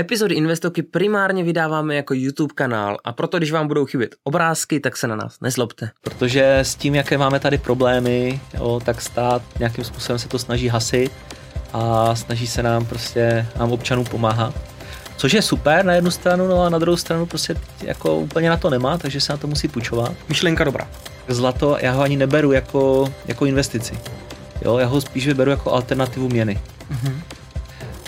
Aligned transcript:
Epizody 0.00 0.34
Investoky 0.34 0.82
primárně 0.82 1.44
vydáváme 1.44 1.94
jako 1.94 2.14
YouTube 2.14 2.54
kanál 2.54 2.96
a 3.04 3.12
proto, 3.12 3.38
když 3.38 3.52
vám 3.52 3.68
budou 3.68 3.86
chybět 3.86 4.14
obrázky, 4.24 4.80
tak 4.80 4.96
se 4.96 5.06
na 5.06 5.16
nás 5.16 5.40
nezlobte. 5.40 5.90
Protože 6.00 6.58
s 6.58 6.74
tím, 6.74 6.94
jaké 6.94 7.18
máme 7.18 7.40
tady 7.40 7.58
problémy, 7.58 8.40
jo, 8.54 8.80
tak 8.84 9.00
stát 9.00 9.42
nějakým 9.58 9.84
způsobem 9.84 10.18
se 10.18 10.28
to 10.28 10.38
snaží 10.38 10.68
hasit 10.68 11.12
a 11.72 12.14
snaží 12.14 12.46
se 12.46 12.62
nám 12.62 12.86
prostě, 12.86 13.46
nám 13.58 13.72
občanům 13.72 14.04
pomáhat. 14.04 14.54
Což 15.16 15.32
je 15.32 15.42
super 15.42 15.84
na 15.84 15.94
jednu 15.94 16.10
stranu, 16.10 16.48
no 16.48 16.62
a 16.62 16.68
na 16.68 16.78
druhou 16.78 16.96
stranu 16.96 17.26
prostě 17.26 17.54
jako 17.82 18.16
úplně 18.16 18.50
na 18.50 18.56
to 18.56 18.70
nemá, 18.70 18.98
takže 18.98 19.20
se 19.20 19.32
na 19.32 19.36
to 19.36 19.46
musí 19.46 19.68
půjčovat. 19.68 20.12
Myšlenka 20.28 20.64
dobrá. 20.64 20.88
Zlato, 21.28 21.76
já 21.80 21.92
ho 21.92 22.02
ani 22.02 22.16
neberu 22.16 22.52
jako, 22.52 23.12
jako 23.26 23.46
investici. 23.46 23.98
Jo, 24.62 24.78
já 24.78 24.86
ho 24.86 25.00
spíš 25.00 25.26
vyberu 25.26 25.50
jako 25.50 25.72
alternativu 25.72 26.28
měny. 26.28 26.60
Mm-hmm. 26.92 27.37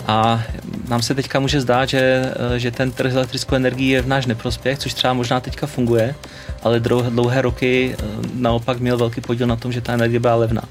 A 0.07 0.43
nám 0.87 1.01
se 1.01 1.15
teďka 1.15 1.39
může 1.39 1.61
zdát, 1.61 1.89
že, 1.89 2.33
že 2.57 2.71
ten 2.71 2.91
trh 2.91 3.11
s 3.11 3.15
elektrickou 3.15 3.55
energií 3.55 3.89
je 3.89 4.01
v 4.01 4.07
náš 4.07 4.25
neprospěch, 4.25 4.79
což 4.79 4.93
třeba 4.93 5.13
možná 5.13 5.39
teďka 5.39 5.67
funguje, 5.67 6.15
ale 6.63 6.79
dlouhé 7.09 7.41
roky 7.41 7.95
eh, 7.99 8.05
naopak 8.33 8.79
měl 8.79 8.97
velký 8.97 9.21
podíl 9.21 9.47
na 9.47 9.55
tom, 9.55 9.71
že 9.71 9.81
ta 9.81 9.93
energie 9.93 10.19
byla 10.19 10.35
levná. 10.35 10.61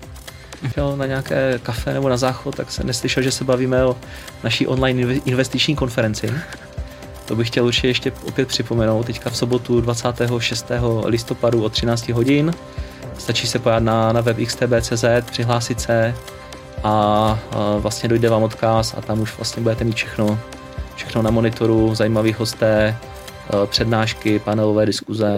Jo, 0.76 0.96
na 0.96 1.06
nějaké 1.06 1.60
kafe 1.62 1.94
nebo 1.94 2.08
na 2.08 2.16
záchod, 2.16 2.56
tak 2.56 2.72
se 2.72 2.84
neslyšel, 2.84 3.22
že 3.22 3.30
se 3.32 3.44
bavíme 3.44 3.84
o 3.84 3.96
naší 4.44 4.66
online 4.66 5.14
investiční 5.14 5.76
konferenci. 5.76 6.32
To 7.24 7.36
bych 7.36 7.46
chtěl 7.46 7.66
určitě 7.66 7.88
ještě 7.88 8.12
opět 8.26 8.48
připomenout. 8.48 9.06
Teďka 9.06 9.30
v 9.30 9.36
sobotu 9.36 9.80
26. 9.80 10.70
listopadu 11.04 11.64
o 11.64 11.68
13 11.68 12.08
hodin. 12.08 12.54
Stačí 13.18 13.46
se 13.46 13.58
pojat 13.58 13.82
na, 13.82 14.12
na 14.12 14.20
web 14.20 14.36
xtb.cz, 14.46 15.04
přihlásit 15.30 15.80
se, 15.80 16.14
a 16.84 17.38
vlastně 17.78 18.08
dojde 18.08 18.28
vám 18.28 18.42
odkaz 18.42 18.94
a 18.98 19.00
tam 19.00 19.20
už 19.20 19.36
vlastně 19.36 19.62
budete 19.62 19.84
mít 19.84 19.96
všechno, 19.96 20.38
všechno 20.94 21.22
na 21.22 21.30
monitoru, 21.30 21.94
zajímavý 21.94 22.32
hosté, 22.32 22.96
přednášky, 23.66 24.38
panelové 24.38 24.86
diskuze. 24.86 25.36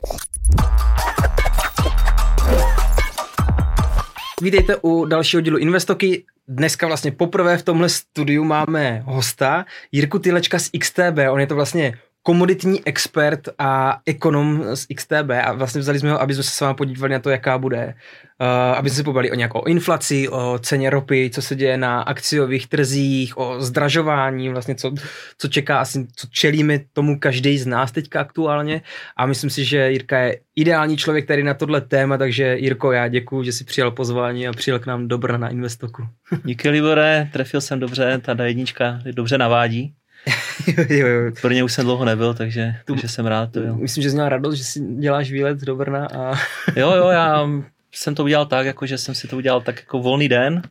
Vítejte 4.43 4.77
u 4.83 5.05
dalšího 5.05 5.41
dílu 5.41 5.59
Investoky. 5.59 6.25
Dneska 6.49 6.87
vlastně 6.87 7.13
poprvé 7.13 7.59
v 7.59 7.63
tomhle 7.63 7.89
studiu 7.89 8.45
máme 8.45 9.03
hosta 9.07 9.67
Jirku 9.93 10.19
Tylečka 10.19 10.59
z 10.59 10.71
XTB. 10.79 11.19
On 11.31 11.41
je 11.41 11.47
to 11.47 11.55
vlastně 11.55 11.99
komoditní 12.23 12.87
expert 12.87 13.49
a 13.59 14.01
ekonom 14.07 14.65
z 14.75 14.87
XTB 14.95 15.31
a 15.45 15.53
vlastně 15.53 15.81
vzali 15.81 15.99
jsme 15.99 16.11
ho, 16.11 16.21
aby 16.21 16.35
jsme 16.35 16.43
se 16.43 16.51
s 16.51 16.61
vámi 16.61 16.75
podívali 16.75 17.13
na 17.13 17.19
to, 17.19 17.31
jaká 17.31 17.59
bude, 17.59 17.95
uh, 18.41 18.47
aby 18.79 18.91
jsme 18.91 18.97
se 18.97 19.03
pobavili 19.03 19.31
o 19.31 19.35
nějakou 19.35 19.65
inflaci, 19.65 20.29
o 20.29 20.59
ceně 20.63 20.91
ropy, 20.91 21.31
co 21.35 21.43
se 21.43 21.57
děje 21.57 21.77
na 21.77 22.03
akciových 22.03 22.67
trzích, 22.67 23.39
o 23.39 23.61
zdražování, 23.61 24.49
vlastně 24.49 24.75
co, 24.75 24.95
co 25.39 25.49
čeká 25.49 25.79
asi, 25.79 26.07
co 26.17 26.27
čelíme 26.31 26.81
tomu 26.93 27.19
každý 27.19 27.59
z 27.59 27.67
nás 27.67 27.93
teďka 27.93 28.21
aktuálně 28.21 28.83
a 29.17 29.27
myslím 29.27 29.51
si, 29.51 29.65
že 29.65 29.91
Jirka 29.91 30.19
je 30.19 30.39
ideální 30.57 30.97
člověk 30.97 31.27
tady 31.27 31.43
na 31.43 31.55
tohle 31.55 31.81
téma, 31.81 32.19
takže 32.19 32.57
Jirko, 32.59 32.93
já 32.93 33.09
děkuji, 33.09 33.43
že 33.43 33.53
jsi 33.53 33.65
přijal 33.65 33.91
pozvání 33.91 34.49
a 34.49 34.53
přijel 34.53 34.79
k 34.79 34.87
nám 34.87 35.09
do 35.09 35.19
na 35.37 35.49
Investoku. 35.49 36.03
Díky 36.45 36.69
Libore, 36.71 37.29
trefil 37.33 37.61
jsem 37.61 37.81
dobře, 37.81 38.21
ta 38.25 38.45
jednička 38.45 38.99
dobře 39.15 39.39
navádí. 39.39 39.95
jo, 40.89 41.07
jo. 41.07 41.33
Pro 41.41 41.51
ně 41.51 41.65
už 41.65 41.73
jsem 41.73 41.85
dlouho 41.85 42.05
nebyl, 42.05 42.35
takže, 42.35 42.75
tu, 42.85 42.95
takže 42.95 43.09
jsem 43.09 43.27
rád. 43.27 43.57
Jo. 43.57 43.75
Myslím, 43.75 44.03
že 44.03 44.11
jsi 44.11 44.15
měl 44.15 44.29
radost, 44.29 44.55
že 44.55 44.65
si 44.65 44.81
děláš 44.81 45.31
výlet 45.31 45.61
do 45.61 45.77
Brna. 45.77 46.07
A... 46.07 46.35
jo, 46.77 46.91
jo, 46.91 47.09
já 47.09 47.49
jsem 47.93 48.15
to 48.15 48.25
udělal 48.25 48.47
tak, 48.47 48.67
jako 48.67 48.87
že 48.87 48.99
jsem 48.99 49.15
si 49.15 49.29
to 49.29 49.37
udělal 49.37 49.61
tak 49.61 49.79
jako 49.79 49.99
volný 49.99 50.29
den 50.29 50.63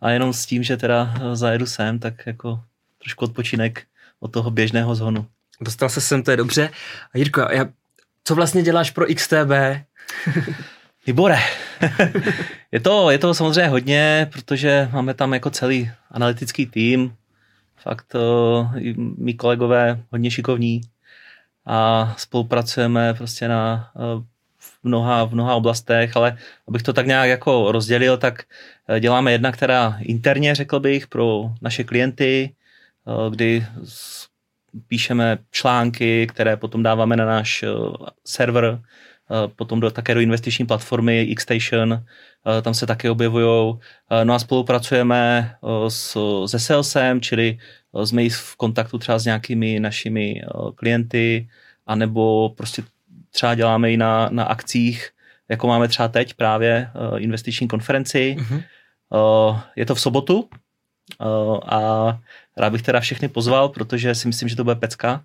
a 0.00 0.10
jenom 0.10 0.32
s 0.32 0.46
tím, 0.46 0.62
že 0.62 0.76
teda 0.76 1.14
zajedu 1.32 1.66
sem, 1.66 1.98
tak 1.98 2.26
jako 2.26 2.60
trošku 2.98 3.24
odpočinek 3.24 3.82
od 4.20 4.32
toho 4.32 4.50
běžného 4.50 4.94
zhonu. 4.94 5.26
Dostal 5.60 5.88
se 5.88 6.00
sem, 6.00 6.22
to 6.22 6.30
je 6.30 6.36
dobře. 6.36 6.70
A 7.14 7.18
Jirko, 7.18 7.40
já, 7.50 7.68
co 8.24 8.34
vlastně 8.34 8.62
děláš 8.62 8.90
pro 8.90 9.06
XTB? 9.14 9.52
Vybore. 11.06 11.38
je, 12.72 12.80
to, 12.80 13.10
je 13.10 13.18
to 13.18 13.34
samozřejmě 13.34 13.68
hodně, 13.68 14.30
protože 14.32 14.88
máme 14.92 15.14
tam 15.14 15.34
jako 15.34 15.50
celý 15.50 15.90
analytický 16.10 16.66
tým, 16.66 17.12
fakt 17.82 18.14
uh, 18.14 18.76
mý 18.96 19.34
kolegové 19.34 20.00
hodně 20.10 20.30
šikovní 20.30 20.80
a 21.66 22.14
spolupracujeme 22.18 23.14
prostě 23.14 23.48
na 23.48 23.90
uh, 23.94 24.22
v 24.58 24.78
mnoha, 24.82 25.24
v 25.24 25.32
mnoha 25.32 25.54
oblastech, 25.54 26.16
ale 26.16 26.38
abych 26.68 26.82
to 26.82 26.92
tak 26.92 27.06
nějak 27.06 27.28
jako 27.28 27.72
rozdělil, 27.72 28.16
tak 28.16 28.42
uh, 28.88 28.96
děláme 28.96 29.32
jedna, 29.32 29.52
která 29.52 29.98
interně, 30.00 30.54
řekl 30.54 30.80
bych, 30.80 31.06
pro 31.06 31.50
naše 31.62 31.84
klienty, 31.84 32.54
kdy 33.30 33.66
píšeme 34.88 35.38
články, 35.50 36.26
které 36.26 36.56
potom 36.56 36.82
dáváme 36.82 37.16
na 37.16 37.26
náš 37.26 37.64
server, 38.24 38.80
potom 39.56 39.80
do, 39.80 39.90
také 39.90 40.14
do 40.14 40.20
investiční 40.20 40.66
platformy 40.66 41.34
Xstation, 41.36 42.04
tam 42.62 42.74
se 42.74 42.86
také 42.86 43.10
objevují. 43.10 43.78
No 44.24 44.34
a 44.34 44.38
spolupracujeme 44.38 45.54
s, 45.88 46.16
se 46.46 46.58
salesem, 46.58 47.20
čili 47.20 47.58
jsme 48.04 48.28
v 48.28 48.56
kontaktu 48.56 48.98
třeba 48.98 49.18
s 49.18 49.24
nějakými 49.24 49.80
našimi 49.80 50.42
klienty, 50.74 51.48
anebo 51.86 52.48
prostě 52.56 52.82
třeba 53.30 53.54
děláme 53.54 53.92
i 53.92 53.96
na, 53.96 54.28
na 54.32 54.44
akcích, 54.44 55.10
jako 55.48 55.66
máme 55.66 55.88
třeba 55.88 56.08
teď 56.08 56.34
právě 56.34 56.90
investiční 57.16 57.68
konferenci. 57.68 58.36
Mm-hmm. 58.38 58.62
Je 59.76 59.86
to 59.86 59.94
v 59.94 60.00
sobotu 60.00 60.48
a 61.66 62.18
rád 62.56 62.72
bych 62.72 62.82
teda 62.82 63.00
všechny 63.00 63.28
pozval, 63.28 63.68
protože 63.68 64.14
si 64.14 64.28
myslím, 64.28 64.48
že 64.48 64.56
to 64.56 64.64
bude 64.64 64.76
pecka. 64.76 65.24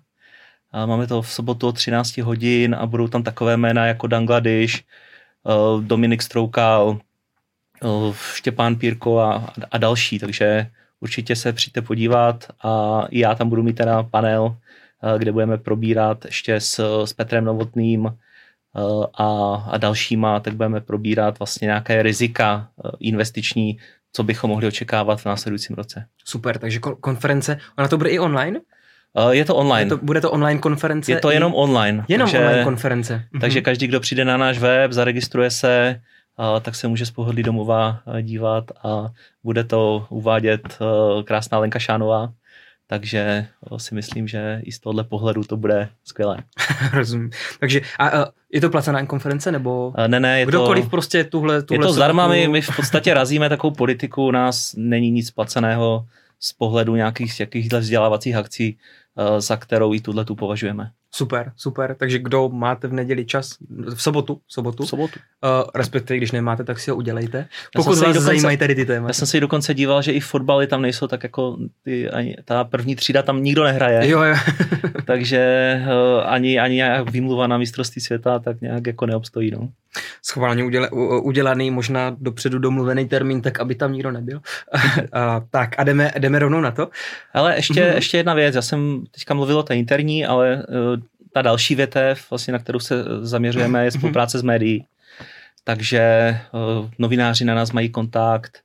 Máme 0.86 1.06
to 1.06 1.22
v 1.22 1.30
sobotu 1.30 1.68
o 1.68 1.72
13 1.72 2.16
hodin 2.16 2.74
a 2.74 2.86
budou 2.86 3.08
tam 3.08 3.22
takové 3.22 3.56
jména 3.56 3.86
jako 3.86 4.06
Dangladiš, 4.06 4.84
Dominik 5.80 6.22
Stroukal, 6.22 6.98
Štěpán 8.34 8.76
Pírko 8.76 9.18
a, 9.18 9.52
a 9.70 9.78
další, 9.78 10.18
takže 10.18 10.66
určitě 11.00 11.36
se 11.36 11.52
přijďte 11.52 11.82
podívat 11.82 12.44
a 12.62 13.02
já 13.10 13.34
tam 13.34 13.48
budu 13.48 13.62
mít 13.62 13.76
teda 13.76 14.02
panel, 14.02 14.56
kde 15.18 15.32
budeme 15.32 15.58
probírat 15.58 16.24
ještě 16.24 16.60
s, 16.60 17.04
s 17.04 17.12
Petrem 17.12 17.44
Novotným 17.44 18.18
a, 19.14 19.54
a 19.70 19.78
dalšíma, 19.78 20.40
tak 20.40 20.54
budeme 20.54 20.80
probírat 20.80 21.38
vlastně 21.38 21.66
nějaké 21.66 22.02
rizika 22.02 22.68
investiční, 23.00 23.78
co 24.12 24.22
bychom 24.22 24.50
mohli 24.50 24.66
očekávat 24.66 25.20
v 25.20 25.26
následujícím 25.26 25.76
roce. 25.76 26.06
Super, 26.24 26.58
takže 26.58 26.78
konference, 26.78 27.58
ona 27.78 27.88
to 27.88 27.98
bude 27.98 28.10
i 28.10 28.18
online? 28.18 28.60
Je 29.30 29.44
to 29.44 29.56
online. 29.56 29.86
Je 29.86 29.98
to, 29.98 30.04
bude 30.04 30.20
to 30.20 30.30
online 30.30 30.60
konference? 30.60 31.12
Je 31.12 31.20
to 31.20 31.30
jenom 31.30 31.54
online. 31.54 32.04
Jenom 32.08 32.26
takže, 32.26 32.38
online 32.38 32.64
konference. 32.64 33.24
Takže 33.40 33.58
mhm. 33.58 33.64
každý, 33.64 33.86
kdo 33.86 34.00
přijde 34.00 34.24
na 34.24 34.36
náš 34.36 34.58
web, 34.58 34.92
zaregistruje 34.92 35.50
se, 35.50 36.00
tak 36.62 36.74
se 36.74 36.88
může 36.88 37.06
z 37.06 37.10
pohodlí 37.10 37.42
domova 37.42 38.00
dívat 38.22 38.64
a 38.82 39.06
bude 39.44 39.64
to 39.64 40.06
uvádět 40.10 40.78
krásná 41.24 41.58
Lenka 41.58 41.78
Šánová, 41.78 42.32
takže 42.86 43.46
si 43.76 43.94
myslím, 43.94 44.28
že 44.28 44.60
i 44.62 44.72
z 44.72 44.78
tohohle 44.78 45.04
pohledu 45.04 45.44
to 45.44 45.56
bude 45.56 45.88
skvělé. 46.04 46.38
Rozumím. 46.92 47.30
Takže 47.60 47.80
a, 47.98 48.08
a 48.08 48.26
je 48.52 48.60
to 48.60 48.70
placená 48.70 49.06
konference, 49.06 49.52
nebo 49.52 49.94
ne, 50.06 50.20
ne, 50.20 50.40
je 50.40 50.46
kdokoliv 50.46 50.84
to, 50.84 50.90
prostě 50.90 51.24
tuhle, 51.24 51.62
tuhle 51.62 51.84
Je 51.84 51.86
to 51.86 51.92
zdarma, 51.92 52.28
my, 52.28 52.48
my 52.48 52.60
v 52.60 52.76
podstatě 52.76 53.14
razíme 53.14 53.48
takovou 53.48 53.74
politiku, 53.74 54.26
u 54.26 54.30
nás 54.30 54.74
není 54.76 55.10
nic 55.10 55.30
placeného 55.30 56.06
z 56.40 56.52
pohledu 56.52 56.96
nějakých 56.96 57.40
jakýchhle 57.40 57.80
vzdělávacích 57.80 58.36
akcí, 58.36 58.78
za 59.38 59.56
kterou 59.56 59.94
i 59.94 60.00
tuhle 60.00 60.24
tu 60.24 60.34
považujeme. 60.34 60.92
Super, 61.14 61.52
super. 61.56 61.94
Takže 61.94 62.18
kdo 62.18 62.48
máte 62.48 62.88
v 62.88 62.92
neděli 62.92 63.24
čas, 63.24 63.56
v 63.94 64.02
sobotu, 64.02 64.40
v 64.46 64.52
sobotu, 64.52 64.84
v 64.84 64.88
sobotu. 64.88 65.20
Uh, 65.44 65.70
respektive 65.74 66.16
když 66.16 66.32
nemáte, 66.32 66.64
tak 66.64 66.78
si 66.78 66.90
ho 66.90 66.96
udělejte. 66.96 67.46
Pokud 67.76 67.90
vás 67.90 67.98
dokonce, 67.98 68.20
zajímají 68.20 68.56
tady 68.56 68.74
ty 68.74 68.86
témata. 68.86 69.10
Já 69.10 69.12
jsem 69.12 69.28
si 69.28 69.40
dokonce 69.40 69.74
díval, 69.74 70.02
že 70.02 70.12
i 70.12 70.20
fotbaly 70.20 70.66
tam 70.66 70.82
nejsou 70.82 71.06
tak 71.06 71.22
jako 71.22 71.56
ty, 71.84 72.10
ani, 72.10 72.36
ta 72.44 72.64
první 72.64 72.96
třída 72.96 73.22
tam 73.22 73.42
nikdo 73.42 73.64
nehraje. 73.64 74.08
Jo, 74.08 74.22
jo. 74.22 74.34
takže 75.04 75.74
uh, 75.86 76.22
ani, 76.26 76.60
ani 76.60 76.74
nějak 76.74 77.10
výmluva 77.10 77.46
na 77.46 77.58
mistrovství 77.58 78.00
světa 78.00 78.38
tak 78.38 78.60
nějak 78.60 78.86
jako 78.86 79.06
neobstojí. 79.06 79.50
No. 79.50 79.68
Schválně 80.22 80.64
uděle, 80.64 80.90
udělaný, 81.22 81.70
možná 81.70 82.16
dopředu 82.20 82.58
domluvený 82.58 83.08
termín, 83.08 83.42
tak 83.42 83.60
aby 83.60 83.74
tam 83.74 83.92
nikdo 83.92 84.10
nebyl. 84.10 84.36
uh, 84.98 85.02
tak 85.50 85.78
a 85.78 85.84
jdeme, 85.84 86.12
jdeme 86.18 86.38
rovnou 86.38 86.60
na 86.60 86.70
to. 86.70 86.88
Ale 87.34 87.56
ještě, 87.56 87.74
mm-hmm. 87.74 87.94
ještě 87.94 88.16
jedna 88.16 88.34
věc, 88.34 88.54
já 88.54 88.62
jsem 88.62 89.04
teďka 89.10 89.34
mluvil 89.34 89.58
o 89.58 89.62
té 89.62 89.76
interní, 89.76 90.26
ale 90.26 90.56
uh, 90.56 91.02
ta 91.34 91.42
další 91.42 91.74
větev, 91.74 92.30
vlastně, 92.30 92.52
na 92.52 92.58
kterou 92.58 92.78
se 92.78 93.04
zaměřujeme, 93.20 93.84
je 93.84 93.90
mhm. 93.90 93.98
spolupráce 93.98 94.38
s 94.38 94.42
médií. 94.42 94.86
Takže 95.64 96.36
uh, 96.52 96.90
novináři 96.98 97.44
na 97.44 97.54
nás 97.54 97.72
mají 97.72 97.88
kontakt, 97.88 98.58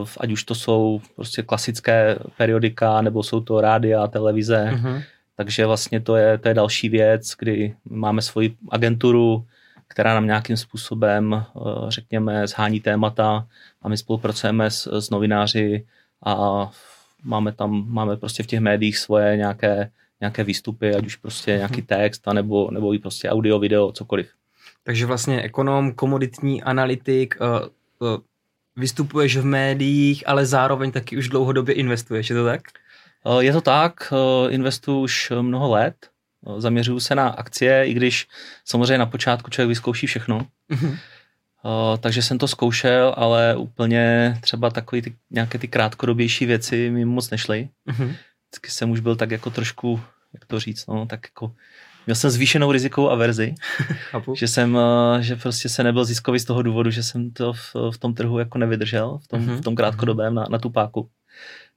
uh, 0.00 0.08
ať 0.20 0.32
už 0.32 0.44
to 0.44 0.54
jsou 0.54 1.00
prostě 1.16 1.42
klasické 1.42 2.16
periodika, 2.36 3.00
nebo 3.02 3.22
jsou 3.22 3.40
to 3.40 3.60
rádia, 3.60 4.06
televize. 4.06 4.70
Uh-huh. 4.74 5.02
Takže 5.36 5.66
vlastně 5.66 6.00
to 6.00 6.16
je, 6.16 6.38
to 6.38 6.48
je 6.48 6.54
další 6.54 6.88
věc, 6.88 7.34
kdy 7.38 7.74
máme 7.84 8.22
svoji 8.22 8.56
agenturu, 8.70 9.46
která 9.88 10.14
nám 10.14 10.26
nějakým 10.26 10.56
způsobem, 10.56 11.44
uh, 11.54 11.90
řekněme, 11.90 12.46
zhání 12.46 12.80
témata 12.80 13.46
a 13.82 13.88
my 13.88 13.96
spolupracujeme 13.96 14.70
s, 14.70 14.86
s 14.86 15.10
novináři 15.10 15.86
a 16.24 16.70
máme 17.24 17.52
tam, 17.52 17.84
máme 17.88 18.16
prostě 18.16 18.42
v 18.42 18.46
těch 18.46 18.60
médiích 18.60 18.98
svoje 18.98 19.36
nějaké, 19.36 19.90
nějaké 20.22 20.44
výstupy, 20.44 20.94
ať 20.94 21.06
už 21.06 21.16
prostě 21.16 21.50
nějaký 21.50 21.76
mhm. 21.76 21.86
text, 21.86 22.28
anebo, 22.28 22.70
nebo 22.70 22.94
i 22.94 22.98
prostě 22.98 23.30
audio, 23.30 23.58
video, 23.58 23.92
cokoliv. 23.92 24.30
Takže 24.84 25.06
vlastně 25.06 25.42
ekonom, 25.42 25.92
komoditní 25.92 26.62
analytik, 26.62 27.36
uh, 27.40 27.68
uh, 28.08 28.18
vystupuješ 28.76 29.36
v 29.36 29.44
médiích, 29.44 30.28
ale 30.28 30.46
zároveň 30.46 30.90
taky 30.90 31.16
už 31.16 31.28
dlouhodobě 31.28 31.74
investuješ, 31.74 32.30
je 32.30 32.36
to 32.36 32.44
tak? 32.44 32.60
Uh, 33.24 33.38
je 33.38 33.52
to 33.52 33.60
tak, 33.60 34.12
uh, 34.12 34.52
investuju 34.54 35.00
už 35.00 35.32
mnoho 35.40 35.70
let, 35.70 35.94
uh, 36.40 36.60
zaměřuju 36.60 37.00
se 37.00 37.14
na 37.14 37.28
akcie, 37.28 37.86
i 37.86 37.94
když 37.94 38.28
samozřejmě 38.64 38.98
na 38.98 39.06
počátku 39.06 39.50
člověk 39.50 39.68
vyzkouší 39.68 40.06
všechno. 40.06 40.46
Uh, 41.64 41.96
takže 42.00 42.22
jsem 42.22 42.38
to 42.38 42.48
zkoušel, 42.48 43.14
ale 43.16 43.56
úplně 43.56 44.36
třeba 44.40 44.70
takový 44.70 45.02
ty, 45.02 45.14
nějaké 45.30 45.58
ty 45.58 45.68
krátkodobější 45.68 46.46
věci 46.46 46.90
mi 46.90 47.04
moc 47.04 47.30
nešly. 47.30 47.68
Uh-huh. 47.88 48.14
Vždycky 48.52 48.70
jsem 48.70 48.90
už 48.90 49.00
byl 49.00 49.16
tak 49.16 49.30
jako 49.30 49.50
trošku, 49.50 50.00
jak 50.32 50.44
to 50.44 50.60
říct, 50.60 50.86
no, 50.86 51.06
tak 51.06 51.20
jako 51.26 51.52
Měl 52.06 52.14
jsem 52.14 52.30
zvýšenou 52.30 52.72
rizikovou 52.72 53.10
averzi, 53.10 53.54
že 54.34 54.48
jsem, 54.48 54.78
eh, 54.78 55.22
že 55.22 55.36
prostě 55.36 55.68
se 55.68 55.84
nebyl 55.84 56.04
ziskový 56.04 56.38
z 56.38 56.44
toho 56.44 56.62
důvodu, 56.62 56.90
že 56.90 57.02
jsem 57.02 57.30
to 57.30 57.52
v, 57.52 57.74
v 57.90 57.98
tom 57.98 58.14
trhu 58.14 58.38
jako 58.38 58.58
nevydržel, 58.58 59.18
v 59.18 59.28
tom, 59.28 59.40
uh-huh. 59.40 59.56
v 59.56 59.60
tom 59.60 59.74
krátkodobém 59.74 60.34
na, 60.34 60.46
na 60.50 60.58
tu 60.58 60.70
páku. 60.70 61.08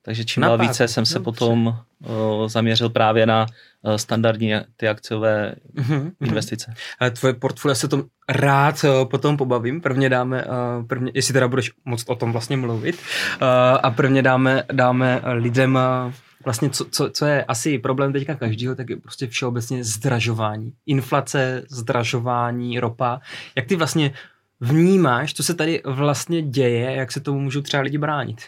Takže 0.01 0.25
čím 0.25 0.42
dál 0.42 0.57
více 0.57 0.88
jsem 0.88 1.06
se 1.06 1.19
potom 1.19 1.68
uh, 1.68 2.48
zaměřil 2.48 2.89
právě 2.89 3.25
na 3.25 3.45
uh, 3.81 3.95
standardní 3.95 4.54
ty 4.77 4.88
akciové 4.88 5.56
uh-huh, 5.75 6.12
investice. 6.22 6.74
Uh, 7.01 7.10
tvoje 7.10 7.33
portfolio 7.33 7.75
se 7.75 7.88
tom 7.88 8.04
rád 8.30 8.83
uh, 8.83 9.10
potom 9.10 9.38
pobavím. 9.38 9.81
Prvně 9.81 10.10
dáme, 10.10 10.45
uh, 10.45 10.88
prvně, 10.88 11.12
jestli 11.16 11.33
teda 11.33 11.48
budeš 11.48 11.72
moc 11.86 12.04
o 12.07 12.16
tom 12.16 12.31
vlastně 12.31 12.57
mluvit, 12.57 12.95
uh, 12.95 13.48
a 13.83 13.92
prvně 13.92 14.22
dáme, 14.22 14.63
dáme 14.72 15.22
lidem 15.25 15.75
uh, 16.06 16.13
vlastně 16.46 16.70
co, 16.70 16.86
co, 16.86 17.10
co 17.10 17.26
je 17.26 17.44
asi 17.44 17.80
problém 17.80 18.14
teďka 18.14 18.36
každého, 18.36 18.76
tak 18.76 18.90
je 18.90 18.98
prostě 18.98 19.28
všeobecně 19.28 19.84
zdražování. 19.84 20.74
Inflace, 20.86 21.64
zdražování, 21.70 22.80
ropa. 22.80 23.22
Jak 23.56 23.66
ty 23.66 23.76
vlastně 23.76 24.14
vnímáš, 24.60 25.34
co 25.34 25.44
se 25.44 25.54
tady 25.54 25.82
vlastně 25.86 26.42
děje, 26.42 26.96
jak 26.96 27.12
se 27.12 27.20
tomu 27.20 27.40
můžou 27.40 27.62
třeba 27.62 27.84
lidi 27.84 27.98
bránit? 27.98 28.42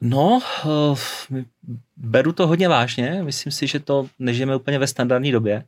No, 0.00 0.40
eh, 0.64 1.44
beru 1.96 2.32
to 2.32 2.46
hodně 2.46 2.68
vážně. 2.68 3.20
Myslím 3.22 3.52
si, 3.52 3.66
že 3.66 3.80
to 3.80 4.06
nežijeme 4.18 4.56
úplně 4.56 4.78
ve 4.78 4.86
standardní 4.86 5.32
době. 5.32 5.64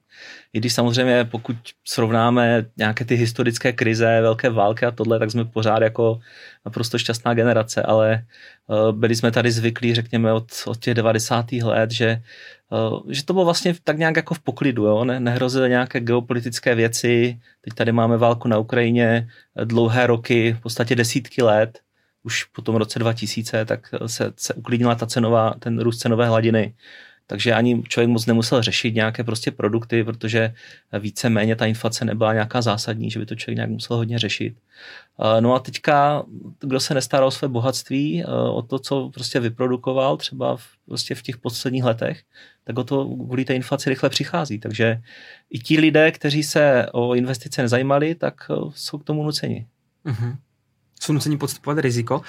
I 0.53 0.59
když 0.59 0.73
samozřejmě, 0.73 1.25
pokud 1.25 1.57
srovnáme 1.85 2.67
nějaké 2.77 3.05
ty 3.05 3.15
historické 3.15 3.73
krize, 3.73 4.21
velké 4.21 4.51
války 4.51 4.87
a 4.87 4.91
tohle, 4.91 5.19
tak 5.19 5.31
jsme 5.31 5.45
pořád 5.45 5.83
jako 5.83 6.21
naprosto 6.65 6.99
šťastná 6.99 7.35
generace, 7.35 7.83
ale 7.83 8.13
eh, 8.13 8.93
byli 8.93 9.17
jsme 9.17 9.31
tady 9.31 9.51
zvyklí, 9.51 9.95
řekněme, 9.95 10.33
od, 10.33 10.53
od 10.67 10.79
těch 10.79 10.95
90. 10.95 11.53
let, 11.53 11.91
že, 11.91 12.23
eh, 12.73 13.15
že 13.15 13.25
to 13.25 13.33
bylo 13.33 13.45
vlastně 13.45 13.75
tak 13.85 13.99
nějak 13.99 14.17
jako 14.17 14.35
v 14.35 14.41
poklidu. 14.41 14.85
Jo? 14.85 15.05
Ne, 15.05 15.21
nehrozily 15.21 15.71
nějaké 15.71 16.01
geopolitické 16.01 16.75
věci. 16.75 17.41
Teď 17.61 17.75
tady 17.75 17.93
máme 17.93 18.17
válku 18.17 18.49
na 18.49 18.59
Ukrajině 18.59 19.29
dlouhé 19.65 20.07
roky, 20.07 20.53
v 20.53 20.61
podstatě 20.61 20.97
desítky 20.97 21.43
let 21.43 21.79
už 22.23 22.45
po 22.45 22.63
tom 22.63 22.77
roce 22.77 22.99
2000, 22.99 23.65
tak 23.65 23.95
se, 24.07 24.33
se 24.37 24.55
uklidnila 24.55 24.95
ta 24.95 25.07
cenová, 25.07 25.55
ten 25.59 25.81
růst 25.81 25.99
cenové 25.99 26.27
hladiny. 26.27 26.75
Takže 27.31 27.53
ani 27.53 27.83
člověk 27.83 28.09
moc 28.09 28.27
nemusel 28.27 28.63
řešit 28.63 28.95
nějaké 28.95 29.25
prostě 29.25 29.51
produkty, 29.51 30.05
protože 30.05 30.55
více 30.99 31.29
méně 31.29 31.57
ta 31.57 31.67
inflace 31.67 32.05
nebyla 32.05 32.33
nějaká 32.33 32.63
zásadní, 32.63 33.11
že 33.11 33.19
by 33.19 33.27
to 33.27 33.35
člověk 33.35 33.57
nějak 33.57 33.71
musel 33.71 33.97
hodně 33.97 34.19
řešit. 34.19 34.57
No 35.41 35.55
a 35.55 35.59
teďka, 35.59 36.23
kdo 36.61 36.81
se 36.81 36.95
nestará 36.95 37.27
o 37.27 37.31
své 37.31 37.49
bohatství, 37.49 38.25
o 38.53 38.63
to, 38.63 38.79
co 38.79 39.11
prostě 39.15 39.41
vyprodukoval 39.41 40.17
třeba 40.17 40.57
v, 40.57 40.67
prostě 40.85 41.15
v 41.15 41.23
těch 41.23 41.37
posledních 41.39 41.85
letech, 41.85 42.23
tak 42.65 42.79
o 42.79 42.85
to 42.85 43.05
kvůli 43.05 43.45
té 43.45 43.55
inflaci 43.55 43.91
rychle 43.91 44.09
přichází. 44.09 44.59
Takže 44.59 45.01
i 45.51 45.59
ti 45.59 45.81
lidé, 45.81 46.13
kteří 46.13 46.43
se 46.43 46.87
o 46.93 47.15
investice 47.15 47.63
nezajímali, 47.63 48.15
tak 48.15 48.35
jsou 48.75 48.99
k 48.99 49.05
tomu 49.05 49.25
nuceni. 49.25 49.67
Uh-huh 50.07 50.37
jsou 51.01 51.13
nuceni 51.13 51.37
podstupovat 51.37 51.79
riziko. 51.79 52.23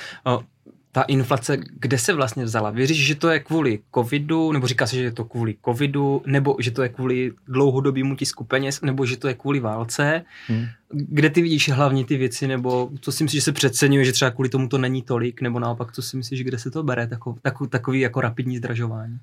Ta 0.92 1.02
inflace, 1.02 1.58
kde 1.80 1.98
se 1.98 2.14
vlastně 2.14 2.44
vzala? 2.44 2.70
Věříš, 2.70 3.08
že 3.08 3.16
to 3.16 3.30
je 3.30 3.40
kvůli 3.40 3.80
covidu, 3.96 4.52
nebo 4.52 4.68
říká 4.68 4.88
se, 4.88 4.96
že 4.96 5.04
je 5.04 5.12
to 5.12 5.26
kvůli 5.26 5.56
covidu, 5.66 6.22
nebo 6.26 6.56
že 6.60 6.72
to 6.72 6.84
je 6.84 6.90
kvůli 6.90 7.32
dlouhodobému 7.48 8.16
tisku 8.16 8.44
peněz, 8.44 8.82
nebo 8.82 9.06
že 9.06 9.18
to 9.18 9.28
je 9.28 9.34
kvůli 9.34 9.60
válce? 9.60 10.24
Hmm. 10.48 10.66
Kde 10.92 11.30
ty 11.30 11.42
vidíš 11.42 11.70
hlavně 11.70 12.06
ty 12.06 12.18
věci, 12.18 12.48
nebo 12.48 12.90
co 13.02 13.12
si 13.12 13.24
myslíš, 13.24 13.42
že 13.42 13.46
se 13.46 13.52
přeceňuje, 13.52 14.06
že 14.06 14.12
třeba 14.12 14.32
kvůli 14.32 14.50
tomu 14.50 14.68
to 14.68 14.78
není 14.78 15.02
tolik, 15.02 15.42
nebo 15.42 15.60
naopak, 15.60 15.92
co 15.92 16.02
si 16.02 16.18
myslíš, 16.18 16.44
kde 16.44 16.60
se 16.60 16.72
to 16.72 16.84
bere, 16.84 17.08
takový, 17.08 17.40
takový 17.70 18.00
jako 18.00 18.22
rapidní 18.22 18.58
zdražování? 18.58 19.20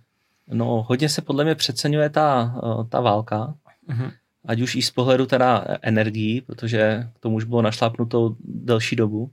No, 0.53 0.85
hodně 0.89 1.09
se 1.09 1.23
podle 1.23 1.45
mě 1.45 1.55
přeceňuje 1.55 2.11
ta, 2.11 2.55
ta 2.89 3.01
válka. 3.01 3.55
Uh-huh 3.89 4.13
ať 4.47 4.61
už 4.61 4.75
i 4.75 4.83
z 4.83 4.91
pohledu 4.91 5.27
teda 5.27 5.65
energií, 5.83 6.41
protože 6.41 7.09
k 7.17 7.19
tomu 7.19 7.37
už 7.37 7.45
bylo 7.45 7.63
našlápnuto 7.63 8.37
delší 8.41 8.97
dobu. 8.97 9.31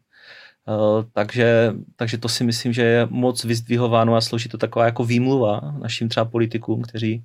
Uh, 0.68 1.04
takže, 1.13 1.74
takže 1.95 2.18
to 2.18 2.30
si 2.30 2.44
myslím, 2.44 2.74
že 2.74 2.81
je 2.81 3.07
moc 3.10 3.44
vyzdvihováno 3.44 4.15
a 4.15 4.21
slouží 4.21 4.50
to 4.50 4.57
taková 4.57 4.86
jako 4.86 5.04
výmluva 5.04 5.62
našim 5.81 6.10
třeba 6.10 6.25
politikům, 6.25 6.81
kteří, 6.81 7.24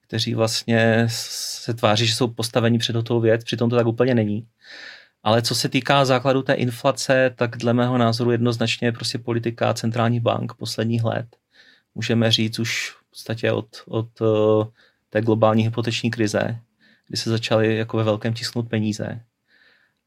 kteří 0.00 0.34
vlastně 0.34 1.04
se 1.10 1.74
tváří, 1.74 2.06
že 2.06 2.14
jsou 2.14 2.26
postaveni 2.28 2.78
před 2.78 2.96
hotovou 2.96 3.20
věc, 3.20 3.44
přitom 3.44 3.70
to 3.70 3.76
tak 3.76 3.86
úplně 3.86 4.14
není. 4.14 4.46
Ale 5.22 5.42
co 5.42 5.54
se 5.54 5.68
týká 5.68 6.04
základu 6.04 6.42
té 6.42 6.54
inflace, 6.54 7.34
tak 7.36 7.56
dle 7.56 7.72
mého 7.72 7.98
názoru 7.98 8.30
jednoznačně 8.30 8.92
prostě 8.92 9.18
politika 9.18 9.74
centrálních 9.74 10.20
bank 10.20 10.54
posledních 10.54 11.04
let. 11.04 11.26
Můžeme 11.94 12.30
říct 12.30 12.58
už 12.58 12.90
v 12.90 13.10
podstatě 13.10 13.52
od, 13.52 13.66
od 13.86 14.20
uh, 14.20 14.64
té 15.10 15.22
globální 15.22 15.62
hypoteční 15.62 16.10
krize, 16.10 16.58
kdy 17.08 17.16
se 17.16 17.30
začaly 17.30 17.76
jako 17.76 17.96
ve 17.96 18.04
velkém 18.04 18.34
tisknout 18.34 18.68
peníze. 18.68 19.20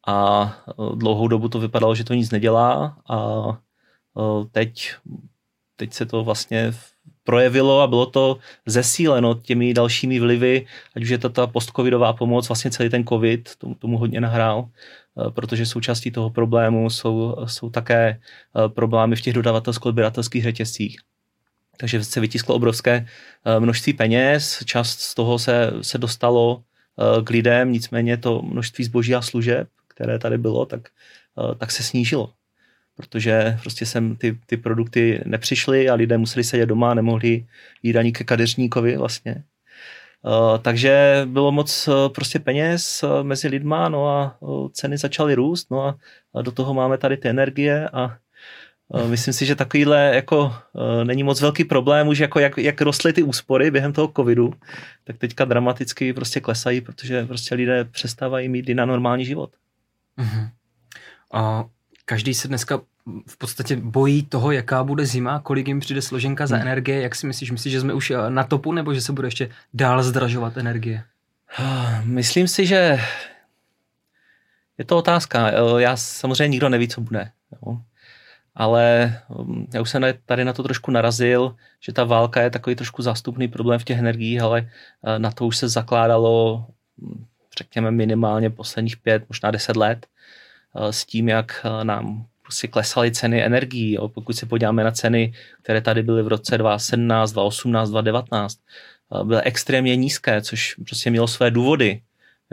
A 0.07 0.43
e, 0.67 0.95
dlouhou 0.95 1.27
dobu 1.27 1.49
to 1.49 1.59
vypadalo, 1.59 1.95
že 1.95 2.03
to 2.03 2.13
nic 2.13 2.31
nedělá 2.31 2.97
a 3.09 3.47
e, 4.17 4.45
teď, 4.51 4.93
teď 5.75 5.93
se 5.93 6.05
to 6.05 6.23
vlastně 6.23 6.73
projevilo 7.23 7.81
a 7.81 7.87
bylo 7.87 8.05
to 8.05 8.37
zesíleno 8.65 9.33
těmi 9.33 9.73
dalšími 9.73 10.19
vlivy, 10.19 10.65
ať 10.95 11.03
už 11.03 11.09
je 11.09 11.17
to 11.17 11.29
ta 11.29 11.47
postcovidová 11.47 12.13
pomoc, 12.13 12.49
vlastně 12.49 12.71
celý 12.71 12.89
ten 12.89 13.05
covid 13.05 13.55
tomu, 13.55 13.75
tomu 13.75 13.97
hodně 13.97 14.21
nahrál, 14.21 14.69
e, 15.27 15.31
protože 15.31 15.65
součástí 15.65 16.11
toho 16.11 16.29
problému 16.29 16.89
jsou, 16.89 17.35
jsou 17.45 17.69
také 17.69 18.19
problémy 18.67 19.15
v 19.15 19.21
těch 19.21 19.33
dodavatelsko-odběratelských 19.33 20.43
řetězcích. 20.43 20.99
Takže 21.77 22.03
se 22.03 22.19
vytisklo 22.19 22.55
obrovské 22.55 23.07
množství 23.59 23.93
peněz, 23.93 24.63
část 24.65 24.99
z 24.99 25.15
toho 25.15 25.39
se, 25.39 25.71
se 25.81 25.97
dostalo 25.97 26.63
k 27.23 27.29
lidem, 27.29 27.71
nicméně 27.71 28.18
to 28.18 28.41
množství 28.41 28.83
zboží 28.83 29.15
a 29.15 29.21
služeb, 29.21 29.68
které 29.87 30.19
tady 30.19 30.37
bylo, 30.37 30.65
tak, 30.65 30.89
eh, 31.39 31.56
tak 31.56 31.71
se 31.71 31.83
snížilo. 31.83 32.33
Protože 32.95 33.57
prostě 33.61 33.85
sem 33.85 34.15
ty, 34.15 34.39
ty 34.45 34.57
produkty 34.57 35.21
nepřišly 35.25 35.89
a 35.89 35.95
lidé 35.95 36.18
museli 36.18 36.44
sedět 36.44 36.65
doma, 36.65 36.94
nemohli 36.94 37.45
jít 37.83 37.97
ani 37.97 38.11
ke 38.11 38.23
kadeřníkovi 38.23 38.97
vlastně. 38.97 39.44
Uh, 40.21 40.57
takže 40.57 41.21
bylo 41.25 41.51
moc 41.51 41.87
uh, 41.87 41.94
prostě 42.09 42.39
peněz 42.39 43.03
mezi 43.23 43.47
lidma, 43.47 43.89
no 43.89 44.07
a 44.07 44.37
ceny 44.71 44.97
začaly 44.97 45.35
růst, 45.35 45.71
no 45.71 45.83
a, 45.83 45.97
do 46.41 46.51
toho 46.51 46.73
máme 46.73 46.97
tady 46.97 47.18
ty 47.18 47.29
energie 47.29 47.89
a 47.89 48.07
Eh, 48.07 48.18
myslím 49.07 49.33
si, 49.33 49.45
že 49.45 49.55
takovýhle 49.55 50.15
jako 50.15 50.55
eh, 50.75 51.05
není 51.05 51.23
moc 51.23 51.41
velký 51.41 51.63
problém, 51.63 52.07
už 52.07 52.19
jako 52.19 52.39
jak, 52.39 52.57
jak 52.57 52.81
rostly 52.81 53.13
ty 53.13 53.23
úspory 53.23 53.71
během 53.71 53.93
toho 53.93 54.11
covidu, 54.15 54.53
tak 55.03 55.17
teďka 55.17 55.45
dramaticky 55.45 56.13
prostě 56.13 56.39
klesají, 56.39 56.81
protože 56.81 57.25
prostě 57.25 57.55
lidé 57.55 57.85
přestávají 57.85 58.49
mít 58.49 58.69
i 58.69 58.73
na 58.73 58.85
normální 58.85 59.25
život. 59.25 59.51
Uh-huh. 60.17 60.49
A 61.33 61.65
každý 62.05 62.33
se 62.33 62.47
dneska 62.47 62.81
v 63.27 63.37
podstatě 63.37 63.75
bojí 63.75 64.25
toho, 64.25 64.51
jaká 64.51 64.83
bude 64.83 65.05
zima, 65.05 65.39
kolik 65.39 65.67
jim 65.67 65.79
přijde 65.79 66.01
složenka 66.01 66.47
za 66.47 66.55
hmm. 66.55 66.67
energie. 66.67 67.01
Jak 67.01 67.15
si 67.15 67.27
myslíš? 67.27 67.51
Myslíš, 67.51 67.73
že 67.73 67.81
jsme 67.81 67.93
už 67.93 68.11
eh, 68.11 68.29
na 68.29 68.43
topu, 68.43 68.71
nebo 68.71 68.93
že 68.93 69.01
se 69.01 69.13
bude 69.13 69.27
ještě 69.27 69.49
dál 69.73 70.03
zdražovat 70.03 70.57
energie? 70.57 71.03
Myslím 72.03 72.47
si, 72.47 72.65
že 72.65 72.99
je 74.77 74.85
to 74.85 74.97
otázka. 74.97 75.51
Já 75.77 75.97
samozřejmě 75.97 76.47
nikdo 76.47 76.69
neví, 76.69 76.87
co 76.87 77.01
bude. 77.01 77.31
Jo 77.51 77.77
ale 78.59 79.16
um, 79.28 79.68
já 79.73 79.81
už 79.81 79.89
jsem 79.89 80.04
tady 80.25 80.45
na 80.45 80.54
to 80.54 80.63
trošku 80.63 80.92
narazil, 80.92 81.56
že 81.80 81.94
ta 81.94 82.04
válka 82.04 82.42
je 82.42 82.49
takový 82.49 82.75
trošku 82.75 83.01
zástupný 83.01 83.47
problém 83.47 83.80
v 83.80 83.83
těch 83.83 83.99
energiích, 83.99 84.42
ale 84.42 84.69
eh, 85.04 85.19
na 85.19 85.31
to 85.31 85.47
už 85.47 85.57
se 85.57 85.69
zakládalo, 85.69 86.66
hm, 87.01 87.25
řekněme, 87.57 87.92
minimálně 87.92 88.49
posledních 88.49 88.97
pět, 88.97 89.23
možná 89.30 89.51
deset 89.51 89.75
let 89.75 90.07
eh, 90.75 90.94
s 90.94 91.06
tím, 91.06 91.30
jak 91.30 91.66
eh, 91.66 91.83
nám 91.83 92.25
prostě 92.42 92.68
klesaly 92.68 93.11
ceny 93.11 93.44
energií. 93.44 93.97
Pokud 94.07 94.33
se 94.33 94.45
podíváme 94.45 94.83
na 94.83 94.92
ceny, 94.92 95.33
které 95.61 95.81
tady 95.81 96.04
byly 96.04 96.23
v 96.23 96.28
roce 96.28 96.57
2017, 96.57 97.31
2018, 97.31 97.89
2019, 97.89 98.59
byly 99.23 99.42
extrémně 99.42 99.95
nízké, 99.95 100.42
což 100.42 100.75
prostě 100.85 101.09
mělo 101.09 101.28
své 101.28 101.51
důvody. 101.51 102.01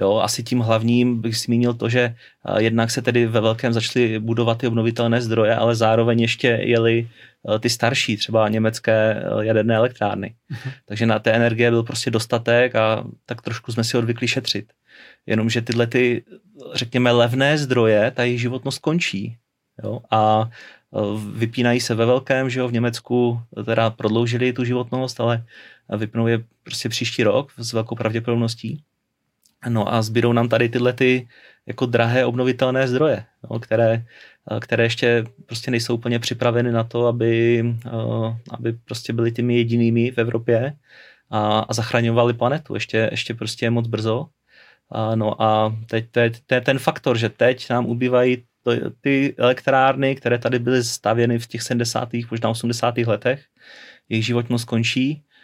Jo, 0.01 0.17
asi 0.17 0.43
tím 0.43 0.61
hlavním 0.61 1.21
bych 1.21 1.37
zmínil 1.37 1.75
to, 1.75 1.89
že 1.89 2.15
jednak 2.59 2.91
se 2.91 3.03
tedy 3.03 3.27
ve 3.27 3.41
velkém 3.41 3.73
začaly 3.73 4.19
budovat 4.19 4.59
ty 4.59 4.67
obnovitelné 4.67 5.23
zdroje, 5.23 5.57
ale 5.57 5.75
zároveň 5.75 6.21
ještě 6.21 6.49
jeli 6.49 7.09
ty 7.61 7.71
starší, 7.71 8.17
třeba 8.17 8.49
německé 8.49 9.23
jaderné 9.41 9.77
elektrárny. 9.77 10.35
Uh-huh. 10.53 10.73
Takže 10.85 11.07
na 11.07 11.19
té 11.19 11.33
energie 11.33 11.71
byl 11.71 11.83
prostě 11.83 12.11
dostatek 12.11 12.77
a 12.77 13.05
tak 13.27 13.43
trošku 13.43 13.73
jsme 13.73 13.85
si 13.85 13.99
odvykli 13.99 14.29
šetřit. 14.29 14.73
Jenomže 15.27 15.63
tyhle 15.63 15.87
ty, 15.87 16.25
řekněme, 16.75 17.11
levné 17.11 17.59
zdroje, 17.59 18.11
ta 18.11 18.23
jejich 18.23 18.41
životnost 18.41 18.79
končí. 18.79 19.37
Jo? 19.85 20.01
A 20.11 20.51
vypínají 21.33 21.81
se 21.81 21.95
ve 21.95 22.07
velkém, 22.07 22.51
že 22.51 22.61
jo, 22.61 22.69
v 22.69 22.73
Německu 22.73 23.41
teda 23.65 23.91
prodloužili 23.91 24.53
tu 24.53 24.65
životnost, 24.65 25.21
ale 25.21 25.45
vypnou 25.97 26.27
je 26.27 26.45
prostě 26.63 26.89
příští 26.89 27.23
rok 27.23 27.53
s 27.59 27.73
velkou 27.73 27.95
pravděpodobností. 27.95 28.83
No 29.69 29.95
a 29.95 30.03
zbydou 30.03 30.33
nám 30.33 30.49
tady 30.49 30.69
tyhle 30.69 30.93
ty 30.93 31.29
jako 31.67 31.87
drahé 31.87 32.25
obnovitelné 32.25 32.89
zdroje, 32.89 33.25
no, 33.51 33.59
které, 33.59 34.05
které 34.61 34.85
ještě 34.85 35.25
prostě 35.47 35.71
nejsou 35.71 35.95
úplně 35.95 36.19
připraveny 36.19 36.73
na 36.73 36.85
to, 36.85 37.07
aby, 37.07 37.65
aby 38.51 38.73
prostě 38.73 39.13
byly 39.13 39.33
těmi 39.33 39.57
jedinými 39.57 40.11
v 40.11 40.19
Evropě 40.19 40.73
a, 41.31 41.59
a 41.59 41.75
zachraňovali 41.75 42.35
planetu. 42.35 42.75
Ještě, 42.75 43.09
ještě 43.11 43.35
prostě 43.35 43.67
je 43.67 43.71
moc 43.71 43.87
brzo. 43.87 44.27
A, 44.91 45.15
no 45.15 45.43
a 45.43 45.77
teď 45.87 46.11
to 46.11 46.21
je, 46.55 46.61
ten 46.61 46.79
faktor, 46.79 47.19
že 47.19 47.29
teď 47.29 47.71
nám 47.71 47.87
ubývají 47.87 48.45
to, 48.63 48.73
ty 49.01 49.35
elektrárny, 49.39 50.17
které 50.17 50.39
tady 50.39 50.59
byly 50.59 50.85
stavěny 50.85 51.39
v 51.39 51.47
těch 51.47 51.63
70. 51.63 52.09
možná 52.31 52.51
80. 52.51 52.99
letech, 52.99 53.45
jejich 54.09 54.27
životnost 54.27 54.65
končí 54.65 55.23
Eh, 55.23 55.36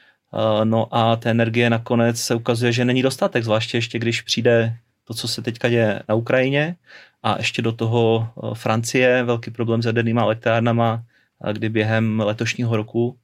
no 0.64 0.94
a 0.94 1.16
té 1.16 1.30
energie 1.30 1.70
nakonec 1.70 2.20
se 2.20 2.34
ukazuje, 2.34 2.72
že 2.72 2.84
není 2.84 3.02
dostatek, 3.02 3.44
zvláště 3.44 3.76
ještě 3.76 3.98
když 3.98 4.20
přijde 4.20 4.76
to, 5.04 5.14
co 5.14 5.28
se 5.28 5.42
teďka 5.42 5.68
děje 5.68 6.02
na 6.08 6.14
Ukrajině 6.14 6.76
a 7.22 7.38
ještě 7.38 7.62
do 7.62 7.72
toho 7.72 8.28
eh, 8.36 8.54
Francie, 8.54 9.22
velký 9.22 9.50
problém 9.50 9.82
s 9.82 9.86
jadernýma 9.86 10.22
elektrárnama, 10.22 11.04
kdy 11.52 11.68
během 11.68 12.20
letošního 12.20 12.76
roku 12.76 13.18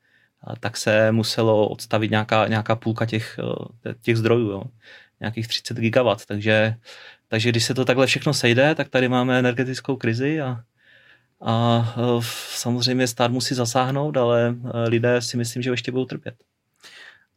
tak 0.61 0.77
se 0.77 1.13
muselo 1.13 1.69
odstavit 1.69 2.11
nějaká, 2.11 2.49
nějaká 2.49 2.77
půlka 2.77 3.07
těch, 3.07 3.39
eh, 3.87 3.95
těch 4.03 4.17
zdrojů, 4.17 4.51
jo. 4.51 4.63
nějakých 5.21 5.49
30 5.49 5.77
gigawatt, 5.77 6.27
takže, 6.27 6.75
takže 7.29 7.51
když 7.51 7.65
se 7.65 7.75
to 7.75 7.85
takhle 7.85 8.07
všechno 8.07 8.35
sejde, 8.35 8.75
tak 8.75 8.89
tady 8.89 9.09
máme 9.09 9.39
energetickou 9.39 9.97
krizi 9.97 10.41
a, 10.41 10.63
a 11.41 11.95
samozřejmě 12.55 13.07
stát 13.07 13.31
musí 13.31 13.55
zasáhnout, 13.55 14.17
ale 14.17 14.55
lidé 14.89 15.23
si 15.23 15.37
myslím, 15.37 15.63
že 15.63 15.71
ještě 15.71 15.93
budou 15.93 16.05
trpět. 16.05 16.35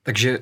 Takže 0.03 0.39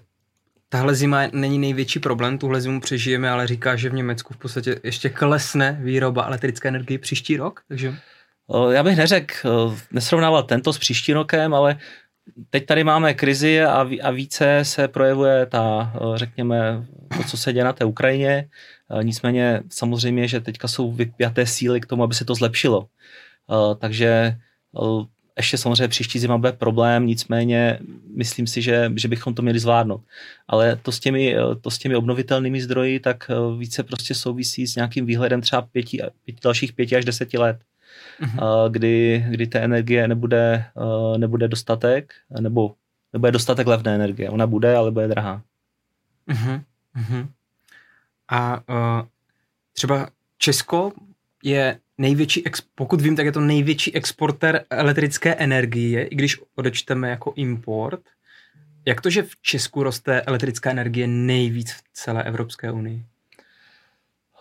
tahle 0.69 0.95
zima 0.95 1.21
není 1.31 1.59
největší 1.59 1.99
problém, 1.99 2.37
tuhle 2.37 2.61
zimu 2.61 2.81
přežijeme, 2.81 3.29
ale 3.29 3.47
říká, 3.47 3.75
že 3.75 3.89
v 3.89 3.93
Německu 3.93 4.33
v 4.33 4.37
podstatě 4.37 4.79
ještě 4.83 5.09
klesne 5.09 5.79
výroba 5.81 6.25
elektrické 6.25 6.67
energie 6.67 6.99
příští 6.99 7.37
rok, 7.37 7.61
takže... 7.67 7.95
Já 8.71 8.83
bych 8.83 8.97
neřekl, 8.97 9.77
nesrovnával 9.91 10.43
tento 10.43 10.73
s 10.73 10.77
příští 10.77 11.13
rokem, 11.13 11.53
ale 11.53 11.77
teď 12.49 12.65
tady 12.65 12.83
máme 12.83 13.13
krizi 13.13 13.61
a, 13.61 13.89
a 14.03 14.11
více 14.11 14.59
se 14.63 14.87
projevuje 14.87 15.45
ta, 15.45 15.93
řekněme, 16.15 16.85
to, 17.17 17.23
co 17.23 17.37
se 17.37 17.53
děje 17.53 17.63
na 17.63 17.73
té 17.73 17.85
Ukrajině. 17.85 18.49
Nicméně 19.03 19.61
samozřejmě, 19.69 20.27
že 20.27 20.39
teďka 20.39 20.67
jsou 20.67 20.91
vypjaté 20.91 21.45
síly 21.45 21.81
k 21.81 21.85
tomu, 21.85 22.03
aby 22.03 22.15
se 22.15 22.25
to 22.25 22.35
zlepšilo. 22.35 22.87
Takže 23.79 24.37
ještě 25.39 25.57
samozřejmě 25.57 25.87
příští 25.87 26.19
zima 26.19 26.37
bude 26.37 26.51
problém, 26.51 27.05
nicméně 27.05 27.79
myslím 28.15 28.47
si, 28.47 28.61
že, 28.61 28.91
že 28.95 29.07
bychom 29.07 29.33
to 29.33 29.41
měli 29.41 29.59
zvládnout. 29.59 30.01
Ale 30.47 30.75
to 30.75 30.91
s, 30.91 30.99
těmi, 30.99 31.35
to 31.61 31.71
s 31.71 31.77
těmi 31.77 31.95
obnovitelnými 31.95 32.61
zdroji 32.61 32.99
tak 32.99 33.31
eh, 33.31 33.57
více 33.57 33.83
prostě 33.83 34.15
souvisí 34.15 34.67
s 34.67 34.75
nějakým 34.75 35.05
výhledem 35.05 35.41
třeba 35.41 35.61
pěti, 35.61 36.01
pěti 36.25 36.39
dalších 36.43 36.73
pěti 36.73 36.95
až 36.95 37.05
deseti 37.05 37.37
let, 37.37 37.59
mm-hmm. 38.21 38.71
kdy, 38.71 39.25
kdy 39.29 39.47
té 39.47 39.59
energie 39.59 40.07
nebude, 40.07 40.65
eh, 40.77 41.17
nebude 41.17 41.47
dostatek, 41.47 42.13
nebo 42.39 42.75
nebude 43.13 43.31
dostatek 43.31 43.67
levné 43.67 43.95
energie. 43.95 44.29
Ona 44.29 44.47
bude, 44.47 44.75
ale 44.75 44.91
bude 44.91 45.07
drahá. 45.07 45.41
Mm-hmm. 46.27 46.63
A 48.29 48.61
uh, 48.69 49.07
třeba 49.73 50.09
Česko 50.37 50.91
je 51.43 51.79
největší, 51.97 52.43
pokud 52.75 53.01
vím, 53.01 53.15
tak 53.15 53.25
je 53.25 53.31
to 53.31 53.41
největší 53.41 53.95
exporter 53.95 54.65
elektrické 54.69 55.35
energie, 55.35 56.05
i 56.05 56.15
když 56.15 56.37
odečteme 56.55 57.09
jako 57.09 57.33
import. 57.35 58.01
Jak 58.85 59.01
to, 59.01 59.09
že 59.09 59.23
v 59.23 59.41
Česku 59.41 59.83
roste 59.83 60.21
elektrická 60.21 60.71
energie 60.71 61.07
nejvíc 61.07 61.71
v 61.71 61.81
celé 61.93 62.23
Evropské 62.23 62.71
unii? 62.71 63.05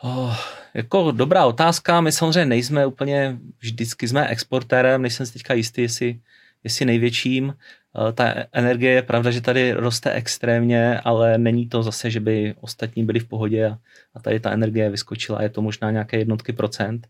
Oh, 0.02 0.36
jako 0.74 1.10
dobrá 1.10 1.46
otázka, 1.46 2.00
my 2.00 2.12
samozřejmě 2.12 2.44
nejsme 2.44 2.86
úplně, 2.86 3.38
vždycky 3.58 4.08
jsme 4.08 4.28
exportérem, 4.28 5.02
nejsem 5.02 5.26
si 5.26 5.32
teďka 5.32 5.54
jistý, 5.54 5.82
jestli, 5.82 6.20
jestli 6.64 6.84
největším. 6.84 7.54
Eh, 7.96 8.12
ta 8.12 8.34
energie 8.52 8.92
je 8.92 9.02
pravda, 9.02 9.30
že 9.30 9.40
tady 9.40 9.72
roste 9.72 10.12
extrémně, 10.12 11.00
ale 11.00 11.38
není 11.38 11.68
to 11.68 11.82
zase, 11.82 12.10
že 12.10 12.20
by 12.20 12.54
ostatní 12.60 13.04
byli 13.04 13.20
v 13.20 13.28
pohodě 13.28 13.66
a, 13.66 13.78
a 14.14 14.20
tady 14.20 14.40
ta 14.40 14.50
energie 14.50 14.90
vyskočila. 14.90 15.42
Je 15.42 15.48
to 15.48 15.62
možná 15.62 15.90
nějaké 15.90 16.18
jednotky 16.18 16.52
procent. 16.52 17.08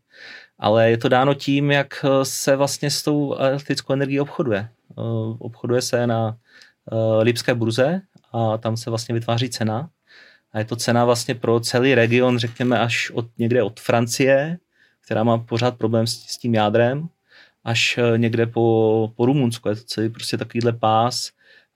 Ale 0.59 0.91
je 0.91 0.99
to 0.99 1.09
dáno 1.09 1.35
tím, 1.35 1.71
jak 1.71 2.05
eh, 2.05 2.25
se 2.25 2.57
vlastně 2.57 2.91
s 2.91 3.03
tou 3.03 3.35
elektrickou 3.35 3.93
energií 3.93 4.21
obchoduje. 4.21 4.59
Eh, 4.59 5.03
obchoduje 5.39 5.83
se 5.83 6.07
na 6.07 6.37
Lipské 7.21 7.55
burze 7.55 8.01
a 8.33 8.59
tam 8.59 8.77
se 8.77 8.91
vlastně 8.91 9.15
vytváří 9.15 9.51
cena. 9.51 9.91
A 10.53 10.59
je 10.59 10.65
to 10.65 10.77
cena 10.77 11.05
vlastně 11.05 11.35
pro 11.35 11.61
celý 11.61 11.95
region, 11.95 12.39
řekněme, 12.39 12.79
až 12.79 13.11
od 13.11 13.27
někde 13.39 13.63
od 13.63 13.81
Francie, 13.81 14.59
která 15.05 15.25
má 15.25 15.39
pořád 15.39 15.79
problém 15.79 16.07
s, 16.07 16.27
s 16.27 16.39
tím 16.39 16.55
jádrem, 16.55 17.09
až 17.69 17.99
eh, 17.99 18.19
někde 18.19 18.47
po, 18.47 19.13
po 19.17 19.27
Rumunsku. 19.27 19.69
Je 19.69 19.75
to 19.75 19.83
celý 19.83 20.09
prostě 20.09 20.37
takovýhle 20.37 20.73
pás, 20.73 21.31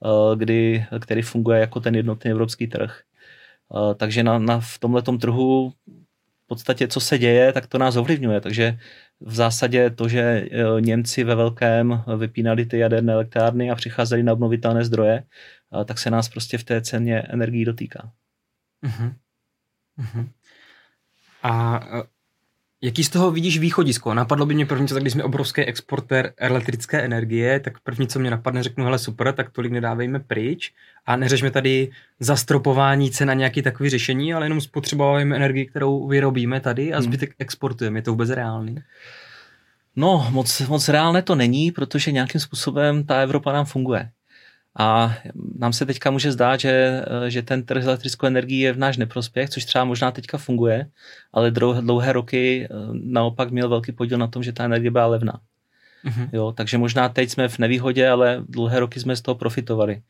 eh, 0.04 0.36
kdy, 0.36 0.86
který 1.00 1.22
funguje 1.22 1.60
jako 1.60 1.80
ten 1.80 1.94
jednotný 1.94 2.30
evropský 2.30 2.66
trh. 2.66 3.00
Eh, 3.76 3.94
takže 3.94 4.22
na, 4.22 4.38
na, 4.38 4.60
v 4.60 4.78
tomhle 4.78 5.02
trhu 5.02 5.72
v 6.44 6.46
podstatě, 6.46 6.88
co 6.88 7.00
se 7.00 7.18
děje, 7.18 7.52
tak 7.52 7.66
to 7.66 7.78
nás 7.78 7.96
ovlivňuje. 7.96 8.40
Takže 8.40 8.78
v 9.20 9.34
zásadě 9.34 9.90
to, 9.90 10.08
že 10.08 10.48
Němci 10.80 11.24
ve 11.24 11.34
velkém 11.34 12.04
vypínali 12.16 12.66
ty 12.66 12.78
jaderné 12.78 13.12
elektrárny 13.12 13.70
a 13.70 13.74
přicházeli 13.74 14.22
na 14.22 14.32
obnovitelné 14.32 14.84
zdroje, 14.84 15.24
tak 15.84 15.98
se 15.98 16.10
nás 16.10 16.28
prostě 16.28 16.58
v 16.58 16.64
té 16.64 16.80
ceně 16.80 17.20
energií 17.20 17.64
dotýká. 17.64 18.12
Uh-huh. 18.84 19.14
Uh-huh. 19.98 20.28
A 21.42 21.80
Jaký 22.84 23.04
z 23.04 23.08
toho 23.08 23.30
vidíš 23.30 23.58
východisko? 23.58 24.14
Napadlo 24.14 24.46
by 24.46 24.54
mě 24.54 24.66
první, 24.66 24.88
co 24.88 24.94
tak 24.94 25.02
když 25.02 25.12
jsme 25.12 25.24
obrovský 25.24 25.62
exportér 25.62 26.32
elektrické 26.36 27.00
energie, 27.00 27.60
tak 27.60 27.80
první, 27.80 28.06
co 28.06 28.18
mě 28.18 28.30
napadne, 28.30 28.62
řeknu, 28.62 28.84
hele 28.84 28.98
super, 28.98 29.32
tak 29.32 29.50
tolik 29.50 29.72
nedávejme 29.72 30.20
pryč 30.20 30.72
a 31.06 31.16
neřešme 31.16 31.50
tady 31.50 31.90
zastropování 32.20 33.10
cen 33.10 33.28
na 33.28 33.34
nějaký 33.34 33.62
takový 33.62 33.90
řešení, 33.90 34.34
ale 34.34 34.46
jenom 34.46 34.60
spotřebujeme 34.60 35.36
energii, 35.36 35.66
kterou 35.66 36.08
vyrobíme 36.08 36.60
tady 36.60 36.92
a 36.92 36.96
hmm. 36.96 37.04
zbytek 37.04 37.28
hmm. 37.28 37.36
exportujeme. 37.38 37.98
Je 37.98 38.02
to 38.02 38.10
vůbec 38.10 38.30
reálný? 38.30 38.76
No, 39.96 40.26
moc, 40.30 40.60
moc 40.60 40.88
reálné 40.88 41.22
to 41.22 41.34
není, 41.34 41.72
protože 41.72 42.12
nějakým 42.12 42.40
způsobem 42.40 43.04
ta 43.04 43.20
Evropa 43.20 43.52
nám 43.52 43.64
funguje. 43.64 44.10
A 44.78 45.16
nám 45.58 45.72
se 45.72 45.86
teďka 45.86 46.10
může 46.10 46.32
zdát, 46.32 46.60
že, 46.60 47.04
že 47.28 47.42
ten 47.42 47.62
trh 47.62 47.82
s 47.82 47.86
elektrickou 47.86 48.26
energií 48.26 48.60
je 48.60 48.72
v 48.72 48.78
náš 48.78 48.96
neprospěch, 48.96 49.50
což 49.50 49.64
třeba 49.64 49.84
možná 49.84 50.10
teďka 50.10 50.38
funguje, 50.38 50.86
ale 51.32 51.50
dlouhé 51.80 52.12
roky 52.12 52.64
eh, 52.64 52.74
naopak 52.92 53.50
měl 53.50 53.68
velký 53.68 53.92
podíl 53.92 54.18
na 54.18 54.26
tom, 54.26 54.42
že 54.42 54.52
ta 54.52 54.64
energie 54.64 54.90
byla 54.90 55.06
levná. 55.06 55.40
Mm-hmm. 56.04 56.28
Jo, 56.32 56.52
takže 56.56 56.78
možná 56.78 57.08
teď 57.08 57.30
jsme 57.30 57.48
v 57.48 57.58
nevýhodě, 57.58 58.08
ale 58.08 58.44
dlouhé 58.48 58.80
roky 58.80 59.00
jsme 59.00 59.16
z 59.16 59.20
toho 59.20 59.34
profitovali. 59.34 60.02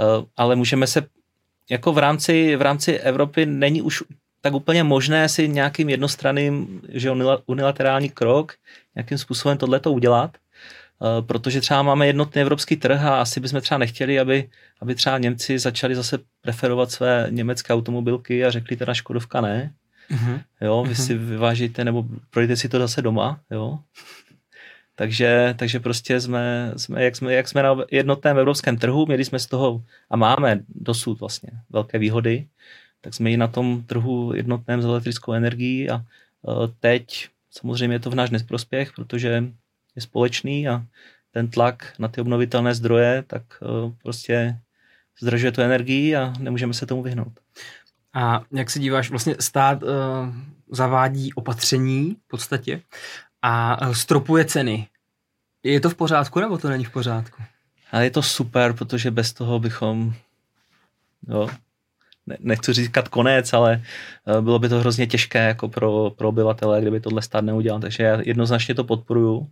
Eh, 0.00 0.24
ale 0.36 0.56
můžeme 0.56 0.86
se, 0.86 1.06
jako 1.70 1.92
v 1.92 1.98
rámci, 1.98 2.56
v 2.56 2.62
rámci 2.62 2.98
Evropy 2.98 3.46
není 3.46 3.82
už 3.82 4.02
tak 4.42 4.54
úplně 4.54 4.84
možné 4.84 5.28
si 5.28 5.48
nějakým 5.48 5.88
jednostranným, 5.88 6.82
že 6.88 7.10
unilaterální 7.46 8.10
krok, 8.10 8.52
nějakým 8.94 9.18
způsobem 9.18 9.58
tohleto 9.58 9.92
udělat, 9.92 10.36
protože 11.20 11.60
třeba 11.60 11.82
máme 11.82 12.06
jednotný 12.06 12.42
evropský 12.42 12.76
trh 12.76 13.02
a 13.02 13.20
asi 13.20 13.40
bychom 13.40 13.60
třeba 13.60 13.78
nechtěli, 13.78 14.20
aby, 14.20 14.48
aby 14.80 14.94
třeba 14.94 15.18
Němci 15.18 15.58
začali 15.58 15.94
zase 15.94 16.18
preferovat 16.40 16.90
své 16.90 17.26
německé 17.30 17.72
automobilky 17.74 18.44
a 18.44 18.50
řekli 18.50 18.76
teda 18.76 18.94
Škodovka 18.94 19.40
ne. 19.40 19.72
Uh-huh. 20.10 20.42
Jo, 20.60 20.84
vy 20.88 20.94
uh-huh. 20.94 21.04
si 21.06 21.14
vyvážíte 21.14 21.84
nebo 21.84 22.04
projďte 22.30 22.56
si 22.56 22.68
to 22.68 22.78
zase 22.78 23.02
doma, 23.02 23.40
jo. 23.50 23.78
Takže, 24.94 25.54
takže 25.58 25.80
prostě 25.80 26.20
jsme, 26.20 26.72
jsme, 26.76 27.04
jak 27.04 27.16
jsme, 27.16 27.34
jak 27.34 27.48
jsme 27.48 27.62
na 27.62 27.76
jednotném 27.90 28.38
evropském 28.38 28.76
trhu, 28.76 29.06
měli 29.06 29.24
jsme 29.24 29.38
z 29.38 29.46
toho 29.46 29.82
a 30.10 30.16
máme 30.16 30.60
dosud 30.68 31.20
vlastně 31.20 31.50
velké 31.70 31.98
výhody, 31.98 32.46
tak 33.00 33.14
jsme 33.14 33.30
i 33.30 33.36
na 33.36 33.46
tom 33.48 33.82
trhu 33.82 34.32
jednotném 34.34 34.82
s 34.82 34.84
elektrickou 34.84 35.32
energií 35.32 35.90
a 35.90 35.96
uh, 35.96 36.66
teď 36.80 37.28
samozřejmě 37.50 37.94
je 37.94 38.00
to 38.00 38.10
v 38.10 38.14
náš 38.14 38.30
neprospěch, 38.30 38.92
protože 38.92 39.44
je 39.96 40.02
společný 40.02 40.68
a 40.68 40.86
ten 41.30 41.50
tlak 41.50 41.92
na 41.98 42.08
ty 42.08 42.20
obnovitelné 42.20 42.74
zdroje, 42.74 43.22
tak 43.26 43.42
eh, 43.62 43.92
prostě 44.02 44.58
zdražuje 45.20 45.52
tu 45.52 45.62
energii 45.62 46.16
a 46.16 46.32
nemůžeme 46.38 46.74
se 46.74 46.86
tomu 46.86 47.02
vyhnout. 47.02 47.32
A 48.14 48.42
jak 48.52 48.70
se 48.70 48.78
díváš, 48.78 49.10
vlastně 49.10 49.36
stát 49.40 49.82
uh, 49.82 49.88
zavádí 50.70 51.32
opatření 51.32 52.16
v 52.24 52.28
podstatě 52.28 52.80
a 53.42 53.86
uh, 53.86 53.94
stropuje 53.94 54.44
ceny. 54.44 54.88
Je 55.62 55.80
to 55.80 55.90
v 55.90 55.94
pořádku 55.94 56.40
nebo 56.40 56.58
to 56.58 56.68
není 56.68 56.84
v 56.84 56.90
pořádku? 56.90 57.42
Ale 57.92 58.04
je 58.04 58.10
to 58.10 58.22
super, 58.22 58.72
protože 58.72 59.10
bez 59.10 59.32
toho 59.32 59.58
bychom, 59.58 60.14
jo, 61.28 61.48
ne, 62.26 62.36
nechci 62.40 62.72
říkat 62.72 63.08
konec, 63.08 63.52
ale 63.52 63.82
bylo 64.40 64.58
by 64.58 64.68
to 64.68 64.80
hrozně 64.80 65.06
těžké 65.06 65.46
jako 65.46 65.68
pro, 65.68 66.10
pro 66.10 66.28
obyvatele, 66.28 66.80
kdyby 66.80 67.00
tohle 67.00 67.22
stát 67.22 67.44
neudělal. 67.44 67.80
Takže 67.80 68.02
já 68.02 68.20
jednoznačně 68.20 68.74
to 68.74 68.84
podporuju. 68.84 69.50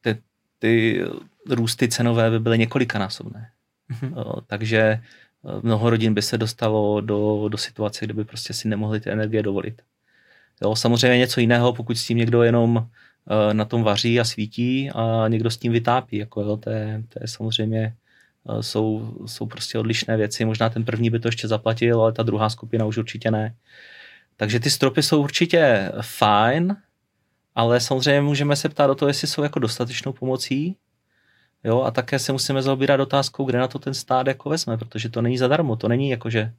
Ty, 0.00 0.16
ty 0.58 1.04
růsty 1.50 1.88
cenové 1.88 2.30
by 2.30 2.38
byly 2.38 2.58
několikanásobné. 2.58 3.50
Mm-hmm. 3.92 4.42
Takže 4.46 5.00
mnoho 5.62 5.90
rodin 5.90 6.14
by 6.14 6.22
se 6.22 6.38
dostalo 6.38 7.00
do, 7.00 7.48
do 7.48 7.58
situace, 7.58 8.04
kde 8.04 8.14
by 8.14 8.24
prostě 8.24 8.52
si 8.52 8.68
nemohli 8.68 9.00
ty 9.00 9.10
energie 9.10 9.42
dovolit. 9.42 9.82
Jo, 10.62 10.76
samozřejmě 10.76 11.18
něco 11.18 11.40
jiného, 11.40 11.72
pokud 11.72 11.96
s 11.96 12.06
tím 12.06 12.18
někdo 12.18 12.42
jenom 12.42 12.88
na 13.52 13.64
tom 13.64 13.82
vaří 13.82 14.20
a 14.20 14.24
svítí 14.24 14.90
a 14.90 15.28
někdo 15.28 15.50
s 15.50 15.56
tím 15.56 15.72
vytápí. 15.72 16.16
Jako 16.16 16.42
jo, 16.42 16.56
to, 16.56 16.70
je, 16.70 17.02
to 17.08 17.18
je 17.22 17.28
samozřejmě 17.28 17.94
jsou, 18.60 19.16
jsou 19.26 19.46
prostě 19.46 19.78
odlišné 19.78 20.16
věci. 20.16 20.44
Možná 20.44 20.70
ten 20.70 20.84
první 20.84 21.10
by 21.10 21.18
to 21.18 21.28
ještě 21.28 21.48
zaplatil, 21.48 22.02
ale 22.02 22.12
ta 22.12 22.22
druhá 22.22 22.50
skupina 22.50 22.84
už 22.84 22.96
určitě 22.96 23.30
ne. 23.30 23.54
Takže 24.36 24.60
ty 24.60 24.70
stropy 24.70 25.02
jsou 25.02 25.22
určitě 25.22 25.92
fajn, 26.02 26.76
ale 27.58 27.80
samozřejmě 27.80 28.20
můžeme 28.20 28.56
se 28.56 28.68
ptát 28.68 28.90
o 28.90 28.94
to, 28.94 29.08
jestli 29.08 29.28
jsou 29.28 29.42
jako 29.42 29.58
dostatečnou 29.58 30.12
pomocí, 30.12 30.76
Jo, 31.64 31.82
a 31.82 31.90
také 31.90 32.18
se 32.18 32.32
musíme 32.32 32.62
zaobírat 32.62 33.00
otázkou, 33.00 33.44
kde 33.44 33.58
na 33.58 33.68
to 33.68 33.78
ten 33.78 33.94
stát 33.94 34.26
jako 34.26 34.50
vezme, 34.50 34.76
protože 34.76 35.08
to 35.08 35.22
není 35.22 35.38
zadarmo, 35.38 35.76
to 35.76 35.88
není 35.88 36.10
jako, 36.10 36.30
že 36.30 36.52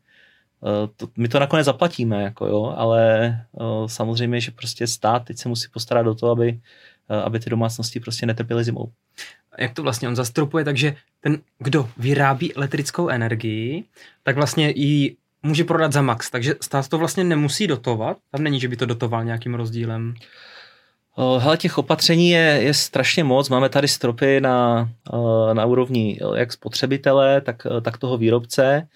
uh, 0.62 0.70
to, 0.96 1.08
my 1.18 1.27
to 1.27 1.39
nakonec 1.39 1.65
zaplatíme, 1.65 2.24
jako 2.24 2.46
jo, 2.46 2.74
ale 2.77 3.32
uh, 3.51 3.88
samozřejmě, 3.88 4.41
že 4.41 4.51
prostě 4.51 4.88
stát 4.88 5.20
teď 5.25 5.38
se 5.38 5.50
musí 5.50 5.68
postarat 5.74 6.08
o 6.08 6.15
to, 6.15 6.32
aby, 6.32 6.60
uh, 7.10 7.18
aby 7.18 7.39
ty 7.39 7.50
domácnosti 7.50 8.00
prostě 8.00 8.25
netrpěly 8.25 8.63
zimou. 8.63 8.91
Jak 9.58 9.74
to 9.74 9.84
vlastně 9.84 10.08
on 10.08 10.15
zastropuje, 10.15 10.65
takže 10.65 10.96
ten, 11.22 11.38
kdo 11.60 11.89
vyrábí 11.98 12.56
elektrickou 12.56 13.10
energii, 13.10 13.84
tak 14.24 14.36
vlastně 14.36 14.74
ji 14.75 15.15
může 15.44 15.63
prodat 15.63 15.94
za 15.94 16.01
max, 16.01 16.29
takže 16.29 16.56
stát 16.62 16.88
to 16.88 16.98
vlastně 16.98 17.24
nemusí 17.24 17.68
dotovat, 17.68 18.18
tam 18.32 18.44
není, 18.44 18.60
že 18.60 18.68
by 18.68 18.75
to 18.75 18.86
dotoval 18.86 19.24
nějakým 19.24 19.56
rozdílem. 19.56 20.13
Hele, 21.39 21.57
těch 21.57 21.77
opatření 21.77 22.29
je, 22.29 22.59
je 22.61 22.73
strašně 22.73 23.23
moc. 23.23 23.49
Máme 23.49 23.69
tady 23.69 23.88
stropy 23.88 24.41
na, 24.41 24.89
na 25.53 25.65
úrovni 25.65 26.19
jak 26.35 26.53
spotřebitele, 26.53 27.41
tak, 27.41 27.67
tak 27.81 27.97
toho 27.97 28.17
výrobce. 28.17 28.88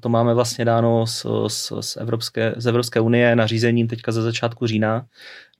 To 0.00 0.08
máme 0.08 0.34
vlastně 0.34 0.64
dáno 0.64 1.06
z, 1.06 1.26
z, 1.48 1.72
z, 1.80 1.96
Evropské, 1.96 2.54
z 2.56 2.66
Evropské 2.66 3.00
unie 3.00 3.36
nařízením 3.36 3.88
teďka 3.88 4.12
ze 4.12 4.22
začátku 4.22 4.66
října. 4.66 5.06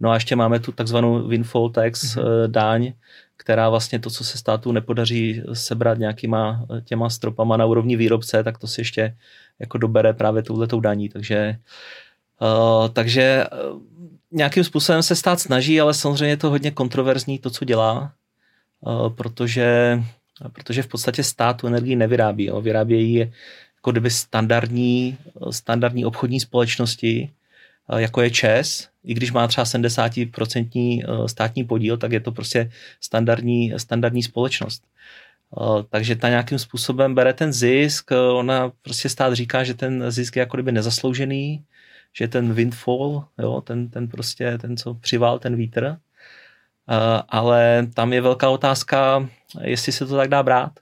No 0.00 0.10
a 0.10 0.14
ještě 0.14 0.36
máme 0.36 0.60
tu 0.60 0.72
takzvanou 0.72 1.28
windfall 1.28 1.70
tax 1.70 2.16
mm-hmm. 2.16 2.46
daň, 2.46 2.92
která 3.36 3.68
vlastně 3.68 3.98
to, 3.98 4.10
co 4.10 4.24
se 4.24 4.38
státu 4.38 4.72
nepodaří 4.72 5.42
sebrat 5.52 5.98
nějakýma 5.98 6.66
těma 6.84 7.10
stropama 7.10 7.56
na 7.56 7.66
úrovni 7.66 7.96
výrobce, 7.96 8.44
tak 8.44 8.58
to 8.58 8.66
si 8.66 8.80
ještě 8.80 9.16
jako 9.58 9.78
dobere 9.78 10.12
právě 10.12 10.42
touhletou 10.42 10.80
daní. 10.80 11.08
Takže, 11.08 11.56
uh, 12.40 12.88
takže 12.88 13.46
nějakým 14.34 14.64
způsobem 14.64 15.02
se 15.02 15.16
stát 15.16 15.40
snaží, 15.40 15.80
ale 15.80 15.94
samozřejmě 15.94 16.28
je 16.28 16.36
to 16.36 16.50
hodně 16.50 16.70
kontroverzní 16.70 17.38
to, 17.38 17.50
co 17.50 17.64
dělá, 17.64 18.12
eh, 18.86 19.10
protože, 19.10 20.00
protože 20.52 20.82
v 20.82 20.86
podstatě 20.86 21.22
stát 21.22 21.56
tu 21.56 21.66
energii 21.66 21.96
nevyrábí. 21.96 22.44
Jo. 22.44 22.60
Vyrábějí 22.60 23.14
jako 23.76 23.92
kdyby 23.92 24.10
standardní, 24.10 25.18
standardní 25.50 26.04
obchodní 26.04 26.40
společnosti, 26.40 27.30
eh, 27.90 28.02
jako 28.02 28.22
je 28.22 28.30
ČES, 28.30 28.88
i 29.04 29.14
když 29.14 29.32
má 29.32 29.48
třeba 29.48 29.64
70% 29.64 31.02
eh, 31.02 31.28
státní 31.28 31.64
podíl, 31.64 31.96
tak 31.96 32.12
je 32.12 32.20
to 32.20 32.32
prostě 32.32 32.70
standardní, 33.00 33.72
standardní 33.76 34.22
společnost. 34.22 34.82
Takže 35.90 36.16
ta 36.16 36.28
nějakým 36.28 36.58
způsobem 36.58 37.14
bere 37.14 37.32
ten 37.32 37.52
zisk, 37.52 38.10
ona 38.10 38.72
prostě 38.82 39.08
stát 39.08 39.34
říká, 39.34 39.64
že 39.64 39.74
ten 39.74 40.10
zisk 40.10 40.36
je 40.36 40.40
jako 40.40 40.56
kdyby 40.56 40.72
nezasloužený, 40.72 41.64
že 42.16 42.28
ten 42.28 42.52
windfall, 42.52 43.24
jo, 43.38 43.60
ten, 43.60 43.88
ten 43.88 44.08
prostě, 44.08 44.58
ten, 44.58 44.76
co 44.76 44.94
přivál 44.94 45.38
ten 45.38 45.56
vítr, 45.56 45.96
ale 47.28 47.86
tam 47.94 48.12
je 48.12 48.20
velká 48.20 48.50
otázka, 48.50 49.28
jestli 49.60 49.92
se 49.92 50.06
to 50.06 50.16
tak 50.16 50.28
dá 50.28 50.42
brát, 50.42 50.72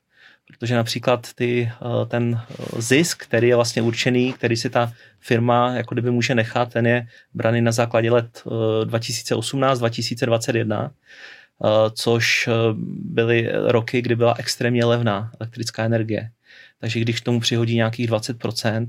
protože 0.47 0.75
například 0.75 1.29
ty, 1.35 1.73
uh, 1.81 2.09
ten 2.09 2.41
zisk, 2.79 3.23
který 3.23 3.49
je 3.49 3.57
vlastně 3.57 3.83
určený, 3.83 4.33
který 4.33 4.57
si 4.57 4.71
ta 4.71 4.93
firma 5.21 5.75
jako 5.75 5.95
kdyby 5.95 6.11
může 6.11 6.35
nechat, 6.35 6.73
ten 6.73 6.87
je 6.87 7.07
braný 7.35 7.61
na 7.61 7.73
základě 7.73 8.11
let 8.11 8.43
uh, 8.45 8.53
2018-2021, 8.85 10.91
což 11.95 12.49
byly 13.05 13.51
roky, 13.53 14.03
kdy 14.03 14.17
byla 14.17 14.35
extrémně 14.39 14.85
levná 14.85 15.33
elektrická 15.41 15.85
energie. 15.85 16.31
Takže 16.83 17.01
když 17.01 17.21
k 17.21 17.25
tomu 17.25 17.41
přihodí 17.41 17.75
nějakých 17.75 18.11
20%, 18.11 18.87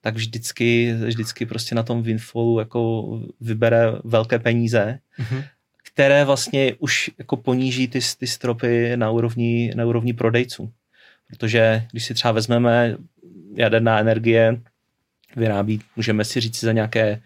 tak 0.00 0.14
vždycky, 0.14 0.92
vždycky 0.92 1.46
prostě 1.46 1.74
na 1.74 1.82
tom 1.82 2.02
windfallu 2.02 2.58
jako 2.58 3.04
vybere 3.40 3.92
velké 4.04 4.38
peníze, 4.38 4.98
mm-hmm. 5.18 5.44
které 5.92 6.24
vlastně 6.24 6.74
už 6.78 7.10
jako 7.18 7.36
poníží 7.36 7.88
ty, 7.88 7.98
ty 8.18 8.26
stropy 8.26 8.96
na 8.96 9.10
úrovni, 9.10 9.72
na 9.76 9.84
úrovni 9.84 10.12
prodejců. 10.12 10.72
Protože 11.28 11.86
když 11.90 12.04
si 12.04 12.14
třeba 12.14 12.32
vezmeme 12.32 12.96
jaderná 13.56 14.00
energie, 14.00 14.60
vyrábí, 15.36 15.80
můžeme 15.96 16.24
si 16.24 16.40
říct 16.40 16.60
za 16.60 16.72
nějaké 16.72 17.22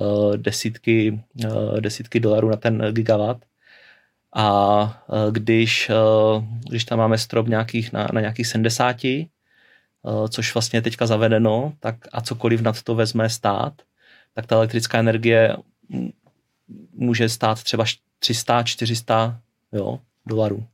uh, 0.00 0.36
desítky, 0.36 1.20
uh, 1.44 1.80
desítky 1.80 2.20
dolarů 2.20 2.48
na 2.48 2.56
ten 2.56 2.92
gigawatt, 2.92 3.44
a 4.32 4.82
uh, 5.08 5.32
když, 5.32 5.90
když 6.68 6.84
tam 6.84 6.98
máme 6.98 7.18
strop 7.18 7.48
nějakých 7.48 7.92
na, 7.92 8.08
na 8.12 8.20
nějakých 8.20 8.46
70, 8.46 8.96
Eh, 9.04 9.37
což 10.28 10.54
vlastně 10.54 10.76
je 10.76 10.82
teďka 10.82 11.06
zavedeno, 11.06 11.72
tak 11.80 11.96
a 12.12 12.20
cokoliv 12.20 12.60
nad 12.60 12.82
to 12.82 12.94
vezme 12.94 13.30
stát, 13.30 13.72
tak 14.34 14.46
ta 14.46 14.54
elektrická 14.56 14.98
energie 14.98 15.56
může 16.92 17.28
stát 17.28 17.62
třeba 17.62 17.84
300, 18.18 18.62
400 18.62 19.40
jo, 19.72 19.98
dolarů. 20.26 20.66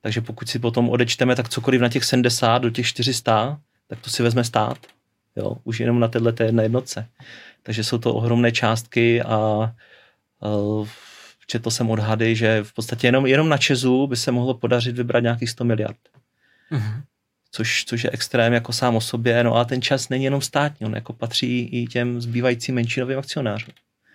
Takže 0.00 0.20
pokud 0.20 0.48
si 0.48 0.58
potom 0.58 0.90
odečteme, 0.90 1.36
tak 1.36 1.48
cokoliv 1.48 1.80
na 1.80 1.88
těch 1.88 2.04
70 2.04 2.58
do 2.58 2.70
těch 2.70 2.86
400, 2.86 3.60
tak 3.88 4.00
to 4.00 4.10
si 4.10 4.22
vezme 4.22 4.44
stát. 4.44 4.78
Jo, 5.36 5.56
už 5.64 5.80
jenom 5.80 6.00
na 6.00 6.08
této 6.08 6.42
jedné 6.42 6.62
jednotce. 6.62 7.08
Takže 7.62 7.84
jsou 7.84 7.98
to 7.98 8.14
ohromné 8.14 8.52
částky 8.52 9.22
a 9.22 9.70
uh, 10.40 10.88
četl 11.46 11.70
jsem 11.70 11.90
odhady, 11.90 12.36
že 12.36 12.64
v 12.64 12.72
podstatě 12.72 13.06
jenom, 13.06 13.26
jenom 13.26 13.48
na 13.48 13.58
Česu 13.58 14.06
by 14.06 14.16
se 14.16 14.32
mohlo 14.32 14.54
podařit 14.54 14.96
vybrat 14.96 15.22
nějakých 15.22 15.50
100 15.50 15.64
miliard. 15.64 15.98
Uh-huh 16.72 17.02
což, 17.54 17.84
což 17.84 18.04
je 18.04 18.10
extrém 18.10 18.52
jako 18.52 18.72
sám 18.72 18.96
o 18.96 19.00
sobě, 19.00 19.44
no 19.44 19.56
a 19.56 19.64
ten 19.64 19.82
čas 19.82 20.08
není 20.08 20.24
jenom 20.24 20.40
státní, 20.40 20.86
on 20.86 20.94
jako 20.94 21.12
patří 21.12 21.68
i 21.72 21.86
těm 21.86 22.20
zbývajícím 22.20 22.74
menšinovým 22.74 23.18
akcionářům. 23.18 23.74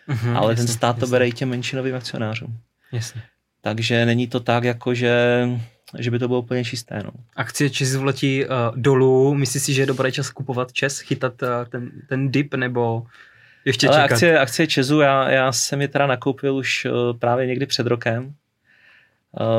Mm-hmm, 0.10 0.38
ale 0.38 0.52
jasný, 0.52 0.66
ten 0.66 0.76
stát 0.76 0.88
jasný. 0.88 1.00
to 1.00 1.08
bere 1.08 1.28
i 1.28 1.32
těm 1.32 1.50
menšinovým 1.50 1.96
akcionářům. 1.96 2.58
Jasně. 2.92 3.22
Takže 3.62 4.06
není 4.06 4.28
to 4.28 4.40
tak, 4.40 4.64
jako 4.64 4.94
že, 4.94 5.48
že 6.00 6.12
by 6.12 6.20
to 6.20 6.28
bylo 6.28 6.40
úplně 6.40 6.66
čisté. 6.66 7.02
No. 7.06 7.12
Akcie 7.36 7.70
Čes 7.70 7.96
vletí 7.96 8.46
uh, 8.46 8.52
dolů, 8.76 9.36
myslíš 9.36 9.64
si, 9.64 9.74
že 9.74 9.82
je 9.82 9.86
dobrý 9.86 10.12
čas 10.12 10.30
kupovat 10.30 10.74
Čes, 10.74 11.00
chytat 11.00 11.42
uh, 11.42 11.50
ten, 11.70 11.92
ten 12.10 12.32
dip, 12.32 12.54
nebo 12.54 13.04
ještě 13.66 13.88
Ale 13.88 13.98
čekat? 13.98 14.14
Akcie, 14.14 14.40
akcie 14.40 14.68
Česu, 14.68 15.00
já, 15.00 15.30
já 15.30 15.52
jsem 15.52 15.82
je 15.82 15.88
teda 15.88 16.08
nakoupil 16.08 16.56
už 16.56 16.86
uh, 16.86 17.20
právě 17.20 17.48
někdy 17.48 17.66
před 17.66 17.88
rokem, 17.88 18.34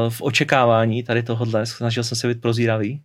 v 0.08 0.22
očekávání 0.22 1.02
tady 1.02 1.22
tohohle, 1.22 1.66
snažil 1.66 2.04
jsem 2.04 2.18
se 2.18 2.28
být 2.28 2.40
prozíravý. 2.40 3.02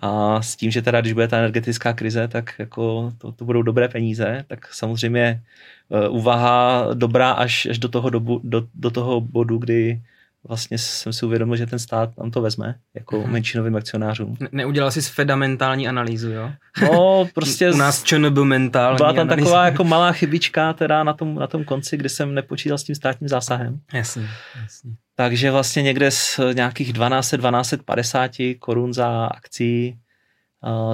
A 0.00 0.42
s 0.42 0.56
tím, 0.56 0.70
že 0.70 0.82
teda, 0.82 1.00
když 1.00 1.12
bude 1.12 1.28
ta 1.28 1.38
energetická 1.38 1.92
krize, 1.92 2.28
tak 2.28 2.54
jako 2.58 3.12
to, 3.18 3.32
to 3.32 3.44
budou 3.44 3.62
dobré 3.62 3.88
peníze, 3.88 4.44
tak 4.46 4.74
samozřejmě 4.74 5.42
uh, 5.88 6.16
úvaha 6.16 6.86
dobrá 6.94 7.30
až, 7.30 7.66
až 7.66 7.78
do, 7.78 7.88
toho 7.88 8.10
dobu, 8.10 8.40
do, 8.44 8.66
do 8.74 8.90
toho 8.90 9.20
bodu, 9.20 9.58
kdy 9.58 10.00
vlastně 10.48 10.78
jsem 10.78 11.12
si 11.12 11.26
uvědomil, 11.26 11.56
že 11.56 11.66
ten 11.66 11.78
stát 11.78 12.18
nám 12.18 12.30
to 12.30 12.40
vezme 12.40 12.74
jako 12.94 13.16
mm-hmm. 13.16 13.30
menšinovým 13.30 13.76
akcionářům. 13.76 14.36
Ne, 14.40 14.48
neudělal 14.52 14.90
jsi 14.90 15.00
fundamentální 15.02 15.88
analýzu, 15.88 16.30
jo? 16.30 16.52
No, 16.82 17.28
prostě... 17.34 17.70
U 17.70 17.76
nás 17.76 18.02
ČNB 18.02 18.38
mentální 18.38 18.96
Byla 18.96 19.12
tam 19.12 19.20
analýzu. 19.20 19.44
taková 19.44 19.64
jako 19.64 19.84
malá 19.84 20.12
chybička 20.12 20.72
teda 20.72 21.04
na 21.04 21.12
tom, 21.12 21.34
na 21.34 21.46
tom 21.46 21.64
konci, 21.64 21.96
kdy 21.96 22.08
jsem 22.08 22.34
nepočítal 22.34 22.78
s 22.78 22.84
tím 22.84 22.94
státním 22.94 23.28
zásahem. 23.28 23.80
Jasně, 23.92 24.28
jasně. 24.62 24.92
Takže 25.14 25.50
vlastně 25.50 25.82
někde 25.82 26.10
z 26.10 26.40
nějakých 26.54 26.92
12, 26.92 27.30
1250 27.30 28.30
korun 28.58 28.94
za 28.94 29.26
akcí, 29.26 29.98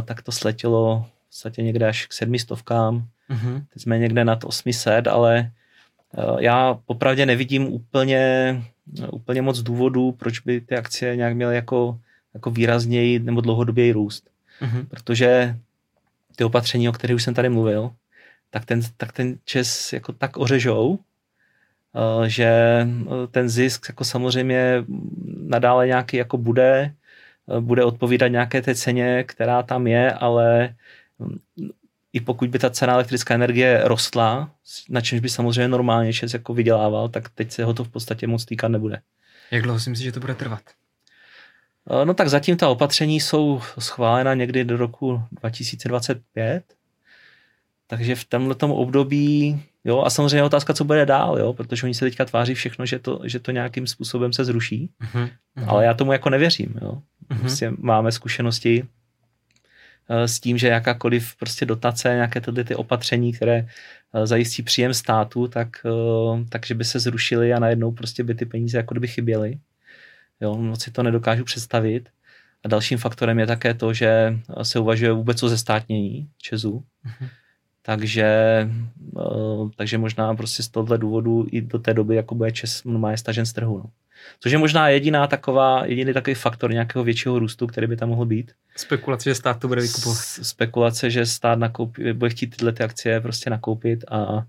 tak 0.05 0.23
to 0.23 0.33
sletělo 0.33 1.07
v 1.09 1.29
podstatě 1.29 1.63
někde 1.63 1.89
až 1.89 2.07
k 2.07 2.13
sedmistovkám. 2.13 3.09
Mm-hmm. 3.31 3.65
Teď 3.73 3.83
jsme 3.83 3.99
někde 3.99 4.25
nad 4.25 4.45
800, 4.45 5.07
ale 5.07 5.51
uh, 6.17 6.41
já 6.41 6.79
popravdě 6.87 7.27
nevidím 7.27 7.67
úplně, 7.67 8.63
úplně 9.13 9.43
moc 9.43 9.59
důvodů, 9.59 10.13
proč 10.13 10.41
by 10.41 10.61
ty 10.61 10.77
akcie 10.77 11.17
nějak 11.17 11.35
měly 11.35 11.55
jako, 11.55 12.01
jako 12.35 12.51
výrazněji 12.51 13.19
nebo 13.19 13.41
dlouhodoběji 13.41 13.93
růst. 13.93 14.31
Mm-hmm. 14.63 14.87
Protože 14.89 15.59
ty 16.37 16.45
opatření, 16.45 16.89
o 16.89 16.93
kterých 16.93 17.17
už 17.17 17.23
jsem 17.23 17.35
tady 17.35 17.49
mluvil, 17.49 17.91
tak 18.51 18.65
ten, 18.65 18.81
tak 18.97 19.13
ten 19.13 19.39
čes 19.45 19.93
jako 19.93 20.13
tak 20.13 20.37
ořežou, 20.37 20.99
že 22.27 22.45
eh, 22.47 23.27
ten 23.31 23.49
zisk 23.49 23.87
jako 23.89 24.05
samozřejmě 24.05 24.85
nadále 25.37 25.87
nějaký 25.87 26.17
jako 26.17 26.39
bude, 26.39 26.95
eh, 27.57 27.61
bude 27.61 27.85
odpovídat 27.85 28.29
nějaké 28.29 28.63
té 28.63 28.75
ceně, 28.75 29.25
která 29.25 29.63
tam 29.63 29.87
je, 29.87 30.13
ale 30.13 30.75
mm, 31.19 31.39
i 32.13 32.21
pokud 32.21 32.51
by 32.51 32.59
ta 32.59 32.71
cena 32.71 32.95
elektrická 32.95 33.35
energie 33.35 33.81
rostla, 33.85 34.51
na 34.89 35.01
čemž 35.01 35.21
by 35.21 35.29
samozřejmě 35.29 35.69
normálně 35.69 36.13
čes 36.13 36.33
jako 36.33 36.55
vydělával, 36.55 37.09
tak 37.09 37.29
teď 37.29 37.53
se 37.53 37.65
ho 37.65 37.75
to 37.75 37.85
v 37.85 37.89
podstatě 37.89 38.27
moc 38.27 38.45
týkat 38.45 38.69
nebude. 38.69 39.01
Jak 39.51 39.63
dlouho 39.63 39.81
si 39.81 39.91
myslíš, 39.91 40.05
že 40.05 40.13
to 40.13 40.21
bude 40.21 40.35
trvat? 40.35 40.63
No 42.05 42.15
tak 42.15 42.29
zatím 42.29 42.57
ta 42.57 42.69
opatření 42.69 43.21
jsou 43.21 43.61
schválena 43.79 44.35
někdy 44.35 44.65
do 44.65 44.77
roku 44.77 45.23
2025, 45.31 46.65
takže 47.87 48.15
v 48.15 48.25
tomto 48.25 48.75
období, 48.75 49.63
jo, 49.89 50.03
a 50.03 50.11
samozřejmě 50.11 50.43
otázka, 50.43 50.75
co 50.75 50.85
bude 50.85 51.07
dál, 51.07 51.39
jo, 51.39 51.53
protože 51.53 51.87
oni 51.87 51.95
se 51.95 52.05
teďka 52.05 52.25
tváří 52.25 52.55
všechno, 52.55 52.87
že 52.87 52.99
to, 52.99 53.21
že 53.25 53.39
to 53.39 53.51
nějakým 53.51 53.87
způsobem 53.87 54.33
se 54.33 54.45
zruší, 54.45 54.91
uh-huh. 55.03 55.31
ale 55.67 55.85
já 55.85 55.95
tomu 55.95 56.13
jako 56.13 56.31
nevěřím, 56.31 56.75
jo. 56.83 57.03
Uh-huh. 57.31 57.41
Prostě 57.41 57.73
máme 57.79 58.13
zkušenosti 58.13 58.85
eh, 60.09 60.29
s 60.29 60.41
tím, 60.41 60.59
že 60.59 60.69
jakákoliv 60.69 61.37
prostě 61.37 61.67
dotace, 61.67 62.09
nějaké 62.09 62.41
tyhle 62.41 62.65
ty 62.65 62.75
opatření, 62.75 63.33
které 63.33 63.67
eh, 64.15 64.27
zajistí 64.27 64.63
příjem 64.63 64.95
státu, 64.95 65.49
tak, 65.49 65.69
eh, 65.87 66.45
takže 66.49 66.75
by 66.75 66.85
se 66.85 67.01
zrušily 67.01 67.53
a 67.53 67.59
najednou 67.59 67.93
prostě 67.93 68.25
by 68.25 68.35
ty 68.35 68.45
peníze 68.45 68.77
jako 68.77 68.95
kdyby 68.95 69.09
chyběly. 69.09 69.59
Jo, 70.41 70.57
moc 70.57 70.83
si 70.83 70.91
to 70.91 71.03
nedokážu 71.03 71.45
představit. 71.45 72.09
A 72.65 72.69
dalším 72.69 72.99
faktorem 72.99 73.39
je 73.39 73.47
také 73.47 73.75
to, 73.75 73.93
že 73.93 74.39
se 74.63 74.79
uvažuje 74.79 75.13
vůbec 75.13 75.43
o 75.43 75.49
zestátnění 75.49 76.29
Česu. 76.39 76.85
Uh-huh. 77.07 77.29
Takže, 77.89 78.25
eh, 79.19 79.69
takže 79.77 79.99
možná 79.99 80.35
prostě 80.35 80.63
z 80.63 80.69
tohohle 80.69 80.99
důvodu 80.99 81.47
i 81.51 81.61
do 81.61 81.79
té 81.79 81.95
doby 81.95 82.17
jako 82.17 82.35
bude 82.35 82.53
Čes 82.53 82.85
má 82.85 83.17
stažen 83.17 83.47
z 83.47 83.53
trhu. 83.53 83.79
No. 83.79 83.91
Což 84.41 84.53
je 84.53 84.59
možná 84.59 84.89
jediná 84.89 85.27
taková, 85.27 85.87
jediný 85.87 86.13
takový 86.13 86.35
faktor 86.35 86.73
nějakého 86.73 87.05
většího 87.05 87.39
růstu, 87.39 87.67
který 87.67 87.87
by 87.87 87.97
tam 87.97 88.09
mohl 88.09 88.27
být. 88.27 88.53
Spekulace, 88.77 89.31
že 89.31 89.35
stát 89.35 89.61
to 89.61 89.69
bude 89.69 89.81
vykupovat. 89.81 90.19
Spekulace, 90.43 91.11
že 91.11 91.27
stát 91.27 91.59
nakoupí, 91.59 92.13
bude 92.13 92.31
chtít 92.31 92.57
tyhle 92.57 92.73
ty 92.73 92.83
akcie 92.83 93.21
prostě 93.21 93.51
nakoupit 93.51 94.05
a 94.09 94.45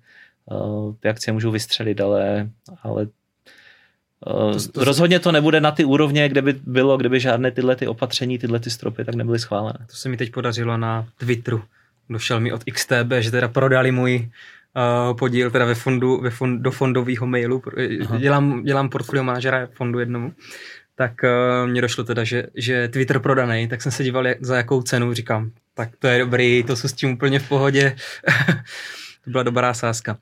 uh, 0.45 0.95
ty 0.99 1.09
akcie 1.09 1.33
můžou 1.33 1.51
vystřelit, 1.51 2.01
ale, 2.01 2.49
ale 2.83 3.07
uh, 4.27 4.51
to, 4.53 4.71
to, 4.71 4.83
rozhodně 4.83 5.19
to 5.19 5.31
nebude 5.31 5.61
na 5.61 5.71
ty 5.71 5.85
úrovně, 5.85 6.29
kde 6.29 6.41
by 6.41 6.53
bylo, 6.53 6.97
kdyby 6.97 7.19
žádné 7.19 7.51
tyhle 7.51 7.75
ty 7.75 7.87
opatření, 7.87 8.37
tyhle 8.37 8.59
ty 8.59 8.69
stropy 8.69 9.05
tak 9.05 9.15
nebyly 9.15 9.39
schválené. 9.39 9.79
To 9.89 9.95
se 9.95 10.09
mi 10.09 10.17
teď 10.17 10.31
podařilo 10.31 10.77
na 10.77 11.07
Twitteru 11.17 11.63
došel 12.09 12.39
mi 12.39 12.51
od 12.51 12.63
XTB, 12.63 13.11
že 13.19 13.31
teda 13.31 13.47
prodali 13.47 13.91
můj 13.91 14.29
uh, 15.09 15.17
podíl 15.17 15.51
teda 15.51 15.65
ve 15.65 15.75
fondu, 15.75 16.21
ve 16.21 16.29
fond, 16.29 16.61
do 16.61 16.71
fondového 16.71 17.27
mailu. 17.27 17.63
Dělám, 18.17 18.63
dělám 18.63 18.89
portfolio 18.89 19.23
manažera 19.23 19.67
fondu 19.73 19.99
jednomu. 19.99 20.33
Tak 20.95 21.13
uh, 21.23 21.69
mně 21.69 21.81
došlo 21.81 22.03
teda, 22.03 22.23
že, 22.23 22.47
že 22.55 22.87
Twitter 22.87 23.19
prodaný, 23.19 23.67
tak 23.67 23.81
jsem 23.81 23.91
se 23.91 24.03
díval, 24.03 24.27
jak, 24.27 24.37
za 24.41 24.57
jakou 24.57 24.81
cenu, 24.81 25.13
říkám, 25.13 25.51
tak 25.73 25.89
to 25.99 26.07
je 26.07 26.19
dobrý, 26.19 26.63
to 26.63 26.75
jsou 26.75 26.87
s 26.87 26.93
tím 26.93 27.11
úplně 27.11 27.39
v 27.39 27.49
pohodě. 27.49 27.95
to 29.23 29.29
byla 29.29 29.43
dobrá 29.43 29.73
sázka. 29.73 30.11
Uh, 30.13 30.19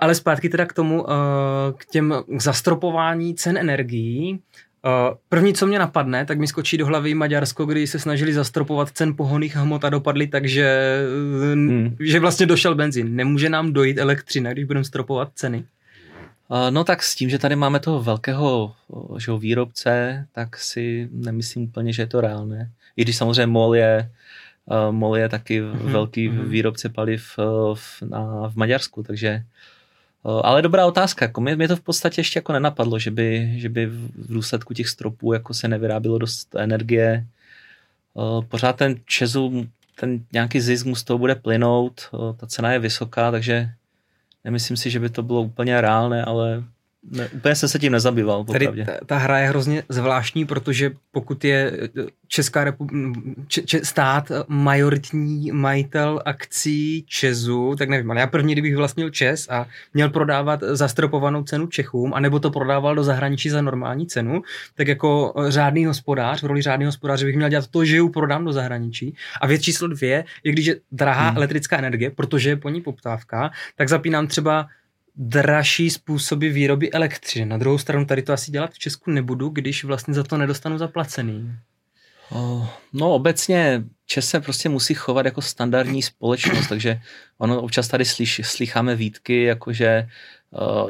ale 0.00 0.14
zpátky 0.14 0.48
teda 0.48 0.66
k 0.66 0.72
tomu, 0.72 1.02
uh, 1.02 1.08
k 1.76 1.84
těm 1.84 2.14
k 2.38 2.42
zastropování 2.42 3.34
cen 3.34 3.58
energií. 3.58 4.40
Uh, 4.86 5.16
první, 5.28 5.54
co 5.54 5.66
mě 5.66 5.78
napadne, 5.78 6.26
tak 6.26 6.38
mi 6.38 6.46
skočí 6.46 6.76
do 6.76 6.86
hlavy 6.86 7.14
Maďarsko, 7.14 7.66
kdy 7.66 7.86
se 7.86 7.98
snažili 7.98 8.32
zastropovat 8.32 8.90
cen 8.90 9.16
pohoných 9.16 9.56
hmot 9.56 9.84
a 9.84 9.90
dopadli 9.90 10.26
tak, 10.26 10.48
že, 10.48 10.98
hmm. 11.54 11.96
že 12.00 12.20
vlastně 12.20 12.46
došel 12.46 12.74
benzín. 12.74 13.16
Nemůže 13.16 13.48
nám 13.48 13.72
dojít 13.72 13.98
elektřina, 13.98 14.52
když 14.52 14.64
budeme 14.64 14.84
stropovat 14.84 15.28
ceny? 15.34 15.64
Uh, 16.48 16.70
no 16.70 16.84
tak 16.84 17.02
s 17.02 17.14
tím, 17.14 17.30
že 17.30 17.38
tady 17.38 17.56
máme 17.56 17.80
toho 17.80 18.02
velkého 18.02 18.74
že 19.18 19.32
výrobce, 19.32 20.26
tak 20.32 20.56
si 20.56 21.08
nemyslím 21.12 21.64
úplně, 21.64 21.92
že 21.92 22.02
je 22.02 22.06
to 22.06 22.20
reálné. 22.20 22.70
I 22.96 23.02
když 23.02 23.16
samozřejmě 23.16 23.46
MOL 23.46 23.76
je, 23.76 24.10
MOL 24.90 25.16
je 25.16 25.28
taky 25.28 25.62
uh-huh, 25.62 25.90
velký 25.90 26.30
uh-huh. 26.30 26.48
výrobce 26.48 26.88
paliv 26.88 27.38
v, 27.74 28.02
na, 28.02 28.48
v 28.48 28.56
Maďarsku, 28.56 29.02
takže 29.02 29.28
Eh, 29.36 29.42
ale 30.24 30.62
dobrá 30.62 30.86
otázka, 30.86 31.24
jako 31.24 31.40
mě, 31.40 31.56
mě 31.56 31.68
to 31.68 31.76
v 31.76 31.80
podstatě 31.80 32.20
ještě 32.20 32.38
jako 32.38 32.52
nenapadlo, 32.52 32.98
že 32.98 33.10
by, 33.10 33.52
že 33.56 33.68
by 33.68 33.86
v 33.86 34.32
důsledku 34.32 34.74
těch 34.74 34.88
stropů 34.88 35.32
jako 35.32 35.54
se 35.54 35.68
nevyrábilo 35.68 36.18
dost 36.18 36.54
energie. 36.54 37.26
Eh, 38.18 38.46
pořád 38.48 38.76
ten 38.76 38.96
Česu, 39.06 39.66
ten 40.00 40.24
nějaký 40.32 40.60
zisk 40.60 40.86
mu 40.86 40.94
z 40.94 41.04
toho 41.04 41.18
bude 41.18 41.34
plynout, 41.34 42.08
eh, 42.14 42.36
ta 42.36 42.46
cena 42.46 42.72
je 42.72 42.78
vysoká, 42.78 43.30
takže 43.30 43.70
nemyslím 44.44 44.76
si, 44.76 44.90
že 44.90 45.00
by 45.00 45.10
to 45.10 45.22
bylo 45.22 45.42
úplně 45.42 45.80
reálné, 45.80 46.24
ale 46.24 46.64
ne, 47.10 47.28
úplně 47.28 47.54
jsem 47.54 47.68
se 47.68 47.78
tím 47.78 47.92
nezabýval. 47.92 48.44
Tady 48.44 48.66
ta, 48.66 48.92
ta 49.06 49.18
hra 49.18 49.38
je 49.38 49.48
hrozně 49.48 49.82
zvláštní, 49.88 50.44
protože 50.44 50.90
pokud 51.12 51.44
je 51.44 51.72
Česká 52.28 52.64
republika, 52.64 53.20
če, 53.48 53.84
stát 53.84 54.32
majoritní 54.48 55.52
majitel 55.52 56.22
akcí 56.24 57.04
Česu, 57.08 57.74
tak 57.78 57.88
nevím, 57.88 58.10
ale 58.10 58.20
já 58.20 58.26
první, 58.26 58.52
kdybych 58.52 58.76
vlastnil 58.76 59.10
Čes 59.10 59.48
a 59.50 59.66
měl 59.94 60.10
prodávat 60.10 60.60
zastropovanou 60.62 61.42
cenu 61.44 61.66
Čechům, 61.66 62.14
anebo 62.14 62.40
to 62.40 62.50
prodával 62.50 62.94
do 62.94 63.04
zahraničí 63.04 63.50
za 63.50 63.62
normální 63.62 64.06
cenu, 64.06 64.42
tak 64.74 64.88
jako 64.88 65.34
řádný 65.48 65.84
hospodář, 65.84 66.42
v 66.42 66.46
roli 66.46 66.62
řádného 66.62 66.88
hospodáře 66.88 67.26
bych 67.26 67.36
měl 67.36 67.48
dělat 67.48 67.66
to, 67.66 67.84
že 67.84 67.96
ji 67.96 68.08
prodám 68.08 68.44
do 68.44 68.52
zahraničí. 68.52 69.14
A 69.40 69.46
věc 69.46 69.62
číslo 69.62 69.88
dvě 69.88 70.24
je, 70.42 70.52
když 70.52 70.66
je 70.66 70.76
drahá 70.92 71.28
hmm. 71.28 71.36
elektrická 71.36 71.78
energie, 71.78 72.10
protože 72.10 72.50
je 72.50 72.56
po 72.56 72.68
ní 72.68 72.80
poptávka, 72.80 73.50
tak 73.76 73.88
zapínám 73.88 74.26
třeba 74.26 74.66
dražší 75.16 75.90
způsoby 75.90 76.48
výroby 76.48 76.92
elektřiny. 76.92 77.46
Na 77.46 77.58
druhou 77.58 77.78
stranu 77.78 78.04
tady 78.04 78.22
to 78.22 78.32
asi 78.32 78.50
dělat 78.50 78.70
v 78.72 78.78
Česku 78.78 79.10
nebudu, 79.10 79.48
když 79.48 79.84
vlastně 79.84 80.14
za 80.14 80.22
to 80.22 80.36
nedostanu 80.36 80.78
zaplacený. 80.78 81.52
No 82.92 83.14
obecně 83.14 83.84
Čes 84.06 84.28
se 84.28 84.40
prostě 84.40 84.68
musí 84.68 84.94
chovat 84.94 85.26
jako 85.26 85.42
standardní 85.42 86.02
společnost, 86.02 86.68
takže 86.68 87.00
ono 87.38 87.62
občas 87.62 87.88
tady 87.88 88.04
slyš, 88.04 88.40
slycháme 88.44 88.96
výtky, 88.96 89.42
jako 89.42 89.72
že 89.72 90.08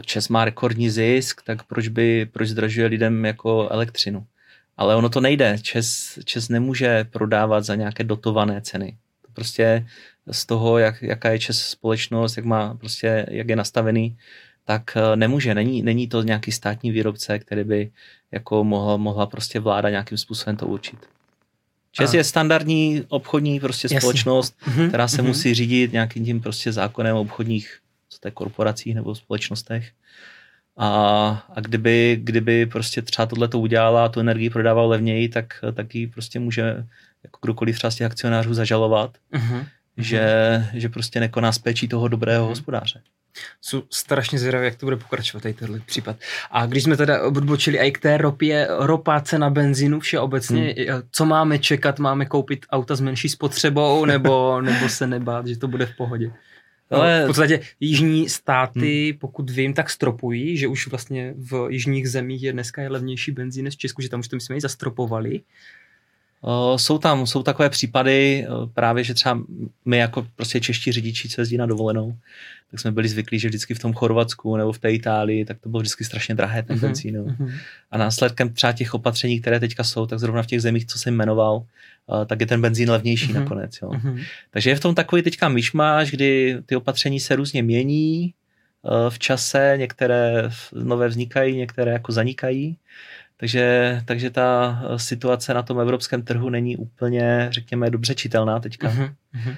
Čes 0.02 0.28
má 0.28 0.44
rekordní 0.44 0.90
zisk, 0.90 1.42
tak 1.42 1.62
proč 1.62 1.88
by, 1.88 2.26
proč 2.32 2.48
zdražuje 2.48 2.86
lidem 2.86 3.24
jako 3.24 3.68
elektřinu. 3.68 4.26
Ale 4.76 4.96
ono 4.96 5.08
to 5.08 5.20
nejde. 5.20 5.58
Čes, 5.62 6.18
Čes 6.24 6.48
nemůže 6.48 7.04
prodávat 7.04 7.64
za 7.64 7.74
nějaké 7.74 8.04
dotované 8.04 8.60
ceny. 8.60 8.96
To 9.26 9.32
prostě 9.32 9.86
z 10.30 10.46
toho, 10.46 10.78
jak, 10.78 11.02
jaká 11.02 11.30
je 11.30 11.38
čes 11.38 11.60
společnost, 11.66 12.36
jak, 12.36 12.46
má 12.46 12.74
prostě, 12.74 13.26
jak 13.30 13.48
je 13.48 13.56
nastavený, 13.56 14.16
tak 14.64 14.96
eh, 14.96 15.16
nemůže. 15.16 15.54
Není, 15.54 15.82
není 15.82 16.08
to 16.08 16.22
nějaký 16.22 16.52
státní 16.52 16.90
výrobce, 16.90 17.38
který 17.38 17.64
by 17.64 17.90
jako 18.32 18.64
mohla, 18.64 18.96
mohla 18.96 19.26
prostě 19.26 19.60
vláda 19.60 19.90
nějakým 19.90 20.18
způsobem 20.18 20.56
to 20.56 20.66
určit. 20.66 20.98
ČES 21.92 22.14
je 22.14 22.24
standardní 22.24 23.04
obchodní 23.08 23.60
prostě 23.60 23.86
Jasně. 23.86 24.00
společnost, 24.00 24.56
mm-hmm, 24.66 24.88
která 24.88 25.08
se 25.08 25.22
mm-hmm. 25.22 25.26
musí 25.26 25.54
řídit 25.54 25.92
nějakým 25.92 26.24
tím 26.24 26.40
prostě 26.40 26.72
zákonem 26.72 27.16
obchodních 27.16 27.78
co 28.08 28.18
to 28.20 28.28
je, 28.28 28.32
korporacích 28.32 28.94
nebo 28.94 29.14
společnostech. 29.14 29.90
A, 30.76 30.88
a 31.56 31.60
kdyby, 31.60 32.20
kdyby 32.22 32.66
prostě 32.66 33.02
třeba 33.02 33.26
tohle 33.26 33.48
to 33.48 33.60
udělala 33.60 34.04
a 34.04 34.08
tu 34.08 34.20
energii 34.20 34.50
prodával 34.50 34.88
levněji, 34.88 35.28
tak, 35.28 35.64
tak 35.74 35.94
ji 35.94 36.06
prostě 36.06 36.40
může 36.40 36.62
jako 37.24 37.38
kdokoliv 37.42 37.76
třeba 37.76 37.90
z 37.90 37.96
těch 37.96 38.06
akcionářů 38.06 38.54
zažalovat. 38.54 39.18
Mm-hmm 39.32 39.64
že, 39.96 40.22
že 40.74 40.88
prostě 40.88 41.20
nekoná 41.20 41.52
s 41.52 41.58
péčí 41.58 41.88
toho 41.88 42.08
dobrého 42.08 42.46
hospodáře. 42.46 43.00
Jsou 43.60 43.82
strašně 43.90 44.38
zvědavé, 44.38 44.64
jak 44.64 44.76
to 44.76 44.86
bude 44.86 44.96
pokračovat 44.96 45.42
tady 45.42 45.54
tenhle 45.54 45.80
případ. 45.80 46.16
A 46.50 46.66
když 46.66 46.82
jsme 46.82 46.96
teda 46.96 47.22
odbočili 47.22 47.78
i 47.78 47.92
k 47.92 47.98
té 47.98 48.16
ropě, 48.16 48.68
ropa, 48.70 49.20
cena 49.20 49.50
benzínu, 49.50 50.00
vše 50.00 50.18
obecně, 50.18 50.74
hmm. 50.78 51.02
co 51.10 51.24
máme 51.24 51.58
čekat, 51.58 51.98
máme 51.98 52.26
koupit 52.26 52.66
auta 52.70 52.96
s 52.96 53.00
menší 53.00 53.28
spotřebou, 53.28 54.04
nebo, 54.04 54.60
nebo 54.62 54.88
se 54.88 55.06
nebát, 55.06 55.46
že 55.46 55.58
to 55.58 55.68
bude 55.68 55.86
v 55.86 55.96
pohodě? 55.96 56.32
Ale... 56.90 57.24
v 57.24 57.26
podstatě 57.26 57.60
jižní 57.80 58.28
státy, 58.28 59.10
hmm. 59.10 59.18
pokud 59.18 59.50
vím, 59.50 59.74
tak 59.74 59.90
stropují, 59.90 60.56
že 60.56 60.68
už 60.68 60.86
vlastně 60.86 61.34
v 61.36 61.66
jižních 61.70 62.10
zemích 62.10 62.42
je 62.42 62.52
dneska 62.52 62.82
je 62.82 62.88
levnější 62.88 63.32
benzín 63.32 63.64
než 63.64 63.74
v 63.74 63.78
Česku, 63.78 64.02
že 64.02 64.08
tam 64.08 64.20
už 64.20 64.28
to 64.28 64.36
myslím 64.36 64.56
i 64.56 64.60
zastropovali. 64.60 65.40
Eh, 66.44 66.78
jsou 66.78 66.98
tam, 66.98 67.26
jsou 67.26 67.42
takové 67.42 67.70
případy, 67.70 68.46
eh, 68.46 68.66
právě, 68.74 69.04
že 69.04 69.14
třeba 69.14 69.40
my 69.84 69.96
jako 69.96 70.26
prostě 70.36 70.60
čeští 70.60 70.92
řidiči, 70.92 71.28
co 71.28 71.40
jezdí 71.40 71.56
na 71.56 71.66
dovolenou, 71.66 72.16
tak 72.70 72.80
jsme 72.80 72.92
byli 72.92 73.08
zvyklí, 73.08 73.38
že 73.38 73.48
vždycky 73.48 73.74
v 73.74 73.78
tom 73.78 73.92
Chorvatsku 73.92 74.56
nebo 74.56 74.72
v 74.72 74.78
té 74.78 74.92
Itálii, 74.92 75.44
tak 75.44 75.58
to 75.60 75.68
bylo 75.68 75.80
vždycky 75.80 76.04
strašně 76.04 76.34
drahé 76.34 76.62
ten 76.62 76.76
mhm, 76.76 76.86
benzín. 76.86 77.16
Uh-huh. 77.16 77.52
A 77.90 77.98
následkem 77.98 78.52
třeba 78.52 78.72
těch 78.72 78.94
opatření, 78.94 79.40
které 79.40 79.60
teďka 79.60 79.84
jsou, 79.84 80.06
tak 80.06 80.18
zrovna 80.18 80.42
v 80.42 80.46
těch 80.46 80.62
zemích, 80.62 80.86
co 80.86 80.98
jsem 80.98 81.14
jmenoval, 81.14 81.56
uh, 81.56 82.24
tak 82.24 82.40
je 82.40 82.46
ten 82.46 82.60
benzín 82.60 82.90
levnější 82.90 83.32
uh-huh. 83.32 83.40
nakonec. 83.40 83.78
Jo. 83.82 83.88
Uh-huh. 83.88 84.24
Takže 84.50 84.70
je 84.70 84.76
v 84.76 84.80
tom 84.80 84.94
takový 84.94 85.22
teďka 85.22 85.48
myšmáš, 85.48 86.10
kdy 86.10 86.58
ty 86.66 86.76
opatření 86.76 87.20
se 87.20 87.36
různě 87.36 87.62
mění 87.62 88.34
v 89.08 89.18
čase, 89.18 89.74
některé 89.76 90.50
nové 90.72 91.08
vznikají, 91.08 91.56
některé 91.56 91.92
jako 91.92 92.12
zanikají. 92.12 92.76
Takže, 93.42 94.02
takže 94.04 94.30
ta 94.30 94.78
situace 94.96 95.54
na 95.54 95.62
tom 95.62 95.80
evropském 95.80 96.22
trhu 96.22 96.50
není 96.50 96.76
úplně, 96.76 97.48
řekněme, 97.50 97.90
dobře 97.90 98.14
čitelná 98.14 98.60
teďka. 98.60 98.88
Uh-huh. 98.88 99.56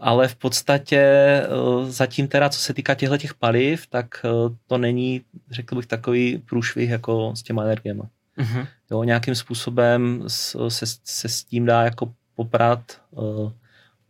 ale 0.00 0.28
v 0.28 0.36
podstatě 0.36 1.42
zatím 1.86 2.28
teda, 2.28 2.48
co 2.48 2.60
se 2.60 2.74
týká 2.74 2.94
těchto 2.94 3.18
těch 3.18 3.34
paliv, 3.34 3.86
tak 3.86 4.26
to 4.66 4.78
není, 4.78 5.22
řekl 5.50 5.76
bych, 5.76 5.86
takový 5.86 6.38
průšvih 6.38 6.90
jako 6.90 7.36
s 7.36 7.42
těma 7.42 7.62
energiemi. 7.62 8.02
Uh-huh. 8.38 8.66
Jo, 8.90 9.04
nějakým 9.04 9.34
způsobem 9.34 10.24
se, 10.28 10.86
se 11.04 11.28
s 11.28 11.44
tím 11.44 11.66
dá 11.66 11.82
jako 11.82 12.12
poprat 12.34 13.02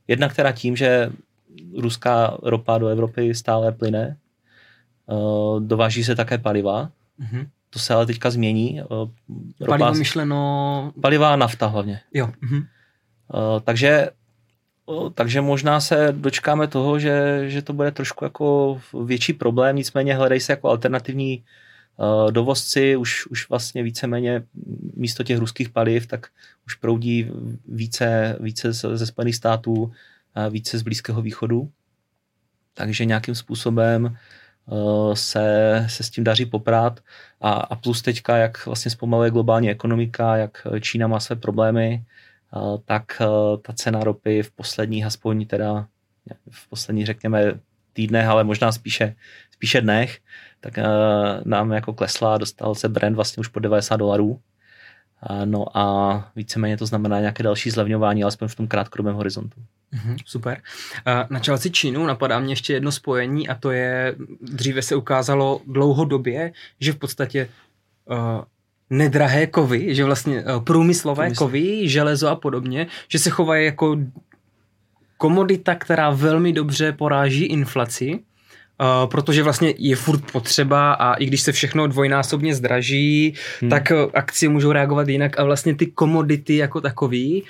jednak 0.08 0.36
teda 0.36 0.52
tím, 0.52 0.76
že 0.76 1.12
ruská 1.78 2.38
ropa 2.42 2.78
do 2.78 2.88
Evropy 2.88 3.34
stále 3.34 3.72
plyne, 3.72 4.16
dováží 5.58 6.04
se 6.04 6.14
také 6.14 6.38
paliva, 6.38 6.90
uh-huh. 7.20 7.46
To 7.74 7.80
se 7.80 7.94
ale 7.94 8.06
teďka 8.06 8.30
změní. 8.30 8.80
Eh, 8.80 9.66
Palivo 9.66 9.94
myšleno... 9.94 10.92
Paliva 11.00 11.32
a 11.32 11.36
nafta 11.36 11.66
hlavně. 11.66 12.00
Jo. 12.14 12.30
Mhm. 12.40 12.62
Eh, 13.34 13.60
takže, 13.64 14.10
takže 15.14 15.40
možná 15.40 15.80
se 15.80 16.08
dočkáme 16.12 16.66
toho, 16.66 16.98
že, 16.98 17.44
že 17.50 17.62
to 17.62 17.72
bude 17.72 17.90
trošku 17.90 18.24
jako 18.24 18.80
větší 19.04 19.32
problém, 19.32 19.76
nicméně 19.76 20.14
hledají 20.14 20.40
se 20.40 20.52
jako 20.52 20.68
alternativní 20.68 21.42
eh, 21.42 22.32
dovozci, 22.32 22.96
už, 22.96 23.26
už 23.26 23.48
vlastně 23.48 23.82
víceméně 23.82 24.42
místo 24.96 25.24
těch 25.24 25.38
ruských 25.38 25.68
paliv, 25.68 26.06
tak 26.06 26.26
už 26.66 26.74
proudí 26.74 27.30
více, 27.68 28.36
více 28.40 28.72
ze 28.72 29.06
Spojených 29.06 29.36
států, 29.36 29.92
více 30.50 30.78
z 30.78 30.82
Blízkého 30.82 31.22
východu. 31.22 31.70
Takže 32.74 33.04
nějakým 33.04 33.34
způsobem 33.34 34.16
Eh, 34.16 34.18
se, 35.14 35.86
se 35.88 36.02
s 36.02 36.10
tím 36.10 36.24
daří 36.24 36.46
poprát 36.46 37.00
a, 37.40 37.50
a 37.50 37.76
plus 37.76 38.02
teďka, 38.02 38.36
jak 38.36 38.66
vlastně 38.66 38.90
zpomaluje 38.90 39.30
globální 39.30 39.70
ekonomika, 39.70 40.36
jak 40.36 40.66
Čína 40.80 41.06
má 41.06 41.20
své 41.20 41.36
problémy, 41.36 42.04
eh, 42.04 42.58
tak 42.84 43.04
eh, 43.20 43.26
ta 43.62 43.72
cena 43.72 44.04
ropy 44.04 44.42
v 44.42 44.50
posledních, 44.50 45.04
aspoň 45.04 45.46
teda 45.46 45.86
v 46.50 46.68
posledních, 46.68 47.06
řekněme, 47.06 47.52
týdnech, 47.92 48.26
ale 48.26 48.44
možná 48.44 48.72
spíše, 48.72 49.14
spíše 49.50 49.80
dnech, 49.80 50.18
tak 50.60 50.78
nám 51.44 51.72
jako 51.72 51.92
klesla, 51.92 52.38
dostal 52.38 52.74
se 52.74 52.88
Brent 52.88 53.16
vlastně 53.16 53.40
už 53.40 53.48
po 53.48 53.60
90 53.60 53.96
dolarů, 53.96 54.40
No 55.44 55.78
a 55.78 56.28
víceméně 56.36 56.76
to 56.76 56.86
znamená 56.86 57.20
nějaké 57.20 57.42
další 57.42 57.70
zlevňování, 57.70 58.22
alespoň 58.22 58.48
v 58.48 58.54
tom 58.54 58.68
krátkodobém 58.68 59.14
horizontu. 59.14 59.60
Mm-hmm, 59.94 60.16
super. 60.24 60.62
Na 61.30 61.40
čelci 61.40 61.70
Čínu 61.70 62.06
napadá 62.06 62.40
mě 62.40 62.52
ještě 62.52 62.72
jedno 62.72 62.92
spojení 62.92 63.48
a 63.48 63.54
to 63.54 63.70
je, 63.70 64.16
dříve 64.40 64.82
se 64.82 64.96
ukázalo 64.96 65.60
dlouhodobě, 65.66 66.52
že 66.80 66.92
v 66.92 66.96
podstatě 66.96 67.48
uh, 68.04 68.16
nedrahé 68.90 69.46
kovy, 69.46 69.94
že 69.94 70.04
vlastně 70.04 70.42
uh, 70.42 70.64
průmyslové 70.64 71.24
Průmysl. 71.24 71.38
kovy, 71.38 71.88
železo 71.88 72.28
a 72.28 72.36
podobně, 72.36 72.86
že 73.08 73.18
se 73.18 73.30
chovají 73.30 73.64
jako 73.64 73.96
komodita, 75.18 75.74
která 75.74 76.10
velmi 76.10 76.52
dobře 76.52 76.92
poráží 76.92 77.44
inflaci 77.44 78.20
Uh, 78.80 79.10
protože 79.10 79.42
vlastně 79.42 79.74
je 79.78 79.96
furt 79.96 80.32
potřeba 80.32 80.92
a 80.92 81.14
i 81.14 81.26
když 81.26 81.40
se 81.40 81.52
všechno 81.52 81.86
dvojnásobně 81.86 82.54
zdraží, 82.54 83.34
hmm. 83.60 83.70
tak 83.70 83.92
uh, 83.94 84.10
akcie 84.14 84.50
můžou 84.50 84.72
reagovat 84.72 85.08
jinak 85.08 85.38
a 85.38 85.44
vlastně 85.44 85.74
ty 85.74 85.86
komodity 85.86 86.56
jako 86.56 86.80
takový, 86.80 87.42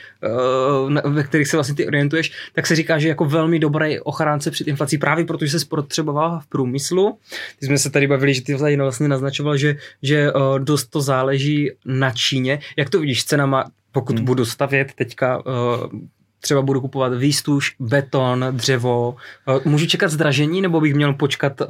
uh, 0.84 1.12
ve 1.12 1.22
kterých 1.22 1.48
se 1.48 1.56
vlastně 1.56 1.74
ty 1.74 1.86
orientuješ, 1.86 2.32
tak 2.52 2.66
se 2.66 2.76
říká, 2.76 2.98
že 2.98 3.08
jako 3.08 3.24
velmi 3.24 3.58
dobrý 3.58 4.00
ochránce 4.00 4.50
před 4.50 4.68
inflací 4.68 4.98
právě 4.98 5.24
protože 5.24 5.50
se 5.50 5.60
spotřeboval 5.60 6.40
v 6.40 6.46
průmyslu. 6.46 7.18
Ty 7.60 7.66
jsme 7.66 7.78
se 7.78 7.90
tady 7.90 8.06
bavili, 8.06 8.34
že 8.34 8.42
ty 8.42 8.54
vlastně 8.54 9.08
naznačoval, 9.08 9.56
že, 9.56 9.76
že 10.02 10.32
uh, 10.32 10.58
dost 10.58 10.86
to 10.86 11.00
záleží 11.00 11.70
na 11.84 12.10
Číně. 12.10 12.58
Jak 12.76 12.90
to 12.90 13.00
vidíš 13.00 13.24
cenama, 13.24 13.64
pokud 13.92 14.16
hmm. 14.16 14.24
budu 14.24 14.44
stavět 14.44 14.92
teďka 14.94 15.46
uh, 15.46 16.00
třeba 16.44 16.62
budu 16.62 16.80
kupovat 16.80 17.14
výstuž, 17.14 17.76
beton, 17.80 18.46
dřevo. 18.50 19.16
Můžu 19.64 19.86
čekat 19.86 20.10
zdražení 20.10 20.60
nebo 20.60 20.80
bych 20.80 20.94
měl 20.94 21.14
počkat 21.14 21.62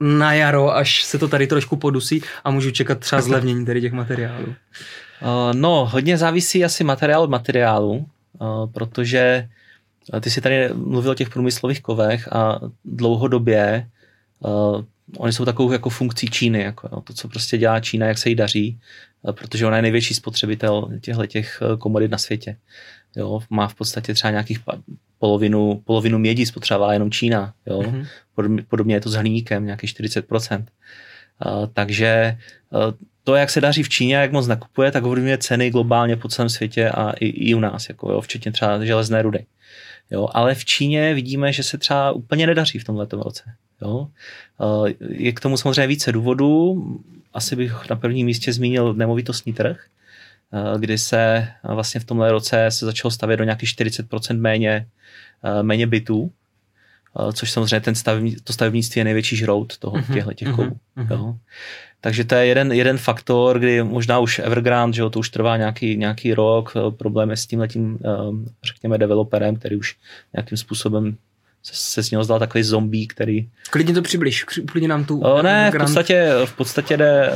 na 0.00 0.32
jaro, 0.32 0.76
až 0.76 1.02
se 1.02 1.18
to 1.18 1.28
tady 1.28 1.46
trošku 1.46 1.76
podusí 1.76 2.22
a 2.44 2.50
můžu 2.50 2.70
čekat 2.70 2.98
třeba 2.98 3.22
zlevnění 3.22 3.66
tady 3.66 3.80
těch 3.80 3.92
materiálů? 3.92 4.46
Uh, 4.46 4.54
no, 5.52 5.88
hodně 5.92 6.18
závisí 6.18 6.64
asi 6.64 6.84
materiál 6.84 7.22
od 7.22 7.30
materiálu, 7.30 7.96
uh, 7.96 8.72
protože 8.72 9.48
ty 10.20 10.30
si 10.30 10.40
tady 10.40 10.68
mluvil 10.74 11.10
o 11.10 11.14
těch 11.14 11.30
průmyslových 11.30 11.82
kovech 11.82 12.32
a 12.32 12.60
dlouhodobě 12.84 13.88
uh, 14.38 14.82
oni 15.16 15.32
jsou 15.32 15.44
takovou 15.44 15.72
jako 15.72 15.90
funkcí 15.90 16.26
Číny, 16.26 16.60
jako, 16.60 16.88
no, 16.92 17.00
to, 17.00 17.12
co 17.12 17.28
prostě 17.28 17.58
dělá 17.58 17.80
Čína, 17.80 18.06
jak 18.06 18.18
se 18.18 18.28
jí 18.28 18.34
daří, 18.34 18.80
protože 19.32 19.66
ona 19.66 19.76
je 19.76 19.82
největší 19.82 20.14
spotřebitel 20.14 20.88
těchto 21.00 21.26
těch 21.26 21.62
komodit 21.78 22.10
na 22.10 22.18
světě. 22.18 22.56
Jo, 23.16 23.40
má 23.50 23.68
v 23.68 23.74
podstatě 23.74 24.14
třeba 24.14 24.30
nějakých 24.30 24.60
polovinu, 25.18 25.82
polovinu 25.84 26.18
mědí 26.18 26.46
spotřebová 26.46 26.92
jenom 26.92 27.10
Čína. 27.10 27.54
Jo. 27.66 27.80
Mm-hmm. 27.80 28.64
Podobně 28.68 28.94
je 28.94 29.00
to 29.00 29.10
s 29.10 29.14
hliníkem, 29.14 29.64
nějaký 29.64 29.86
40%. 29.86 30.64
Uh, 31.46 31.66
takže 31.72 32.38
uh, 32.70 32.80
to, 33.24 33.34
jak 33.34 33.50
se 33.50 33.60
daří 33.60 33.82
v 33.82 33.88
Číně, 33.88 34.16
jak 34.16 34.32
moc 34.32 34.46
nakupuje, 34.46 34.90
tak 34.90 35.04
ovlivňuje 35.04 35.38
ceny 35.38 35.70
globálně 35.70 36.16
po 36.16 36.28
celém 36.28 36.48
světě 36.48 36.90
a 36.90 37.10
i, 37.10 37.26
i 37.26 37.54
u 37.54 37.60
nás, 37.60 37.88
jako, 37.88 38.12
jo, 38.12 38.20
včetně 38.20 38.52
třeba 38.52 38.84
železné 38.84 39.22
rudy. 39.22 39.46
Jo, 40.10 40.28
ale 40.32 40.54
v 40.54 40.64
Číně 40.64 41.14
vidíme, 41.14 41.52
že 41.52 41.62
se 41.62 41.78
třeba 41.78 42.12
úplně 42.12 42.46
nedaří 42.46 42.78
v 42.78 42.84
tomhle 42.84 43.06
roce. 43.12 43.42
Jo. 43.82 44.08
Uh, 44.58 44.88
je 45.08 45.32
k 45.32 45.40
tomu 45.40 45.56
samozřejmě 45.56 45.86
více 45.86 46.12
důvodů. 46.12 46.84
Asi 47.34 47.56
bych 47.56 47.90
na 47.90 47.96
prvním 47.96 48.26
místě 48.26 48.52
zmínil 48.52 48.94
nemovitostní 48.94 49.52
trh, 49.52 49.84
kdy 50.78 50.98
se 50.98 51.18
eh, 51.18 51.74
vlastně 51.74 52.00
v 52.00 52.04
tomhle 52.04 52.32
roce 52.32 52.66
se 52.70 52.86
začalo 52.86 53.10
stavět 53.10 53.36
do 53.36 53.44
nějakých 53.44 53.68
40% 53.68 54.40
méně, 54.40 54.86
eh, 55.44 55.62
méně 55.62 55.86
bytů, 55.86 56.32
což 57.32 57.50
samozřejmě 57.50 57.80
ten 57.80 57.94
stavební, 57.94 58.36
to 58.44 58.52
stavebnictví 58.52 58.98
je 58.98 59.04
největší 59.04 59.36
žrout 59.36 59.78
toho, 59.78 59.96
uh-huh, 59.96 60.14
těchto 60.14 60.32
těch 60.32 60.48
kovů. 60.48 60.76
Uh-huh. 60.96 61.10
Jo. 61.10 61.36
Takže 62.00 62.24
to 62.24 62.34
je 62.34 62.46
jeden, 62.46 62.72
jeden 62.72 62.98
faktor, 62.98 63.58
kdy 63.58 63.82
možná 63.82 64.18
už 64.18 64.38
Evergrande, 64.38 64.96
že 64.96 65.02
jo, 65.02 65.10
to 65.10 65.18
už 65.18 65.30
trvá 65.30 65.56
nějaký, 65.56 65.96
nějaký 65.96 66.34
rok, 66.34 66.74
problém 66.98 67.30
je 67.30 67.36
s 67.36 67.46
tím 67.46 67.60
letím, 67.60 67.98
řekněme, 68.64 68.98
developerem, 68.98 69.56
který 69.56 69.76
už 69.76 69.96
nějakým 70.32 70.58
způsobem 70.58 71.16
se 71.72 72.02
z 72.02 72.10
něho 72.10 72.24
zdal 72.24 72.38
takový 72.38 72.64
zombie, 72.64 73.06
který... 73.06 73.48
Klidně 73.70 73.94
to 73.94 74.02
přibliž, 74.02 74.44
klidně 74.44 74.88
nám 74.88 75.04
tu... 75.04 75.20
O, 75.20 75.42
ne, 75.42 75.70
v 75.70 75.78
podstatě, 75.78 76.32
v 76.44 76.56
podstatě 76.56 76.96
jde, 76.96 77.30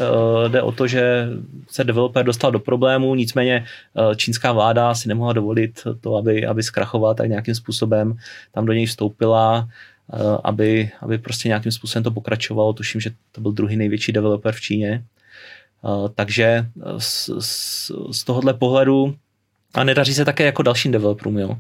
jde 0.49 0.63
o 0.63 0.73
to, 0.73 0.87
že 0.87 1.27
se 1.71 1.85
developer 1.85 2.25
dostal 2.25 2.53
do 2.53 2.59
problému, 2.59 3.15
nicméně 3.15 3.65
čínská 4.17 4.53
vláda 4.53 4.95
si 4.95 5.09
nemohla 5.09 5.33
dovolit 5.33 5.81
to, 6.01 6.17
aby, 6.17 6.47
aby 6.47 6.63
zkrachovala 6.63 7.15
tak 7.15 7.29
nějakým 7.29 7.55
způsobem, 7.55 8.19
tam 8.53 8.67
do 8.67 8.73
něj 8.73 8.87
vstoupila, 8.87 9.69
aby, 10.45 10.91
aby 11.01 11.19
prostě 11.19 11.49
nějakým 11.49 11.73
způsobem 11.73 12.05
to 12.05 12.11
pokračovalo. 12.11 12.73
Tuším, 12.73 13.01
že 13.01 13.11
to 13.33 13.41
byl 13.41 13.53
druhý 13.53 13.77
největší 13.77 14.13
developer 14.13 14.55
v 14.55 14.61
Číně. 14.61 15.05
Takže 16.15 16.67
z, 16.99 17.31
z, 17.39 17.91
z 18.11 18.25
tohohle 18.25 18.55
pohledu 18.55 19.17
a 19.75 19.85
nedaří 19.85 20.15
se 20.15 20.25
také 20.25 20.45
jako 20.45 20.63
dalším 20.63 20.93
developerům, 20.93 21.39
jo. 21.39 21.57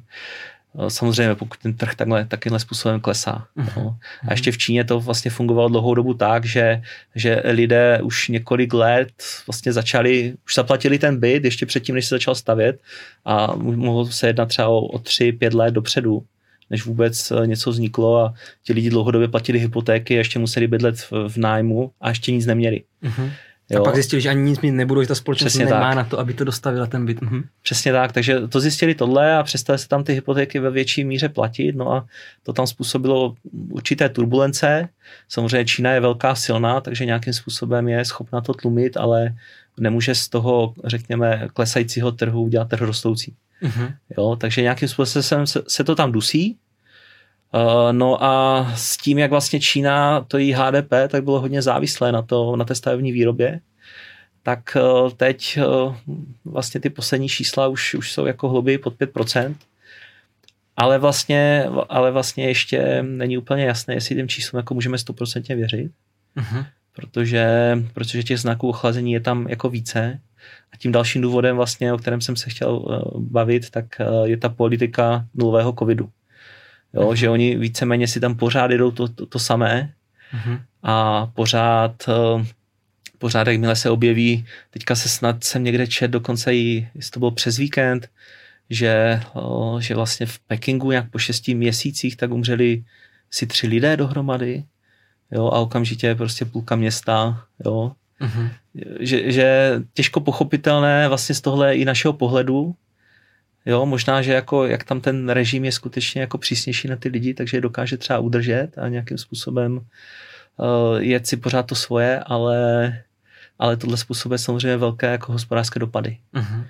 Eh, 0.78 0.90
samozřejmě, 0.90 1.34
pokud 1.34 1.58
ten 1.58 1.74
trh 1.74 1.94
takhle, 1.94 2.24
takýmhle 2.24 2.60
způsobem 2.60 3.00
klesá. 3.00 3.46
Uh-huh. 3.58 3.72
No. 3.76 3.96
A 4.28 4.32
ještě 4.32 4.52
v 4.52 4.58
Číně 4.58 4.84
to 4.84 5.00
vlastně 5.00 5.30
fungovalo 5.30 5.68
dlouhou 5.68 5.94
dobu 5.94 6.14
tak, 6.14 6.44
že, 6.44 6.82
že 7.14 7.42
lidé 7.44 8.00
už 8.02 8.28
několik 8.28 8.74
let 8.74 9.12
vlastně 9.46 9.72
začali, 9.72 10.34
už 10.44 10.54
zaplatili 10.54 10.98
ten 10.98 11.20
byt 11.20 11.44
ještě 11.44 11.66
předtím, 11.66 11.94
než 11.94 12.06
se 12.06 12.14
začal 12.14 12.34
stavět 12.34 12.80
a 13.24 13.56
mohlo 13.56 14.06
se 14.06 14.26
jednat 14.26 14.46
třeba 14.46 14.68
o, 14.68 14.78
o 14.78 14.98
tři, 14.98 15.32
pět 15.32 15.54
let 15.54 15.70
dopředu 15.70 16.22
než 16.70 16.84
vůbec 16.84 17.30
eh, 17.30 17.46
něco 17.46 17.70
vzniklo 17.70 18.18
a 18.18 18.34
ti 18.62 18.72
lidi 18.72 18.90
dlouhodobě 18.90 19.28
platili 19.28 19.58
hypotéky, 19.58 20.14
ještě 20.14 20.38
museli 20.38 20.66
bydlet 20.66 20.96
v, 20.96 21.12
v 21.28 21.36
nájmu 21.36 21.90
a 22.00 22.08
ještě 22.08 22.32
nic 22.32 22.46
neměli. 22.46 22.82
Uh-huh. 23.02 23.30
Jo. 23.72 23.80
A 23.80 23.84
pak 23.84 23.94
zjistili, 23.94 24.22
že 24.22 24.28
ani 24.28 24.42
nic 24.42 24.60
mít 24.60 24.70
nebudou, 24.70 25.02
že 25.02 25.08
ta 25.08 25.14
společnost 25.14 25.52
Přesně 25.52 25.64
nemá 25.64 25.88
tak. 25.88 25.96
na 25.96 26.04
to, 26.04 26.18
aby 26.18 26.34
to 26.34 26.44
dostavila 26.44 26.86
ten 26.86 27.06
byt. 27.06 27.20
Mhm. 27.20 27.44
Přesně 27.62 27.92
tak, 27.92 28.12
takže 28.12 28.48
to 28.48 28.60
zjistili 28.60 28.94
tohle 28.94 29.36
a 29.36 29.42
přestali 29.42 29.78
se 29.78 29.88
tam 29.88 30.04
ty 30.04 30.12
hypotéky 30.12 30.58
ve 30.58 30.70
větší 30.70 31.04
míře 31.04 31.28
platit, 31.28 31.76
no 31.76 31.92
a 31.92 32.06
to 32.42 32.52
tam 32.52 32.66
způsobilo 32.66 33.34
určité 33.70 34.08
turbulence. 34.08 34.88
Samozřejmě 35.28 35.64
Čína 35.64 35.92
je 35.92 36.00
velká, 36.00 36.34
silná, 36.34 36.80
takže 36.80 37.04
nějakým 37.04 37.32
způsobem 37.32 37.88
je 37.88 38.04
schopna 38.04 38.40
to 38.40 38.54
tlumit, 38.54 38.96
ale 38.96 39.34
nemůže 39.80 40.14
z 40.14 40.28
toho, 40.28 40.74
řekněme, 40.84 41.48
klesajícího 41.54 42.12
trhu 42.12 42.42
udělat 42.42 42.68
trh 42.68 42.80
rostoucí. 42.80 43.34
Mm-hmm. 43.62 43.94
Jo, 44.18 44.36
takže 44.40 44.62
nějakým 44.62 44.88
způsobem 44.88 45.46
se, 45.46 45.62
se 45.68 45.84
to 45.84 45.94
tam 45.94 46.12
dusí, 46.12 46.56
no 47.92 48.24
a 48.24 48.66
s 48.76 48.96
tím, 48.96 49.18
jak 49.18 49.30
vlastně 49.30 49.60
Čína, 49.60 50.20
to 50.20 50.38
její 50.38 50.52
HDP, 50.52 50.90
tak 51.08 51.24
bylo 51.24 51.40
hodně 51.40 51.62
závislé 51.62 52.12
na, 52.12 52.22
to, 52.22 52.56
na 52.56 52.64
té 52.64 52.74
stavební 52.74 53.12
výrobě, 53.12 53.60
tak 54.42 54.76
uh, 54.76 55.10
teď 55.10 55.58
uh, 55.58 55.96
vlastně 56.44 56.80
ty 56.80 56.90
poslední 56.90 57.28
čísla 57.28 57.68
už, 57.68 57.94
už 57.94 58.12
jsou 58.12 58.26
jako 58.26 58.48
hlouběji 58.48 58.78
pod 58.78 58.94
5%, 58.94 59.54
ale 60.76 60.98
vlastně, 60.98 61.66
ale 61.88 62.10
vlastně 62.10 62.48
ještě 62.48 63.02
není 63.02 63.38
úplně 63.38 63.64
jasné, 63.64 63.94
jestli 63.94 64.16
těm 64.16 64.28
číslům 64.28 64.58
jako 64.58 64.74
můžeme 64.74 64.96
100% 64.96 65.56
věřit, 65.56 65.92
uh-huh. 66.36 66.66
protože, 66.92 67.78
protože 67.94 68.22
těch 68.22 68.40
znaků 68.40 68.68
ochlazení 68.68 69.12
je 69.12 69.20
tam 69.20 69.46
jako 69.48 69.70
více. 69.70 70.20
A 70.72 70.76
tím 70.76 70.92
dalším 70.92 71.22
důvodem 71.22 71.56
vlastně, 71.56 71.92
o 71.92 71.98
kterém 71.98 72.20
jsem 72.20 72.36
se 72.36 72.50
chtěl 72.50 73.02
bavit, 73.18 73.70
tak 73.70 73.86
je 74.24 74.36
ta 74.36 74.48
politika 74.48 75.26
nulového 75.34 75.72
covidu 75.78 76.10
Jo, 76.94 77.02
uh-huh. 77.02 77.14
že 77.14 77.30
oni 77.30 77.56
víceméně 77.56 78.08
si 78.08 78.20
tam 78.20 78.34
pořád 78.34 78.70
jdou 78.70 78.90
to, 78.90 79.08
to, 79.08 79.26
to 79.26 79.38
samé 79.38 79.92
uh-huh. 80.34 80.60
a 80.82 81.26
pořád 81.26 82.08
uh, 82.08 82.44
pořád, 83.22 83.46
jakmile 83.46 83.76
se 83.76 83.90
objeví, 83.90 84.46
teďka 84.70 84.94
se 84.94 85.08
snad 85.08 85.44
jsem 85.44 85.64
někde 85.64 85.86
čet, 85.86 86.10
dokonce 86.10 86.54
i, 86.54 86.88
jestli 86.94 87.10
to 87.10 87.18
bylo 87.18 87.30
přes 87.30 87.56
víkend, 87.56 88.10
že, 88.70 89.20
o, 89.34 89.76
že 89.80 89.94
vlastně 89.94 90.26
v 90.26 90.38
Pekingu 90.38 90.90
nějak 90.90 91.10
po 91.10 91.18
šesti 91.18 91.54
měsících 91.54 92.16
tak 92.16 92.30
umřeli 92.30 92.84
si 93.30 93.46
tři 93.46 93.66
lidé 93.66 93.96
dohromady, 93.96 94.64
jo, 95.30 95.46
a 95.46 95.58
okamžitě 95.58 96.14
prostě 96.14 96.44
půlka 96.44 96.76
města, 96.76 97.46
jo, 97.64 97.92
mm-hmm. 98.20 98.50
že, 99.00 99.32
že 99.32 99.80
těžko 99.94 100.20
pochopitelné 100.20 101.08
vlastně 101.08 101.34
z 101.34 101.40
tohle 101.40 101.76
i 101.76 101.84
našeho 101.84 102.12
pohledu, 102.12 102.74
jo, 103.66 103.86
možná, 103.86 104.22
že 104.22 104.32
jako, 104.32 104.66
jak 104.66 104.84
tam 104.84 105.00
ten 105.00 105.28
režim 105.28 105.64
je 105.64 105.72
skutečně 105.72 106.20
jako 106.20 106.38
přísnější 106.38 106.88
na 106.88 106.96
ty 106.96 107.08
lidi, 107.08 107.34
takže 107.34 107.56
je 107.56 107.60
dokáže 107.60 107.96
třeba 107.96 108.18
udržet 108.18 108.78
a 108.78 108.88
nějakým 108.88 109.18
způsobem 109.18 109.76
uh, 109.76 110.98
jet 110.98 111.26
si 111.26 111.36
pořád 111.36 111.62
to 111.66 111.74
svoje, 111.74 112.20
ale, 112.26 112.98
ale 113.58 113.76
tohle 113.76 113.96
způsobuje 113.96 114.38
samozřejmě 114.38 114.76
velké 114.76 115.06
jako 115.06 115.32
hospodářské 115.32 115.80
dopady. 115.80 116.18
Mm-hmm. 116.34 116.64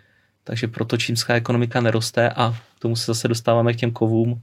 Takže 0.44 0.68
proto 0.68 0.96
čínská 0.96 1.34
ekonomika 1.34 1.80
neroste 1.80 2.30
a 2.30 2.56
k 2.78 2.80
tomu 2.80 2.96
se 2.96 3.06
zase 3.06 3.28
dostáváme 3.28 3.72
k 3.72 3.76
těm 3.76 3.90
kovům. 3.90 4.42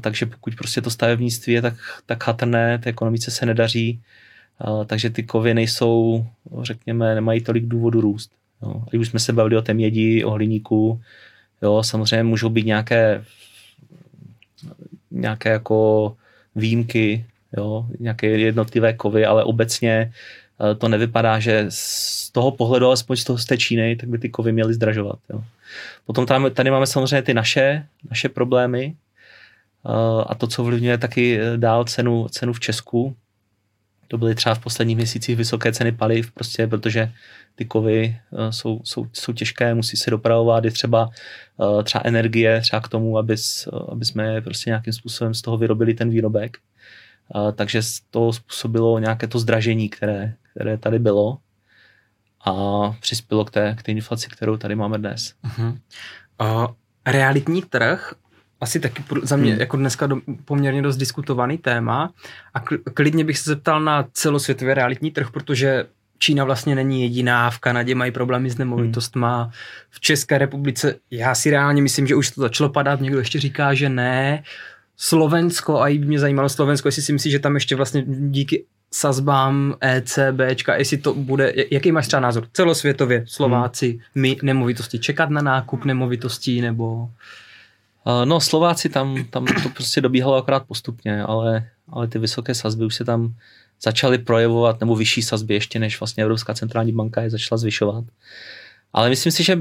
Takže 0.00 0.26
pokud 0.26 0.54
prostě 0.54 0.80
to 0.80 0.90
stavebnictví 0.90 1.52
je 1.52 1.62
tak, 1.62 1.74
tak 2.06 2.24
chatrné, 2.24 2.78
té 2.78 2.90
ekonomice 2.90 3.30
se 3.30 3.46
nedaří, 3.46 4.00
takže 4.86 5.10
ty 5.10 5.22
kovy 5.22 5.54
nejsou, 5.54 6.26
řekněme, 6.62 7.14
nemají 7.14 7.40
tolik 7.40 7.66
důvodu 7.66 8.00
růst. 8.00 8.30
Jo. 8.62 8.84
A 8.94 8.98
už 8.98 9.08
jsme 9.08 9.20
se 9.20 9.32
bavili 9.32 9.56
o 9.56 9.62
té 9.62 9.74
mědi, 9.74 10.24
o 10.24 10.30
hliníku, 10.30 11.00
jo, 11.62 11.82
samozřejmě 11.82 12.22
můžou 12.22 12.48
být 12.48 12.66
nějaké 12.66 13.24
nějaké 15.10 15.48
jako 15.48 16.16
výjimky, 16.54 17.26
jo, 17.56 17.86
nějaké 18.00 18.26
jednotlivé 18.26 18.92
kovy, 18.92 19.26
ale 19.26 19.44
obecně 19.44 20.12
Eh, 20.62 20.74
to 20.74 20.88
nevypadá, 20.88 21.38
že 21.38 21.66
z 21.68 22.30
toho 22.30 22.50
pohledu, 22.50 22.86
alespoň 22.86 23.16
z 23.16 23.24
toho 23.24 23.38
z 23.38 23.46
té 23.46 23.58
Číny, 23.58 23.96
tak 23.96 24.08
by 24.08 24.18
ty 24.18 24.28
kovy 24.28 24.52
měly 24.52 24.74
zdražovat. 24.74 25.18
Jo. 25.30 25.44
Potom 26.06 26.26
tam, 26.26 26.50
tady 26.50 26.70
máme 26.70 26.86
samozřejmě 26.86 27.22
ty 27.22 27.34
naše, 27.34 27.86
naše 28.10 28.28
problémy 28.28 28.94
eh, 29.86 30.24
a 30.26 30.34
to, 30.34 30.46
co 30.46 30.62
ovlivňuje 30.62 30.98
taky 30.98 31.40
eh, 31.40 31.56
dál 31.56 31.84
cenu, 31.84 32.28
cenu 32.28 32.52
v 32.52 32.60
Česku. 32.60 33.16
To 34.08 34.18
byly 34.18 34.34
třeba 34.34 34.54
v 34.54 34.58
posledních 34.58 34.96
měsících 34.96 35.36
vysoké 35.36 35.72
ceny 35.72 35.92
paliv, 35.92 36.32
prostě 36.32 36.66
protože 36.66 37.12
ty 37.54 37.64
kovy 37.64 38.16
jsou, 38.50 38.80
jsou, 38.84 39.06
jsou 39.12 39.32
těžké, 39.32 39.74
musí 39.74 39.96
se 39.96 40.10
dopravovat, 40.10 40.64
je 40.64 40.70
třeba 40.70 41.10
třeba 41.84 42.02
energie, 42.04 42.60
třeba 42.60 42.80
k 42.80 42.88
tomu, 42.88 43.18
aby, 43.18 43.36
aby 43.88 44.04
jsme 44.04 44.40
prostě 44.40 44.70
nějakým 44.70 44.92
způsobem 44.92 45.34
z 45.34 45.42
toho 45.42 45.58
vyrobili 45.58 45.94
ten 45.94 46.10
výrobek. 46.10 46.58
Takže 47.54 47.80
to 48.10 48.32
způsobilo 48.32 48.98
nějaké 48.98 49.26
to 49.26 49.38
zdražení, 49.38 49.88
které, 49.88 50.34
které 50.50 50.78
tady 50.78 50.98
bylo 50.98 51.38
a 52.44 52.52
přispělo 53.00 53.44
k 53.44 53.50
té, 53.50 53.76
k 53.78 53.82
té 53.82 53.92
inflaci, 53.92 54.28
kterou 54.28 54.56
tady 54.56 54.74
máme 54.74 54.98
dnes. 54.98 55.34
Uh-huh. 55.44 55.78
Uh, 56.40 56.66
realitní 57.06 57.62
trh 57.62 58.14
asi 58.60 58.80
taky 58.80 59.04
za 59.22 59.36
mě 59.36 59.50
hmm. 59.50 59.60
jako 59.60 59.76
dneska 59.76 60.06
do, 60.06 60.16
poměrně 60.44 60.82
dost 60.82 60.96
diskutovaný 60.96 61.58
téma 61.58 62.12
a 62.54 62.60
klidně 62.94 63.24
bych 63.24 63.38
se 63.38 63.50
zeptal 63.50 63.80
na 63.80 64.08
celosvětový 64.12 64.74
realitní 64.74 65.10
trh, 65.10 65.30
protože 65.30 65.84
Čína 66.22 66.44
vlastně 66.44 66.74
není 66.74 67.02
jediná, 67.02 67.50
v 67.50 67.58
Kanadě 67.58 67.94
mají 67.94 68.12
problémy 68.12 68.50
s 68.50 68.58
nemovitostma, 68.58 69.50
v 69.90 70.00
České 70.00 70.38
republice, 70.38 70.94
já 71.10 71.34
si 71.34 71.50
reálně 71.50 71.82
myslím, 71.82 72.06
že 72.06 72.14
už 72.14 72.30
to 72.30 72.40
začalo 72.40 72.70
padat, 72.70 73.00
někdo 73.00 73.18
ještě 73.18 73.40
říká, 73.40 73.74
že 73.74 73.88
ne, 73.88 74.42
Slovensko, 74.96 75.80
a 75.80 75.88
i 75.88 75.98
mě 75.98 76.18
zajímalo 76.18 76.48
Slovensko, 76.48 76.88
jestli 76.88 77.02
si 77.02 77.12
myslíš, 77.12 77.32
že 77.32 77.38
tam 77.38 77.54
ještě 77.54 77.76
vlastně 77.76 78.04
díky 78.06 78.64
sazbám 78.90 79.74
ECBčka, 79.80 80.76
jestli 80.76 80.96
to 80.96 81.14
bude, 81.14 81.52
jaký 81.70 81.92
máš 81.92 82.06
třeba 82.06 82.20
názor? 82.20 82.46
Celosvětově, 82.52 83.24
Slováci, 83.26 83.90
hmm. 83.90 84.00
my 84.14 84.36
nemovitosti, 84.42 84.98
čekat 84.98 85.30
na 85.30 85.42
nákup 85.42 85.84
nemovitostí 85.84 86.60
nebo... 86.60 87.08
No 88.24 88.40
Slováci 88.40 88.88
tam, 88.88 89.24
tam 89.30 89.46
to 89.62 89.68
prostě 89.68 90.00
dobíhalo 90.00 90.36
akorát 90.36 90.66
postupně, 90.66 91.22
ale, 91.22 91.68
ale 91.88 92.08
ty 92.08 92.18
vysoké 92.18 92.54
sazby 92.54 92.84
už 92.84 92.94
se 92.94 93.04
tam 93.04 93.34
začaly 93.84 94.18
projevovat, 94.18 94.80
nebo 94.80 94.96
vyšší 94.96 95.22
sazby 95.22 95.54
ještě, 95.54 95.78
než 95.78 96.00
vlastně 96.00 96.22
Evropská 96.22 96.54
centrální 96.54 96.92
banka 96.92 97.22
je 97.22 97.30
začala 97.30 97.58
zvyšovat. 97.58 98.04
Ale 98.92 99.08
myslím 99.08 99.32
si, 99.32 99.44
že 99.44 99.58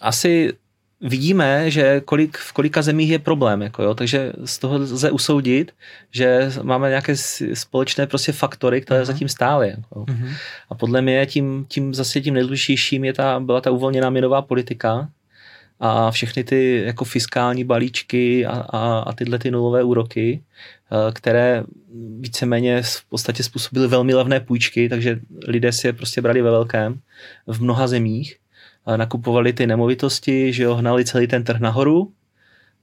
asi 0.00 0.52
vidíme, 1.00 1.70
že 1.70 2.00
kolik, 2.00 2.38
v 2.38 2.52
kolika 2.52 2.82
zemích 2.82 3.10
je 3.10 3.18
problém, 3.18 3.62
jako 3.62 3.82
jo, 3.82 3.94
takže 3.94 4.32
z 4.44 4.58
toho 4.58 4.78
lze 4.78 5.10
usoudit, 5.10 5.72
že 6.10 6.50
máme 6.62 6.88
nějaké 6.88 7.16
společné 7.54 8.06
prostě 8.06 8.32
faktory, 8.32 8.80
které 8.80 9.02
uh-huh. 9.02 9.06
zatím 9.06 9.28
stály. 9.28 9.68
Jako. 9.68 10.00
Uh-huh. 10.00 10.34
A 10.70 10.74
podle 10.74 11.02
mě 11.02 11.26
tím, 11.26 11.66
tím 11.68 11.94
zase 11.94 12.20
tím 12.20 12.34
nejdůležitějším 12.34 13.04
je 13.04 13.12
ta, 13.12 13.40
byla 13.40 13.60
ta 13.60 13.70
uvolněná 13.70 14.10
měnová 14.10 14.42
politika 14.42 15.08
a 15.84 16.10
všechny 16.10 16.44
ty 16.44 16.82
jako 16.86 17.04
fiskální 17.04 17.64
balíčky 17.64 18.46
a, 18.46 18.52
a, 18.52 18.98
a 18.98 19.12
tyhle 19.12 19.38
ty 19.38 19.50
nulové 19.50 19.82
úroky, 19.82 20.42
eh, 20.42 21.12
které 21.12 21.64
víceméně 22.20 22.82
v 22.82 23.04
podstatě 23.08 23.42
způsobily 23.42 23.88
velmi 23.88 24.14
levné 24.14 24.40
půjčky, 24.40 24.88
takže 24.88 25.20
lidé 25.48 25.72
si 25.72 25.86
je 25.86 25.92
prostě 25.92 26.20
brali 26.20 26.42
ve 26.42 26.50
velkém 26.50 27.00
v 27.46 27.62
mnoha 27.62 27.86
zemích 27.86 28.36
nakupovali 28.96 29.52
ty 29.52 29.66
nemovitosti, 29.66 30.52
že 30.52 30.62
jo, 30.62 30.74
hnali 30.74 31.04
celý 31.04 31.26
ten 31.26 31.44
trh 31.44 31.60
nahoru, 31.60 32.12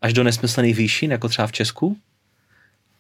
až 0.02 0.14
do 0.14 0.24
nesmyslných 0.24 0.76
výšin, 0.76 1.12
jako 1.12 1.30
třeba 1.30 1.48
v 1.48 1.52
Česku. 1.52 1.98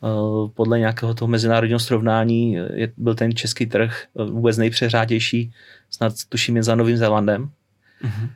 Eh, 0.03 0.49
podle 0.53 0.79
nějakého 0.79 1.13
toho 1.13 1.27
mezinárodního 1.27 1.79
srovnání 1.79 2.53
je, 2.73 2.91
byl 2.97 3.15
ten 3.15 3.35
český 3.35 3.65
trh 3.65 4.03
eh, 4.19 4.23
vůbec 4.23 4.57
nejpřehřátější, 4.57 5.51
snad 5.89 6.13
tuším 6.29 6.55
jen 6.55 6.63
za 6.63 6.75
Novým 6.75 6.97
Zélandem. 6.97 7.49
Mm-hmm. 8.03 8.29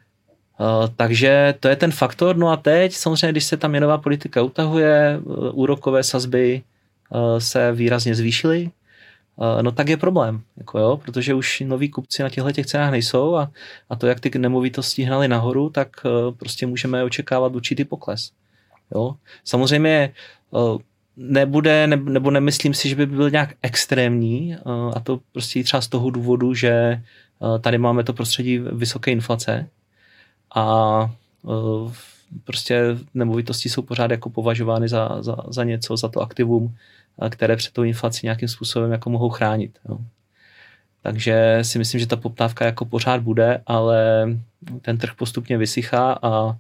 Takže 0.96 1.54
to 1.60 1.68
je 1.68 1.76
ten 1.76 1.92
faktor. 1.92 2.38
No 2.38 2.50
a 2.50 2.58
teď 2.58 2.94
samozřejmě, 2.94 3.32
když 3.32 3.44
se 3.44 3.58
ta 3.58 3.68
měnová 3.68 3.98
politika 3.98 4.42
utahuje, 4.42 5.20
úrokové 5.52 6.04
sazby 6.04 6.62
se 7.38 7.72
výrazně 7.72 8.16
zvýšily, 8.16 8.70
no 9.62 9.72
tak 9.72 9.90
je 9.90 9.98
problém, 9.98 10.42
jako 10.58 10.80
jo, 10.80 10.98
protože 10.98 11.34
už 11.34 11.64
noví 11.66 11.90
kupci 11.90 12.24
na 12.24 12.30
těchto 12.30 12.52
těch 12.52 12.66
cenách 12.66 12.92
nejsou 12.92 13.36
a, 13.36 13.52
a 13.90 13.96
to, 13.96 14.08
jak 14.08 14.20
ty 14.20 14.40
nemovitosti 14.40 15.04
hnaly 15.04 15.28
nahoru, 15.28 15.70
tak 15.70 15.90
prostě 16.38 16.68
můžeme 16.68 17.04
očekávat 17.04 17.56
určitý 17.56 17.86
pokles. 17.86 18.32
Jo. 18.96 19.16
Samozřejmě 19.44 20.14
nebude, 21.18 21.88
ne, 21.88 21.96
nebo 21.96 22.32
nemyslím 22.32 22.74
si, 22.74 22.90
že 22.90 22.96
by 22.96 23.06
byl 23.06 23.30
nějak 23.30 23.54
extrémní 23.62 24.56
a 24.94 25.00
to 25.00 25.20
prostě 25.32 25.64
třeba 25.64 25.82
z 25.82 25.88
toho 25.88 26.10
důvodu, 26.10 26.54
že 26.54 27.02
tady 27.62 27.78
máme 27.78 28.04
to 28.04 28.14
prostředí 28.14 28.58
vysoké 28.58 29.12
inflace 29.12 29.70
a 30.54 31.12
prostě 32.44 32.98
nemovitosti 33.14 33.70
jsou 33.70 33.82
pořád 33.82 34.12
jako 34.12 34.30
považovány 34.30 34.88
za, 34.90 35.18
za, 35.22 35.36
za 35.48 35.64
něco, 35.64 35.98
za 35.98 36.08
to 36.08 36.22
aktivum, 36.22 36.76
které 37.30 37.56
před 37.56 37.74
tou 37.74 37.84
inflací 37.84 38.26
nějakým 38.26 38.48
způsobem 38.48 38.92
jako 38.92 39.10
mohou 39.10 39.30
chránit. 39.30 39.80
Jo. 39.90 39.98
Takže 41.02 41.60
si 41.62 41.78
myslím, 41.78 42.00
že 42.00 42.08
ta 42.08 42.16
poptávka 42.16 42.66
jako 42.66 42.86
pořád 42.86 43.22
bude, 43.22 43.62
ale 43.66 44.30
ten 44.82 44.98
trh 44.98 45.14
postupně 45.16 45.58
vysychá 45.58 46.20
a 46.22 46.58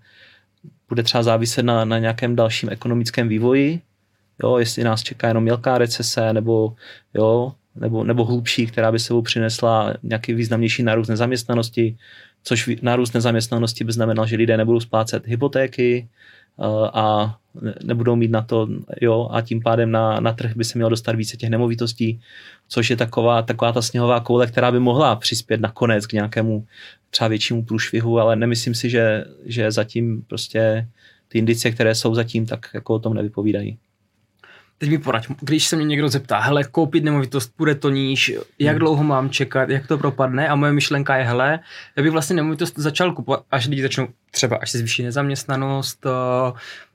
bude 0.89 1.03
třeba 1.03 1.23
záviset 1.23 1.65
na, 1.65 1.85
na 1.85 1.99
nějakém 1.99 2.35
dalším 2.35 2.69
ekonomickém 2.69 3.27
vývoji, 3.27 3.81
jo, 4.43 4.57
jestli 4.57 4.83
nás 4.83 5.03
čeká 5.03 5.27
jenom 5.27 5.43
mělká 5.43 5.77
recese 5.77 6.33
nebo, 6.33 6.75
jo, 7.13 7.53
nebo, 7.75 8.03
nebo 8.03 8.25
hlubší, 8.25 8.67
která 8.67 8.91
by 8.91 8.99
sebou 8.99 9.21
přinesla 9.21 9.93
nějaký 10.03 10.33
významnější 10.33 10.83
nárůst 10.83 11.07
nezaměstnanosti, 11.07 11.97
což 12.43 12.69
nárůst 12.81 13.13
nezaměstnanosti 13.13 13.83
by 13.83 13.91
znamenal, 13.91 14.27
že 14.27 14.35
lidé 14.35 14.57
nebudou 14.57 14.79
splácet 14.79 15.27
hypotéky 15.27 16.07
a 16.93 17.37
nebudou 17.83 18.15
mít 18.15 18.31
na 18.31 18.41
to, 18.41 18.67
jo, 19.01 19.29
a 19.31 19.41
tím 19.41 19.61
pádem 19.61 19.91
na, 19.91 20.19
na 20.19 20.33
trh 20.33 20.55
by 20.55 20.63
se 20.63 20.77
mělo 20.77 20.89
dostat 20.89 21.15
více 21.15 21.37
těch 21.37 21.49
nemovitostí, 21.49 22.21
což 22.67 22.89
je 22.89 22.95
taková, 22.95 23.41
taková 23.41 23.71
ta 23.71 23.81
sněhová 23.81 24.19
koule, 24.19 24.47
která 24.47 24.71
by 24.71 24.79
mohla 24.79 25.15
přispět 25.15 25.61
nakonec 25.61 26.07
k 26.07 26.13
nějakému 26.13 26.65
třeba 27.09 27.27
většímu 27.27 27.63
průšvihu, 27.63 28.19
ale 28.19 28.35
nemyslím 28.35 28.75
si, 28.75 28.89
že, 28.89 29.25
že 29.45 29.71
zatím 29.71 30.21
prostě 30.21 30.87
ty 31.27 31.39
indicie, 31.39 31.71
které 31.71 31.95
jsou 31.95 32.15
zatím, 32.15 32.45
tak 32.45 32.69
jako 32.73 32.93
o 32.93 32.99
tom 32.99 33.13
nevypovídají. 33.13 33.77
Teď 34.83 34.89
mi 34.89 34.97
poraď, 34.97 35.27
když 35.41 35.67
se 35.67 35.75
mě 35.75 35.85
někdo 35.85 36.09
zeptá, 36.09 36.39
hele, 36.39 36.63
koupit 36.63 37.03
nemovitost, 37.03 37.53
bude 37.57 37.75
to 37.75 37.89
níž, 37.89 38.33
jak 38.59 38.71
hmm. 38.71 38.79
dlouho 38.79 39.03
mám 39.03 39.29
čekat, 39.29 39.69
jak 39.69 39.87
to 39.87 39.97
propadne 39.97 40.47
a 40.47 40.55
moje 40.55 40.73
myšlenka 40.73 41.15
je, 41.15 41.23
hele, 41.23 41.59
já 41.95 42.03
bych 42.03 42.11
vlastně 42.11 42.35
nemovitost 42.35 42.73
začal 42.79 43.13
kupovat, 43.13 43.43
až 43.51 43.67
lidi 43.67 43.81
začnou 43.81 44.07
třeba, 44.31 44.57
až 44.57 44.71
se 44.71 44.77
zvýší 44.77 45.03
nezaměstnanost, 45.03 46.05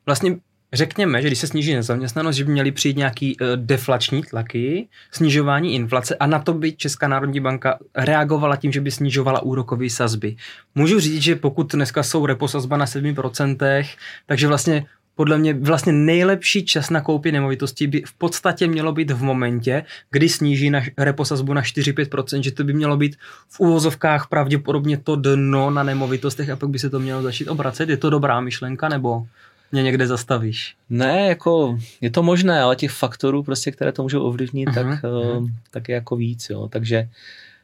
vlastně 0.07 0.37
Řekněme, 0.73 1.23
že 1.23 1.29
když 1.29 1.39
se 1.39 1.47
sníží 1.47 1.75
nezaměstnanost, 1.75 2.37
že 2.37 2.45
by 2.45 2.53
měly 2.53 2.73
přijít 2.73 2.97
nějaký 2.97 3.37
uh, 3.41 3.47
deflační 3.57 4.23
tlaky, 4.23 4.89
snižování 5.13 5.75
inflace 5.75 6.15
a 6.15 6.27
na 6.27 6.39
to 6.39 6.55
by 6.55 6.73
Česká 6.73 7.09
národní 7.09 7.41
banka 7.41 7.79
reagovala 7.97 8.57
tím, 8.57 8.73
že 8.73 8.81
by 8.81 8.91
snižovala 8.91 9.43
úrokové 9.43 9.91
sazby. 9.91 10.37
Můžu 10.75 11.01
říct, 11.01 11.23
že 11.23 11.37
pokud 11.37 11.73
dneska 11.73 12.03
jsou 12.03 12.27
repo 12.27 12.49
sazba 12.49 12.77
na 12.77 12.85
7%, 12.85 13.87
takže 14.27 14.49
vlastně 14.49 14.87
podle 15.19 15.39
mě 15.39 15.55
vlastně 15.55 15.93
nejlepší 15.93 16.65
čas 16.65 16.91
na 16.91 17.01
koupě 17.01 17.33
nemovitosti 17.33 17.87
by 17.87 18.03
v 18.07 18.13
podstatě 18.13 18.67
mělo 18.67 18.93
být 18.93 19.11
v 19.11 19.23
momentě, 19.23 19.85
kdy 20.11 20.29
sníží 20.29 20.71
na 20.71 20.81
reposazbu 20.99 21.55
na 21.55 21.63
4-5%, 21.63 22.41
že 22.41 22.53
to 22.53 22.65
by 22.65 22.73
mělo 22.73 22.97
být 22.97 23.17
v 23.49 23.61
úvozovkách 23.61 24.29
pravděpodobně 24.29 24.97
to 24.97 25.17
dno 25.17 25.71
na 25.71 25.83
nemovitostech 25.83 26.51
a 26.51 26.57
pak 26.57 26.69
by 26.69 26.79
se 26.79 26.91
to 26.91 27.01
mělo 27.01 27.23
začít 27.23 27.49
obracet. 27.49 27.89
Je 27.89 27.97
to 27.97 28.11
dobrá 28.11 28.41
myšlenka 28.41 28.89
nebo 28.89 29.27
mě 29.73 29.83
někde 29.83 30.07
zastavíš? 30.07 30.77
Ne, 30.91 31.29
jako 31.29 31.79
je 32.01 32.11
to 32.11 32.23
možné, 32.23 32.61
ale 32.61 32.77
těch 32.77 32.91
faktorů, 32.91 33.43
prostě, 33.43 33.71
které 33.71 33.93
to 33.93 34.03
můžou 34.03 34.23
ovlivnit, 34.23 34.69
uh-huh, 34.69 34.75
tak, 34.75 35.03
uh-huh. 35.03 35.53
tak 35.71 35.89
je 35.89 35.95
jako 35.95 36.17
víc. 36.17 36.51
Jo. 36.51 36.69
Takže 36.69 37.09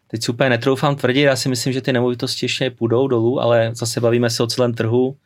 teď 0.09 0.29
úplně 0.29 0.51
netroufám 0.51 0.97
tvrdit, 0.97 1.23
já 1.23 1.37
si 1.37 1.49
myslím, 1.49 1.73
že 1.73 1.81
ty 1.81 1.93
nemovitosti 1.93 2.45
ještě 2.45 2.71
půjdou 2.71 3.09
dolů, 3.09 3.41
ale 3.41 3.71
zase 3.75 4.01
bavíme 4.01 4.31
se 4.31 4.43
o 4.43 4.47
celém 4.47 4.75
trhu, 4.75 5.17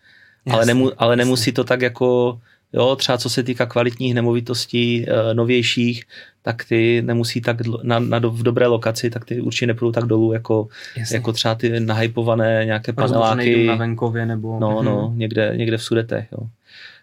jasný, 0.46 0.56
ale, 0.56 0.66
nemu, 0.66 0.90
ale 0.98 1.16
nemusí 1.16 1.52
to 1.52 1.64
tak 1.64 1.82
jako, 1.82 2.40
jo, 2.72 2.96
třeba 2.96 3.18
co 3.18 3.30
se 3.30 3.42
týká 3.42 3.66
kvalitních 3.66 4.14
nemovitostí, 4.14 5.06
uh, 5.06 5.34
novějších, 5.34 6.04
tak 6.42 6.64
ty 6.64 7.02
nemusí 7.02 7.40
tak 7.40 7.56
na, 7.82 7.98
na, 7.98 8.18
v 8.18 8.42
dobré 8.42 8.66
lokaci, 8.66 9.10
tak 9.10 9.24
ty 9.24 9.40
určitě 9.40 9.66
nepůjdou 9.66 9.92
tak 9.92 10.04
dolů, 10.04 10.32
jako, 10.32 10.68
jako 11.12 11.32
třeba 11.32 11.54
ty 11.54 11.80
nahypované 11.80 12.62
nějaké 12.64 12.92
paneláky. 12.92 13.66
na 13.66 13.74
venkově 13.74 14.26
nebo... 14.26 14.60
No, 14.60 14.82
no, 14.82 15.08
mhm. 15.08 15.18
někde, 15.18 15.52
někde 15.56 15.76
v 15.76 15.82
sudetech, 15.82 16.28
jo. 16.32 16.46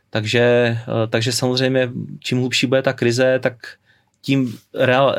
Takže, 0.10 0.78
uh, 0.88 1.10
takže 1.10 1.32
samozřejmě, 1.32 1.90
čím 2.20 2.38
hlubší 2.38 2.68
bude 2.68 2.82
ta 2.82 2.94
krize, 2.94 3.40
tak 3.40 3.56
tím 4.26 4.58
real, 4.74 5.16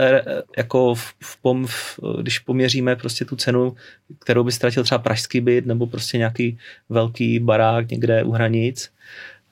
jako 0.56 0.94
v, 0.94 1.14
v 1.22 1.42
pom, 1.42 1.66
v, 1.66 2.00
když 2.20 2.38
poměříme 2.38 2.96
prostě 2.96 3.24
tu 3.24 3.36
cenu, 3.36 3.76
kterou 4.18 4.44
by 4.44 4.52
ztratil 4.52 4.84
třeba 4.84 4.98
pražský 4.98 5.40
byt 5.40 5.66
nebo 5.66 5.86
prostě 5.86 6.18
nějaký 6.18 6.58
velký 6.88 7.38
barák 7.38 7.88
někde 7.90 8.24
u 8.24 8.30
hranic, 8.30 8.90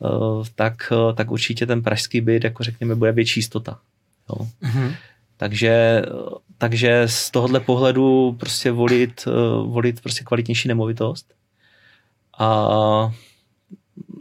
eh, 0.05 0.09
tak, 0.55 0.93
tak 1.15 1.31
určitě 1.31 1.67
ten 1.67 1.83
pražský 1.83 2.21
byt, 2.21 2.45
jako 2.45 2.63
řekněme, 2.65 2.95
bude 2.95 3.13
větší 3.13 3.41
jistota. 3.41 3.79
Jo. 4.31 4.47
Mm-hmm. 4.63 4.95
Takže, 5.37 6.03
takže 6.59 7.03
z 7.07 7.31
tohohle 7.31 7.61
pohledu 7.61 8.37
prostě 8.41 8.71
volit, 8.71 9.25
volit 9.67 10.01
prostě 10.01 10.25
kvalitnější 10.25 10.69
nemovitost. 10.69 11.35
A, 12.39 12.49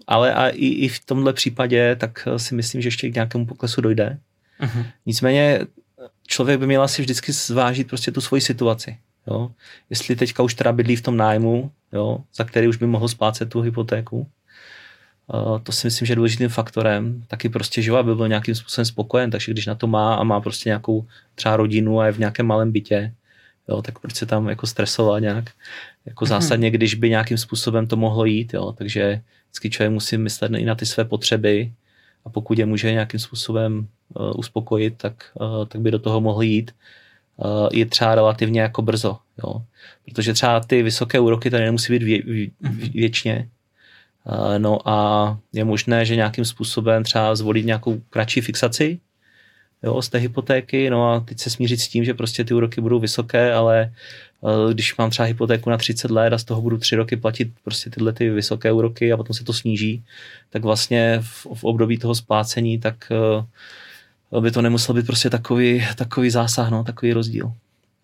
ale 0.07 0.33
a 0.33 0.47
i, 0.49 0.65
i 0.65 0.87
v 0.87 1.05
tomhle 1.05 1.33
případě 1.33 1.95
tak 1.95 2.27
si 2.37 2.55
myslím, 2.55 2.81
že 2.81 2.87
ještě 2.87 3.09
k 3.09 3.13
nějakému 3.13 3.45
poklesu 3.45 3.81
dojde. 3.81 4.19
Uh-huh. 4.63 4.85
Nicméně 5.05 5.59
člověk 6.27 6.59
by 6.59 6.67
měl 6.67 6.83
asi 6.83 7.01
vždycky 7.01 7.31
zvážit 7.31 7.87
prostě 7.87 8.11
tu 8.11 8.21
svoji 8.21 8.41
situaci. 8.41 8.97
Jo? 9.27 9.51
Jestli 9.89 10.15
teďka 10.15 10.43
už 10.43 10.53
teda 10.53 10.71
bydlí 10.71 10.95
v 10.95 11.01
tom 11.01 11.17
nájmu, 11.17 11.71
jo, 11.93 12.17
za 12.35 12.43
který 12.43 12.67
už 12.67 12.77
by 12.77 12.87
mohl 12.87 13.07
splácet 13.07 13.49
tu 13.49 13.61
hypotéku, 13.61 14.27
Uh, 15.27 15.59
to 15.59 15.71
si 15.71 15.87
myslím, 15.87 16.05
že 16.05 16.11
je 16.11 16.15
důležitým 16.15 16.49
faktorem. 16.49 17.23
Taky 17.27 17.49
prostě, 17.49 17.81
že 17.81 17.91
aby 17.91 18.15
byl 18.15 18.27
nějakým 18.27 18.55
způsobem 18.55 18.85
spokojen, 18.85 19.31
takže 19.31 19.51
když 19.51 19.65
na 19.65 19.75
to 19.75 19.87
má 19.87 20.15
a 20.15 20.23
má 20.23 20.41
prostě 20.41 20.69
nějakou 20.69 21.07
třeba 21.35 21.57
rodinu 21.57 21.99
a 21.99 22.05
je 22.05 22.11
v 22.11 22.19
nějakém 22.19 22.45
malém 22.45 22.71
bytě, 22.71 23.13
jo, 23.69 23.81
tak 23.81 23.99
proč 23.99 24.15
se 24.15 24.25
tam 24.25 24.49
jako 24.49 24.67
stresovat 24.67 25.21
nějak, 25.21 25.49
jako 26.05 26.25
mhm. 26.25 26.29
zásadně, 26.29 26.71
když 26.71 26.95
by 26.95 27.09
nějakým 27.09 27.37
způsobem 27.37 27.87
to 27.87 27.95
mohlo 27.95 28.25
jít, 28.25 28.53
jo, 28.53 28.71
takže 28.71 29.21
vždycky 29.45 29.69
člověk 29.69 29.91
musí 29.91 30.17
myslet 30.17 30.51
i 30.57 30.65
na 30.65 30.75
ty 30.75 30.85
své 30.85 31.05
potřeby 31.05 31.71
a 32.25 32.29
pokud 32.29 32.59
je 32.59 32.65
může 32.65 32.91
nějakým 32.91 33.19
způsobem 33.19 33.87
uh, 34.13 34.31
uspokojit, 34.35 34.93
tak, 34.97 35.31
uh, 35.33 35.65
tak 35.65 35.81
by 35.81 35.91
do 35.91 35.99
toho 35.99 36.21
mohl 36.21 36.41
jít. 36.41 36.71
Uh, 37.37 37.69
je 37.73 37.85
třeba 37.85 38.15
relativně 38.15 38.61
jako 38.61 38.81
brzo, 38.81 39.17
jo. 39.43 39.61
Protože 40.05 40.33
třeba 40.33 40.59
ty 40.59 40.83
vysoké 40.83 41.19
úroky 41.19 41.49
tady 41.49 41.63
nemusí 41.63 41.93
být 41.93 42.03
vě, 42.03 42.21
vě, 42.21 42.47
mhm. 42.59 42.77
věčně. 42.93 43.49
Uh, 44.25 44.59
no 44.59 44.89
a 44.89 45.37
je 45.53 45.65
možné, 45.65 46.05
že 46.05 46.15
nějakým 46.15 46.45
způsobem 46.45 47.03
třeba 47.03 47.35
zvolit 47.35 47.65
nějakou 47.65 48.01
kratší 48.09 48.41
fixaci, 48.41 48.99
jo, 49.83 50.01
z 50.01 50.09
té 50.09 50.17
hypotéky, 50.17 50.89
no 50.89 51.11
a 51.11 51.19
teď 51.19 51.39
se 51.39 51.49
smířit 51.49 51.79
s 51.79 51.87
tím, 51.87 52.03
že 52.03 52.13
prostě 52.13 52.43
ty 52.43 52.53
úroky 52.53 52.81
budou 52.81 52.99
vysoké, 52.99 53.53
ale 53.53 53.93
uh, 54.41 54.73
když 54.73 54.97
mám 54.97 55.09
třeba 55.09 55.25
hypotéku 55.25 55.69
na 55.69 55.77
30 55.77 56.11
let 56.11 56.33
a 56.33 56.37
z 56.37 56.43
toho 56.43 56.61
budu 56.61 56.77
3 56.77 56.95
roky 56.95 57.15
platit 57.15 57.51
prostě 57.63 57.89
tyhle 57.89 58.13
ty 58.13 58.29
vysoké 58.29 58.71
úroky 58.71 59.13
a 59.13 59.17
potom 59.17 59.33
se 59.33 59.43
to 59.43 59.53
sníží, 59.53 60.03
tak 60.49 60.63
vlastně 60.63 61.19
v, 61.21 61.47
v 61.53 61.63
období 61.63 61.97
toho 61.97 62.15
splácení, 62.15 62.79
tak 62.79 63.11
uh, 64.31 64.41
by 64.41 64.51
to 64.51 64.61
nemusel 64.61 64.95
být 64.95 65.05
prostě 65.05 65.29
takový, 65.29 65.87
takový 65.95 66.29
zásah, 66.29 66.69
no, 66.69 66.83
takový 66.83 67.13
rozdíl. 67.13 67.53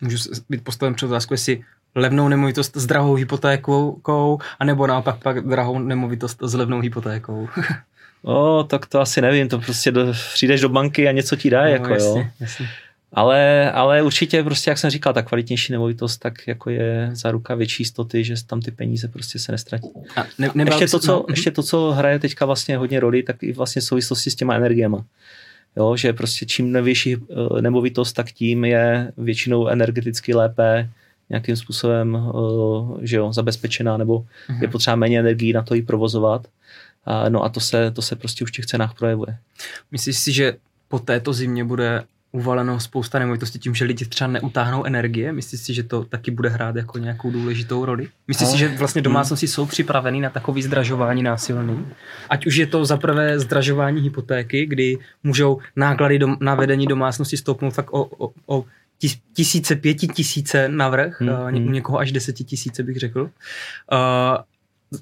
Můžu 0.01 0.17
být 0.49 0.63
postaven 0.63 0.93
před 0.93 1.05
otázku, 1.05 1.33
jestli 1.33 1.63
levnou 1.95 2.27
nemovitost 2.27 2.77
s 2.77 2.85
drahou 2.85 3.13
hypotékou, 3.13 4.39
anebo 4.59 4.87
naopak 4.87 5.23
pak 5.23 5.47
drahou 5.47 5.79
nemovitost 5.79 6.37
s 6.41 6.53
levnou 6.53 6.79
hypotékou. 6.79 7.49
O, 8.23 8.63
tak 8.63 8.85
to 8.85 9.01
asi 9.01 9.21
nevím, 9.21 9.49
to 9.49 9.59
prostě 9.59 9.91
do, 9.91 10.13
přijdeš 10.33 10.61
do 10.61 10.69
banky 10.69 11.07
a 11.07 11.11
něco 11.11 11.35
ti 11.35 11.49
dá, 11.49 11.61
no, 11.61 11.69
jako 11.69 11.89
jasně, 11.89 12.21
jo. 12.21 12.27
Jasně. 12.39 12.67
Ale, 13.13 13.71
ale 13.71 14.01
určitě 14.01 14.43
prostě, 14.43 14.71
jak 14.71 14.77
jsem 14.77 14.89
říkal, 14.89 15.13
ta 15.13 15.21
kvalitnější 15.21 15.71
nemovitost, 15.71 16.17
tak 16.17 16.47
jako 16.47 16.69
je 16.69 17.09
záruka 17.13 17.55
větší 17.55 17.83
jistoty, 17.83 18.23
že 18.23 18.35
tam 18.45 18.61
ty 18.61 18.71
peníze 18.71 19.07
prostě 19.07 19.39
se 19.39 19.51
nestratí. 19.51 19.89
A 20.15 20.25
ne, 20.37 20.51
ještě, 20.65 20.87
to, 20.87 20.99
co, 20.99 21.11
no. 21.11 21.25
ještě 21.29 21.51
to, 21.51 21.63
co 21.63 21.91
hraje 21.91 22.19
teďka 22.19 22.45
vlastně 22.45 22.77
hodně 22.77 22.99
roli, 22.99 23.23
tak 23.23 23.43
i 23.43 23.53
vlastně 23.53 23.81
v 23.81 23.85
souvislosti 23.85 24.31
s 24.31 24.35
těma 24.35 24.55
energiema. 24.55 25.05
Jo, 25.77 25.95
že 25.95 26.13
prostě 26.13 26.45
čím 26.45 26.71
nevětší 26.71 27.15
eh, 27.15 27.61
nemovitost, 27.61 28.13
tak 28.13 28.31
tím 28.31 28.65
je 28.65 29.11
většinou 29.17 29.67
energeticky 29.67 30.33
lépe 30.33 30.89
nějakým 31.29 31.55
způsobem 31.55 32.17
eh, 32.17 33.07
že 33.07 33.17
jo, 33.17 33.33
zabezpečená, 33.33 33.97
nebo 33.97 34.25
je 34.61 34.67
potřeba 34.67 34.95
méně 34.95 35.19
energii 35.19 35.53
na 35.53 35.61
to 35.61 35.75
ji 35.75 35.81
provozovat. 35.81 36.47
No 37.29 37.43
a 37.43 37.49
to 37.49 37.59
se, 37.59 37.91
to 37.91 38.01
se 38.01 38.15
prostě 38.15 38.43
už 38.43 38.49
v 38.49 38.53
těch 38.53 38.65
cenách 38.65 38.93
projevuje. 38.93 39.37
Myslíš 39.91 40.17
si, 40.17 40.31
že 40.31 40.57
po 40.87 40.99
této 40.99 41.33
zimě 41.33 41.63
bude 41.63 42.03
uvaleno 42.31 42.79
spousta 42.79 43.19
nemovitostí 43.19 43.59
tím, 43.59 43.75
že 43.75 43.85
lidi 43.85 44.05
třeba 44.05 44.27
neutáhnou 44.27 44.85
energie? 44.85 45.31
Myslíš 45.31 45.61
si, 45.61 45.73
že 45.73 45.83
to 45.83 46.03
taky 46.03 46.31
bude 46.31 46.49
hrát 46.49 46.75
jako 46.75 46.97
nějakou 46.97 47.31
důležitou 47.31 47.85
roli? 47.85 48.07
Myslíš 48.27 48.49
si, 48.49 48.57
že 48.57 48.67
vlastně 48.67 49.01
domácnosti 49.01 49.47
jsou 49.47 49.65
připraveny 49.65 50.19
na 50.19 50.29
takový 50.29 50.61
zdražování 50.61 51.23
násilný? 51.23 51.87
Ať 52.29 52.45
už 52.45 52.55
je 52.55 52.67
to 52.67 52.85
za 52.85 52.97
prvé 52.97 53.39
zdražování 53.39 54.01
hypotéky, 54.01 54.65
kdy 54.65 54.97
můžou 55.23 55.59
náklady 55.75 56.19
do, 56.19 56.27
na 56.39 56.55
vedení 56.55 56.87
domácnosti 56.87 57.37
stoupnout 57.37 57.75
tak 57.75 57.93
o, 57.93 58.09
o, 58.17 58.31
o 58.45 58.65
tisíce, 59.33 59.75
pěti 59.75 60.07
tisíce 60.07 60.69
navrh, 60.69 61.21
hmm, 61.21 61.29
uh, 61.29 61.49
hmm. 61.49 61.73
někoho 61.73 61.99
až 61.99 62.11
deseti 62.11 62.43
tisíce 62.43 62.83
bych 62.83 62.97
řekl. 62.97 63.21
Uh, 63.21 63.29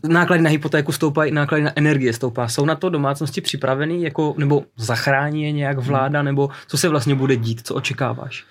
náklady 0.08 0.42
na 0.42 0.50
hypotéku 0.50 0.92
stoupají, 0.92 1.32
náklady 1.32 1.64
na 1.64 1.72
energie 1.76 2.14
stoupá. 2.14 2.48
Jsou 2.48 2.66
na 2.66 2.76
to 2.76 2.90
domácnosti 2.90 3.42
připraveny, 3.42 4.02
jako, 4.02 4.36
nebo 4.38 4.64
zachrání 4.78 5.44
je 5.44 5.52
nějak 5.52 5.78
vláda, 5.78 6.24
nebo 6.24 6.50
co 6.68 6.78
se 6.78 6.90
vlastně 6.90 7.16
bude 7.16 7.36
dít, 7.36 7.68
co 7.68 7.76
očekáváš? 7.76 8.46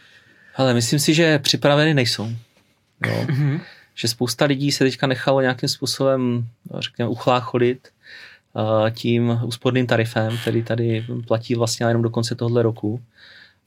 Ale 0.56 0.74
myslím 0.74 0.98
si, 0.98 1.14
že 1.14 1.38
připraveny 1.38 1.94
nejsou. 1.94 2.28
Jo. 3.06 3.24
Mm-hmm. 3.26 3.60
Že 3.94 4.08
spousta 4.08 4.44
lidí 4.44 4.72
se 4.72 4.84
teďka 4.84 5.06
nechalo 5.06 5.40
nějakým 5.40 5.68
způsobem, 5.68 6.46
řekněme, 6.78 7.08
uchlácholit 7.08 7.88
uh, 8.52 8.90
tím 8.90 9.40
úsporným 9.44 9.86
tarifem, 9.86 10.38
který 10.38 10.62
tady 10.62 11.06
platí 11.26 11.54
vlastně 11.54 11.86
jenom 11.86 12.02
do 12.02 12.10
konce 12.10 12.34
tohle 12.34 12.62
roku. 12.62 13.00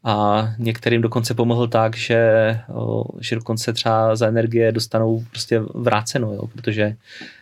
A 0.04 0.48
některým 0.58 1.02
dokonce 1.02 1.34
pomohl 1.34 1.68
tak, 1.68 1.98
že, 1.98 2.22
že 3.20 3.36
dokonce 3.36 3.74
třeba 3.74 4.16
za 4.16 4.28
energie 4.28 4.72
dostanou 4.72 5.26
prostě 5.30 5.60
vráceno, 5.60 6.34
jo, 6.34 6.48
protože 6.48 6.86
Uh, 6.86 7.38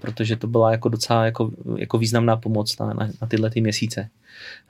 protože 0.00 0.36
to 0.36 0.46
byla 0.46 0.70
jako 0.70 0.88
docela 0.88 1.24
jako, 1.24 1.50
jako 1.76 1.98
významná 1.98 2.36
pomoc 2.36 2.78
na, 2.78 2.86
na, 2.86 3.08
na 3.22 3.28
tyhle 3.28 3.50
ty 3.50 3.60
měsíce. 3.60 4.08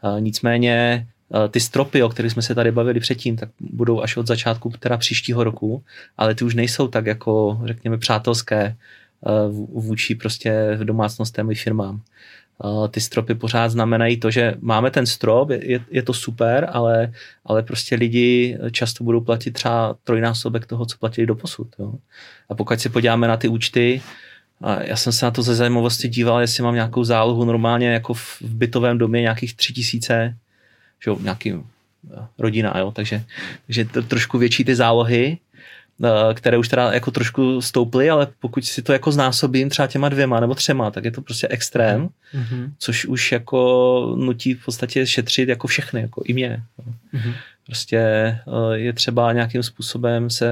Uh, 0.03 0.21
nicméně 0.21 1.07
uh, 1.29 1.49
ty 1.49 1.61
stropy, 1.61 2.03
o 2.03 2.09
kterých 2.09 2.33
jsme 2.33 2.43
se 2.43 2.55
tady 2.55 2.73
bavili 2.73 3.01
předtím, 3.01 3.37
tak 3.37 3.49
budou 3.61 4.03
až 4.03 4.17
od 4.17 4.27
začátku 4.27 4.73
teda 4.79 4.97
příštího 4.97 5.45
roku, 5.45 5.83
ale 6.17 6.35
ty 6.35 6.45
už 6.45 6.55
nejsou 6.55 6.89
tak 6.89 7.07
jako, 7.07 7.61
řekněme, 7.65 7.99
přátelské 7.99 8.77
vůči 9.73 10.15
prostě 10.15 10.79
domácnostem 10.85 11.51
i 11.51 11.55
firmám. 11.55 12.01
Ty 12.91 13.01
stropy 13.01 13.35
pořád 13.35 13.69
znamenají 13.69 14.17
to, 14.17 14.31
že 14.31 14.55
máme 14.61 14.91
ten 14.91 15.07
strop, 15.07 15.51
je, 15.51 15.81
je 15.91 16.03
to 16.03 16.13
super, 16.13 16.69
ale, 16.73 17.13
ale 17.45 17.63
prostě 17.63 17.97
lidi 17.97 18.59
často 18.71 19.05
budou 19.05 19.21
platit 19.21 19.51
třeba 19.51 19.97
trojnásobek 20.05 20.67
toho, 20.67 20.87
co 20.87 20.99
platili 20.99 21.27
do 21.27 21.35
posud. 21.35 21.69
Jo. 21.79 21.95
A 22.49 22.55
pokud 22.55 22.81
se 22.81 22.89
podíváme 22.89 23.29
na 23.29 23.37
ty 23.37 23.49
účty, 23.49 24.03
a 24.61 24.83
já 24.83 24.97
jsem 24.97 25.13
se 25.13 25.27
na 25.27 25.31
to 25.31 25.43
ze 25.43 25.55
zajímavosti 25.55 26.09
díval, 26.09 26.41
jestli 26.41 26.63
mám 26.63 26.75
nějakou 26.75 27.05
zálohu 27.05 27.45
normálně 27.45 27.89
jako 27.89 28.15
v, 28.15 28.43
bytovém 28.43 28.99
domě 28.99 29.21
nějakých 29.21 29.57
tři 29.57 29.73
tisíce, 29.73 30.37
že 31.05 31.11
jo, 31.11 31.19
nějaký 31.21 31.53
eh, 31.53 32.27
rodina, 32.39 32.75
jo, 32.79 32.91
takže, 32.91 33.25
takže 33.67 33.85
to, 33.85 34.03
trošku 34.03 34.39
větší 34.39 34.65
ty 34.65 34.75
zálohy, 34.75 35.39
eh, 36.05 36.35
které 36.35 36.59
už 36.59 36.69
teda 36.69 36.93
jako 36.93 37.11
trošku 37.11 37.63
stouply, 37.63 38.11
ale 38.11 38.29
pokud 38.41 38.65
si 38.65 38.83
to 38.83 38.93
jako 38.93 39.13
znásobím 39.13 39.71
třeba 39.71 39.89
těma 39.89 40.09
dvěma 40.09 40.41
nebo 40.41 40.55
třema, 40.55 40.91
tak 40.91 41.05
je 41.05 41.11
to 41.11 41.23
prostě 41.23 41.49
extrém, 41.49 42.09
mm-hmm. 42.35 42.73
což 42.79 43.05
už 43.05 43.33
jako 43.33 44.15
nutí 44.19 44.55
v 44.55 44.65
podstatě 44.65 45.07
šetřit 45.07 45.49
jako 45.49 45.67
všechny, 45.67 46.01
jako 46.01 46.23
i 46.25 46.33
mě. 46.33 46.63
Mm-hmm. 47.15 47.35
Prostě 47.67 47.99
eh, 47.99 48.41
je 48.73 48.93
třeba 48.93 49.33
nějakým 49.33 49.63
způsobem 49.63 50.31
se, 50.31 50.49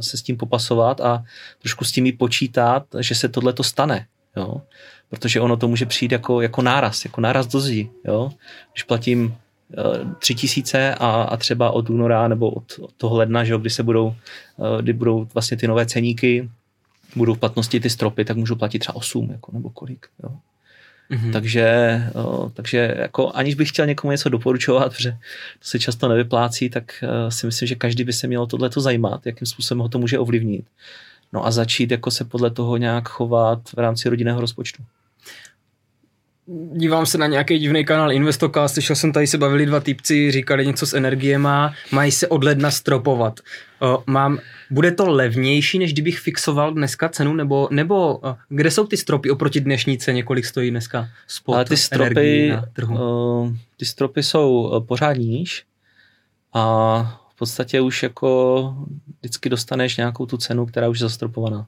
se 0.00 0.16
s 0.16 0.22
tím 0.22 0.36
popasovat 0.36 1.00
a 1.00 1.24
trošku 1.58 1.84
s 1.84 1.92
tím 1.92 2.06
i 2.06 2.12
počítat, 2.12 2.86
že 3.00 3.14
se 3.14 3.28
tohle 3.28 3.52
to 3.52 3.62
stane. 3.62 4.06
Jo? 4.36 4.62
protože 5.14 5.40
ono 5.40 5.56
to 5.56 5.68
může 5.68 5.86
přijít 5.86 6.12
jako, 6.12 6.40
jako 6.40 6.62
náraz, 6.62 7.04
jako 7.04 7.20
náraz 7.20 7.46
do 7.46 7.60
zdi, 7.60 7.90
jo. 8.04 8.30
Když 8.72 8.82
platím 8.82 9.34
eh, 9.72 10.14
tři 10.18 10.34
tisíce 10.34 10.94
a, 10.94 11.22
a 11.22 11.36
třeba 11.36 11.70
od 11.70 11.90
února 11.90 12.28
nebo 12.28 12.50
od, 12.50 12.78
od 12.80 12.92
toho 12.92 13.16
ledna, 13.16 13.44
že 13.44 13.52
jo, 13.52 13.58
kdy 13.58 13.70
se 13.70 13.82
budou, 13.82 14.14
eh, 14.58 14.82
kdy 14.82 14.92
budou 14.92 15.28
vlastně 15.34 15.56
ty 15.56 15.68
nové 15.68 15.86
ceníky, 15.86 16.50
budou 17.16 17.34
v 17.34 17.38
platnosti 17.38 17.80
ty 17.80 17.90
stropy, 17.90 18.24
tak 18.24 18.36
můžu 18.36 18.56
platit 18.56 18.78
třeba 18.78 18.96
8 18.96 19.30
jako, 19.30 19.52
nebo 19.52 19.70
kolik. 19.70 20.06
Jo. 20.22 20.30
Mm-hmm. 21.10 21.32
Takže, 21.32 22.02
o, 22.14 22.50
takže 22.54 22.94
jako 22.98 23.32
aniž 23.34 23.54
bych 23.54 23.68
chtěl 23.68 23.86
někomu 23.86 24.10
něco 24.10 24.28
doporučovat, 24.28 24.92
protože 24.92 25.10
to 25.58 25.64
se 25.64 25.78
často 25.78 26.08
nevyplácí, 26.08 26.70
tak 26.70 26.84
uh, 27.02 27.30
si 27.30 27.46
myslím, 27.46 27.68
že 27.68 27.74
každý 27.74 28.04
by 28.04 28.12
se 28.12 28.26
měl 28.26 28.46
tohleto 28.46 28.80
zajímat, 28.80 29.26
jakým 29.26 29.46
způsobem 29.46 29.80
ho 29.80 29.88
to 29.88 29.98
může 29.98 30.18
ovlivnit. 30.18 30.64
No 31.32 31.46
a 31.46 31.50
začít 31.50 31.90
jako 31.90 32.10
se 32.10 32.24
podle 32.24 32.50
toho 32.50 32.76
nějak 32.76 33.08
chovat 33.08 33.58
v 33.68 33.78
rámci 33.78 34.08
rodinného 34.08 34.40
rozpočtu 34.40 34.82
dívám 36.72 37.06
se 37.06 37.18
na 37.18 37.26
nějaký 37.26 37.58
divný 37.58 37.84
kanál 37.84 38.12
Investocast, 38.12 38.74
slyšel 38.74 38.96
jsem 38.96 39.12
tady 39.12 39.26
se 39.26 39.38
bavili 39.38 39.66
dva 39.66 39.80
týpci, 39.80 40.30
říkali 40.30 40.66
něco 40.66 40.86
s 40.86 40.94
energiema, 40.94 41.74
mají 41.92 42.12
se 42.12 42.28
od 42.28 42.44
ledna 42.44 42.70
stropovat. 42.70 43.40
Mám, 44.06 44.38
bude 44.70 44.92
to 44.92 45.10
levnější, 45.10 45.78
než 45.78 45.92
kdybych 45.92 46.18
fixoval 46.18 46.74
dneska 46.74 47.08
cenu, 47.08 47.34
nebo, 47.34 47.68
nebo 47.70 48.20
kde 48.48 48.70
jsou 48.70 48.86
ty 48.86 48.96
stropy 48.96 49.30
oproti 49.30 49.60
dnešní 49.60 49.98
ceně, 49.98 50.22
kolik 50.22 50.46
stojí 50.46 50.70
dneska 50.70 51.08
spot 51.26 51.54
Ale 51.54 51.64
ty 51.64 51.76
stropy, 51.76 52.48
na 52.50 52.64
trhu? 52.72 53.56
Ty 53.76 53.84
stropy 53.84 54.22
jsou 54.22 54.80
pořád 54.88 55.12
níž 55.12 55.64
a 56.52 57.20
v 57.34 57.38
podstatě 57.38 57.80
už 57.80 58.02
jako 58.02 58.74
vždycky 59.20 59.48
dostaneš 59.48 59.96
nějakou 59.96 60.26
tu 60.26 60.36
cenu, 60.36 60.66
která 60.66 60.88
už 60.88 61.00
je 61.00 61.04
zastropovaná. 61.04 61.66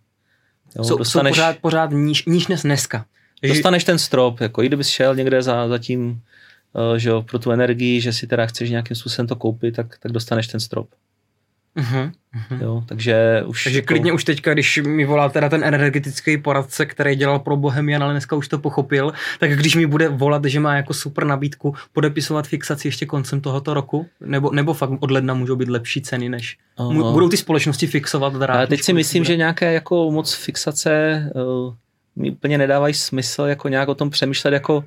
Jo, 0.76 0.84
jsou, 0.84 0.98
dostaneš... 0.98 1.36
jsou 1.36 1.42
pořád, 1.42 1.56
pořád 1.60 1.90
níž, 1.90 2.24
níž 2.24 2.46
než 2.46 2.62
dneska. 2.62 3.04
Dostaneš 3.42 3.84
ten 3.84 3.98
strop, 3.98 4.40
jako 4.40 4.62
i 4.62 4.66
kdybys 4.66 4.88
šel 4.88 5.14
někde 5.14 5.42
za, 5.42 5.68
za 5.68 5.78
tím, 5.78 6.10
uh, 6.10 6.96
že 6.96 7.08
jo, 7.08 7.22
pro 7.22 7.38
tu 7.38 7.50
energii, 7.50 8.00
že 8.00 8.12
si 8.12 8.26
teda 8.26 8.46
chceš 8.46 8.70
nějakým 8.70 8.96
způsobem 8.96 9.26
to 9.26 9.36
koupit, 9.36 9.76
tak, 9.76 9.98
tak 9.98 10.12
dostaneš 10.12 10.46
ten 10.46 10.60
strop. 10.60 10.88
Uh-huh, 11.76 12.12
uh-huh. 12.34 12.62
Jo, 12.62 12.82
takže 12.86 13.42
už... 13.46 13.64
Takže 13.64 13.78
jako... 13.78 13.86
klidně 13.86 14.12
už 14.12 14.24
teďka, 14.24 14.52
když 14.52 14.80
mi 14.86 15.04
volá 15.04 15.28
teda 15.28 15.48
ten 15.48 15.64
energetický 15.64 16.38
poradce, 16.38 16.86
který 16.86 17.16
dělal 17.16 17.38
pro 17.38 17.56
Bohemian, 17.56 18.02
ale 18.02 18.12
dneska 18.12 18.36
už 18.36 18.48
to 18.48 18.58
pochopil, 18.58 19.12
tak 19.40 19.56
když 19.56 19.74
mi 19.74 19.86
bude 19.86 20.08
volat, 20.08 20.44
že 20.44 20.60
má 20.60 20.76
jako 20.76 20.94
super 20.94 21.24
nabídku 21.24 21.74
podepisovat 21.92 22.46
fixaci 22.46 22.88
ještě 22.88 23.06
koncem 23.06 23.40
tohoto 23.40 23.74
roku, 23.74 24.06
nebo, 24.20 24.50
nebo 24.50 24.74
fakt 24.74 24.90
od 25.00 25.10
ledna 25.10 25.34
můžou 25.34 25.56
být 25.56 25.68
lepší 25.68 26.02
ceny, 26.02 26.28
než 26.28 26.58
uh-huh. 26.78 27.12
budou 27.12 27.28
ty 27.28 27.36
společnosti 27.36 27.86
fixovat 27.86 28.42
Ale 28.48 28.66
teď 28.66 28.82
si 28.82 28.92
myslím, 28.92 29.22
bude. 29.22 29.32
že 29.32 29.36
nějaké 29.36 29.72
jako 29.72 30.10
moc 30.10 30.34
fixace 30.34 31.24
uh, 31.34 31.74
mi 32.16 32.30
úplně 32.30 32.58
nedávají 32.58 32.94
smysl 32.94 33.42
jako 33.42 33.68
nějak 33.68 33.88
o 33.88 33.94
tom 33.94 34.10
přemýšlet 34.10 34.54
jako, 34.54 34.84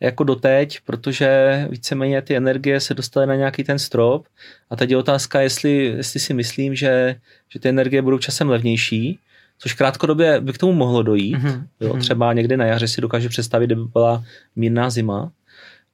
jako 0.00 0.24
doteď, 0.24 0.80
protože 0.84 1.66
víceméně 1.70 2.22
ty 2.22 2.36
energie 2.36 2.80
se 2.80 2.94
dostaly 2.94 3.26
na 3.26 3.34
nějaký 3.34 3.64
ten 3.64 3.78
strop 3.78 4.26
a 4.70 4.76
teď 4.76 4.90
je 4.90 4.96
otázka, 4.96 5.40
jestli, 5.40 5.84
jestli 5.84 6.20
si 6.20 6.34
myslím, 6.34 6.74
že, 6.74 7.16
že 7.48 7.60
ty 7.60 7.68
energie 7.68 8.02
budou 8.02 8.18
časem 8.18 8.48
levnější, 8.48 9.18
což 9.58 9.72
krátkodobě 9.72 10.40
by 10.40 10.52
k 10.52 10.58
tomu 10.58 10.72
mohlo 10.72 11.02
dojít. 11.02 11.36
Mm-hmm. 11.36 11.66
Jo, 11.80 11.92
mhm. 11.92 12.00
třeba 12.00 12.32
někdy 12.32 12.56
na 12.56 12.64
jaře 12.64 12.88
si 12.88 13.00
dokáže 13.00 13.28
představit, 13.28 13.66
kdyby 13.66 13.84
byla 13.84 14.24
mírná 14.56 14.90
zima, 14.90 15.32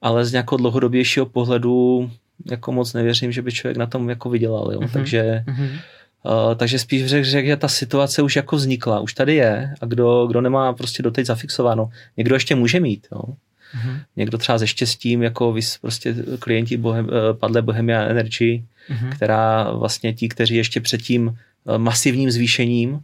ale 0.01 0.25
z 0.25 0.31
nějakého 0.31 0.57
dlouhodobějšího 0.57 1.25
pohledu 1.25 2.11
jako 2.51 2.71
moc 2.71 2.93
nevěřím, 2.93 3.31
že 3.31 3.41
by 3.41 3.51
člověk 3.51 3.77
na 3.77 3.85
tom 3.85 4.09
jako 4.09 4.29
vydělal. 4.29 4.71
Jo? 4.73 4.79
Mm-hmm. 4.79 4.93
Takže 4.93 5.43
mm-hmm 5.47 5.79
Uh, 6.25 6.55
takže 6.55 6.79
spíš 6.79 7.05
řekl, 7.05 7.29
řek, 7.29 7.45
že 7.45 7.57
ta 7.57 7.67
situace 7.67 8.21
už 8.21 8.35
jako 8.35 8.55
vznikla, 8.55 8.99
už 8.99 9.13
tady 9.13 9.35
je 9.35 9.73
a 9.81 9.85
kdo, 9.85 10.27
kdo 10.27 10.41
nemá 10.41 10.73
prostě 10.73 11.03
doteď 11.03 11.25
zafixováno, 11.25 11.89
někdo 12.17 12.35
ještě 12.35 12.55
může 12.55 12.79
mít, 12.79 13.07
jo. 13.11 13.21
Uh-huh. 13.21 13.99
Někdo 14.15 14.37
třeba 14.37 14.59
se 14.59 14.67
štěstím, 14.67 15.23
jako 15.23 15.53
vys, 15.53 15.77
prostě 15.77 16.15
klienti 16.39 16.77
Bohem, 16.77 17.07
eh, 17.09 17.33
padle 17.33 17.61
Bohemia 17.61 18.01
Energy, 18.01 18.63
uh-huh. 18.89 19.09
která 19.15 19.71
vlastně 19.71 20.13
ti, 20.13 20.29
kteří 20.29 20.55
ještě 20.55 20.81
před 20.81 21.01
tím 21.01 21.37
eh, 21.67 21.77
masivním 21.77 22.31
zvýšením, 22.31 22.99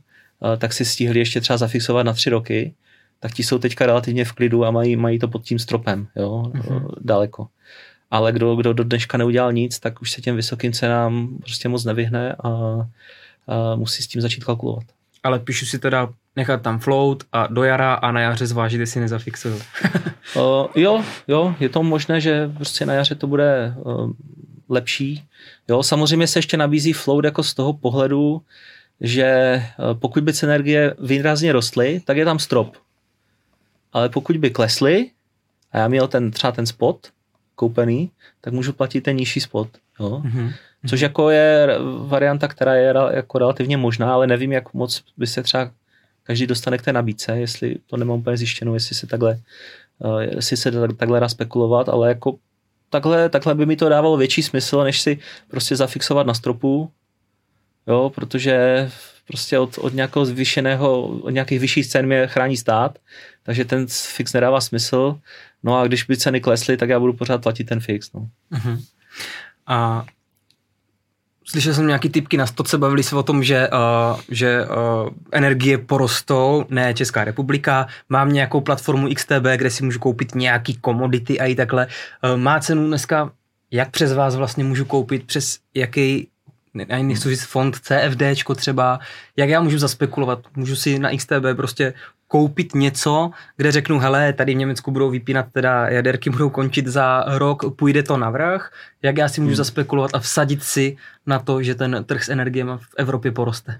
tak 0.57 0.73
si 0.73 0.85
stihli 0.85 1.19
ještě 1.19 1.41
třeba 1.41 1.57
zafixovat 1.57 2.05
na 2.05 2.13
tři 2.13 2.29
roky, 2.29 2.73
tak 3.19 3.33
ti 3.33 3.43
jsou 3.43 3.57
teďka 3.57 3.85
relativně 3.85 4.25
v 4.25 4.31
klidu 4.31 4.65
a 4.65 4.71
mají, 4.71 4.95
mají 4.95 5.19
to 5.19 5.27
pod 5.27 5.43
tím 5.43 5.59
stropem, 5.59 6.07
jo, 6.15 6.43
uh-huh. 6.53 6.89
daleko. 7.01 7.47
Ale 8.11 8.31
kdo, 8.31 8.55
kdo 8.55 8.73
do 8.73 8.83
dneška 8.83 9.17
neudělal 9.17 9.53
nic, 9.53 9.79
tak 9.79 10.01
už 10.01 10.11
se 10.11 10.21
těm 10.21 10.35
vysokým 10.35 10.73
cenám 10.73 11.37
prostě 11.37 11.69
moc 11.69 11.85
nevyhne 11.85 12.35
a 12.43 12.49
a 13.47 13.75
musí 13.75 14.03
s 14.03 14.07
tím 14.07 14.21
začít 14.21 14.43
kalkulovat. 14.43 14.83
Ale 15.23 15.39
píšu 15.39 15.65
si 15.65 15.79
teda 15.79 16.09
nechat 16.35 16.61
tam 16.61 16.79
float 16.79 17.23
a 17.31 17.47
do 17.47 17.63
jara 17.63 17.93
a 17.93 18.11
na 18.11 18.21
jaře 18.21 18.47
zvážit, 18.47 18.79
jestli 18.79 19.01
nezafixuju. 19.01 19.55
uh, 20.35 20.67
jo, 20.75 21.03
jo, 21.27 21.55
je 21.59 21.69
to 21.69 21.83
možné, 21.83 22.21
že 22.21 22.51
prostě 22.55 22.85
na 22.85 22.93
jaře 22.93 23.15
to 23.15 23.27
bude 23.27 23.73
uh, 23.77 24.11
lepší. 24.69 25.23
Jo, 25.69 25.83
samozřejmě 25.83 26.27
se 26.27 26.39
ještě 26.39 26.57
nabízí 26.57 26.93
float 26.93 27.25
jako 27.25 27.43
z 27.43 27.53
toho 27.53 27.73
pohledu, 27.73 28.41
že 29.01 29.55
uh, 29.79 29.99
pokud 29.99 30.23
by 30.23 30.33
ceny 30.33 30.53
energie 30.53 30.95
výrazně 30.99 31.51
rostly, 31.51 32.01
tak 32.05 32.17
je 32.17 32.25
tam 32.25 32.39
strop. 32.39 32.77
Ale 33.93 34.09
pokud 34.09 34.37
by 34.37 34.49
klesly, 34.49 35.09
a 35.71 35.77
já 35.77 35.87
měl 35.87 36.07
ten 36.07 36.31
třeba 36.31 36.51
ten 36.51 36.65
spot 36.65 37.07
koupený, 37.55 38.11
tak 38.41 38.53
můžu 38.53 38.73
platit 38.73 39.01
ten 39.01 39.15
nižší 39.15 39.39
spot. 39.39 39.67
Jo? 39.99 40.21
Mm-hmm. 40.25 40.53
Což 40.87 41.01
jako 41.01 41.29
je 41.29 41.67
varianta, 42.07 42.47
která 42.47 42.73
je 42.73 42.93
jako 43.11 43.37
relativně 43.37 43.77
možná, 43.77 44.13
ale 44.13 44.27
nevím, 44.27 44.51
jak 44.51 44.73
moc 44.73 45.03
by 45.17 45.27
se 45.27 45.43
třeba 45.43 45.71
každý 46.23 46.47
dostane 46.47 46.77
k 46.77 46.81
té 46.81 46.93
nabídce, 46.93 47.39
jestli 47.39 47.75
to 47.87 47.97
nemám 47.97 48.19
úplně 48.19 48.37
zjištěno, 48.37 48.73
jestli 48.73 48.95
se 48.95 49.07
takhle, 49.07 49.39
uh, 49.99 50.19
jestli 50.21 50.57
se 50.57 50.71
takhle 50.97 51.19
dá 51.19 51.29
spekulovat, 51.29 51.89
ale 51.89 52.07
jako 52.07 52.35
takhle, 52.89 53.29
takhle 53.29 53.55
by 53.55 53.65
mi 53.65 53.75
to 53.75 53.89
dávalo 53.89 54.17
větší 54.17 54.43
smysl, 54.43 54.83
než 54.83 55.01
si 55.01 55.19
prostě 55.47 55.75
zafixovat 55.75 56.27
na 56.27 56.33
stropu, 56.33 56.91
jo, 57.87 58.11
protože 58.15 58.89
prostě 59.27 59.59
od, 59.59 59.77
od 59.77 59.93
nějakého 59.93 60.25
zvýšeného, 60.25 61.01
od 61.07 61.29
nějakých 61.29 61.59
vyšších 61.59 61.87
cen 61.87 62.05
mě 62.05 62.27
chrání 62.27 62.57
stát, 62.57 62.99
takže 63.43 63.65
ten 63.65 63.85
fix 63.87 64.33
nedává 64.33 64.61
smysl. 64.61 65.19
No 65.63 65.79
a 65.79 65.87
když 65.87 66.03
by 66.03 66.17
ceny 66.17 66.41
klesly, 66.41 66.77
tak 66.77 66.89
já 66.89 66.99
budu 66.99 67.13
pořád 67.13 67.43
platit 67.43 67.63
ten 67.63 67.79
fix. 67.79 68.13
No. 68.13 68.27
Uh-huh. 68.51 68.83
A 69.67 70.05
Slyšel 71.51 71.73
jsem 71.73 71.87
nějaký 71.87 72.09
typky 72.09 72.37
na 72.37 72.45
to, 72.47 72.63
se 72.63 72.77
bavili 72.77 73.03
se 73.03 73.15
o 73.15 73.23
tom, 73.23 73.43
že, 73.43 73.69
uh, 73.69 74.19
že 74.29 74.65
uh, 74.65 75.09
energie 75.31 75.77
porostou, 75.77 76.65
ne 76.69 76.93
Česká 76.93 77.23
republika, 77.23 77.87
mám 78.09 78.33
nějakou 78.33 78.61
platformu 78.61 79.13
XTB, 79.15 79.45
kde 79.55 79.69
si 79.69 79.83
můžu 79.83 79.99
koupit 79.99 80.35
nějaký 80.35 80.75
komodity 80.75 81.39
a 81.39 81.45
i 81.45 81.55
takhle. 81.55 81.87
Uh, 82.23 82.39
má 82.39 82.59
cenu 82.59 82.87
dneska, 82.87 83.31
jak 83.71 83.91
přes 83.91 84.13
vás 84.13 84.35
vlastně 84.35 84.63
můžu 84.63 84.85
koupit, 84.85 85.23
přes 85.25 85.59
jaký 85.73 86.27
ani 86.89 87.03
nechci 87.03 87.29
říct 87.29 87.43
fond 87.43 87.75
CFD 87.75 88.23
třeba, 88.55 88.99
jak 89.37 89.49
já 89.49 89.61
můžu 89.61 89.77
zaspekulovat, 89.77 90.39
můžu 90.55 90.75
si 90.75 90.99
na 90.99 91.17
XTB 91.17 91.45
prostě 91.55 91.93
koupit 92.31 92.75
něco, 92.75 93.31
kde 93.57 93.71
řeknu, 93.71 93.99
hele, 93.99 94.33
tady 94.33 94.53
v 94.53 94.57
Německu 94.57 94.91
budou 94.91 95.09
vypínat 95.09 95.45
teda 95.51 95.89
jaderky, 95.89 96.29
budou 96.29 96.49
končit 96.49 96.87
za 96.87 97.23
rok, 97.27 97.75
půjde 97.75 98.03
to 98.03 98.17
na 98.17 98.29
vrch, 98.29 98.71
jak 99.01 99.17
já 99.17 99.29
si 99.29 99.41
můžu 99.41 99.49
hmm. 99.49 99.55
zaspekulovat 99.55 100.11
a 100.13 100.19
vsadit 100.19 100.63
si 100.63 100.97
na 101.25 101.39
to, 101.39 101.63
že 101.63 101.75
ten 101.75 102.03
trh 102.05 102.23
s 102.23 102.29
energiemi 102.29 102.71
v 102.77 102.95
Evropě 102.97 103.31
poroste? 103.31 103.79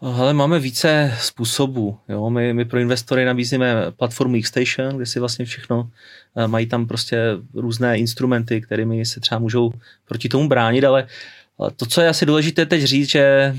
Ale 0.00 0.34
máme 0.34 0.58
více 0.58 1.14
způsobů. 1.20 1.98
Jo? 2.08 2.30
My, 2.30 2.54
my 2.54 2.64
pro 2.64 2.78
investory 2.78 3.24
nabízíme 3.24 3.74
platformu 3.96 4.40
Xstation, 4.42 4.96
kde 4.96 5.06
si 5.06 5.20
vlastně 5.20 5.44
všechno 5.44 5.90
eh, 6.36 6.46
mají 6.48 6.66
tam 6.66 6.86
prostě 6.86 7.18
různé 7.54 7.98
instrumenty, 7.98 8.60
kterými 8.60 9.06
se 9.06 9.20
třeba 9.20 9.38
můžou 9.38 9.72
proti 10.08 10.28
tomu 10.28 10.48
bránit, 10.48 10.84
ale 10.84 11.06
to, 11.76 11.86
co 11.86 12.00
je 12.00 12.08
asi 12.08 12.26
důležité 12.26 12.66
teď 12.66 12.82
říct, 12.82 13.10
že, 13.10 13.56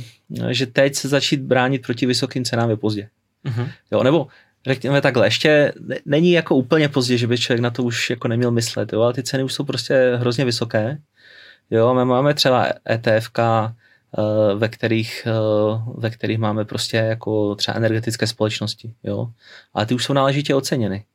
že 0.50 0.66
teď 0.66 0.96
se 0.96 1.08
začít 1.08 1.42
bránit 1.42 1.82
proti 1.82 2.06
vysokým 2.06 2.46
cenám 2.46 2.70
je 2.70 2.76
pozdě. 2.76 3.10
Uh-huh. 3.46 3.72
Jo, 3.92 4.04
nebo 4.04 4.28
řekněme 4.66 5.02
takhle, 5.02 5.28
ještě 5.28 5.74
není 6.06 6.32
jako 6.32 6.56
úplně 6.56 6.90
pozdě, 6.90 7.18
že 7.18 7.28
by 7.28 7.38
člověk 7.38 7.62
na 7.62 7.70
to 7.70 7.84
už 7.84 8.10
jako 8.10 8.28
neměl 8.28 8.52
myslet, 8.52 8.94
jo, 8.94 9.02
ale 9.02 9.14
ty 9.14 9.24
ceny 9.24 9.44
už 9.44 9.54
jsou 9.54 9.64
prostě 9.64 10.16
hrozně 10.16 10.46
vysoké. 10.46 10.98
Jo, 11.72 11.94
my 11.94 12.06
máme 12.06 12.34
třeba 12.34 12.68
ETFK, 12.90 13.40
eh, 13.40 14.56
ve 14.56 14.68
kterých, 14.68 15.28
eh, 15.28 15.32
ve 15.98 16.10
kterých 16.10 16.38
máme 16.38 16.66
prostě 16.66 16.98
jako 16.98 17.56
třeba 17.56 17.78
energetické 17.78 18.28
společnosti, 18.28 18.94
jo, 19.04 19.28
ale 19.74 19.86
ty 19.86 19.94
už 19.94 20.06
jsou 20.06 20.14
náležitě 20.14 20.56
oceněny. 20.56 21.06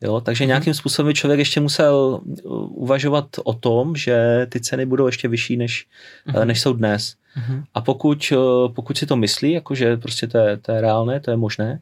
Jo, 0.00 0.20
takže 0.20 0.44
mm-hmm. 0.44 0.46
nějakým 0.46 0.74
způsobem 0.74 1.14
člověk 1.14 1.38
ještě 1.38 1.60
musel 1.60 2.20
uh, 2.24 2.82
uvažovat 2.82 3.26
o 3.44 3.52
tom, 3.52 3.96
že 3.96 4.46
ty 4.48 4.60
ceny 4.60 4.86
budou 4.86 5.06
ještě 5.06 5.28
vyšší, 5.28 5.56
než, 5.56 5.86
mm-hmm. 6.28 6.44
než 6.44 6.60
jsou 6.60 6.72
dnes. 6.72 7.14
Mm-hmm. 7.38 7.64
A 7.74 7.80
pokud, 7.80 8.32
uh, 8.32 8.72
pokud 8.72 8.98
si 8.98 9.06
to 9.06 9.16
myslí, 9.16 9.52
jako 9.52 9.74
že 9.74 9.96
prostě 9.96 10.26
to 10.26 10.38
je, 10.38 10.56
to 10.56 10.72
je 10.72 10.80
reálné, 10.80 11.20
to 11.20 11.30
je 11.30 11.36
možné, 11.36 11.80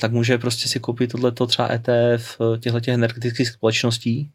tak 0.00 0.12
může 0.12 0.38
prostě 0.38 0.68
si 0.68 0.80
koupit 0.80 1.12
tohleto 1.12 1.46
třeba 1.46 1.72
ETF 1.72 2.38
těchto 2.60 2.90
energetických 2.90 3.48
společností. 3.48 4.30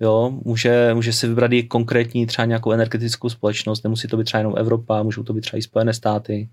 Jo, 0.00 0.32
může, 0.44 0.94
může 0.94 1.12
si 1.12 1.28
vybrat 1.28 1.52
i 1.52 1.62
konkrétní 1.62 2.26
třeba 2.26 2.46
nějakou 2.46 2.72
energetickou 2.72 3.28
společnost, 3.28 3.84
nemusí 3.84 4.08
to 4.08 4.16
být 4.16 4.24
třeba 4.24 4.38
jenom 4.38 4.54
Evropa, 4.58 5.02
můžou 5.02 5.22
to 5.22 5.32
být 5.32 5.40
třeba 5.40 5.58
i 5.58 5.62
Spojené 5.62 5.94
státy. 5.94 6.48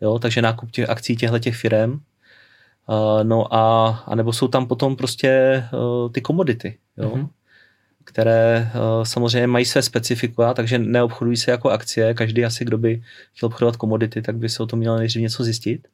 Jo, 0.00 0.18
takže 0.18 0.42
nákup 0.42 0.70
těch 0.70 0.90
akcí 0.90 1.16
těchto 1.16 1.38
těch 1.38 1.56
firm 1.56 2.00
Uh, 2.88 3.24
no 3.24 3.54
a, 3.54 3.88
a 4.06 4.14
nebo 4.14 4.32
jsou 4.32 4.48
tam 4.48 4.66
potom 4.66 4.96
prostě 4.96 5.62
uh, 5.72 6.12
ty 6.12 6.20
komodity, 6.20 6.78
jo? 6.96 7.10
Mm-hmm. 7.10 7.28
které 8.04 8.70
uh, 8.74 9.04
samozřejmě 9.04 9.46
mají 9.46 9.64
své 9.64 9.82
specifika, 9.82 10.54
takže 10.54 10.78
neobchodují 10.78 11.36
se 11.36 11.50
jako 11.50 11.70
akcie. 11.70 12.14
Každý 12.14 12.44
asi, 12.44 12.64
kdo 12.64 12.78
by 12.78 13.02
chtěl 13.34 13.46
obchodovat 13.46 13.76
komodity, 13.76 14.22
tak 14.22 14.36
by 14.36 14.48
se 14.48 14.62
o 14.62 14.66
tom 14.66 14.78
měl 14.78 14.96
nejdřív 14.96 15.22
něco 15.22 15.44
zjistit. 15.44 15.88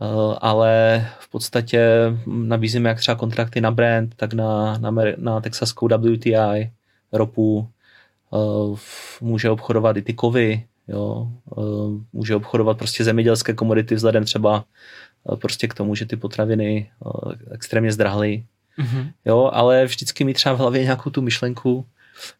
Uh, 0.00 0.34
ale 0.40 1.06
v 1.18 1.30
podstatě 1.30 1.88
nabízíme 2.26 2.88
jak 2.88 2.98
třeba 2.98 3.14
kontrakty 3.14 3.60
na 3.60 3.70
brand, 3.70 4.14
tak 4.14 4.32
na, 4.32 4.78
na, 4.78 4.92
na 5.16 5.40
texaskou 5.40 5.88
WTI, 5.88 6.70
ropu, 7.12 7.68
uh, 8.30 8.78
může 9.20 9.50
obchodovat 9.50 9.96
i 9.96 10.02
ty 10.02 10.14
kovy, 10.14 10.66
jo, 10.88 11.28
uh, 11.56 12.00
může 12.12 12.36
obchodovat 12.36 12.78
prostě 12.78 13.04
zemědělské 13.04 13.54
komodity 13.54 13.94
vzhledem 13.94 14.24
třeba 14.24 14.64
prostě 15.40 15.68
k 15.68 15.74
tomu, 15.74 15.94
že 15.94 16.06
ty 16.06 16.16
potraviny 16.16 16.90
extrémně 17.50 17.92
zdrahly. 17.92 18.44
Mm-hmm. 18.78 19.12
Jo, 19.24 19.50
ale 19.52 19.84
vždycky 19.84 20.24
mi 20.24 20.34
třeba 20.34 20.54
v 20.54 20.58
hlavě 20.58 20.82
nějakou 20.82 21.10
tu 21.10 21.22
myšlenku, 21.22 21.86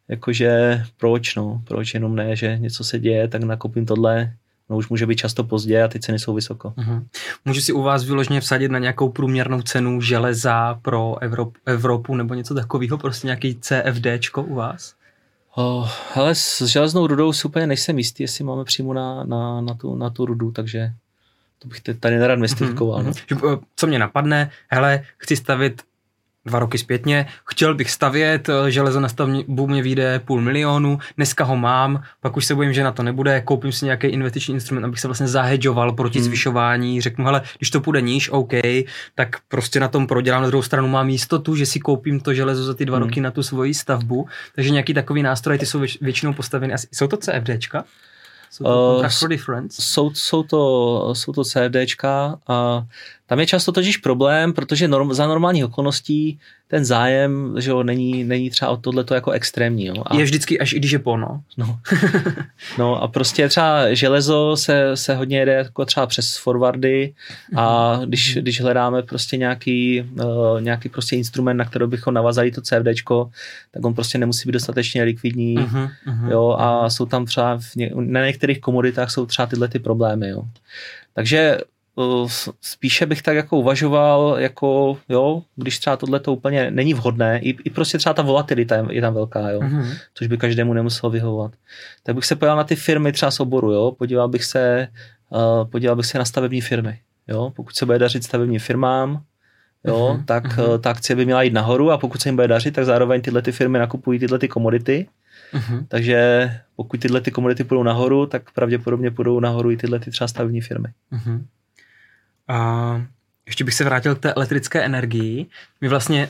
jakože 0.09 0.83
proč, 0.97 1.35
no, 1.35 1.63
proč 1.65 1.95
jenom 1.95 2.17
ne, 2.17 2.37
že 2.37 2.59
něco 2.59 2.85
se 2.85 2.99
děje, 2.99 3.29
tak 3.29 3.43
nakoupím 3.43 3.87
tohle, 3.87 4.33
no 4.71 4.77
už 4.77 4.89
může 4.89 5.07
být 5.07 5.17
často 5.17 5.45
pozdě 5.45 5.83
a 5.83 5.89
ty 5.89 6.01
ceny 6.01 6.19
jsou 6.19 6.35
vysoko. 6.35 6.71
Mm-hmm. 6.71 7.05
Můžu 7.45 7.61
si 7.61 7.73
u 7.73 7.83
vás 7.83 8.05
vyloženě 8.05 8.41
vsadit 8.41 8.71
na 8.71 8.79
nějakou 8.79 9.09
průměrnou 9.09 9.63
cenu 9.63 10.01
železa 10.01 10.79
pro 10.83 11.19
Evropu, 11.21 11.53
Evropu 11.67 12.15
nebo 12.15 12.35
něco 12.35 12.55
takového, 12.55 12.99
prostě 12.99 13.27
nějaký 13.27 13.59
CFDčko 13.61 14.43
u 14.43 14.55
vás? 14.55 14.95
Oh, 15.55 15.89
hele, 16.15 16.35
s 16.35 16.63
železnou 16.63 17.07
rudou 17.07 17.33
si 17.33 17.49
úplně 17.49 17.67
nejsem 17.67 17.99
jistý, 17.99 18.23
jestli 18.23 18.45
máme 18.45 18.65
přímo 18.65 18.95
na, 18.95 19.25
na, 19.25 19.61
na, 19.61 19.75
tu, 19.75 19.95
na 19.95 20.11
tu 20.11 20.27
rudu, 20.27 20.51
takže 20.51 20.93
to 21.59 21.69
bych 21.69 21.81
tady 22.01 22.19
nerad 22.19 22.39
mystifikoval. 22.39 23.03
Mm-hmm. 23.03 23.43
No. 23.43 23.61
Co 23.77 23.87
mě 23.87 23.99
napadne, 23.99 24.51
hele, 24.69 25.03
chci 25.19 25.37
stavit 25.37 25.83
dva 26.49 26.59
roky 26.59 26.79
zpětně, 26.79 27.27
chtěl 27.51 27.75
bych 27.75 27.91
stavět, 27.91 28.49
eh, 28.49 28.71
železo 28.71 29.01
na 29.01 29.09
stavbu 29.09 29.67
mě 29.67 29.83
vyjde 29.83 30.19
půl 30.19 30.41
milionu, 30.41 30.99
dneska 31.17 31.45
ho 31.45 31.57
mám, 31.57 32.03
pak 32.21 32.37
už 32.37 32.45
se 32.45 32.55
bojím, 32.55 32.73
že 32.73 32.85
na 32.85 32.93
to 32.93 33.03
nebude, 33.03 33.41
koupím 33.41 33.73
si 33.73 33.85
nějaký 33.85 34.07
investiční 34.07 34.55
instrument, 34.55 34.85
abych 34.85 35.01
se 35.01 35.09
vlastně 35.09 35.29
zahedžoval 35.29 35.93
proti 35.93 36.19
hmm. 36.19 36.25
zvyšování, 36.25 37.01
řeknu, 37.01 37.25
hele, 37.25 37.43
když 37.59 37.71
to 37.71 37.81
půjde 37.81 38.01
níž, 38.01 38.31
OK, 38.31 38.53
tak 39.15 39.37
prostě 39.49 39.81
na 39.81 39.89
tom 39.89 40.07
prodělám, 40.07 40.43
na 40.43 40.49
druhou 40.49 40.63
stranu 40.63 40.89
mám 40.89 41.09
jistotu, 41.09 41.57
že 41.57 41.67
si 41.67 41.81
koupím 41.81 42.21
to 42.21 42.35
železo 42.35 42.65
za 42.65 42.75
ty 42.75 42.85
dva 42.85 42.97
hmm. 42.97 43.07
roky 43.07 43.21
na 43.21 43.31
tu 43.31 43.43
svoji 43.43 43.75
stavbu, 43.75 44.29
takže 44.55 44.71
nějaký 44.71 44.95
takový 44.95 45.23
nástroj, 45.23 45.59
ty 45.59 45.67
jsou 45.67 45.83
většinou 46.01 46.33
postaveny, 46.33 46.75
jsou 46.93 47.07
to 47.07 47.17
CFDčka? 47.17 47.85
Jsou 48.51 48.65
to 48.65 48.97
uh? 48.97 49.03
Jsou, 49.73 50.11
jsou, 50.15 50.43
to, 50.43 51.15
jsou 51.15 51.33
to 51.33 51.45
CFDčka 51.45 52.39
a 52.47 52.87
tam 53.29 53.41
je 53.41 53.47
často 53.47 53.73
totiž 53.73 53.97
problém, 53.97 54.53
protože 54.53 54.89
norm, 54.89 55.15
za 55.15 55.27
normálních 55.27 55.65
okolností 55.65 56.39
ten 56.69 56.85
zájem, 56.85 57.55
že 57.59 57.71
jo, 57.71 57.83
není, 57.83 58.25
není 58.25 58.51
třeba 58.51 58.71
od 58.71 58.77
tohleto 58.77 59.15
jako 59.15 59.31
extrémní. 59.31 59.87
Jo. 59.87 59.95
A, 60.07 60.17
je 60.17 60.25
vždycky 60.25 60.61
až 60.61 60.73
i 60.73 60.77
když 60.77 60.91
je 60.91 60.99
porno. 60.99 61.41
No. 61.57 61.81
no 62.79 63.03
a 63.03 63.09
prostě 63.09 63.49
třeba 63.49 63.95
železo 63.95 64.57
se, 64.57 64.97
se 64.97 65.15
hodně 65.15 65.39
jede 65.39 65.53
jako 65.53 65.85
třeba 65.85 66.07
přes 66.07 66.37
forwardy 66.37 67.15
a 67.57 67.97
mhm. 67.97 68.05
když, 68.09 68.35
když 68.41 68.61
hledáme 68.61 69.03
prostě 69.03 69.37
nějaký, 69.37 70.03
uh, 70.03 70.61
nějaký 70.61 70.89
prostě 70.89 71.17
instrument, 71.17 71.57
na 71.57 71.65
který 71.65 71.87
bychom 71.87 72.15
navazali 72.15 72.51
to 72.51 72.63
CFDčko, 72.63 73.31
tak 73.71 73.85
on 73.85 73.95
prostě 73.95 74.19
nemusí 74.19 74.49
být 74.49 74.53
dostatečně 74.53 75.03
likvidní, 75.03 75.59
uh-huh, 75.59 75.91
uh-huh. 76.07 76.31
jo, 76.31 76.57
a 76.59 76.91
jsou 76.91 77.07
tam 77.07 77.27
třeba 77.27 77.59
v 77.59 77.77
ně, 77.77 77.91
na 77.95 78.27
některých 78.27 78.61
komoditách 78.61 79.11
jsou 79.11 79.27
třeba 79.27 79.47
tyhle 79.47 79.69
ty 79.69 79.79
problémy, 79.79 80.29
jo. 80.29 80.43
Takže 81.15 81.59
spíše 82.61 83.07
bych 83.07 83.23
tak 83.23 83.37
jako 83.37 83.59
uvažoval, 83.59 84.37
jako 84.39 84.99
jo, 85.09 85.43
když 85.57 85.79
třeba 85.79 85.97
tohle 85.97 86.21
to 86.21 86.33
úplně 86.33 86.71
není 86.71 86.95
vhodné, 86.95 87.39
i, 87.39 87.57
i 87.65 87.71
prostě 87.71 87.99
třeba 87.99 88.15
ta 88.15 88.23
volatilita 88.23 88.77
je, 88.77 88.85
je 88.91 89.01
tam 89.01 89.15
velká, 89.15 89.51
jo, 89.51 89.61
mm-hmm. 89.61 89.97
což 90.15 90.27
by 90.27 90.37
každému 90.37 90.73
nemuselo 90.73 91.11
vyhovovat. 91.11 91.53
Tak 92.03 92.15
bych 92.15 92.25
se 92.25 92.37
podíval 92.37 92.57
na 92.57 92.65
ty 92.65 92.77
firmy 92.77 93.13
třeba 93.13 93.31
z 93.31 93.41
oboru, 93.41 93.73
jo, 93.73 93.93
podíval 93.99 94.29
bych 94.29 94.45
se, 94.45 94.89
uh, 95.31 95.71
podíval 95.71 95.97
bych 95.97 96.07
se 96.07 96.19
na 96.19 96.25
stavební 96.25 96.61
firmy, 96.61 96.99
jo, 97.29 97.53
pokud 97.57 97.77
se 97.77 97.87
bude 97.87 97.99
dařit 97.99 98.25
stavebním 98.25 98.61
firmám, 98.61 99.23
jo, 99.85 99.97
mm-hmm. 100.15 100.25
tak 100.25 100.45
mm-hmm. 100.45 100.81
ta 100.81 100.91
akcie 100.91 101.17
by 101.17 101.25
měla 101.25 101.43
jít 101.43 101.53
nahoru 101.53 101.91
a 101.91 101.99
pokud 101.99 102.23
se 102.23 102.29
jim 102.29 102.37
bude 102.37 102.49
dařit, 102.49 102.75
tak 102.75 102.85
zároveň 102.85 103.21
tyhle 103.21 103.43
ty 103.43 103.53
firmy 103.53 103.79
nakupují 103.79 104.19
tyhle 104.19 104.39
ty 104.39 104.49
komodity, 104.49 105.09
mm-hmm. 105.53 105.87
takže 105.89 106.51
pokud 106.77 107.01
tyhle 107.01 107.21
ty 107.21 107.31
komodity 107.31 107.65
půjdou 107.65 107.83
nahoru, 107.83 108.27
tak 108.27 108.51
pravděpodobně 108.51 109.11
půjdou 109.11 109.41
nahoru 109.41 109.71
i 109.71 109.77
tyhle 109.77 109.99
ty 109.99 110.11
třeba 110.11 110.29
stavební 110.29 110.61
firmy. 110.61 110.89
Mm-hmm. 111.13 111.43
A 112.49 113.01
ještě 113.47 113.65
bych 113.65 113.75
se 113.75 113.85
vrátil 113.85 114.15
k 114.15 114.19
té 114.19 114.33
elektrické 114.33 114.83
energii. 114.83 115.47
My 115.81 115.89
vlastně 115.89 116.29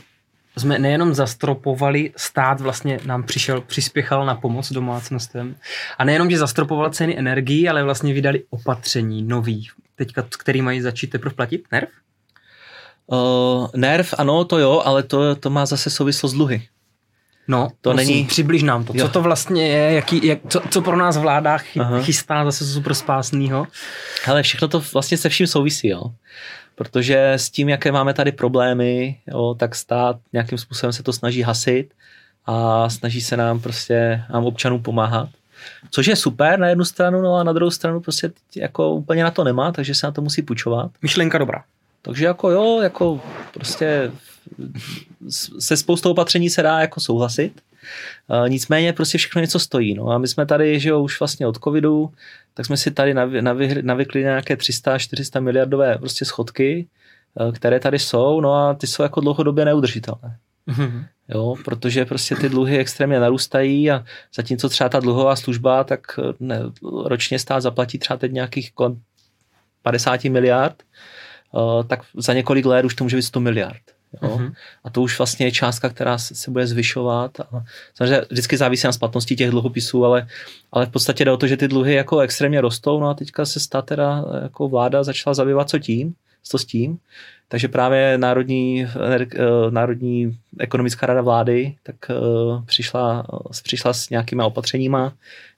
jsme 0.56 0.78
nejenom 0.78 1.14
zastropovali, 1.14 2.12
stát 2.16 2.60
vlastně 2.60 3.00
nám 3.04 3.22
přišel, 3.22 3.60
přispěchal 3.60 4.26
na 4.26 4.34
pomoc 4.34 4.72
domácnostem. 4.72 5.54
A 5.98 6.04
nejenom, 6.04 6.30
že 6.30 6.38
zastropoval 6.38 6.90
ceny 6.90 7.18
energií, 7.18 7.68
ale 7.68 7.84
vlastně 7.84 8.14
vydali 8.14 8.44
opatření 8.50 9.22
nový, 9.22 9.68
teďka, 9.94 10.24
který 10.38 10.62
mají 10.62 10.80
začít 10.80 11.06
teprve 11.10 11.34
platit. 11.34 11.64
NERV? 11.72 11.88
Uh, 13.06 13.68
NERV, 13.76 14.14
ano, 14.18 14.44
to 14.44 14.58
jo, 14.58 14.82
ale 14.84 15.02
to, 15.02 15.36
to 15.36 15.50
má 15.50 15.66
zase 15.66 15.90
souvislost 15.90 16.32
dluhy. 16.32 16.68
No, 17.48 17.68
to 17.80 17.92
není... 17.92 18.24
přibliž 18.24 18.62
nám 18.62 18.84
to. 18.84 18.92
Jo. 18.96 19.06
Co 19.06 19.12
to 19.12 19.22
vlastně 19.22 19.68
je, 19.68 19.92
jaký, 19.92 20.26
jak, 20.26 20.38
co, 20.48 20.60
co 20.70 20.82
pro 20.82 20.96
nás 20.96 21.16
vláda 21.16 21.58
chy, 21.58 21.80
chystá 22.00 22.44
zase 22.44 22.66
super 22.66 22.94
spásnýho? 22.94 23.66
Ale 24.26 24.42
všechno 24.42 24.68
to 24.68 24.82
vlastně 24.92 25.16
se 25.16 25.28
vším 25.28 25.46
souvisí, 25.46 25.88
jo. 25.88 26.02
Protože 26.74 27.32
s 27.32 27.50
tím, 27.50 27.68
jaké 27.68 27.92
máme 27.92 28.14
tady 28.14 28.32
problémy, 28.32 29.18
jo, 29.26 29.54
tak 29.58 29.74
stát 29.74 30.16
nějakým 30.32 30.58
způsobem 30.58 30.92
se 30.92 31.02
to 31.02 31.12
snaží 31.12 31.42
hasit 31.42 31.94
a 32.46 32.88
snaží 32.90 33.20
se 33.20 33.36
nám 33.36 33.60
prostě, 33.60 34.22
nám 34.32 34.44
občanům 34.44 34.82
pomáhat. 34.82 35.28
Což 35.90 36.06
je 36.06 36.16
super 36.16 36.58
na 36.58 36.68
jednu 36.68 36.84
stranu, 36.84 37.22
no 37.22 37.34
a 37.34 37.44
na 37.44 37.52
druhou 37.52 37.70
stranu 37.70 38.00
prostě 38.00 38.30
jako 38.56 38.90
úplně 38.90 39.24
na 39.24 39.30
to 39.30 39.44
nemá, 39.44 39.72
takže 39.72 39.94
se 39.94 40.06
na 40.06 40.12
to 40.12 40.22
musí 40.22 40.42
půjčovat. 40.42 40.90
Myšlenka 41.02 41.38
dobrá. 41.38 41.64
Takže 42.02 42.24
jako 42.24 42.50
jo, 42.50 42.80
jako 42.82 43.20
prostě 43.54 44.10
se 45.58 45.76
spoustou 45.76 46.10
opatření 46.10 46.50
se 46.50 46.62
dá 46.62 46.80
jako 46.80 47.00
souhlasit, 47.00 47.60
nicméně 48.48 48.92
prostě 48.92 49.18
všechno 49.18 49.40
něco 49.40 49.58
stojí. 49.58 49.94
No 49.94 50.10
a 50.10 50.18
my 50.18 50.28
jsme 50.28 50.46
tady, 50.46 50.80
že 50.80 50.88
jo, 50.88 51.00
už 51.00 51.20
vlastně 51.20 51.46
od 51.46 51.58
covidu, 51.64 52.12
tak 52.54 52.66
jsme 52.66 52.76
si 52.76 52.90
tady 52.90 53.14
navykli 53.82 54.20
nějaké 54.20 54.54
300-400 54.54 55.40
miliardové 55.40 55.98
prostě 55.98 56.24
schodky, 56.24 56.86
které 57.54 57.80
tady 57.80 57.98
jsou, 57.98 58.40
no 58.40 58.54
a 58.54 58.74
ty 58.74 58.86
jsou 58.86 59.02
jako 59.02 59.20
dlouhodobě 59.20 59.64
neudržitelné. 59.64 60.36
Mm-hmm. 60.68 61.04
Jo, 61.28 61.54
protože 61.64 62.04
prostě 62.04 62.36
ty 62.36 62.48
dluhy 62.48 62.78
extrémně 62.78 63.20
narůstají 63.20 63.90
a 63.90 64.04
zatímco 64.34 64.68
třeba 64.68 64.88
ta 64.88 65.00
dluhová 65.00 65.36
služba, 65.36 65.84
tak 65.84 66.00
ne, 66.40 66.60
ročně 67.04 67.38
stát 67.38 67.60
zaplatí 67.60 67.98
třeba 67.98 68.16
teď 68.16 68.32
nějakých 68.32 68.72
50 69.82 70.24
miliard, 70.24 70.82
tak 71.86 72.00
za 72.16 72.32
několik 72.32 72.66
let 72.66 72.84
už 72.84 72.94
to 72.94 73.04
může 73.04 73.16
být 73.16 73.22
100 73.22 73.40
miliard. 73.40 73.82
Jo? 74.22 74.28
Uh-huh. 74.28 74.52
A 74.84 74.90
to 74.90 75.02
už 75.02 75.18
vlastně 75.18 75.46
je 75.46 75.52
částka, 75.52 75.88
která 75.88 76.18
se 76.18 76.50
bude 76.50 76.66
zvyšovat. 76.66 77.40
A 77.40 77.64
samozřejmě 77.94 78.20
vždycky 78.30 78.56
závisí 78.56 78.86
na 78.86 78.92
splatnosti 78.92 79.36
těch 79.36 79.50
dluhopisů, 79.50 80.04
ale, 80.04 80.28
ale 80.72 80.86
v 80.86 80.90
podstatě 80.90 81.24
jde 81.24 81.30
o 81.32 81.36
to, 81.36 81.46
že 81.46 81.56
ty 81.56 81.68
dluhy 81.68 81.94
jako 81.94 82.18
extrémně 82.18 82.60
rostou, 82.60 83.00
no 83.00 83.08
a 83.08 83.14
teďka 83.14 83.44
se 83.44 83.60
stát 83.60 83.84
teda 83.84 84.24
jako 84.42 84.68
vláda 84.68 85.04
začala 85.04 85.34
zabývat 85.34 85.70
co 85.70 85.78
tím, 85.78 86.14
co 86.42 86.58
s 86.58 86.64
tím. 86.64 86.98
Takže 87.48 87.68
právě 87.68 88.18
Národní, 88.18 88.86
eh, 88.86 89.70
Národní 89.70 90.38
ekonomická 90.58 91.06
rada 91.06 91.22
vlády 91.22 91.76
tak 91.82 91.96
uh, 92.10 92.64
přišla, 92.64 93.26
přišla 93.62 93.92
s 93.92 94.10
nějakýma 94.10 94.46
opatřeníma, 94.46 95.12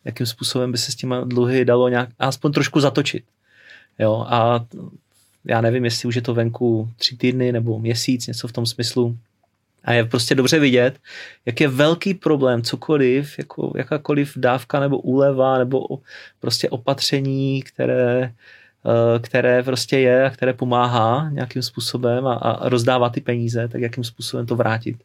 jakým 0.05 0.27
způsobem 0.27 0.73
by 0.73 0.79
se 0.79 0.93
s 0.93 0.95
těma 0.95 1.25
dluhy 1.25 1.65
dalo 1.65 1.89
nějak, 1.89 2.09
aspoň 2.19 2.53
trošku 2.53 2.81
zatočit. 2.81 3.25
Jo, 3.99 4.27
a 4.29 4.65
já 5.45 5.61
nevím, 5.61 5.85
jestli 5.85 6.09
už 6.09 6.15
je 6.15 6.23
to 6.23 6.35
venku 6.35 6.91
tři 6.97 7.17
týdny 7.17 7.53
nebo 7.53 7.79
měsíc, 7.79 8.27
něco 8.27 8.49
v 8.49 8.53
tom 8.53 8.67
smyslu. 8.67 9.19
A 9.85 9.93
je 9.93 10.05
prostě 10.05 10.35
dobře 10.35 10.59
vidět, 10.59 10.99
jak 11.47 11.61
je 11.61 11.69
velký 11.69 12.15
problém 12.15 12.63
cokoliv, 12.63 13.39
jako 13.39 13.73
jakákoliv 13.77 14.33
dávka 14.37 14.81
nebo 14.81 14.99
úleva 14.99 15.59
nebo 15.59 15.81
prostě 16.41 16.69
opatření, 16.69 17.63
které, 17.63 18.23
eh, 18.23 19.19
které 19.19 19.63
prostě 19.63 19.99
je 19.99 20.25
a 20.25 20.31
které 20.31 20.53
pomáhá 20.53 21.31
nějakým 21.31 21.63
způsobem 21.63 22.27
a, 22.27 22.35
a 22.35 22.69
rozdává 22.69 23.11
ty 23.11 23.21
peníze, 23.21 23.69
tak 23.69 23.81
jakým 23.81 24.05
způsobem 24.05 24.47
to 24.47 24.57
vrátit. 24.57 24.97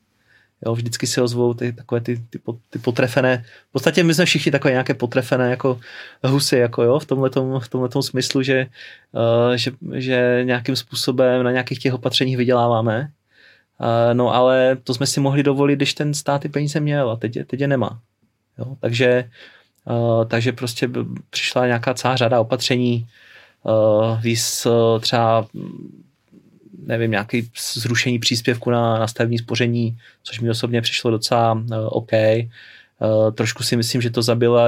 Jo, 0.66 0.76
vždycky 0.76 1.08
se 1.08 1.22
ozvou 1.22 1.54
ty, 1.54 1.74
takové 1.74 2.02
ty, 2.02 2.18
ty, 2.30 2.40
ty 2.70 2.80
potrefené, 2.80 3.46
v 3.70 3.72
podstatě 3.72 4.04
my 4.04 4.14
jsme 4.14 4.26
všichni 4.26 4.52
takové 4.52 4.72
nějaké 4.72 4.94
potrefené 4.94 5.50
jako 5.50 5.80
husy, 6.24 6.58
jako 6.58 6.84
jo, 6.84 7.00
v 7.00 7.06
tomhletom, 7.06 7.60
v 7.60 7.68
tomhletom 7.68 8.02
smyslu, 8.04 8.42
že, 8.42 8.68
uh, 9.12 9.54
že, 9.56 9.72
že 9.94 10.42
nějakým 10.44 10.76
způsobem 10.76 11.44
na 11.44 11.52
nějakých 11.52 11.80
těch 11.80 11.94
opatřeních 11.94 12.38
vyděláváme. 12.38 13.12
Uh, 13.80 14.14
no 14.14 14.34
ale 14.34 14.78
to 14.84 14.94
jsme 14.94 15.08
si 15.08 15.20
mohli 15.20 15.44
dovolit, 15.44 15.76
když 15.76 15.94
ten 15.94 16.14
stát 16.14 16.42
ty 16.42 16.50
peníze 16.50 16.80
měl 16.80 17.12
a 17.12 17.16
teď 17.16 17.48
teď 17.48 17.60
je 17.60 17.68
nemá. 17.68 18.00
Jo, 18.58 18.78
takže, 18.80 19.30
uh, 19.86 20.26
takže 20.26 20.52
prostě 20.52 20.90
přišla 21.30 21.66
nějaká 21.66 21.94
celá 21.94 22.16
řada 22.16 22.40
opatření, 22.40 23.08
uh, 23.64 24.22
víc 24.22 24.66
uh, 24.66 25.00
třeba 25.00 25.48
nevím, 26.84 27.12
nějaký 27.12 27.52
zrušení 27.74 28.20
příspěvku 28.20 28.70
na, 28.70 29.00
na 29.00 29.08
stavební 29.08 29.38
spoření, 29.38 29.98
což 30.24 30.40
mi 30.40 30.50
osobně 30.50 30.82
přišlo 30.82 31.12
docela 31.12 31.54
uh, 31.54 31.62
OK. 31.86 32.12
Uh, 32.12 33.32
trošku 33.32 33.64
si 33.64 33.78
myslím, 33.78 34.02
že 34.02 34.10
to 34.10 34.22
zabilo, 34.22 34.60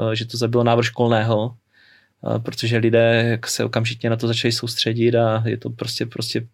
uh, 0.00 0.10
že 0.10 0.24
to 0.24 0.36
zabilo 0.36 0.64
návrh 0.64 0.86
školného, 0.86 1.46
uh, 2.20 2.38
protože 2.38 2.76
lidé 2.76 3.38
se 3.46 3.64
okamžitě 3.64 4.10
na 4.10 4.16
to 4.16 4.26
začali 4.26 4.52
soustředit 4.52 5.14
a 5.14 5.42
je 5.46 5.56
to 5.56 5.70
prostě, 5.70 6.06
prostě 6.06 6.46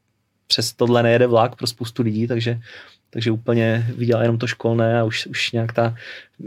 přes 0.47 0.73
tohle 0.73 1.03
nejede 1.03 1.27
vlak 1.27 1.57
pro 1.57 1.67
spoustu 1.67 2.03
lidí, 2.03 2.27
takže 2.27 2.61
takže 3.13 3.31
úplně 3.31 3.87
viděla 3.97 4.23
jenom 4.23 4.39
to 4.39 4.47
školné 4.47 5.01
a 5.01 5.05
už, 5.05 5.27
už 5.27 5.53
nějak 5.53 5.73
ta, 5.73 5.95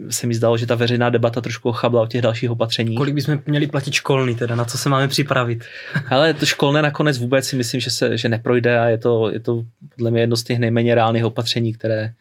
se 0.10 0.28
mi 0.28 0.36
zdalo, 0.36 0.58
že 0.58 0.66
ta 0.66 0.76
veřejná 0.76 1.10
debata 1.10 1.42
trošku 1.42 1.70
ochabla 1.70 2.02
o 2.02 2.08
těch 2.08 2.22
dalších 2.22 2.52
opatřeních. 2.52 2.98
Kolik 2.98 3.16
bychom 3.16 3.40
měli 3.46 3.68
platit 3.68 3.94
školný 3.94 4.36
teda, 4.36 4.56
na 4.56 4.66
co 4.66 4.78
se 4.78 4.90
máme 4.90 5.08
připravit? 5.08 5.66
Ale 6.10 6.34
to 6.34 6.46
školné 6.46 6.82
nakonec 6.82 7.18
vůbec 7.18 7.48
si 7.48 7.56
myslím, 7.56 7.82
že, 7.82 7.90
se, 7.90 8.18
že 8.18 8.30
neprojde 8.30 8.80
a 8.80 8.86
je 8.86 8.98
to, 8.98 9.32
je 9.32 9.40
to 9.40 9.64
podle 9.96 10.12
mě 10.12 10.22
jedno 10.22 10.38
z 10.38 10.44
těch 10.44 10.60
nejméně 10.60 10.96
reálných 10.96 11.26
opatření, 11.26 11.74
které, 11.74 12.14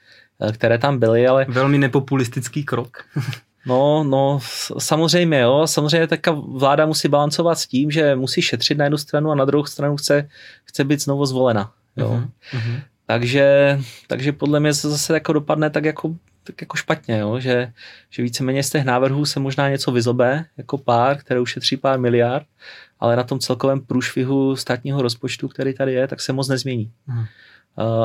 které 0.53 0.79
tam 0.79 0.99
byly, 0.99 1.27
ale... 1.27 1.47
Velmi 1.49 1.79
nepopulistický 1.79 2.65
krok. 2.65 3.05
No, 3.67 4.05
no, 4.05 4.41
samozřejmě, 4.79 5.41
jo. 5.41 5.67
Samozřejmě 5.67 6.07
taká 6.07 6.31
vláda 6.31 6.87
musí 6.87 7.09
balancovat 7.09 7.59
s 7.59 7.67
tím, 7.67 7.91
že 7.91 8.17
musí 8.17 8.43
šetřit 8.43 8.79
na 8.79 8.85
jednu 8.85 8.99
stranu 8.99 9.31
a 9.31 9.35
na 9.35 9.45
druhou 9.45 9.65
stranu 9.65 9.97
chce, 9.97 10.29
chce 10.65 10.85
být 10.85 11.03
znovu 11.03 11.27
zvolena. 11.27 11.73
Jo. 11.97 12.23
Uh-huh. 12.53 12.81
Takže, 13.07 13.79
takže 14.07 14.33
podle 14.33 14.61
mě 14.61 14.75
se 14.75 14.91
zase 14.91 15.15
jako 15.15 15.33
dopadne 15.33 15.71
tak 15.71 15.85
jako, 15.85 16.17
tak 16.45 16.61
jako 16.61 16.77
špatně, 16.77 17.19
jo? 17.19 17.41
Že, 17.41 17.73
že 18.11 18.23
víceméně 18.23 18.63
z 18.63 18.71
těch 18.71 18.85
návrhů 18.85 19.25
se 19.27 19.41
možná 19.41 19.69
něco 19.69 19.93
vyzobe, 19.93 20.45
jako 20.57 20.79
pár, 20.79 21.19
které 21.19 21.41
ušetří 21.41 21.77
pár 21.77 21.99
miliard, 21.99 22.47
ale 23.01 23.17
na 23.17 23.23
tom 23.23 23.39
celkovém 23.39 23.81
průšvihu 23.81 24.57
státního 24.57 25.03
rozpočtu, 25.03 25.49
který 25.49 25.75
tady 25.75 25.93
je, 25.93 26.09
tak 26.09 26.21
se 26.21 26.33
moc 26.33 26.49
nezmění. 26.49 26.93
Hmm. 27.07 27.25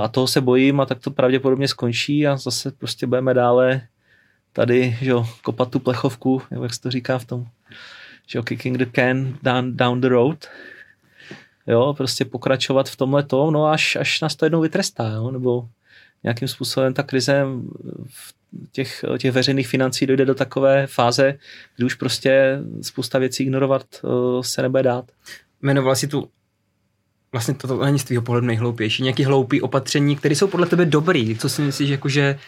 A 0.03 0.07
toho 0.07 0.27
se 0.27 0.41
bojím 0.41 0.79
a 0.79 0.85
tak 0.85 0.99
to 0.99 1.11
pravděpodobně 1.11 1.67
skončí 1.67 2.27
a 2.27 2.37
zase 2.37 2.71
prostě 2.71 3.07
budeme 3.07 3.33
dále 3.33 3.81
tady, 4.53 4.97
že 5.01 5.09
jo, 5.09 5.27
kopat 5.43 5.71
tu 5.71 5.79
plechovku, 5.79 6.41
jak 6.61 6.73
se 6.73 6.81
to 6.81 6.91
říká 6.91 7.17
v 7.17 7.25
tom, 7.25 7.45
že 8.27 8.39
jo, 8.39 8.43
kicking 8.43 8.77
the 8.77 8.85
can 8.95 9.37
down, 9.43 9.77
down 9.77 10.01
the 10.01 10.07
road, 10.07 10.47
jo, 11.69 11.93
prostě 11.97 12.25
pokračovat 12.25 12.89
v 12.89 12.95
tomhle 12.95 13.23
tom, 13.23 13.53
no 13.53 13.65
až, 13.65 13.95
až 13.95 14.21
nás 14.21 14.35
to 14.35 14.45
jednou 14.45 14.61
vytrestá, 14.61 15.09
jo, 15.09 15.31
nebo 15.31 15.67
nějakým 16.23 16.47
způsobem 16.47 16.93
ta 16.93 17.03
krize 17.03 17.45
v 18.09 18.33
těch, 18.71 19.05
těch 19.17 19.31
veřejných 19.31 19.67
financí 19.67 20.05
dojde 20.05 20.25
do 20.25 20.35
takové 20.35 20.87
fáze, 20.87 21.37
kdy 21.75 21.85
už 21.85 21.95
prostě 21.95 22.59
spousta 22.81 23.19
věcí 23.19 23.43
ignorovat 23.43 23.85
uh, 24.03 24.41
se 24.41 24.61
nebude 24.61 24.83
dát. 24.83 25.11
Jmenoval 25.61 25.95
si 25.95 26.07
tu 26.07 26.29
vlastně 27.31 27.53
toto 27.53 27.85
není 27.85 27.99
z 27.99 28.03
tvého 28.03 28.21
pohledu 28.21 28.47
nejhloupější, 28.47 29.03
nějaký 29.03 29.23
hloupý 29.23 29.61
opatření, 29.61 30.15
které 30.15 30.35
jsou 30.35 30.47
podle 30.47 30.65
tebe 30.65 30.85
dobrý. 30.85 31.37
Co 31.37 31.49
si 31.49 31.61
myslíš, 31.61 31.89
jakože 31.89 32.39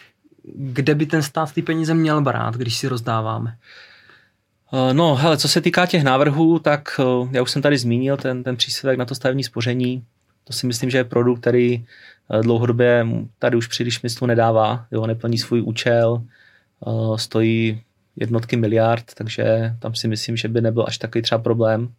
kde 0.56 0.96
by 0.96 1.06
ten 1.06 1.24
stát 1.24 1.54
ty 1.54 1.62
peníze 1.62 1.94
měl 1.94 2.22
brát, 2.22 2.56
když 2.56 2.78
si 2.78 2.88
rozdáváme? 2.88 3.58
Eh, 3.58 3.91
no, 4.94 5.16
hele, 5.16 5.38
co 5.38 5.48
se 5.48 5.62
týká 5.62 5.86
těch 5.86 6.04
návrhů, 6.04 6.60
tak 6.60 7.00
eh, 7.00 7.28
já 7.32 7.42
už 7.42 7.52
jsem 7.52 7.62
tady 7.62 7.78
zmínil 7.78 8.18
ten, 8.18 8.44
ten 8.44 8.56
příspěvek 8.56 8.98
na 9.00 9.06
to 9.06 9.16
stavební 9.16 9.44
spoření. 9.44 10.04
To 10.44 10.54
si 10.54 10.68
myslím, 10.68 10.90
že 10.90 10.98
je 10.98 11.04
produkt, 11.04 11.40
který 11.40 11.86
eh, 12.34 12.42
dlouhodobě 12.42 13.08
tady 13.40 13.58
už 13.58 13.68
příliš 13.68 13.96
smyslu 13.96 14.28
nedává. 14.28 14.86
Jo, 14.92 15.08
neplní 15.08 15.38
svůj 15.38 15.62
účel, 15.62 16.24
stojí 17.16 17.82
jednotky 18.16 18.58
miliard, 18.58 19.04
takže 19.14 19.76
tam 19.80 19.96
si 19.96 20.08
myslím, 20.08 20.38
že 20.38 20.48
by 20.48 20.62
nebyl 20.62 20.86
až 20.88 20.98
takový 20.98 21.22
třeba 21.22 21.42
problém. 21.42 21.90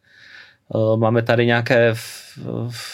Máme 0.97 1.23
tady 1.23 1.47
nějaké, 1.47 1.95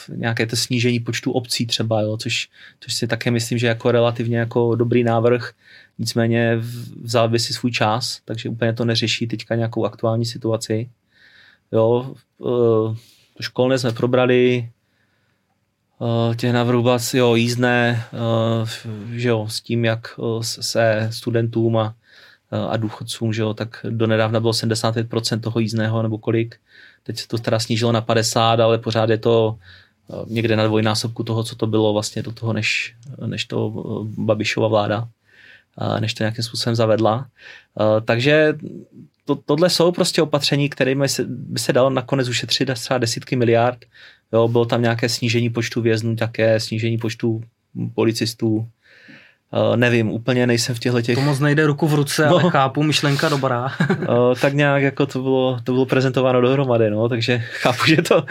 nějaké 0.09 0.47
to 0.47 0.57
snížení 0.57 1.01
počtu 1.01 1.33
obcí 1.33 1.66
třeba, 1.66 2.01
jo, 2.01 2.16
což, 2.16 2.49
což 2.81 2.95
si 2.95 3.07
také 3.07 3.31
myslím, 3.31 3.59
že 3.59 3.66
jako 3.66 3.91
relativně 3.91 4.39
jako 4.39 4.74
dobrý 4.74 5.05
návrh 5.05 5.53
Nicméně 5.99 6.57
vzal 7.03 7.29
by 7.29 7.39
si 7.39 7.53
svůj 7.53 7.72
čas, 7.72 8.20
takže 8.24 8.49
úplně 8.49 8.72
to 8.72 8.85
neřeší 8.85 9.26
teďka 9.26 9.55
nějakou 9.55 9.85
aktuální 9.85 10.26
situaci. 10.26 10.91
Jo, 11.72 12.14
eh, 12.41 12.97
to 13.37 13.43
školné 13.43 13.79
jsme 13.79 13.93
probrali, 13.93 14.70
eh, 16.03 16.35
těch 16.37 16.53
návrhů 16.53 16.85
jo, 17.14 17.35
jízdné, 17.35 18.05
eh, 18.12 18.68
že 19.12 19.29
jo, 19.29 19.47
s 19.49 19.61
tím, 19.61 19.85
jak 19.85 20.20
se 20.41 21.09
studentům 21.12 21.76
a, 21.76 21.95
a 22.69 22.77
důchodcům, 22.77 23.33
že 23.33 23.43
jo, 23.43 23.55
tak 23.55 23.87
donedávna 23.91 24.41
bylo 24.41 24.53
75% 24.53 25.41
toho 25.41 25.61
jízdného 25.61 26.03
nebo 26.03 26.19
kolik. 26.19 26.57
Teď 27.03 27.19
se 27.19 27.29
to 27.29 27.39
teda 27.39 27.59
snížilo 27.59 27.93
na 27.93 28.01
50, 28.01 28.61
ale 28.61 28.79
pořád 28.79 29.11
je 29.11 29.19
to 29.19 29.59
někde 30.27 30.57
na 30.57 30.67
dvojnásobku 30.67 31.25
toho, 31.25 31.45
co 31.45 31.57
to 31.57 31.67
bylo 31.67 31.93
vlastně 31.93 32.23
do 32.23 32.33
toho, 32.33 32.53
než, 32.53 32.97
než 33.27 33.45
to 33.45 33.71
Babišova 34.05 34.69
vláda 34.69 35.09
než 36.01 36.15
to 36.15 36.23
nějakým 36.23 36.45
způsobem 36.45 36.75
zavedla. 36.75 37.27
Takže 38.05 38.59
to, 39.25 39.37
tohle 39.37 39.71
jsou 39.71 39.93
prostě 39.93 40.23
opatření, 40.23 40.69
kterými 40.69 41.07
by 41.27 41.59
se 41.61 41.73
dalo 41.73 41.91
nakonec 41.91 42.29
ušetřit 42.29 42.71
třeba 42.75 42.99
desítky 42.99 43.37
miliard. 43.37 43.79
Jo, 44.33 44.49
bylo 44.49 44.65
tam 44.65 44.83
nějaké 44.83 45.09
snížení 45.09 45.51
počtu 45.51 45.81
věznů, 45.83 46.17
také 46.17 46.61
snížení 46.61 46.99
počtu 46.99 47.43
policistů. 47.95 48.69
Uh, 49.53 49.77
nevím, 49.77 50.11
úplně 50.11 50.47
nejsem 50.47 50.75
v 50.75 50.79
těchto 50.79 51.03
těch... 51.03 51.15
To 51.15 51.21
moc 51.21 51.41
nejde 51.41 51.67
ruku 51.67 51.89
v 51.89 51.95
ruce, 51.95 52.27
no. 52.27 52.31
ale 52.31 52.51
chápu, 52.51 52.83
myšlenka 52.83 53.29
dobrá. 53.29 53.65
uh, 53.65 54.35
tak 54.41 54.55
nějak 54.55 54.83
jako 54.83 55.07
to 55.07 55.23
bylo, 55.23 55.61
to 55.65 55.73
bylo 55.73 55.87
prezentováno 55.87 56.41
dohromady, 56.41 56.91
no, 56.91 57.09
takže 57.09 57.39
chápu, 57.39 57.87
že 57.87 58.03
to, 58.03 58.25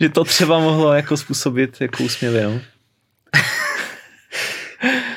že 0.00 0.08
to 0.08 0.24
třeba 0.24 0.58
mohlo 0.58 0.92
jako 0.92 1.16
způsobit 1.16 1.80
jako 1.80 2.04
úsměvy, 2.04 2.42
no. 2.42 2.60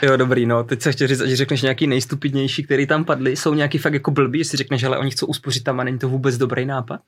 Jo, 0.02 0.18
dobrý, 0.18 0.46
no. 0.46 0.64
Teď 0.64 0.82
se 0.82 0.92
chtěl 0.92 1.08
říct, 1.08 1.22
že 1.22 1.36
řekneš 1.36 1.62
nějaký 1.62 1.88
nejstupidnější, 1.88 2.64
který 2.64 2.88
tam 2.88 3.06
padly, 3.06 3.36
jsou 3.36 3.54
nějaký 3.54 3.78
fakt 3.78 3.94
jako 3.94 4.12
blbý, 4.12 4.40
jestli 4.40 4.58
řekneš, 4.58 4.82
že 4.82 4.90
oni 4.90 5.12
chcou 5.12 5.26
uspořit 5.26 5.64
tam 5.64 5.80
a 5.80 5.84
není 5.84 6.00
to 6.00 6.10
vůbec 6.10 6.38
dobrý 6.38 6.66
nápad? 6.66 7.00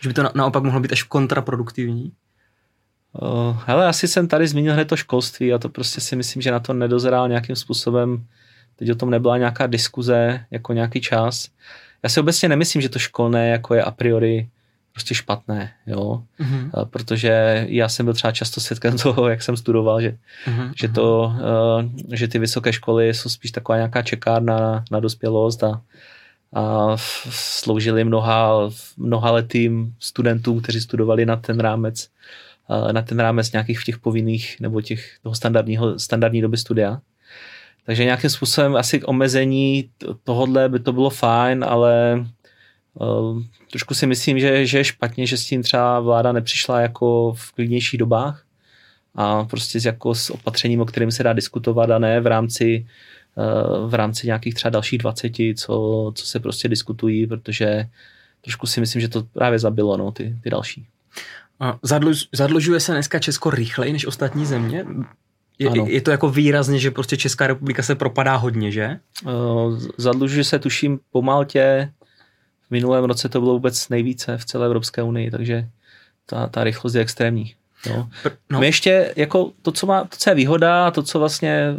Že 0.00 0.08
by 0.08 0.14
to 0.14 0.22
na, 0.22 0.32
naopak 0.34 0.62
mohlo 0.62 0.80
být 0.80 0.92
až 0.92 1.02
kontraproduktivní? 1.02 2.12
Uh, 3.22 3.56
hele, 3.66 3.86
asi 3.86 4.08
jsem 4.08 4.28
tady 4.28 4.48
zmínil 4.48 4.74
hned 4.74 4.84
to 4.84 4.96
školství 4.96 5.52
a 5.52 5.58
to 5.58 5.68
prostě 5.68 6.00
si 6.00 6.16
myslím, 6.16 6.42
že 6.42 6.50
na 6.50 6.60
to 6.60 6.72
nedozrál 6.72 7.28
nějakým 7.28 7.56
způsobem. 7.56 8.24
Teď 8.76 8.90
o 8.90 8.94
tom 8.94 9.10
nebyla 9.10 9.38
nějaká 9.38 9.66
diskuze, 9.66 10.44
jako 10.50 10.72
nějaký 10.72 11.00
čas. 11.00 11.48
Já 12.02 12.08
si 12.08 12.20
obecně 12.20 12.48
nemyslím, 12.48 12.82
že 12.82 12.88
to 12.88 12.98
školné 12.98 13.48
jako 13.48 13.74
je 13.74 13.82
a 13.82 13.90
priori 13.90 14.48
prostě 14.92 15.14
špatné, 15.14 15.72
jo, 15.86 16.22
mm-hmm. 16.40 16.70
protože 16.90 17.64
já 17.68 17.88
jsem 17.88 18.06
byl 18.06 18.14
třeba 18.14 18.32
často 18.32 18.60
svědkem 18.60 18.98
toho, 19.02 19.28
jak 19.28 19.42
jsem 19.42 19.56
studoval, 19.56 20.00
že, 20.00 20.16
mm-hmm. 20.46 20.72
že 20.76 20.88
to, 20.88 21.34
uh, 21.34 22.14
že 22.14 22.28
ty 22.28 22.38
vysoké 22.38 22.72
školy 22.72 23.14
jsou 23.14 23.28
spíš 23.28 23.50
taková 23.50 23.76
nějaká 23.76 24.02
čekárna 24.02 24.60
na, 24.60 24.84
na 24.90 25.00
dospělost 25.00 25.64
a, 25.64 25.82
a 26.54 26.92
sloužili 27.30 28.04
mnoha, 28.04 28.70
mnoha 28.96 29.30
letým 29.30 29.94
studentům, 29.98 30.60
kteří 30.60 30.80
studovali 30.80 31.26
na 31.26 31.36
ten 31.36 31.60
rámec, 31.60 32.08
na 32.92 33.02
ten 33.02 33.20
rámec 33.20 33.52
nějakých 33.52 33.84
těch 33.84 33.98
povinných 33.98 34.60
nebo 34.60 34.80
těch 34.80 35.18
toho 35.22 35.34
standardního, 35.34 35.98
standardní 35.98 36.40
doby 36.40 36.56
studia. 36.56 37.00
Takže 37.86 38.04
nějakým 38.04 38.30
způsobem 38.30 38.76
asi 38.76 39.00
k 39.00 39.08
omezení 39.08 39.90
tohodle 40.24 40.68
by 40.68 40.78
to 40.78 40.92
bylo 40.92 41.10
fajn, 41.10 41.64
ale 41.68 42.24
uh, 42.94 43.42
trošku 43.70 43.94
si 43.94 44.06
myslím, 44.06 44.38
že, 44.38 44.66
že 44.66 44.78
je 44.78 44.84
špatně, 44.84 45.26
že 45.26 45.36
s 45.36 45.46
tím 45.46 45.62
třeba 45.62 46.00
vláda 46.00 46.32
nepřišla 46.32 46.80
jako 46.80 47.32
v 47.36 47.52
klidnějších 47.52 47.98
dobách 47.98 48.44
a 49.14 49.44
prostě 49.44 49.78
jako 49.84 50.14
s 50.14 50.30
opatřením, 50.30 50.80
o 50.80 50.84
kterým 50.84 51.10
se 51.10 51.22
dá 51.22 51.32
diskutovat 51.32 51.90
a 51.90 51.98
ne 51.98 52.20
v 52.20 52.26
rámci 52.26 52.86
eh, 53.38 53.86
v 53.86 53.94
rámci 53.94 54.26
nějakých 54.26 54.54
třeba 54.54 54.70
dalších 54.70 54.98
20, 54.98 55.32
co, 55.56 56.12
co 56.14 56.26
se 56.26 56.40
prostě 56.40 56.68
diskutují, 56.68 57.26
protože 57.26 57.88
trošku 58.40 58.66
si 58.66 58.80
myslím, 58.80 59.00
že 59.00 59.08
to 59.08 59.22
právě 59.22 59.58
zabilo 59.58 59.96
no, 59.96 60.12
ty, 60.12 60.36
ty 60.42 60.50
další. 60.50 60.86
Zadluž, 61.82 62.28
zadlužuje 62.32 62.80
se 62.80 62.92
dneska 62.92 63.18
Česko 63.18 63.50
rychleji 63.50 63.92
než 63.92 64.06
ostatní 64.06 64.46
země? 64.46 64.84
Je, 65.58 65.70
je 65.92 66.00
to 66.00 66.10
jako 66.10 66.30
výrazně, 66.30 66.78
že 66.78 66.90
prostě 66.90 67.16
Česká 67.16 67.46
republika 67.46 67.82
se 67.82 67.94
propadá 67.94 68.36
hodně, 68.36 68.72
že? 68.72 68.82
Eh, 68.82 69.30
zadlužuje 69.96 70.44
se, 70.44 70.58
tuším, 70.58 71.00
po 71.10 71.22
Maltě, 71.22 71.92
v 72.66 72.70
minulém 72.70 73.04
roce 73.04 73.28
to 73.28 73.40
bylo 73.40 73.52
vůbec 73.52 73.88
nejvíce 73.88 74.38
v 74.38 74.44
celé 74.44 74.66
Evropské 74.66 75.02
unii, 75.02 75.30
takže 75.30 75.68
ta, 76.26 76.46
ta 76.46 76.64
rychlost 76.64 76.94
je 76.94 77.00
extrémní. 77.00 77.54
No. 77.90 78.08
No. 78.50 78.60
My 78.60 78.66
ještě 78.66 79.12
jako 79.16 79.52
to, 79.62 79.72
co 79.72 79.86
má, 79.86 80.04
to, 80.04 80.16
co 80.16 80.30
je 80.30 80.34
výhoda 80.34 80.86
a 80.86 80.90
to, 80.90 81.02
co 81.02 81.18
vlastně 81.18 81.74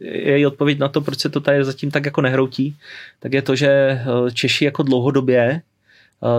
je 0.00 0.38
i 0.38 0.46
odpověď 0.46 0.78
na 0.78 0.88
to, 0.88 1.00
proč 1.00 1.18
se 1.18 1.28
to 1.28 1.40
tady 1.40 1.64
zatím 1.64 1.90
tak 1.90 2.04
jako 2.04 2.20
nehroutí, 2.20 2.76
tak 3.18 3.32
je 3.32 3.42
to, 3.42 3.56
že 3.56 3.68
eh, 3.68 4.30
Češi 4.32 4.64
jako 4.64 4.82
dlouhodobě 4.82 5.62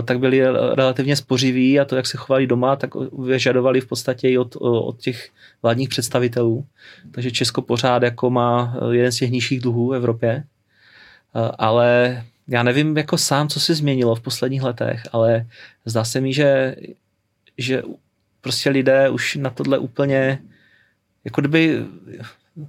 tak 0.05 0.19
byli 0.19 0.41
relativně 0.75 1.15
spořiví 1.15 1.79
a 1.79 1.85
to, 1.85 1.95
jak 1.95 2.07
se 2.07 2.17
chovali 2.17 2.47
doma, 2.47 2.75
tak 2.75 2.89
vyžadovali 3.19 3.81
v 3.81 3.87
podstatě 3.87 4.29
i 4.29 4.37
od, 4.37 4.55
od 4.59 4.99
těch 4.99 5.29
vládních 5.61 5.89
představitelů. 5.89 6.65
Takže 7.11 7.31
Česko 7.31 7.61
pořád 7.61 8.03
jako 8.03 8.29
má 8.29 8.75
eh, 8.75 8.95
jeden 8.95 9.11
z 9.11 9.17
těch 9.17 9.31
nižších 9.31 9.59
dluhů 9.59 9.89
v 9.89 9.95
Evropě, 9.95 10.43
ale 11.57 12.23
já 12.47 12.63
nevím 12.63 12.97
jako 12.97 13.17
sám, 13.17 13.47
co 13.47 13.59
se 13.59 13.75
změnilo 13.75 14.15
v 14.15 14.21
posledních 14.21 14.63
letech, 14.63 15.03
ale 15.11 15.47
zdá 15.85 16.03
se 16.03 16.21
mi, 16.21 16.33
že, 16.33 16.75
že 17.57 17.83
prostě 18.41 18.69
lidé 18.69 19.09
už 19.09 19.35
na 19.35 19.49
tohle 19.49 19.77
úplně, 19.77 20.39
jako 21.23 21.41
kdyby 21.41 21.85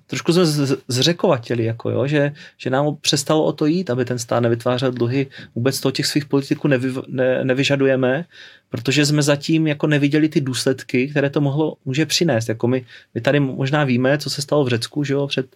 trošku 0.07 0.33
jsme 0.33 0.45
zřekovatili, 0.89 1.65
jako 1.65 1.91
jo, 1.91 2.07
že, 2.07 2.33
že 2.59 2.71
nám 2.71 2.97
přestalo 3.01 3.45
o 3.45 3.53
to 3.53 3.67
jít, 3.67 3.91
aby 3.91 4.05
ten 4.05 4.19
stát 4.19 4.41
nevytvářel 4.41 4.93
dluhy. 4.93 5.27
Vůbec 5.55 5.81
toho 5.81 5.93
těch 5.93 6.07
svých 6.07 6.27
politiků 6.27 6.69
nevy, 6.69 6.93
ne, 7.09 7.45
nevyžadujeme, 7.45 8.25
protože 8.69 9.07
jsme 9.07 9.23
zatím 9.23 9.67
jako 9.67 9.87
neviděli 9.87 10.29
ty 10.29 10.41
důsledky, 10.41 11.09
které 11.09 11.31
to 11.31 11.41
mohlo, 11.41 11.77
může 11.85 12.07
přinést. 12.07 12.49
Jako 12.49 12.69
my, 12.69 12.85
my 13.15 13.21
tady 13.21 13.41
možná 13.41 13.85
víme, 13.85 14.19
co 14.19 14.31
se 14.31 14.43
stalo 14.43 14.65
v 14.65 14.69
Řecku, 14.69 15.05
že 15.05 15.15
jo, 15.15 15.27
před, 15.27 15.47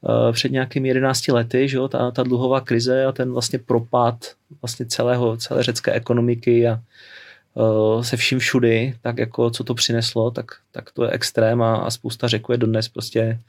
uh, 0.00 0.32
před 0.32 0.52
nějakými 0.52 0.88
11 0.88 1.28
lety, 1.28 1.68
že 1.68 1.76
jo, 1.76 1.88
ta, 1.88 2.10
ta 2.10 2.22
dluhová 2.22 2.60
krize 2.60 3.04
a 3.04 3.12
ten 3.12 3.32
vlastně 3.32 3.58
propad 3.58 4.16
vlastně 4.62 4.86
celého, 4.86 5.36
celé 5.36 5.62
řecké 5.62 5.92
ekonomiky 5.92 6.68
a 6.68 6.80
se 8.02 8.16
vším 8.16 8.38
všudy, 8.38 8.94
tak 9.00 9.18
jako 9.18 9.50
co 9.50 9.64
to 9.64 9.74
přineslo, 9.74 10.30
tak, 10.30 10.46
tak 10.72 10.90
to 10.90 11.04
je 11.04 11.10
extrém 11.10 11.62
a, 11.62 11.76
a 11.76 11.90
spousta 11.90 12.28
řeků 12.28 12.52
je 12.52 12.58
dodnes 12.58 12.88
prostě 12.88 13.40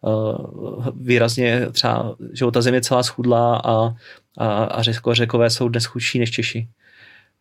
uh, 0.00 0.86
výrazně 0.96 1.66
třeba, 1.72 2.16
že 2.32 2.44
ta 2.52 2.62
země 2.62 2.80
celá 2.80 3.02
schudla 3.02 3.56
a, 3.56 3.94
a, 4.38 4.64
a 4.64 4.82
řeko, 4.82 5.14
řekové 5.14 5.50
jsou 5.50 5.68
dnes 5.68 5.84
chudší 5.84 6.18
než 6.18 6.30
Češi. 6.30 6.68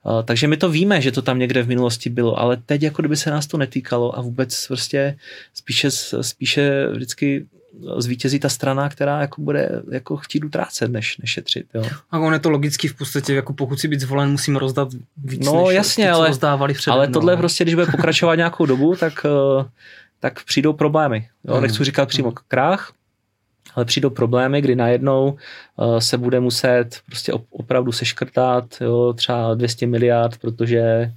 Uh, 0.05 0.23
takže 0.23 0.47
my 0.47 0.57
to 0.57 0.69
víme, 0.69 1.01
že 1.01 1.11
to 1.11 1.21
tam 1.21 1.39
někde 1.39 1.63
v 1.63 1.67
minulosti 1.67 2.09
bylo, 2.09 2.39
ale 2.39 2.57
teď 2.57 2.83
jako 2.83 3.01
kdyby 3.01 3.17
se 3.17 3.31
nás 3.31 3.47
to 3.47 3.57
netýkalo 3.57 4.17
a 4.17 4.21
vůbec 4.21 4.67
prostě 4.67 5.17
spíše, 5.53 5.91
spíše 6.21 6.87
vždycky 6.91 7.45
zvítězí 7.97 8.39
ta 8.39 8.49
strana, 8.49 8.89
která 8.89 9.21
jako 9.21 9.41
bude 9.41 9.81
jako 9.91 10.17
chtít 10.17 10.45
utrácet, 10.45 10.91
než, 10.91 11.17
než 11.17 11.29
šetřit. 11.29 11.65
Jo. 11.73 11.83
A 12.11 12.19
on 12.19 12.33
je 12.33 12.39
to 12.39 12.49
logicky 12.49 12.87
v 12.87 12.97
podstatě, 12.97 13.33
jako 13.33 13.53
pokud 13.53 13.79
si 13.79 13.87
být 13.87 13.99
zvolen, 13.99 14.31
musím 14.31 14.55
rozdat 14.55 14.87
víc, 15.17 15.45
no, 15.45 15.65
než 15.67 15.75
jasně, 15.75 16.05
ty, 16.05 16.09
ale, 16.09 16.27
rozdávali 16.27 16.73
před, 16.73 16.91
ale 16.91 17.07
no. 17.07 17.13
tohle 17.13 17.37
prostě, 17.37 17.63
když 17.63 17.75
bude 17.75 17.87
pokračovat 17.87 18.35
nějakou 18.35 18.65
dobu, 18.65 18.95
tak, 18.95 19.25
eh, 19.25 19.65
tak 20.19 20.43
přijdou 20.43 20.73
problémy. 20.73 21.27
Jo. 21.43 21.55
Mm. 21.55 21.61
Nechci 21.61 21.83
říkat 21.83 22.09
přímo 22.09 22.29
Mm. 22.29 22.35
krách, 22.47 22.93
ale 23.75 23.85
přijdou 23.85 24.09
problémy, 24.09 24.61
kdy 24.61 24.75
najednou 24.75 25.37
uh, 25.75 25.97
se 25.97 26.17
bude 26.17 26.39
muset 26.39 26.99
prostě 27.05 27.33
opravdu 27.49 27.91
seškrtat 27.91 28.65
jo, 28.81 29.13
třeba 29.13 29.53
200 29.53 29.87
miliard, 29.87 30.37
protože, 30.37 31.11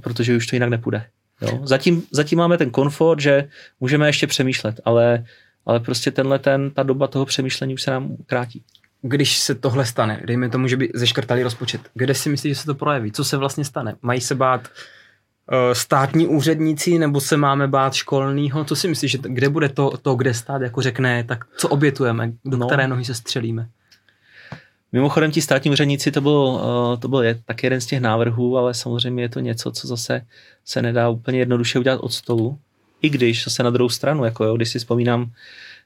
protože 0.00 0.36
už 0.36 0.46
to 0.46 0.56
jinak 0.56 0.68
nepůjde. 0.68 1.04
Jo. 1.40 1.60
Zatím, 1.62 2.02
zatím 2.10 2.38
máme 2.38 2.58
ten 2.58 2.70
komfort, 2.70 3.20
že 3.20 3.48
můžeme 3.80 4.08
ještě 4.08 4.26
přemýšlet, 4.26 4.80
ale 4.84 5.24
ale 5.68 5.80
prostě 5.80 6.10
tenhle 6.10 6.38
ten, 6.38 6.70
ta 6.70 6.82
doba 6.82 7.06
toho 7.06 7.26
přemýšlení 7.26 7.74
už 7.74 7.82
se 7.82 7.90
nám 7.90 8.16
krátí. 8.26 8.62
Když 9.02 9.38
se 9.38 9.54
tohle 9.54 9.86
stane, 9.86 10.22
dejme 10.24 10.48
tomu, 10.48 10.68
že 10.68 10.76
by 10.76 10.90
zeškrtali 10.94 11.42
rozpočet, 11.42 11.80
kde 11.94 12.14
si 12.14 12.28
myslíš, 12.28 12.56
že 12.56 12.60
se 12.60 12.66
to 12.66 12.74
projeví? 12.74 13.12
Co 13.12 13.24
se 13.24 13.36
vlastně 13.36 13.64
stane? 13.64 13.94
Mají 14.02 14.20
se 14.20 14.34
bát 14.34 14.60
uh, 14.68 15.72
státní 15.72 16.26
úředníci 16.26 16.98
nebo 16.98 17.20
se 17.20 17.36
máme 17.36 17.68
bát 17.68 17.94
školního? 17.94 18.64
Co 18.64 18.76
si 18.76 18.88
myslíš, 18.88 19.10
že 19.10 19.18
t- 19.18 19.28
kde 19.28 19.48
bude 19.48 19.68
to, 19.68 19.96
to, 19.96 20.14
kde 20.14 20.34
stát 20.34 20.62
jako 20.62 20.82
řekne, 20.82 21.24
tak 21.24 21.44
co 21.56 21.68
obětujeme, 21.68 22.32
do 22.44 22.56
no. 22.56 22.66
které 22.66 22.88
nohy 22.88 23.04
se 23.04 23.14
střelíme? 23.14 23.68
Mimochodem 24.92 25.30
ti 25.30 25.42
státní 25.42 25.70
úředníci, 25.70 26.10
to 26.10 26.20
byl, 26.20 26.32
uh, 26.32 26.96
to 26.98 27.08
byl 27.08 27.22
je, 27.22 27.40
tak 27.44 27.62
jeden 27.62 27.80
z 27.80 27.86
těch 27.86 28.00
návrhů, 28.00 28.58
ale 28.58 28.74
samozřejmě 28.74 29.24
je 29.24 29.28
to 29.28 29.40
něco, 29.40 29.72
co 29.72 29.86
zase 29.86 30.22
se 30.64 30.82
nedá 30.82 31.08
úplně 31.08 31.38
jednoduše 31.38 31.78
udělat 31.78 32.00
od 32.00 32.12
stolu. 32.12 32.58
I 33.02 33.10
když 33.10 33.44
se 33.48 33.62
na 33.62 33.70
druhou 33.70 33.88
stranu, 33.88 34.24
jako 34.24 34.44
jo, 34.44 34.56
když 34.56 34.68
si 34.68 34.78
vzpomínám, 34.78 35.30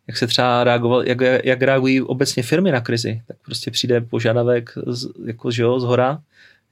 jak 0.07 0.17
se 0.17 0.27
třeba 0.27 0.65
reagoval, 0.65 1.09
jak, 1.09 1.19
jak 1.45 1.63
reagují 1.63 2.01
obecně 2.01 2.43
firmy 2.43 2.73
na 2.73 2.81
krizi, 2.81 3.23
tak 3.29 3.37
prostě 3.45 3.71
přijde 3.71 4.01
požadavek 4.01 4.71
z, 4.87 5.09
jako, 5.27 5.51
že 5.51 5.63
jo, 5.63 5.81
z 5.81 5.85
hora, 5.85 6.19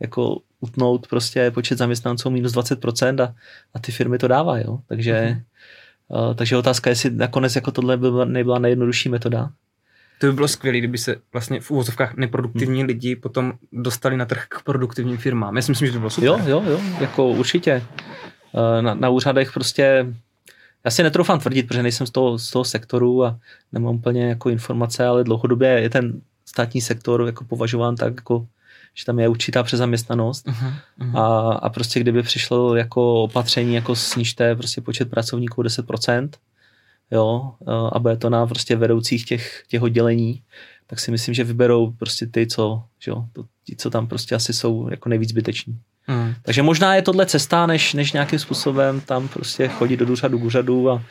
jako 0.00 0.40
utnout 0.60 1.06
prostě 1.06 1.50
počet 1.50 1.78
zaměstnanců 1.78 2.30
minus 2.30 2.52
20% 2.52 3.22
a, 3.22 3.34
a 3.74 3.78
ty 3.78 3.92
firmy 3.92 4.18
to 4.18 4.28
dávají, 4.28 4.64
jo. 4.66 4.78
Takže, 4.86 5.36
uh-huh. 6.10 6.28
uh, 6.28 6.34
takže 6.34 6.56
otázka 6.56 6.90
je, 6.90 6.92
jestli 6.92 7.10
nakonec 7.10 7.56
jako 7.56 7.70
tohle 7.70 7.96
by 7.96 8.06
nebyla 8.24 8.58
nejjednodušší 8.58 9.08
metoda. 9.08 9.50
To 10.20 10.26
by 10.26 10.32
bylo 10.32 10.48
skvělé, 10.48 10.78
kdyby 10.78 10.98
se 10.98 11.16
vlastně 11.32 11.60
v 11.60 11.70
úvozovkách 11.70 12.16
neproduktivní 12.16 12.80
hmm. 12.80 12.86
lidi 12.86 13.16
potom 13.16 13.52
dostali 13.72 14.16
na 14.16 14.24
trh 14.24 14.46
k 14.48 14.62
produktivním 14.62 15.16
firmám. 15.16 15.56
Já 15.56 15.62
si 15.62 15.72
myslím, 15.72 15.86
že 15.86 15.92
to 15.92 15.98
bylo 15.98 16.10
super. 16.10 16.28
Jo, 16.28 16.40
jo, 16.46 16.62
jo, 16.66 16.80
jako 17.00 17.28
určitě. 17.28 17.82
Na, 18.80 18.94
na 18.94 19.08
úřadech 19.08 19.52
prostě 19.52 20.06
já 20.84 20.90
si 20.90 21.02
netroufám 21.02 21.40
tvrdit, 21.40 21.62
protože 21.62 21.82
nejsem 21.82 22.06
z 22.06 22.10
toho, 22.10 22.38
z 22.38 22.50
toho 22.50 22.64
sektoru 22.64 23.24
a 23.24 23.38
nemám 23.72 23.94
úplně 23.94 24.28
jako 24.28 24.50
informace, 24.50 25.06
ale 25.06 25.24
dlouhodobě 25.24 25.68
je 25.68 25.90
ten 25.90 26.20
státní 26.46 26.80
sektor 26.80 27.26
jako 27.26 27.44
považován 27.44 27.96
tak, 27.96 28.12
jako, 28.16 28.46
že 28.94 29.04
tam 29.04 29.18
je 29.18 29.28
určitá 29.28 29.62
přezaměstnanost 29.62 30.46
uh-huh, 30.46 30.72
uh-huh. 31.00 31.18
A, 31.18 31.52
a 31.52 31.68
prostě 31.68 32.00
kdyby 32.00 32.22
přišlo 32.22 32.76
jako 32.76 33.22
opatření, 33.22 33.74
jako 33.74 33.96
snižte 33.96 34.56
prostě 34.56 34.80
počet 34.80 35.10
pracovníků 35.10 35.62
10%, 35.62 36.28
jo, 37.10 37.54
a 37.92 37.98
bude 37.98 38.16
to 38.16 38.30
na 38.30 38.46
prostě 38.46 38.76
vedoucích 38.76 39.24
těch, 39.24 39.64
těch 39.68 39.82
oddělení, 39.82 40.42
tak 40.86 41.00
si 41.00 41.10
myslím, 41.10 41.34
že 41.34 41.44
vyberou 41.44 41.90
prostě 41.90 42.26
ty, 42.26 42.46
co, 42.46 42.82
že 42.98 43.10
jo, 43.10 43.24
to, 43.32 43.44
ti, 43.64 43.76
co 43.76 43.90
tam 43.90 44.06
prostě 44.06 44.34
asi 44.34 44.52
jsou 44.52 44.88
jako 44.90 45.08
nejvíc 45.08 45.30
zbyteční. 45.30 45.78
Hmm. 46.06 46.34
Takže 46.42 46.62
možná 46.62 46.94
je 46.94 47.02
tohle 47.02 47.26
cesta, 47.26 47.66
než, 47.66 47.94
než 47.94 48.12
nějakým 48.12 48.38
způsobem 48.38 49.00
tam 49.00 49.28
prostě 49.28 49.68
chodit 49.68 49.96
do 49.96 50.06
úřadu 50.06 50.38
k 50.38 50.44
úřadu 50.44 50.90
a, 50.90 51.02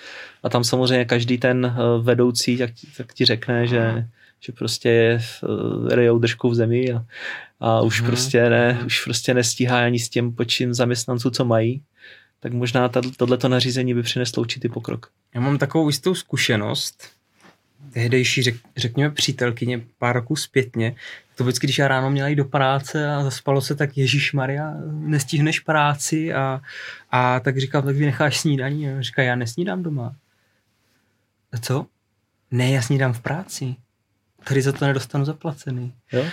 a 0.43 0.49
tam 0.49 0.63
samozřejmě 0.63 1.05
každý 1.05 1.37
ten 1.37 1.75
vedoucí 2.01 2.57
tak, 2.57 2.69
tak 2.97 3.13
ti 3.13 3.25
řekne, 3.25 3.67
že, 3.67 4.07
že 4.39 4.51
prostě 4.51 5.21
rejou 5.89 6.19
držku 6.19 6.49
v 6.49 6.55
zemi 6.55 6.93
a, 6.93 7.05
a 7.59 7.81
už, 7.81 7.99
hmm. 7.99 8.07
prostě 8.07 8.49
ne, 8.49 8.79
už 8.85 9.03
prostě 9.03 9.33
nestíhá 9.33 9.85
ani 9.85 9.99
s 9.99 10.09
tím 10.09 10.35
počin 10.35 10.73
zaměstnanců, 10.73 11.29
co 11.29 11.45
mají 11.45 11.81
tak 12.39 12.53
možná 12.53 12.89
tohleto 13.17 13.49
nařízení 13.49 13.93
by 13.93 14.03
přineslo 14.03 14.41
určitý 14.41 14.69
pokrok. 14.69 15.09
Já 15.35 15.41
mám 15.41 15.57
takovou 15.57 15.87
jistou 15.87 16.15
zkušenost, 16.15 17.03
tehdejší, 17.93 18.43
řek, 18.43 18.55
řekněme, 18.77 19.11
přítelkyně 19.11 19.82
pár 19.97 20.15
roků 20.15 20.36
zpětně, 20.36 20.95
to 21.39 21.43
vždycky, 21.43 21.67
když 21.67 21.77
já 21.77 21.88
ráno 21.88 22.09
měla 22.09 22.27
jít 22.27 22.36
do 22.36 22.45
práce 22.45 23.09
a 23.09 23.23
zaspalo 23.23 23.61
se, 23.61 23.75
tak 23.75 23.97
Ježíš 23.97 24.34
Maria, 24.34 24.73
nestihneš 24.91 25.59
práci 25.59 26.34
a, 26.34 26.61
a 27.11 27.39
tak 27.39 27.57
říkám, 27.57 27.84
tak 27.84 27.95
vy 27.95 28.05
necháš 28.05 28.39
snídaní. 28.39 28.89
A 28.89 29.01
říká, 29.01 29.21
já 29.23 29.36
nesnídám 29.36 29.84
doma. 29.84 30.15
A 31.51 31.57
co? 31.57 31.86
Ne, 32.51 32.71
já 32.71 32.82
snídám 32.82 33.13
v 33.13 33.21
práci. 33.21 33.75
Tady 34.43 34.61
za 34.61 34.71
to 34.71 34.86
nedostanu 34.86 35.25
zaplacený. 35.25 35.93
Jo? 36.11 36.25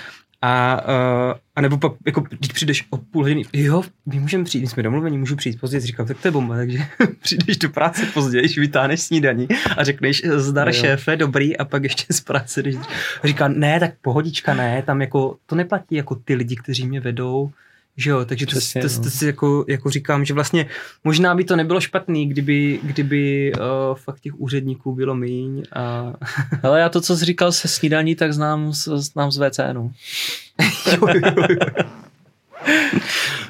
A, 0.43 0.83
uh, 0.85 1.35
a 1.57 1.61
nebo 1.61 1.79
pak, 1.79 1.93
jako, 2.07 2.21
když 2.21 2.53
přijdeš 2.53 2.87
o 2.91 2.97
půl 2.97 3.23
hodiny, 3.23 3.45
jo, 3.53 3.83
my 4.07 4.21
můžeme 4.21 4.45
přijít, 4.45 4.63
my 4.63 4.69
jsme 4.69 4.83
domluveni, 4.83 5.19
můžu 5.19 5.37
přijít 5.37 5.61
později, 5.61 5.81
říkám, 5.81 6.07
tak 6.07 6.21
to 6.21 6.29
je 6.29 6.33
bomba, 6.33 6.57
takže 6.57 6.79
přijdeš 7.21 7.57
do 7.57 7.69
práce 7.69 8.07
později, 8.15 8.49
vytáhneš 8.61 9.01
snídaní 9.01 9.49
a 9.77 9.85
řekneš, 9.85 10.23
zdar 10.25 10.73
šéfe, 10.73 11.17
dobrý, 11.17 11.57
a 11.57 11.65
pak 11.65 11.83
ještě 11.83 12.15
z 12.15 12.21
práce 12.21 12.63
jdeš. 12.63 12.77
A 13.23 13.27
říká, 13.27 13.49
ne, 13.49 13.81
tak 13.81 13.95
pohodička, 14.01 14.55
ne, 14.55 14.83
tam 14.83 15.01
jako, 15.01 15.37
to 15.47 15.55
neplatí 15.55 15.95
jako 15.95 16.15
ty 16.15 16.35
lidi, 16.35 16.57
kteří 16.57 16.87
mě 16.87 17.01
vedou, 17.01 17.51
že 17.97 18.11
jo, 18.11 18.25
takže 18.25 18.47
Přesně, 18.47 18.83
to, 18.83 18.89
to, 18.89 18.95
to, 18.95 19.03
to 19.03 19.11
si 19.11 19.27
jako, 19.27 19.65
jako 19.69 19.91
říkám, 19.91 20.25
že 20.25 20.35
vlastně 20.35 20.67
možná 21.05 21.35
by 21.35 21.45
to 21.45 21.57
nebylo 21.57 21.81
špatný, 21.81 22.29
kdyby, 22.29 22.81
kdyby 22.83 23.53
uh, 23.55 23.97
fakt 23.97 24.21
těch 24.21 24.41
úředníků 24.41 24.95
bylo 24.95 25.15
míň. 25.15 25.63
A... 25.73 26.13
Ale 26.63 26.81
já 26.81 26.89
to, 26.89 27.01
co 27.01 27.17
jsi 27.17 27.25
říkal 27.25 27.53
se 27.53 27.69
snídaní, 27.69 28.15
tak 28.15 28.33
znám, 28.33 28.73
znám 28.73 29.33
z 29.33 29.39
WC, 29.39 29.61
no. 29.73 29.93
jo, 30.93 31.09
jo, 31.09 31.47
jo. 31.49 31.85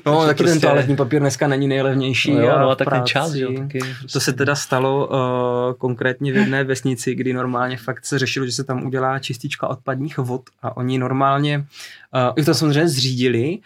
No, 0.07 0.27
taky 0.27 0.37
prostě... 0.37 0.53
ten 0.53 0.61
toaletní 0.61 0.97
papír 0.97 1.21
dneska 1.21 1.49
není 1.49 1.69
nejlevnější. 1.69 2.35
No, 2.35 2.41
jo, 2.41 2.59
no, 2.59 2.71
a 2.71 2.75
tak 2.75 2.91
ten 2.91 3.03
čas, 3.05 3.35
jo, 3.35 3.53
taky. 3.53 3.79
Prostě... 3.79 4.13
To 4.13 4.21
se 4.21 4.33
teda 4.33 4.55
stalo 4.55 5.07
uh, 5.07 5.75
konkrétně 5.79 6.33
v 6.33 6.37
jedné 6.37 6.65
vesnici, 6.65 7.15
kdy 7.15 7.33
normálně 7.33 7.77
fakt 7.77 8.07
se 8.07 8.19
řešilo, 8.19 8.47
že 8.47 8.53
se 8.53 8.65
tam 8.65 8.87
udělá 8.87 9.19
čistička 9.19 9.67
odpadních 9.67 10.19
vod 10.19 10.43
a 10.63 10.77
oni 10.77 10.99
normálně, 10.99 11.59
uh, 11.59 12.33
i 12.37 12.45
to 12.45 12.55
samozřejmě 12.55 12.89
zřídili, 12.89 13.59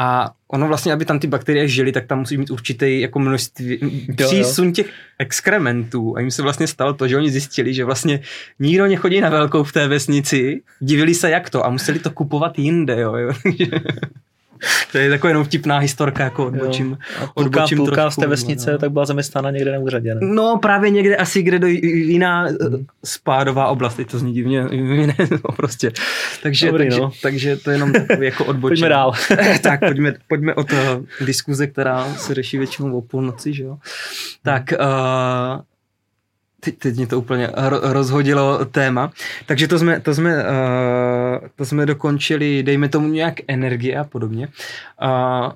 a 0.00 0.30
ono 0.48 0.68
vlastně, 0.68 0.92
aby 0.92 1.04
tam 1.04 1.18
ty 1.18 1.26
bakterie 1.26 1.68
žily, 1.68 1.92
tak 1.92 2.06
tam 2.06 2.18
musí 2.18 2.38
mít 2.38 2.50
určitý 2.50 3.00
jako 3.00 3.18
množství, 3.18 3.78
přísun 4.16 4.72
těch 4.72 4.86
exkrementů. 5.18 6.16
A 6.16 6.20
jim 6.20 6.30
se 6.30 6.42
vlastně 6.42 6.66
stalo 6.66 6.94
to, 6.94 7.08
že 7.08 7.16
oni 7.16 7.30
zjistili, 7.30 7.74
že 7.74 7.84
vlastně 7.84 8.20
nikdo 8.58 8.86
nechodí 8.86 9.20
na 9.20 9.28
velkou 9.28 9.62
v 9.62 9.72
té 9.72 9.88
vesnici, 9.88 10.62
divili 10.80 11.14
se 11.14 11.30
jak 11.30 11.50
to 11.50 11.66
a 11.66 11.70
museli 11.70 11.98
to 11.98 12.10
kupovat 12.10 12.58
jinde. 12.58 13.00
Jo, 13.00 13.16
jo. 13.16 13.32
To 14.92 14.98
je 14.98 15.10
taková 15.10 15.28
jenom 15.28 15.44
vtipná 15.44 15.78
historka, 15.78 16.24
jako 16.24 16.46
odbočím. 16.46 16.86
Půlka, 16.88 17.32
odbočím 17.34 17.78
půlka 17.78 17.94
trošku, 17.94 18.20
z 18.20 18.24
té 18.24 18.26
vesnice 18.26 18.72
no. 18.72 18.78
tak 18.78 18.92
byla 18.92 19.04
zaměstnána 19.04 19.50
někde 19.50 19.72
na 19.72 19.78
úřadě. 19.78 20.14
Ne? 20.14 20.20
No 20.22 20.58
právě 20.62 20.90
někde 20.90 21.16
asi, 21.16 21.42
kde 21.42 21.58
do 21.58 21.66
jiná 21.66 22.42
hmm. 22.44 22.86
spádová 23.04 23.66
oblast, 23.66 23.94
teď 23.94 24.10
to 24.10 24.18
zní 24.18 24.32
divně, 24.38 24.64
ne, 25.06 25.14
no, 25.30 25.52
prostě. 25.56 25.92
Takže, 26.42 26.66
Dobrý, 26.66 26.84
takže, 26.84 27.00
no. 27.00 27.10
takže 27.22 27.56
to 27.56 27.70
je 27.70 27.74
jenom 27.74 27.92
takový 27.92 28.26
jako 28.26 28.44
odbočím. 28.44 28.60
pojďme 28.70 28.88
dál. 28.88 29.12
tak 29.62 29.80
pojďme, 29.80 30.14
pojďme 30.28 30.54
od 30.54 30.72
diskuze, 31.20 31.66
která 31.66 32.14
se 32.14 32.34
řeší 32.34 32.58
většinou 32.58 32.98
o 32.98 33.02
půlnoci, 33.02 33.54
že 33.54 33.62
jo. 33.62 33.78
Tak 34.42 34.72
uh, 34.80 35.60
Teď, 36.60 36.78
teď 36.78 36.96
mě 36.96 37.06
to 37.06 37.18
úplně 37.18 37.50
rozhodilo 37.82 38.64
téma. 38.64 39.12
Takže 39.46 39.68
to 39.68 39.78
jsme, 39.78 40.00
to 40.00 40.14
jsme, 40.14 40.36
uh, 40.36 41.48
to 41.56 41.64
jsme 41.64 41.86
dokončili, 41.86 42.62
dejme 42.62 42.88
tomu 42.88 43.08
nějak 43.08 43.34
energie 43.48 43.98
a 43.98 44.04
podobně. 44.04 44.48
Uh, 45.02 45.52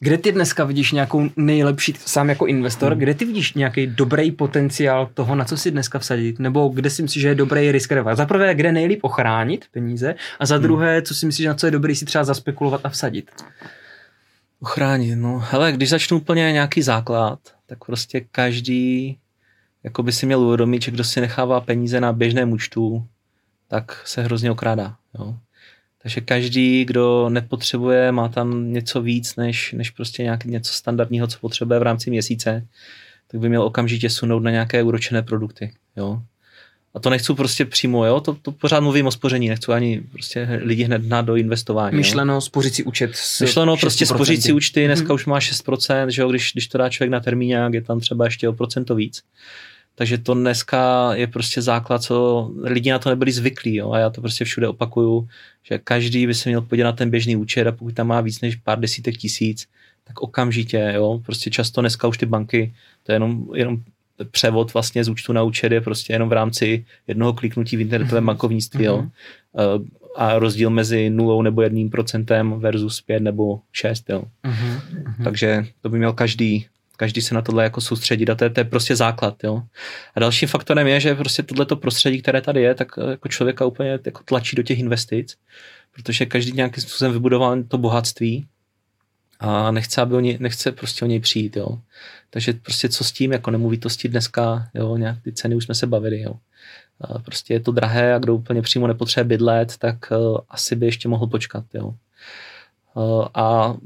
Kde 0.00 0.18
ty 0.18 0.32
dneska 0.32 0.64
vidíš 0.64 0.92
nějakou 0.92 1.28
nejlepší, 1.36 1.94
sám 1.96 2.28
jako 2.28 2.46
investor, 2.46 2.92
hmm. 2.92 3.00
kde 3.00 3.14
ty 3.14 3.24
vidíš 3.24 3.54
nějaký 3.54 3.86
dobrý 3.86 4.32
potenciál 4.32 5.08
toho, 5.14 5.34
na 5.34 5.44
co 5.44 5.56
si 5.56 5.70
dneska 5.70 5.98
vsadit? 5.98 6.38
Nebo 6.38 6.68
kde 6.68 6.90
si 6.90 7.02
myslíš, 7.02 7.22
že 7.22 7.28
je 7.28 7.34
dobrý 7.34 7.72
risk 7.72 7.92
reward? 7.92 8.16
Za 8.16 8.26
prvé, 8.26 8.54
kde 8.54 8.72
nejlíp 8.72 9.00
ochránit 9.02 9.64
peníze 9.72 10.14
a 10.40 10.46
za 10.46 10.54
hmm. 10.54 10.62
druhé, 10.62 11.02
co 11.02 11.14
si 11.14 11.26
myslíš, 11.26 11.46
na 11.46 11.54
co 11.54 11.66
je 11.66 11.70
dobrý 11.70 11.96
si 11.96 12.04
třeba 12.04 12.24
zaspekulovat 12.24 12.80
a 12.84 12.88
vsadit? 12.88 13.30
Ochránit, 14.60 15.16
no. 15.16 15.44
Hele, 15.50 15.72
když 15.72 15.90
začnu 15.90 16.16
úplně 16.16 16.52
nějaký 16.52 16.82
základ, 16.82 17.38
tak 17.66 17.84
prostě 17.84 18.20
každý 18.20 19.18
jako 19.86 20.02
by 20.02 20.12
si 20.12 20.26
měl 20.26 20.40
uvědomit, 20.40 20.82
že 20.82 20.90
kdo 20.90 21.04
si 21.04 21.20
nechává 21.20 21.60
peníze 21.60 22.00
na 22.00 22.12
běžném 22.12 22.52
účtu, 22.52 23.06
tak 23.68 24.02
se 24.04 24.22
hrozně 24.22 24.50
okrádá. 24.50 24.96
Jo. 25.18 25.36
Takže 26.02 26.20
každý, 26.20 26.84
kdo 26.84 27.28
nepotřebuje, 27.28 28.12
má 28.12 28.28
tam 28.28 28.72
něco 28.72 29.02
víc, 29.02 29.36
než, 29.36 29.72
než 29.72 29.90
prostě 29.90 30.22
nějak, 30.22 30.44
něco 30.44 30.72
standardního, 30.72 31.26
co 31.26 31.38
potřebuje 31.38 31.78
v 31.78 31.82
rámci 31.82 32.10
měsíce, 32.10 32.66
tak 33.28 33.40
by 33.40 33.48
měl 33.48 33.62
okamžitě 33.62 34.10
sunout 34.10 34.42
na 34.42 34.50
nějaké 34.50 34.82
úročené 34.82 35.22
produkty. 35.22 35.72
Jo. 35.96 36.22
A 36.94 37.00
to 37.00 37.10
nechci 37.10 37.34
prostě 37.34 37.64
přímo, 37.64 38.04
jo, 38.04 38.20
to, 38.20 38.34
to 38.34 38.52
pořád 38.52 38.80
mluvím 38.80 39.06
o 39.06 39.10
spoření, 39.10 39.48
nechci 39.48 39.72
ani 39.72 40.00
prostě 40.12 40.60
lidi 40.62 40.84
hned 40.84 41.06
na 41.06 41.22
do 41.22 41.36
investování. 41.36 41.96
Myšleno 41.96 42.34
jo. 42.34 42.40
spořící 42.40 42.82
účet 42.82 43.10
s 43.14 43.40
Myšleno 43.40 43.76
prostě 43.76 44.06
spořící 44.06 44.52
účty, 44.52 44.86
dneska 44.86 45.08
mm-hmm. 45.08 45.14
už 45.14 45.26
má 45.26 45.38
6%, 45.38 46.08
že 46.08 46.22
jo, 46.22 46.28
když, 46.28 46.52
když 46.52 46.68
to 46.68 46.78
dá 46.78 46.88
člověk 46.88 47.10
na 47.10 47.20
termíňák, 47.20 47.74
je 47.74 47.82
tam 47.82 48.00
třeba 48.00 48.24
ještě 48.24 48.48
o 48.48 48.52
procento 48.52 48.94
víc. 48.94 49.22
Takže 49.98 50.18
to 50.18 50.34
dneska 50.34 51.14
je 51.14 51.26
prostě 51.26 51.62
základ, 51.62 52.02
co 52.02 52.50
lidi 52.62 52.90
na 52.90 52.98
to 52.98 53.08
nebyli 53.08 53.32
zvyklí. 53.32 53.74
Jo? 53.74 53.92
A 53.92 53.98
já 53.98 54.10
to 54.10 54.20
prostě 54.20 54.44
všude 54.44 54.68
opakuju, 54.68 55.28
že 55.62 55.78
každý 55.78 56.26
by 56.26 56.34
se 56.34 56.48
měl 56.48 56.60
podívat 56.60 56.86
na 56.86 56.92
ten 56.92 57.10
běžný 57.10 57.36
účet 57.36 57.66
a 57.66 57.72
pokud 57.72 57.94
tam 57.94 58.06
má 58.06 58.20
víc 58.20 58.40
než 58.40 58.56
pár 58.56 58.80
desítek 58.80 59.16
tisíc, 59.16 59.68
tak 60.04 60.20
okamžitě, 60.20 60.92
jo, 60.94 61.20
prostě 61.26 61.50
často 61.50 61.80
dneska 61.80 62.08
už 62.08 62.18
ty 62.18 62.26
banky, 62.26 62.74
to 63.02 63.12
je 63.12 63.16
jenom, 63.16 63.46
jenom 63.54 63.82
převod 64.30 64.74
vlastně 64.74 65.04
z 65.04 65.08
účtu 65.08 65.32
na 65.32 65.42
účet 65.42 65.72
je 65.72 65.80
prostě 65.80 66.12
jenom 66.12 66.28
v 66.28 66.32
rámci 66.32 66.84
jednoho 67.06 67.32
kliknutí 67.32 67.76
v 67.76 67.80
internetovém 67.80 68.24
mm-hmm. 68.24 68.26
bankovnictví, 68.26 68.84
jo. 68.84 68.98
Mhm. 68.98 69.10
Eh, 69.58 70.06
a 70.16 70.38
rozdíl 70.38 70.70
mezi 70.70 71.10
nulou 71.10 71.42
nebo 71.42 71.62
jedním 71.62 71.90
procentem 71.90 72.52
versus 72.52 73.00
pět 73.00 73.20
nebo 73.20 73.60
šest, 73.72 74.10
jo. 74.10 74.24
Mm-hmm. 74.44 75.24
Takže 75.24 75.66
to 75.82 75.88
by 75.88 75.98
měl 75.98 76.12
každý 76.12 76.66
každý 76.96 77.20
se 77.20 77.34
na 77.34 77.42
tohle 77.42 77.64
jako 77.64 77.80
soustředit 77.80 78.30
a 78.30 78.34
to 78.34 78.44
je, 78.44 78.50
to 78.50 78.60
je 78.60 78.64
prostě 78.64 78.96
základ. 78.96 79.44
Jo. 79.44 79.62
A 80.14 80.20
dalším 80.20 80.48
faktorem 80.48 80.86
je, 80.86 81.00
že 81.00 81.14
prostě 81.14 81.42
tohleto 81.42 81.76
prostředí, 81.76 82.22
které 82.22 82.40
tady 82.40 82.62
je, 82.62 82.74
tak 82.74 82.88
eh, 82.98 83.10
jako 83.10 83.28
člověka 83.28 83.64
úplně 83.64 83.98
jako 84.06 84.22
tlačí 84.24 84.56
do 84.56 84.62
těch 84.62 84.78
investic, 84.78 85.36
protože 85.92 86.26
každý 86.26 86.52
nějakým 86.52 86.82
způsobem 86.82 87.12
vybudoval 87.12 87.62
to 87.62 87.78
bohatství 87.78 88.46
a 89.40 89.70
nechce, 89.70 90.00
aby 90.00 90.14
o 90.14 90.20
něj, 90.20 90.38
nechce 90.40 90.72
prostě 90.72 91.04
o 91.04 91.08
něj 91.08 91.20
přijít. 91.20 91.56
Jo. 91.56 91.78
Takže 92.30 92.52
prostě 92.52 92.88
co 92.88 93.04
s 93.04 93.12
tím, 93.12 93.32
jako 93.32 93.50
nemovitosti 93.50 94.08
dneska, 94.08 94.68
jo, 94.74 94.96
nějak 94.96 95.22
ty 95.22 95.32
ceny 95.32 95.54
už 95.54 95.64
jsme 95.64 95.74
se 95.74 95.86
bavili. 95.86 96.20
Jo. 96.20 96.34
A 97.00 97.18
prostě 97.18 97.54
je 97.54 97.60
to 97.60 97.72
drahé 97.72 98.14
a 98.14 98.18
kdo 98.18 98.34
úplně 98.34 98.62
přímo 98.62 98.86
nepotřebuje 98.86 99.28
bydlet, 99.28 99.76
tak 99.76 99.96
uh, 100.10 100.38
asi 100.48 100.76
by 100.76 100.86
ještě 100.86 101.08
mohl 101.08 101.26
počkat. 101.26 101.64
Jo. 101.74 101.94
Uh, 102.94 103.26
a 103.34 103.76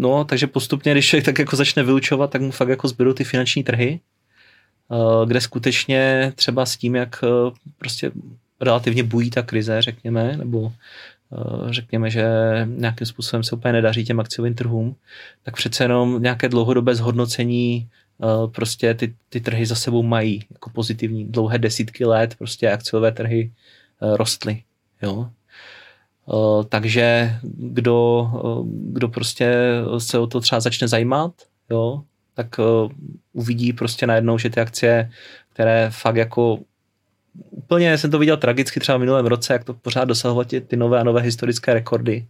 No, 0.00 0.24
takže 0.24 0.46
postupně, 0.46 0.92
když 0.92 1.08
člověk 1.08 1.24
tak 1.24 1.38
jako 1.38 1.56
začne 1.56 1.82
vyučovat, 1.82 2.30
tak 2.30 2.42
mu 2.42 2.50
fakt 2.50 2.68
jako 2.68 2.88
zbydou 2.88 3.12
ty 3.12 3.24
finanční 3.24 3.64
trhy, 3.64 4.00
eh, 4.92 5.26
kde 5.26 5.40
skutečně 5.40 6.32
třeba 6.36 6.66
s 6.66 6.76
tím, 6.76 6.94
jak 6.94 7.24
eh, 7.24 7.50
prostě 7.78 8.10
relativně 8.60 9.02
bují 9.02 9.30
ta 9.30 9.42
krize, 9.42 9.82
řekněme, 9.82 10.36
nebo 10.36 10.72
eh, 11.32 11.72
řekněme, 11.72 12.10
že 12.10 12.24
nějakým 12.66 13.06
způsobem 13.06 13.44
se 13.44 13.56
úplně 13.56 13.72
nedaří 13.72 14.04
těm 14.04 14.20
akciovým 14.20 14.54
trhům, 14.54 14.96
tak 15.42 15.56
přece 15.56 15.84
jenom 15.84 16.22
nějaké 16.22 16.48
dlouhodobé 16.48 16.94
zhodnocení 16.94 17.88
prostě 18.54 18.94
ty, 18.94 19.14
ty 19.28 19.40
trhy 19.40 19.66
za 19.66 19.74
sebou 19.74 20.02
mají 20.02 20.44
jako 20.50 20.70
pozitivní. 20.70 21.24
Dlouhé 21.24 21.58
desítky 21.58 22.04
let 22.04 22.34
prostě 22.34 22.70
akciové 22.70 23.12
trhy 23.12 23.52
rostly. 24.00 24.62
Jo? 25.02 25.30
Eh, 26.30 26.64
takže 26.68 27.36
kdo, 27.42 28.30
eh, 28.34 28.62
kdo 28.92 29.08
prostě 29.08 29.54
se 29.98 30.18
o 30.18 30.26
to 30.26 30.40
třeba 30.40 30.60
začne 30.60 30.88
zajímat, 30.88 31.32
jo, 31.70 32.02
tak 32.34 32.46
eh, 32.58 32.94
uvidí 33.32 33.72
prostě 33.72 34.06
najednou, 34.06 34.38
že 34.38 34.50
ty 34.50 34.60
akcie, 34.60 35.10
které 35.52 35.90
fakt 35.90 36.16
jako 36.16 36.58
úplně 37.50 37.98
jsem 37.98 38.10
to 38.10 38.18
viděl 38.18 38.36
tragicky 38.36 38.80
třeba 38.80 38.98
v 38.98 39.00
minulém 39.00 39.26
roce, 39.26 39.52
jak 39.52 39.64
to 39.64 39.74
pořád 39.74 40.04
dosahovat 40.04 40.48
ty, 40.48 40.60
ty 40.60 40.76
nové 40.76 41.00
a 41.00 41.04
nové 41.04 41.20
historické 41.20 41.74
rekordy, 41.74 42.26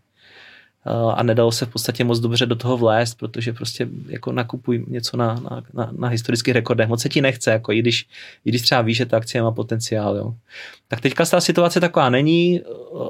a 1.15 1.23
nedalo 1.23 1.53
se 1.53 1.67
v 1.67 1.69
podstatě 1.69 2.05
moc 2.05 2.21
dobře 2.21 2.47
do 2.47 2.57
toho 2.57 2.77
vlézt, 2.77 3.19
protože 3.19 3.53
prostě 3.53 3.89
jako 4.09 4.33
nakupuj 4.33 4.85
něco 4.89 5.17
na, 5.17 5.35
na, 5.35 5.63
na, 5.75 5.91
na 5.99 6.09
historických 6.09 6.55
rekordech. 6.55 6.89
Moc 6.89 7.03
se 7.03 7.09
ti 7.09 7.21
nechce, 7.21 7.51
jako 7.51 7.73
i 7.73 7.79
když, 7.79 8.07
i 8.45 8.49
když 8.51 8.63
třeba 8.63 8.83
víš, 8.83 8.97
že 8.97 9.07
ta 9.07 9.17
akcie 9.17 9.43
má 9.43 9.51
potenciál. 9.51 10.17
Jo. 10.17 10.35
Tak 10.89 11.01
teďka 11.01 11.25
ta 11.25 11.41
situace 11.41 11.81
taková 11.81 12.11
není. 12.11 12.61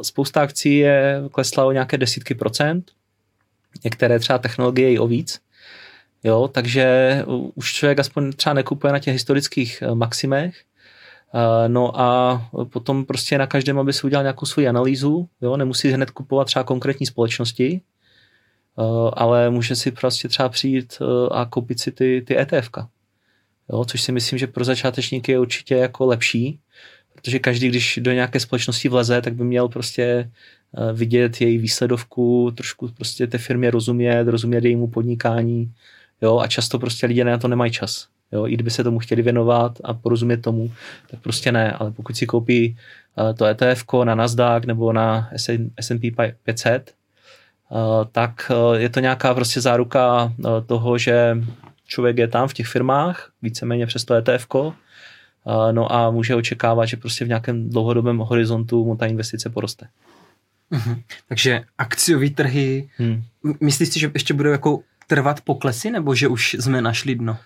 Spousta 0.03 0.43
akcí 0.43 0.77
je 0.77 1.23
klesla 1.33 1.65
o 1.65 1.73
nějaké 1.73 1.99
desítky 1.99 2.35
procent, 2.35 2.91
některé 3.85 4.19
třeba 4.19 4.39
technologie 4.39 4.93
i 4.93 4.99
o 4.99 5.07
víc. 5.07 5.41
Jo, 6.25 6.49
takže 6.53 7.25
už 7.55 7.73
člověk 7.73 7.99
aspoň 7.99 8.33
třeba 8.33 8.55
nekupuje 8.55 8.93
na 8.93 8.99
těch 8.99 9.15
historických 9.15 9.83
eh, 9.83 9.95
maximech, 9.95 10.55
Eh, 10.55 10.70
no 11.69 12.01
a 12.01 12.41
potom 12.73 13.05
prostě 13.05 13.39
na 13.39 13.47
každém, 13.47 13.79
aby 13.79 13.93
si 13.93 14.07
udělal 14.07 14.25
nějakou 14.25 14.47
svoji 14.47 14.69
analýzu, 14.69 15.29
jo, 15.41 15.57
nemusí 15.57 15.89
hned 15.89 16.11
kupovat 16.11 16.47
třeba 16.47 16.65
konkrétní 16.65 17.07
společnosti, 17.07 17.81
eh, 18.79 19.11
ale 19.13 19.51
může 19.51 19.77
si 19.77 19.91
prostě 19.91 20.29
třeba 20.29 20.49
přijít 20.49 20.99
eh, 21.01 21.29
a 21.31 21.45
koupit 21.45 21.81
si 21.81 21.93
ty, 21.93 22.23
ty 22.27 22.39
ETF. 22.39 22.71
Jo, 23.73 23.85
což 23.85 24.03
si 24.03 24.13
myslím, 24.13 24.39
že 24.39 24.47
pro 24.47 24.65
začátečníky 24.65 25.33
je 25.33 25.41
určitě 25.41 25.75
jako 25.75 26.07
lepší, 26.07 26.61
protože 27.15 27.39
každý, 27.39 27.69
když 27.69 27.99
do 28.03 28.13
nějaké 28.13 28.41
společnosti 28.41 28.89
vleze, 28.89 29.23
tak 29.23 29.35
by 29.35 29.45
měl 29.45 29.69
prostě 29.69 30.31
vidět 30.93 31.41
její 31.41 31.59
výsledovku, 31.59 32.53
trošku 32.57 32.89
prostě 32.89 33.27
té 33.27 33.39
firmě 33.39 33.71
rozumět, 33.71 34.29
rozumět 34.29 34.65
jejímu 34.65 34.89
podnikání, 34.89 35.75
jo, 36.23 36.39
a 36.39 36.47
často 36.47 36.79
prostě 36.79 37.07
lidé 37.07 37.25
na 37.25 37.39
to 37.39 37.49
nemají 37.49 37.73
čas. 37.73 38.09
Jo, 38.33 38.47
I 38.47 38.55
kdyby 38.55 38.71
se 38.71 38.85
tomu 38.85 38.99
chtěli 38.99 39.23
věnovat 39.23 39.79
a 39.85 39.95
porozumět 39.95 40.37
tomu, 40.37 40.73
tak 41.11 41.21
prostě 41.21 41.53
ne. 41.53 41.73
Ale 41.73 41.91
pokud 41.91 42.17
si 42.17 42.27
koupí 42.27 42.77
uh, 43.17 43.33
to 43.35 43.45
ETF 43.45 43.85
na 44.05 44.15
Nasdaq 44.15 44.67
nebo 44.67 44.93
na 44.93 45.31
S&P 45.81 46.13
500, 46.45 46.95
uh, 47.69 47.79
tak 48.13 48.53
uh, 48.55 48.75
je 48.75 48.89
to 48.89 49.01
nějaká 49.01 49.35
prostě 49.35 49.61
záruka 49.61 50.33
toho, 50.67 50.99
že 50.99 51.39
člověk 51.87 52.19
je 52.19 52.29
tam 52.29 52.49
v 52.49 52.55
těch 52.55 52.67
firmách, 52.67 53.31
víceméně 53.43 53.87
přes 53.87 54.05
to 54.05 54.15
ETF, 54.15 54.47
no 55.73 55.93
a 55.93 56.11
může 56.11 56.35
očekávat, 56.35 56.87
že 56.87 56.97
prostě 56.97 57.25
v 57.25 57.29
nějakém 57.29 57.71
dlouhodobém 57.71 58.19
horizontu 58.19 58.85
mu 58.85 58.97
ta 58.97 59.07
investice 59.07 59.51
poroste. 59.51 59.87
Mhm. 60.71 61.03
Takže 61.29 61.65
akciové 61.79 62.31
trhy, 62.31 62.89
hmm. 62.97 63.23
myslíš 63.61 63.89
si, 63.89 64.01
že 64.01 64.11
ještě 64.15 64.35
budou 64.35 64.51
jako 64.51 64.81
trvat 65.07 65.41
poklesy, 65.41 65.91
nebo 65.91 66.15
že 66.15 66.29
už 66.29 66.57
jsme 66.61 66.83
našli 66.83 67.15
dno? 67.15 67.39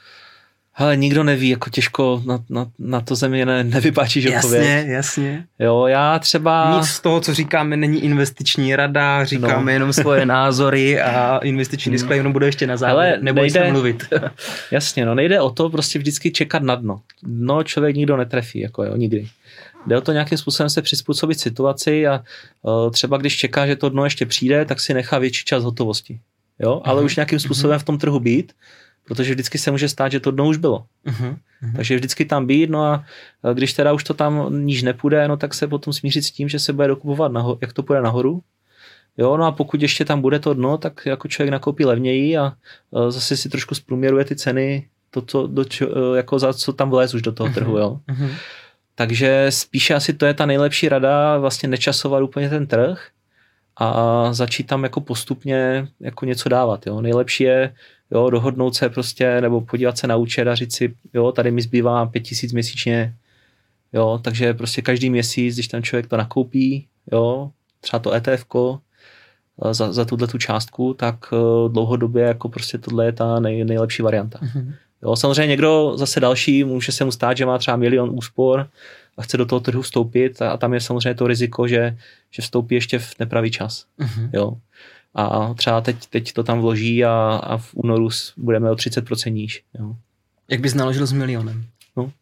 Hele, 0.77 0.97
nikdo 0.97 1.25
neví, 1.25 1.49
jako 1.49 1.71
těžko 1.71 2.23
na, 2.27 2.45
na, 2.51 2.67
na 2.79 3.01
to 3.01 3.15
země 3.15 3.47
ne, 3.47 3.65
nevypáčíš 3.65 4.27
odpověď. 4.27 4.63
Jasně, 4.63 4.93
jasně. 4.93 5.45
Jo, 5.59 5.87
já 5.87 6.19
třeba... 6.19 6.77
Nic 6.77 6.89
z 6.89 7.01
toho, 7.01 7.21
co 7.21 7.35
říkáme, 7.35 7.77
není 7.77 8.05
investiční 8.05 8.77
rada, 8.77 9.25
říkáme 9.25 9.65
no. 9.65 9.71
jenom 9.71 9.93
svoje 9.93 10.27
názory 10.37 11.01
a 11.01 11.39
investiční 11.39 11.91
no. 11.91 11.93
display 11.93 12.19
jenom 12.19 12.33
bude 12.33 12.47
ještě 12.47 12.67
na 12.67 12.77
závěr, 12.77 13.23
nebo 13.23 13.41
nejde, 13.41 13.61
se 13.61 13.73
mluvit. 13.73 14.05
jasně, 14.71 15.07
no 15.07 15.15
nejde 15.15 15.41
o 15.41 15.51
to 15.51 15.71
prostě 15.71 15.99
vždycky 15.99 16.31
čekat 16.31 16.63
na 16.63 16.75
dno. 16.75 17.01
Dno 17.23 17.63
člověk 17.63 17.97
nikdo 17.97 18.17
netrefí, 18.17 18.61
jako 18.61 18.85
jo, 18.85 18.97
nikdy. 18.97 19.29
Jde 19.87 19.99
o 19.99 20.01
to 20.01 20.13
nějakým 20.13 20.39
způsobem 20.39 20.71
se 20.71 20.83
přizpůsobit 20.83 21.41
situaci 21.41 22.07
a 22.07 22.25
uh, 22.63 22.91
třeba 22.91 23.17
když 23.17 23.37
čeká, 23.37 23.67
že 23.67 23.77
to 23.77 23.89
dno 23.89 24.05
ještě 24.05 24.27
přijde, 24.27 24.65
tak 24.65 24.81
si 24.81 24.95
nechá 24.95 25.19
větší 25.19 25.45
čas 25.45 25.65
hotovosti. 25.65 26.21
Jo, 26.59 26.81
ale 26.85 27.03
uh-huh. 27.03 27.05
už 27.05 27.17
nějakým 27.17 27.39
způsobem 27.39 27.77
uh-huh. 27.77 27.83
v 27.83 27.85
tom 27.85 27.99
trhu 27.99 28.21
být, 28.21 28.53
protože 29.05 29.35
vždycky 29.35 29.59
se 29.59 29.71
může 29.71 29.89
stát, 29.89 30.13
že 30.13 30.21
to 30.21 30.31
dno 30.31 30.47
už 30.47 30.57
bylo. 30.57 30.85
Uh-huh, 31.07 31.37
uh-huh. 31.63 31.77
Takže 31.77 31.97
vždycky 31.97 32.25
tam 32.25 32.47
být, 32.47 32.71
no 32.71 32.85
a 32.85 33.05
když 33.55 33.73
teda 33.73 33.93
už 33.93 34.05
to 34.05 34.15
tam 34.15 34.65
níž 34.67 34.83
nepůjde, 34.83 35.29
no 35.29 35.37
tak 35.37 35.55
se 35.55 35.67
potom 35.69 35.93
smířit 35.93 36.25
s 36.25 36.31
tím, 36.31 36.49
že 36.49 36.59
se 36.59 36.73
bude 36.73 36.89
dokupovat, 36.89 37.33
naho- 37.33 37.59
jak 37.61 37.73
to 37.73 37.83
půjde 37.83 38.03
nahoru. 38.03 38.43
Jo, 39.19 39.37
no 39.37 39.45
a 39.45 39.53
pokud 39.53 39.83
ještě 39.83 40.05
tam 40.05 40.21
bude 40.21 40.39
to 40.39 40.55
dno, 40.55 40.79
tak 40.79 41.07
jako 41.07 41.29
člověk 41.29 41.53
nakoupí 41.53 41.85
levněji 41.85 42.39
a 42.39 42.53
zase 43.09 43.37
si 43.37 43.49
trošku 43.49 43.75
zprůměruje 43.75 44.25
ty 44.25 44.37
ceny, 44.37 44.89
to, 45.11 45.23
co, 45.23 45.47
do, 45.47 45.65
čo, 45.65 46.15
jako 46.15 46.39
za 46.39 46.55
co 46.55 46.73
tam 46.73 46.91
vlez 46.91 47.15
už 47.15 47.23
do 47.23 47.33
toho 47.33 47.49
uh-huh, 47.49 47.55
trhu, 47.55 47.79
jo. 47.79 48.01
Uh-huh. 48.09 48.31
Takže 48.95 49.47
spíše 49.51 49.95
asi 49.95 50.13
to 50.13 50.27
je 50.27 50.35
ta 50.35 50.47
nejlepší 50.47 50.89
rada, 50.89 51.39
vlastně 51.39 51.69
nečasovat 51.69 52.23
úplně 52.23 52.49
ten 52.51 52.67
trh 52.67 53.09
a 53.77 54.29
začít 54.33 54.67
tam 54.67 54.83
jako 54.83 55.01
postupně 55.01 55.89
jako 56.01 56.27
něco 56.27 56.49
dávat, 56.49 56.87
jo. 56.87 57.01
Nejlepší 57.01 57.45
je 57.45 57.75
jo, 58.15 58.31
dohodnout 58.31 58.75
se 58.75 58.89
prostě, 58.89 59.41
nebo 59.41 59.61
podívat 59.61 59.99
se 59.99 60.07
na 60.07 60.17
účet 60.17 60.49
a 60.49 60.55
říct 60.55 60.77
si, 60.77 60.95
jo, 61.15 61.33
tady 61.33 61.51
mi 61.51 61.63
zbývá 61.63 62.07
pět 62.07 62.21
tisíc 62.21 62.53
měsíčně, 62.53 63.15
jo, 63.93 64.21
takže 64.23 64.55
prostě 64.55 64.83
každý 64.83 65.11
měsíc, 65.11 65.55
když 65.55 65.69
ten 65.69 65.83
člověk 65.83 66.07
to 66.07 66.17
nakoupí, 66.17 66.87
jo, 67.13 67.51
třeba 67.81 68.01
to 68.01 68.13
ETF, 68.13 68.47
za, 69.71 69.93
za 69.93 70.05
tuhle 70.05 70.27
tu 70.27 70.39
částku, 70.39 70.95
tak 70.95 71.17
dlouhodobě 71.69 72.25
jako 72.25 72.49
prostě 72.49 72.79
tohle 72.79 73.05
je 73.07 73.13
ta 73.13 73.41
nej, 73.41 73.65
nejlepší 73.65 74.03
varianta. 74.03 74.39
Mm-hmm. 74.39 74.75
Jo, 75.03 75.17
samozřejmě 75.17 75.47
někdo 75.47 75.93
zase 75.97 76.21
další, 76.21 76.65
může 76.65 76.93
se 76.93 77.05
mu 77.05 77.13
stát, 77.13 77.37
že 77.37 77.47
má 77.47 77.59
třeba 77.59 77.77
milion 77.77 78.11
úspor 78.13 78.69
a 79.17 79.23
chce 79.23 79.37
do 79.37 79.47
toho 79.47 79.61
trhu 79.61 79.83
vstoupit 79.83 80.43
a, 80.43 80.51
a 80.51 80.57
tam 80.57 80.75
je 80.75 80.81
samozřejmě 80.81 81.15
to 81.15 81.27
riziko, 81.27 81.69
že, 81.69 81.97
že 82.31 82.43
vstoupí 82.43 82.75
ještě 82.75 82.99
v 82.99 83.15
nepravý 83.19 83.51
čas. 83.51 83.85
Mm-hmm. 84.01 84.31
Jo. 84.33 84.57
A 85.15 85.55
třeba 85.55 85.81
teď, 85.81 86.07
teď 86.07 86.33
to 86.33 86.43
tam 86.43 86.61
vloží 86.61 87.05
a, 87.05 87.41
a 87.43 87.57
v 87.57 87.71
únoru 87.75 88.09
budeme 88.37 88.71
o 88.71 88.75
30% 88.75 89.33
níž. 89.33 89.63
Jo. 89.79 89.97
Jak 90.49 90.61
bys 90.61 90.75
naložil 90.75 91.07
s 91.07 91.13
milionem? 91.13 91.65
No. 91.97 92.13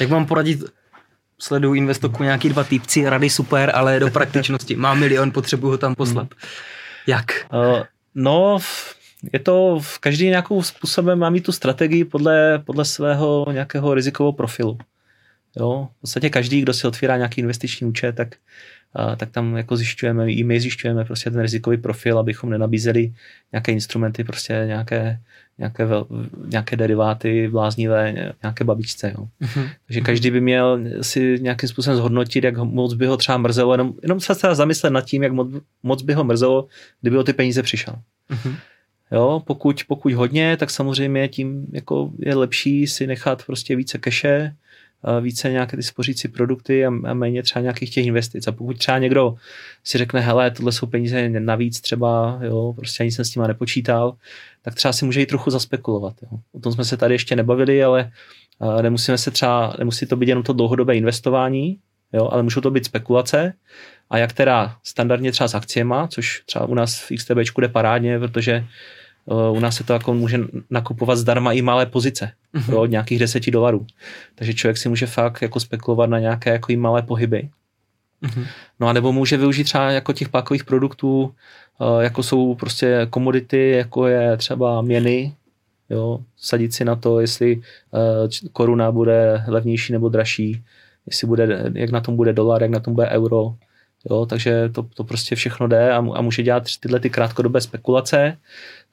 Jak 0.00 0.10
mám 0.10 0.26
poradit 0.26 0.64
sleduju 1.38 1.74
Investoku 1.74 2.22
nějaký 2.22 2.48
dva 2.48 2.64
týpci, 2.64 3.08
rady 3.08 3.30
super, 3.30 3.72
ale 3.74 4.00
do 4.00 4.10
praktičnosti. 4.10 4.76
Mám 4.76 5.00
milion, 5.00 5.30
potřebuji 5.30 5.70
ho 5.70 5.78
tam 5.78 5.94
poslat. 5.94 6.28
Hmm. 6.30 6.40
Jak? 7.06 7.46
Uh, 7.52 7.82
no, 8.14 8.58
je 9.32 9.38
to 9.38 9.78
v 9.82 9.98
každý 9.98 10.26
nějakou 10.26 10.62
způsobem 10.62 11.18
má 11.18 11.30
mít 11.30 11.44
tu 11.44 11.52
strategii 11.52 12.04
podle, 12.04 12.58
podle 12.58 12.84
svého 12.84 13.46
nějakého 13.52 13.94
rizikového 13.94 14.32
profilu. 14.32 14.78
Jo, 15.58 15.88
v 15.98 16.00
podstatě 16.00 16.30
každý, 16.30 16.60
kdo 16.60 16.72
si 16.72 16.86
otvírá 16.86 17.16
nějaký 17.16 17.40
investiční 17.40 17.86
účet, 17.86 18.16
tak, 18.16 18.36
a, 18.94 19.16
tak 19.16 19.30
tam 19.30 19.56
jako 19.56 19.76
zjišťujeme, 19.76 20.32
i 20.32 20.44
my 20.44 20.60
zjišťujeme 20.60 21.04
prostě 21.04 21.30
ten 21.30 21.40
rizikový 21.40 21.76
profil, 21.76 22.18
abychom 22.18 22.50
nenabízeli 22.50 23.12
nějaké 23.52 23.72
instrumenty, 23.72 24.24
prostě 24.24 24.62
nějaké, 24.66 25.20
nějaké, 25.58 25.84
vel, 25.84 26.06
nějaké 26.46 26.76
deriváty 26.76 27.48
bláznivé, 27.48 28.32
nějaké 28.42 28.64
babičce. 28.64 29.14
Jo. 29.18 29.28
Uh-huh. 29.42 29.70
Takže 29.86 30.00
každý 30.00 30.30
by 30.30 30.40
měl 30.40 30.80
si 31.00 31.38
nějakým 31.40 31.68
způsobem 31.68 31.96
zhodnotit, 31.96 32.44
jak 32.44 32.58
moc 32.58 32.94
by 32.94 33.06
ho 33.06 33.16
třeba 33.16 33.38
mrzelo, 33.38 33.74
jenom, 33.74 33.94
jenom 34.02 34.20
se 34.20 34.34
třeba 34.34 34.54
zamyslet 34.54 34.92
nad 34.92 35.04
tím, 35.04 35.22
jak 35.22 35.32
moc, 35.32 35.48
moc 35.82 36.02
by 36.02 36.12
ho 36.12 36.24
mrzelo, 36.24 36.66
kdyby 37.00 37.18
o 37.18 37.24
ty 37.24 37.32
peníze 37.32 37.62
přišel. 37.62 37.94
Uh-huh. 38.30 38.54
Jo, 39.12 39.42
pokud, 39.46 39.84
pokud 39.88 40.12
hodně, 40.12 40.56
tak 40.56 40.70
samozřejmě 40.70 41.28
tím 41.28 41.66
jako 41.72 42.10
je 42.18 42.34
lepší 42.34 42.86
si 42.86 43.06
nechat 43.06 43.44
prostě 43.44 43.76
více 43.76 43.98
keše, 43.98 44.54
více 45.20 45.50
nějaké 45.50 45.76
ty 45.76 45.82
spořící 45.82 46.28
produkty 46.28 46.86
a, 46.86 46.90
méně 46.90 47.42
třeba 47.42 47.62
nějakých 47.62 47.90
těch 47.90 48.06
investic. 48.06 48.46
A 48.46 48.52
pokud 48.52 48.78
třeba 48.78 48.98
někdo 48.98 49.34
si 49.84 49.98
řekne, 49.98 50.20
hele, 50.20 50.50
tohle 50.50 50.72
jsou 50.72 50.86
peníze 50.86 51.28
navíc 51.28 51.80
třeba, 51.80 52.38
jo, 52.42 52.72
prostě 52.76 53.02
ani 53.02 53.12
jsem 53.12 53.24
s 53.24 53.30
tím 53.30 53.42
nepočítal, 53.42 54.14
tak 54.62 54.74
třeba 54.74 54.92
si 54.92 55.04
může 55.04 55.22
i 55.22 55.26
trochu 55.26 55.50
zaspekulovat. 55.50 56.14
Jo. 56.22 56.38
O 56.52 56.60
tom 56.60 56.72
jsme 56.72 56.84
se 56.84 56.96
tady 56.96 57.14
ještě 57.14 57.36
nebavili, 57.36 57.84
ale 57.84 58.10
nemusíme 58.82 59.18
se 59.18 59.30
třeba, 59.30 59.74
nemusí 59.78 60.06
to 60.06 60.16
být 60.16 60.28
jenom 60.28 60.44
to 60.44 60.52
dlouhodobé 60.52 60.96
investování, 60.96 61.78
jo, 62.12 62.28
ale 62.32 62.42
můžou 62.42 62.60
to 62.60 62.70
být 62.70 62.84
spekulace, 62.84 63.52
a 64.10 64.18
jak 64.18 64.32
teda 64.32 64.76
standardně 64.84 65.32
třeba 65.32 65.48
s 65.48 65.54
akciema, 65.54 66.08
což 66.08 66.42
třeba 66.46 66.66
u 66.66 66.74
nás 66.74 67.00
v 67.00 67.16
XTB 67.16 67.38
jde 67.60 67.68
parádně, 67.68 68.18
protože 68.18 68.52
Eh, 68.54 68.64
u 69.52 69.60
nás 69.60 69.76
se 69.76 69.84
to 69.84 69.92
jako 69.92 70.14
může 70.14 70.38
nakupovat 70.70 71.18
zdarma 71.18 71.52
i 71.52 71.62
malé 71.62 71.86
pozice 71.86 72.32
mm-hmm. 72.54 72.66
pro 72.66 72.86
nějakých 72.86 73.18
10 73.18 73.50
dolarů. 73.50 73.86
Takže 74.34 74.54
člověk 74.54 74.76
si 74.78 74.88
může 74.88 75.06
fakt 75.06 75.42
jako 75.42 75.60
spekulovat 75.60 76.10
na 76.10 76.18
nějaké 76.18 76.50
jako 76.50 76.72
i 76.72 76.76
malé 76.76 77.02
pohyby. 77.02 77.48
Mm-hmm. 78.22 78.46
No 78.80 78.88
a 78.88 78.92
nebo 78.92 79.12
může 79.12 79.36
využít 79.36 79.64
třeba 79.64 79.90
jako 79.90 80.12
těch 80.12 80.28
pákových 80.28 80.64
produktů, 80.64 81.34
eh, 81.80 82.04
jako 82.04 82.22
jsou 82.22 82.54
prostě 82.54 83.06
komodity, 83.10 83.70
jako 83.70 84.06
je 84.06 84.36
třeba 84.36 84.82
měny, 84.82 85.34
jo, 85.90 86.18
sadit 86.36 86.74
si 86.74 86.84
na 86.84 86.96
to, 86.96 87.20
jestli 87.20 87.60
eh, 87.94 88.48
koruna 88.52 88.92
bude 88.92 89.44
levnější 89.48 89.92
nebo 89.92 90.08
dražší, 90.08 90.64
jestli 91.06 91.26
bude, 91.26 91.70
jak 91.74 91.90
na 91.90 92.00
tom 92.00 92.16
bude 92.16 92.32
dolar, 92.32 92.62
jak 92.62 92.70
na 92.70 92.80
tom 92.80 92.94
bude 92.94 93.08
euro. 93.08 93.54
Jo, 94.10 94.26
takže 94.26 94.68
to, 94.68 94.82
to 94.82 95.04
prostě 95.04 95.36
všechno 95.36 95.68
jde 95.68 95.92
a, 95.92 95.96
a 95.96 96.22
může 96.22 96.42
dělat 96.42 96.62
tyhle 96.80 97.00
ty 97.00 97.10
krátkodobé 97.10 97.60
spekulace 97.60 98.38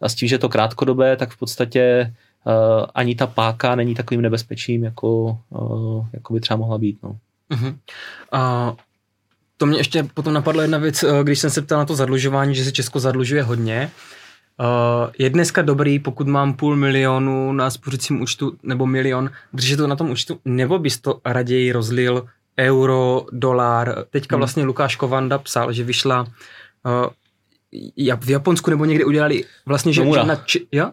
a 0.01 0.09
s 0.09 0.15
tím, 0.15 0.27
že 0.27 0.35
je 0.35 0.39
to 0.39 0.49
krátkodobé, 0.49 1.15
tak 1.17 1.29
v 1.29 1.37
podstatě 1.37 2.13
uh, 2.43 2.85
ani 2.95 3.15
ta 3.15 3.27
páka 3.27 3.75
není 3.75 3.95
takovým 3.95 4.21
nebezpečím, 4.21 4.83
jako, 4.83 5.39
uh, 5.49 6.05
jako 6.13 6.33
by 6.33 6.39
třeba 6.39 6.57
mohla 6.57 6.77
být. 6.77 6.97
No. 7.03 7.17
Uh-huh. 7.51 7.75
Uh, 8.33 8.75
to 9.57 9.65
mě 9.65 9.77
ještě 9.77 10.03
potom 10.13 10.33
napadla 10.33 10.61
jedna 10.61 10.77
věc, 10.77 11.03
eh, 11.03 11.23
když 11.23 11.39
jsem 11.39 11.49
se 11.49 11.61
ptal 11.61 11.79
na 11.79 11.85
to 11.85 11.95
zadlužování, 11.95 12.55
že 12.55 12.63
se 12.63 12.71
Česko 12.71 12.99
zadlužuje 12.99 13.43
hodně. 13.43 13.91
Uh, 14.59 15.11
je 15.19 15.29
dneska 15.29 15.61
dobrý, 15.61 15.99
pokud 15.99 16.27
mám 16.27 16.53
půl 16.53 16.75
milionu 16.75 17.53
na 17.53 17.69
spořícím 17.69 18.21
účtu 18.21 18.57
nebo 18.63 18.85
milion, 18.85 19.29
držet 19.53 19.77
to 19.77 19.87
na 19.87 19.95
tom 19.95 20.09
účtu, 20.11 20.39
nebo 20.45 20.79
bys 20.79 20.99
to 20.99 21.19
raději 21.25 21.71
rozlil 21.71 22.25
euro, 22.59 23.25
dolar. 23.31 24.05
Teďka 24.09 24.35
hmm. 24.35 24.39
vlastně 24.39 24.63
Lukáš 24.63 24.95
Kovanda 24.95 25.37
psal, 25.37 25.73
že 25.73 25.83
vyšla 25.83 26.21
uh, 26.21 26.27
v 28.19 28.29
Japonsku 28.29 28.69
nebo 28.69 28.85
někde 28.85 29.05
udělali 29.05 29.43
vlastně, 29.65 29.93
že, 29.93 30.01
Nomura. 30.01 30.21
že 30.21 30.27
na 30.27 30.35
či, 30.35 30.67
jo? 30.71 30.91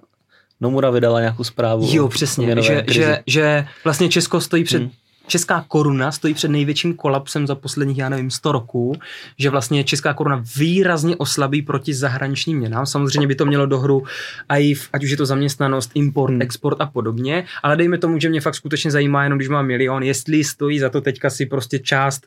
Nomura 0.60 0.90
vydala 0.90 1.20
nějakou 1.20 1.44
zprávu. 1.44 1.88
Jo, 1.90 2.08
přesně, 2.08 2.56
že, 2.62 2.84
že, 2.90 3.22
že 3.26 3.66
vlastně 3.84 4.08
Česko 4.08 4.40
stojí 4.40 4.64
před 4.64 4.82
hmm 4.82 4.90
česká 5.26 5.64
koruna 5.68 6.12
stojí 6.12 6.34
před 6.34 6.48
největším 6.48 6.94
kolapsem 6.94 7.46
za 7.46 7.54
posledních, 7.54 7.98
já 7.98 8.08
nevím, 8.08 8.30
100 8.30 8.52
roků, 8.52 8.94
že 9.38 9.50
vlastně 9.50 9.84
česká 9.84 10.14
koruna 10.14 10.44
výrazně 10.56 11.16
oslabí 11.16 11.62
proti 11.62 11.94
zahraničním 11.94 12.58
měnám. 12.58 12.86
Samozřejmě 12.86 13.26
by 13.26 13.34
to 13.34 13.46
mělo 13.46 13.66
do 13.66 13.78
hru 13.78 14.04
i 14.48 14.74
v, 14.74 14.88
ať 14.92 15.04
už 15.04 15.10
je 15.10 15.16
to 15.16 15.26
zaměstnanost, 15.26 15.90
import, 15.94 16.30
hmm. 16.30 16.42
export 16.42 16.80
a 16.80 16.86
podobně, 16.86 17.44
ale 17.62 17.76
dejme 17.76 17.98
tomu, 17.98 18.18
že 18.18 18.28
mě 18.28 18.40
fakt 18.40 18.54
skutečně 18.54 18.90
zajímá, 18.90 19.24
jenom 19.24 19.38
když 19.38 19.48
mám 19.48 19.66
milion, 19.66 20.02
jestli 20.02 20.44
stojí 20.44 20.78
za 20.78 20.90
to 20.90 21.00
teďka 21.00 21.30
si 21.30 21.46
prostě 21.46 21.78
část 21.78 22.26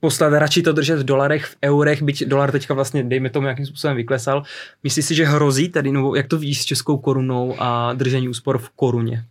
poslat, 0.00 0.32
radši 0.32 0.62
to 0.62 0.72
držet 0.72 0.98
v 0.98 1.04
dolarech, 1.04 1.44
v 1.44 1.56
eurech, 1.64 2.02
byť 2.02 2.24
dolar 2.24 2.52
teďka 2.52 2.74
vlastně, 2.74 3.04
dejme 3.04 3.30
tomu, 3.30 3.46
jakým 3.46 3.66
způsobem 3.66 3.96
vyklesal. 3.96 4.42
Myslíš 4.82 5.04
si, 5.04 5.14
že 5.14 5.26
hrozí 5.26 5.68
tady, 5.68 5.92
nebo 5.92 6.14
jak 6.14 6.26
to 6.26 6.38
víš 6.38 6.62
s 6.62 6.64
českou 6.64 6.98
korunou 6.98 7.54
a 7.58 7.92
držení 7.92 8.28
úspor 8.28 8.58
v 8.58 8.70
koruně? 8.70 9.24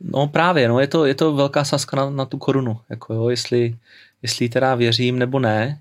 No 0.00 0.26
právě, 0.26 0.68
no 0.68 0.80
je 0.80 0.86
to, 0.86 1.04
je 1.04 1.14
to 1.14 1.34
velká 1.34 1.64
saska 1.64 1.96
na, 1.96 2.10
na 2.10 2.24
tu 2.24 2.38
korunu, 2.38 2.76
jako 2.88 3.14
jo, 3.14 3.28
jestli, 3.28 3.76
jestli 4.22 4.48
teda 4.48 4.74
věřím 4.74 5.18
nebo 5.18 5.38
ne. 5.38 5.80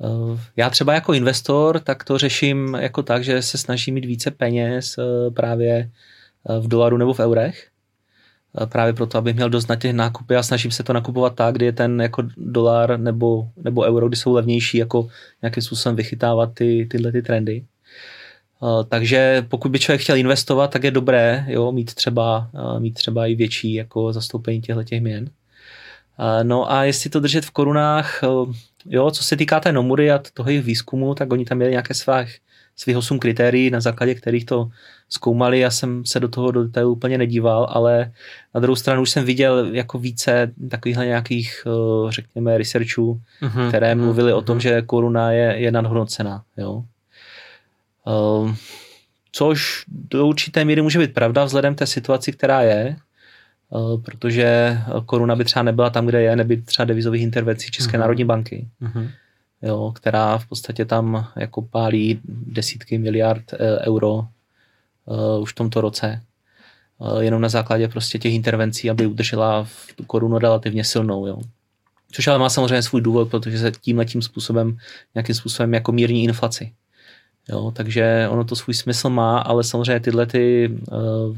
Eh, 0.00 0.40
já 0.56 0.70
třeba 0.70 0.94
jako 0.94 1.12
investor, 1.12 1.80
tak 1.80 2.04
to 2.04 2.18
řeším 2.18 2.74
jako 2.74 3.02
tak, 3.02 3.24
že 3.24 3.42
se 3.42 3.58
snažím 3.58 3.94
mít 3.94 4.04
více 4.04 4.30
peněz 4.30 4.98
eh, 4.98 5.30
právě 5.30 5.90
eh, 6.50 6.60
v 6.60 6.68
dolaru 6.68 6.96
nebo 6.96 7.14
v 7.14 7.20
eurech. 7.20 7.68
Právě 8.66 8.92
proto, 8.92 9.18
abych 9.18 9.34
měl 9.34 9.50
dost 9.50 9.68
na 9.68 9.76
těch 9.76 9.92
nákupy 9.92 10.36
a 10.36 10.42
snažím 10.42 10.70
se 10.70 10.82
to 10.82 10.92
nakupovat 10.92 11.34
tak, 11.34 11.54
kdy 11.54 11.64
je 11.64 11.72
ten 11.72 12.00
jako 12.00 12.22
dolar 12.36 13.00
nebo, 13.00 13.48
nebo 13.56 13.82
euro, 13.82 14.08
kdy 14.08 14.16
jsou 14.16 14.32
levnější, 14.32 14.78
jako 14.78 15.08
nějakým 15.42 15.62
způsobem 15.62 15.96
vychytávat 15.96 16.54
ty, 16.54 16.88
tyhle 16.90 17.12
ty 17.12 17.22
trendy. 17.22 17.64
Eh, 18.62 18.84
takže 18.88 19.46
pokud 19.48 19.70
by 19.70 19.78
člověk 19.78 20.00
chtěl 20.00 20.16
investovat, 20.16 20.70
tak 20.70 20.84
je 20.84 20.90
dobré 20.90 21.44
jo, 21.48 21.72
mít, 21.72 21.94
třeba, 21.94 22.50
eh, 22.54 22.80
mít 22.80 22.94
třeba 22.94 23.26
i 23.26 23.34
větší 23.34 23.74
jako 23.74 24.12
zastoupení 24.12 24.60
těchto 24.60 24.84
těch 24.84 25.00
měn. 25.00 25.30
Eh, 26.18 26.44
no 26.44 26.72
a 26.72 26.84
jestli 26.84 27.10
to 27.10 27.20
držet 27.20 27.44
v 27.44 27.50
korunách, 27.50 28.20
jo, 28.86 29.10
co 29.10 29.24
se 29.24 29.36
týká 29.36 29.60
té 29.60 29.72
Nomury 29.72 30.10
a 30.10 30.20
toho 30.34 30.48
jejich 30.48 30.64
výzkumu, 30.64 31.14
tak 31.14 31.32
oni 31.32 31.44
tam 31.44 31.58
měli 31.58 31.70
nějaké 31.70 31.94
svých, 31.94 32.38
svých 32.78 32.96
osm 32.96 33.18
kritérií, 33.18 33.70
na 33.70 33.80
základě 33.80 34.14
kterých 34.14 34.44
to 34.44 34.70
zkoumali. 35.08 35.58
Já 35.58 35.70
jsem 35.70 36.04
se 36.06 36.20
do 36.20 36.28
toho 36.28 36.50
do 36.50 36.64
detailu 36.64 36.92
úplně 36.92 37.18
nedíval, 37.18 37.66
ale 37.70 38.12
na 38.54 38.60
druhou 38.60 38.76
stranu 38.76 39.02
už 39.02 39.10
jsem 39.10 39.24
viděl 39.24 39.68
jako 39.72 39.98
více 39.98 40.52
takovýchhle 40.70 41.06
nějakých, 41.06 41.64
řekněme, 42.08 42.58
researchů, 42.58 43.20
uh-huh, 43.42 43.68
které 43.68 43.94
mluvili 43.94 44.32
uh-huh. 44.32 44.36
o 44.36 44.42
tom, 44.42 44.56
mhm. 44.56 44.60
že 44.60 44.82
koruna 44.82 45.32
je, 45.32 45.58
je 45.58 45.72
nadhodnocená. 45.72 46.42
Jo. 46.56 46.84
Ehm, 48.06 48.56
což 49.32 49.84
do 49.88 50.26
určité 50.26 50.64
míry 50.64 50.82
může 50.82 50.98
být 50.98 51.14
pravda 51.14 51.44
vzhledem 51.44 51.74
té 51.74 51.86
situaci, 51.86 52.32
která 52.32 52.62
je, 52.62 52.96
ehm, 53.74 54.02
protože 54.02 54.78
koruna 55.06 55.36
by 55.36 55.44
třeba 55.44 55.62
nebyla 55.62 55.90
tam, 55.90 56.06
kde 56.06 56.22
je, 56.22 56.36
neby 56.36 56.56
třeba 56.56 56.84
devizových 56.86 57.22
intervencí 57.22 57.70
České 57.70 57.92
uh-huh. 57.92 58.00
národní 58.00 58.24
banky, 58.24 58.68
uh-huh. 58.82 59.10
Jo, 59.62 59.92
která 59.94 60.38
v 60.38 60.46
podstatě 60.46 60.84
tam 60.84 61.28
jako 61.36 61.62
pálí 61.62 62.20
desítky 62.24 62.98
miliard 62.98 63.52
e, 63.52 63.78
euro 63.86 64.14
uh, 64.14 65.42
už 65.42 65.52
v 65.52 65.54
tomto 65.54 65.80
roce. 65.80 66.22
Uh, 66.98 67.18
jenom 67.18 67.40
na 67.42 67.48
základě 67.48 67.88
prostě 67.88 68.18
těch 68.18 68.32
intervencí, 68.32 68.90
aby 68.90 69.06
udržela 69.06 69.64
v 69.64 69.92
tu 69.96 70.04
korunu 70.04 70.38
relativně 70.38 70.84
silnou. 70.84 71.26
Jo. 71.26 71.38
Což 72.12 72.28
ale 72.28 72.38
má 72.38 72.50
samozřejmě 72.50 72.82
svůj 72.82 73.00
důvod, 73.00 73.30
protože 73.30 73.58
se 73.58 73.72
tímhle 73.80 74.04
tím 74.04 74.22
způsobem, 74.22 74.78
nějakým 75.14 75.34
způsobem 75.34 75.74
jako 75.74 75.92
mírní 75.92 76.24
inflaci. 76.24 76.72
Jo, 77.48 77.72
takže 77.76 78.26
ono 78.30 78.44
to 78.44 78.56
svůj 78.56 78.74
smysl 78.74 79.10
má, 79.10 79.38
ale 79.38 79.64
samozřejmě 79.64 80.00
tyhle 80.00 80.26
ty 80.26 80.68
uh, 80.92 81.36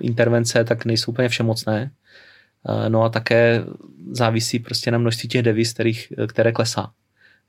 intervence 0.00 0.64
tak 0.64 0.84
nejsou 0.84 1.12
úplně 1.12 1.28
všemocné. 1.28 1.90
Uh, 2.68 2.88
no 2.88 3.02
a 3.02 3.08
také 3.08 3.64
závisí 4.10 4.58
prostě 4.58 4.90
na 4.90 4.98
množství 4.98 5.28
těch 5.28 5.42
deviz, 5.42 5.72
kterých, 5.72 6.12
které 6.28 6.52
klesá. 6.52 6.92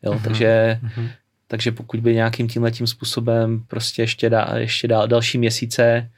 Jo, 0.04 0.12
uh-huh, 0.12 0.24
takže, 0.24 0.80
uh-huh. 0.84 1.10
takže 1.48 1.72
pokud 1.72 2.00
by 2.00 2.14
nějakým 2.14 2.48
tímhletím 2.48 2.88
způsobem 2.88 3.64
prostě 3.68 4.02
ještě, 4.02 4.30
dá, 4.30 4.50
ještě 4.56 4.88
dá, 4.88 5.06
další 5.06 5.38
měsíce 5.38 6.10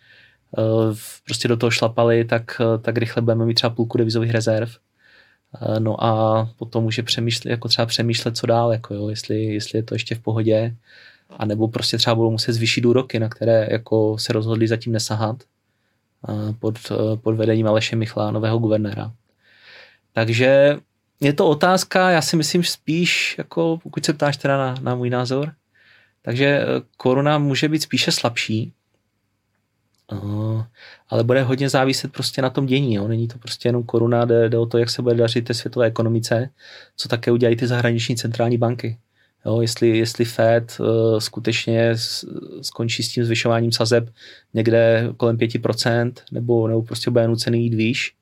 uh, 0.58 0.96
prostě 1.26 1.48
do 1.48 1.58
toho 1.58 1.72
šlapali, 1.72 2.26
tak, 2.26 2.62
tak 2.82 2.98
rychle 2.98 3.22
budeme 3.22 3.46
mít 3.46 3.54
třeba 3.54 3.70
půlku 3.70 3.98
devizových 3.98 4.32
rezerv. 4.32 4.70
Uh, 5.62 5.80
no 5.80 6.04
a 6.04 6.50
potom 6.58 6.84
může 6.84 7.04
přemýšlet, 7.04 7.52
jako 7.52 7.68
třeba 7.68 7.86
přemýšlet, 7.86 8.38
co 8.38 8.48
dál, 8.48 8.72
jako 8.72 8.94
jo, 8.94 9.10
jestli, 9.10 9.44
jestli 9.44 9.80
je 9.80 9.84
to 9.84 9.96
ještě 9.96 10.16
v 10.16 10.20
pohodě 10.20 10.76
a 11.38 11.46
nebo 11.46 11.68
prostě 11.68 11.98
třeba 11.98 12.16
budou 12.16 12.32
muset 12.32 12.54
zvýšit 12.54 12.86
úroky, 12.86 13.20
na 13.20 13.30
které 13.30 13.68
jako 13.72 14.18
se 14.18 14.34
rozhodli 14.34 14.68
zatím 14.68 14.94
nesahat 14.94 15.44
pod, 16.60 16.80
pod 17.22 17.36
vedením 17.36 17.68
Aleše 17.68 17.96
Michla, 17.96 18.32
nového 18.32 18.58
guvernéra. 18.58 19.12
Takže 20.14 20.78
je 21.20 21.34
to 21.34 21.50
otázka, 21.50 22.10
já 22.10 22.22
si 22.22 22.36
myslím 22.36 22.64
spíš, 22.64 23.36
jako 23.38 23.80
pokud 23.84 24.06
se 24.06 24.14
ptáš 24.14 24.38
teda 24.38 24.58
na, 24.58 24.76
na 24.82 24.96
můj 24.96 25.10
názor, 25.10 25.54
takže 26.22 26.46
eh, 26.46 26.66
koruna 26.98 27.38
může 27.38 27.70
být 27.70 27.82
spíše 27.82 28.12
slabší, 28.12 28.74
uh, 30.12 30.64
ale 31.10 31.24
bude 31.24 31.44
hodně 31.44 31.70
záviset 31.70 32.12
prostě 32.12 32.42
na 32.42 32.50
tom 32.50 32.66
dění. 32.66 32.94
Jo. 32.94 33.08
Není 33.08 33.28
to 33.28 33.38
prostě 33.38 33.70
jenom 33.70 33.84
koruna, 33.84 34.26
jde, 34.26 34.50
jde 34.50 34.58
o 34.58 34.66
to, 34.66 34.78
jak 34.78 34.90
se 34.90 35.02
bude 35.02 35.16
dařit 35.16 35.46
té 35.46 35.54
světové 35.54 35.86
ekonomice, 35.86 36.50
co 36.96 37.10
také 37.10 37.32
udělají 37.32 37.56
ty 37.56 37.68
zahraniční 37.68 38.16
centrální 38.16 38.58
banky. 38.58 38.98
Jo, 39.46 39.62
jestli, 39.62 39.98
jestli 39.98 40.26
Fed 40.26 40.78
uh, 40.80 41.20
skutečně 41.20 41.96
skončí 42.62 43.04
s 43.04 43.14
tím 43.14 43.26
zvyšováním 43.26 43.72
sazeb 43.72 44.10
někde 44.54 45.10
kolem 45.18 45.38
5%, 45.38 46.12
nebo, 46.32 46.68
nebo 46.68 46.82
prostě 46.82 47.12
bude 47.12 47.28
nucený 47.28 47.64
jít 47.64 47.74
výš, 47.74 48.17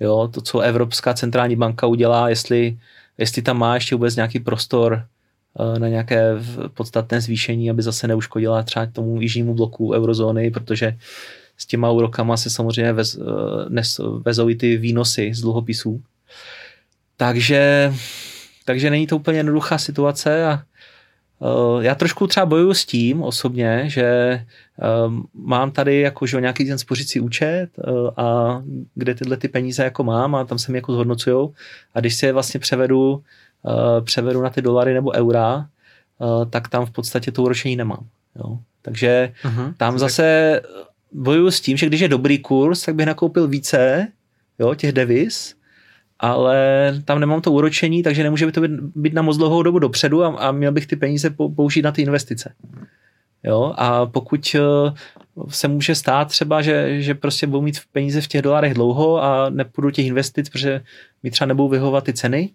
Jo, 0.00 0.28
to, 0.34 0.40
co 0.40 0.60
Evropská 0.60 1.14
centrální 1.14 1.56
banka 1.56 1.86
udělá, 1.86 2.28
jestli, 2.28 2.78
jestli 3.18 3.42
tam 3.42 3.58
má 3.58 3.74
ještě 3.74 3.94
vůbec 3.94 4.16
nějaký 4.16 4.40
prostor 4.40 5.06
eh, 5.60 5.78
na 5.78 5.88
nějaké 5.88 6.32
podstatné 6.74 7.20
zvýšení, 7.20 7.70
aby 7.70 7.82
zase 7.82 8.08
neuškodila 8.08 8.62
třeba 8.62 8.86
tomu 8.86 9.20
jižnímu 9.20 9.54
bloku 9.54 9.92
eurozóny, 9.92 10.50
protože 10.50 10.98
s 11.56 11.66
těma 11.66 11.90
úrokama 11.90 12.36
se 12.36 12.50
samozřejmě 12.50 12.92
vez, 12.92 13.14
eh, 13.14 13.20
nes, 13.68 14.00
vezou 14.24 14.48
i 14.48 14.54
ty 14.54 14.76
výnosy 14.76 15.34
z 15.34 15.40
dluhopisů. 15.40 16.02
Takže, 17.16 17.92
takže 18.64 18.90
není 18.90 19.06
to 19.06 19.16
úplně 19.16 19.38
jednoduchá 19.38 19.78
situace 19.78 20.46
a 20.46 20.62
já 21.80 21.94
trošku 21.94 22.26
třeba 22.26 22.46
bojuju 22.46 22.74
s 22.74 22.84
tím 22.84 23.22
osobně, 23.22 23.84
že 23.86 24.04
eh, 24.04 24.44
mám 25.34 25.70
tady 25.70 26.00
jako, 26.00 26.26
že 26.26 26.40
nějaký 26.40 26.64
ten 26.64 26.78
spořící 26.78 27.20
účet 27.20 27.68
eh, 27.78 27.90
a 28.16 28.62
kde 28.94 29.14
tyhle 29.14 29.36
ty 29.36 29.48
peníze 29.48 29.84
jako 29.84 30.04
mám 30.04 30.34
a 30.34 30.44
tam 30.44 30.58
se 30.58 30.72
mi 30.72 30.78
jako 30.78 30.92
zhodnocujou 30.92 31.54
a 31.94 32.00
když 32.00 32.14
si 32.14 32.26
je 32.26 32.32
vlastně 32.32 32.60
převedu, 32.60 33.22
převedu 34.04 34.42
na 34.42 34.50
ty 34.50 34.62
dolary 34.62 34.94
nebo 34.94 35.12
eura, 35.12 35.66
tak 36.50 36.68
tam 36.68 36.86
v 36.86 36.90
podstatě 36.90 37.32
to 37.32 37.42
úročení 37.42 37.76
nemám. 37.76 38.06
Jo. 38.36 38.58
Takže 38.82 39.32
uh-huh. 39.44 39.74
tam 39.76 39.98
zase 39.98 40.60
bojuju 41.12 41.50
s 41.50 41.60
tím, 41.60 41.76
že 41.76 41.86
když 41.86 42.00
je 42.00 42.08
dobrý 42.08 42.38
kurz, 42.38 42.84
tak 42.84 42.94
bych 42.94 43.06
nakoupil 43.06 43.48
více 43.48 44.08
jo, 44.58 44.74
těch 44.74 44.92
devis, 44.92 45.54
ale 46.32 46.56
tam 47.04 47.20
nemám 47.20 47.40
to 47.40 47.52
úročení, 47.52 48.02
takže 48.02 48.22
nemůže 48.22 48.46
by 48.46 48.52
to 48.52 48.60
být, 48.60 48.70
být 48.94 49.14
na 49.14 49.22
moc 49.22 49.36
dlouhou 49.36 49.62
dobu 49.62 49.78
dopředu 49.78 50.24
a, 50.24 50.28
a 50.28 50.52
měl 50.52 50.72
bych 50.72 50.86
ty 50.86 50.96
peníze 50.96 51.30
použít 51.56 51.82
na 51.82 51.92
ty 51.92 52.02
investice. 52.02 52.54
Jo, 53.44 53.74
a 53.76 54.06
pokud 54.06 54.56
eh, 54.58 54.92
se 55.48 55.68
může 55.68 55.94
stát 55.94 56.28
třeba, 56.28 56.62
že, 56.62 57.02
že 57.02 57.14
prostě 57.14 57.46
budu 57.46 57.62
mít 57.62 57.78
peníze 57.92 58.20
v 58.20 58.28
těch 58.28 58.42
dolarech 58.42 58.74
dlouho 58.74 59.22
a 59.22 59.50
nepůjdu 59.50 59.90
těch 59.90 60.06
investic, 60.06 60.48
protože 60.48 60.80
mi 61.22 61.30
třeba 61.30 61.46
nebudou 61.46 61.68
vyhovovat 61.68 62.04
ty 62.04 62.12
ceny, 62.12 62.50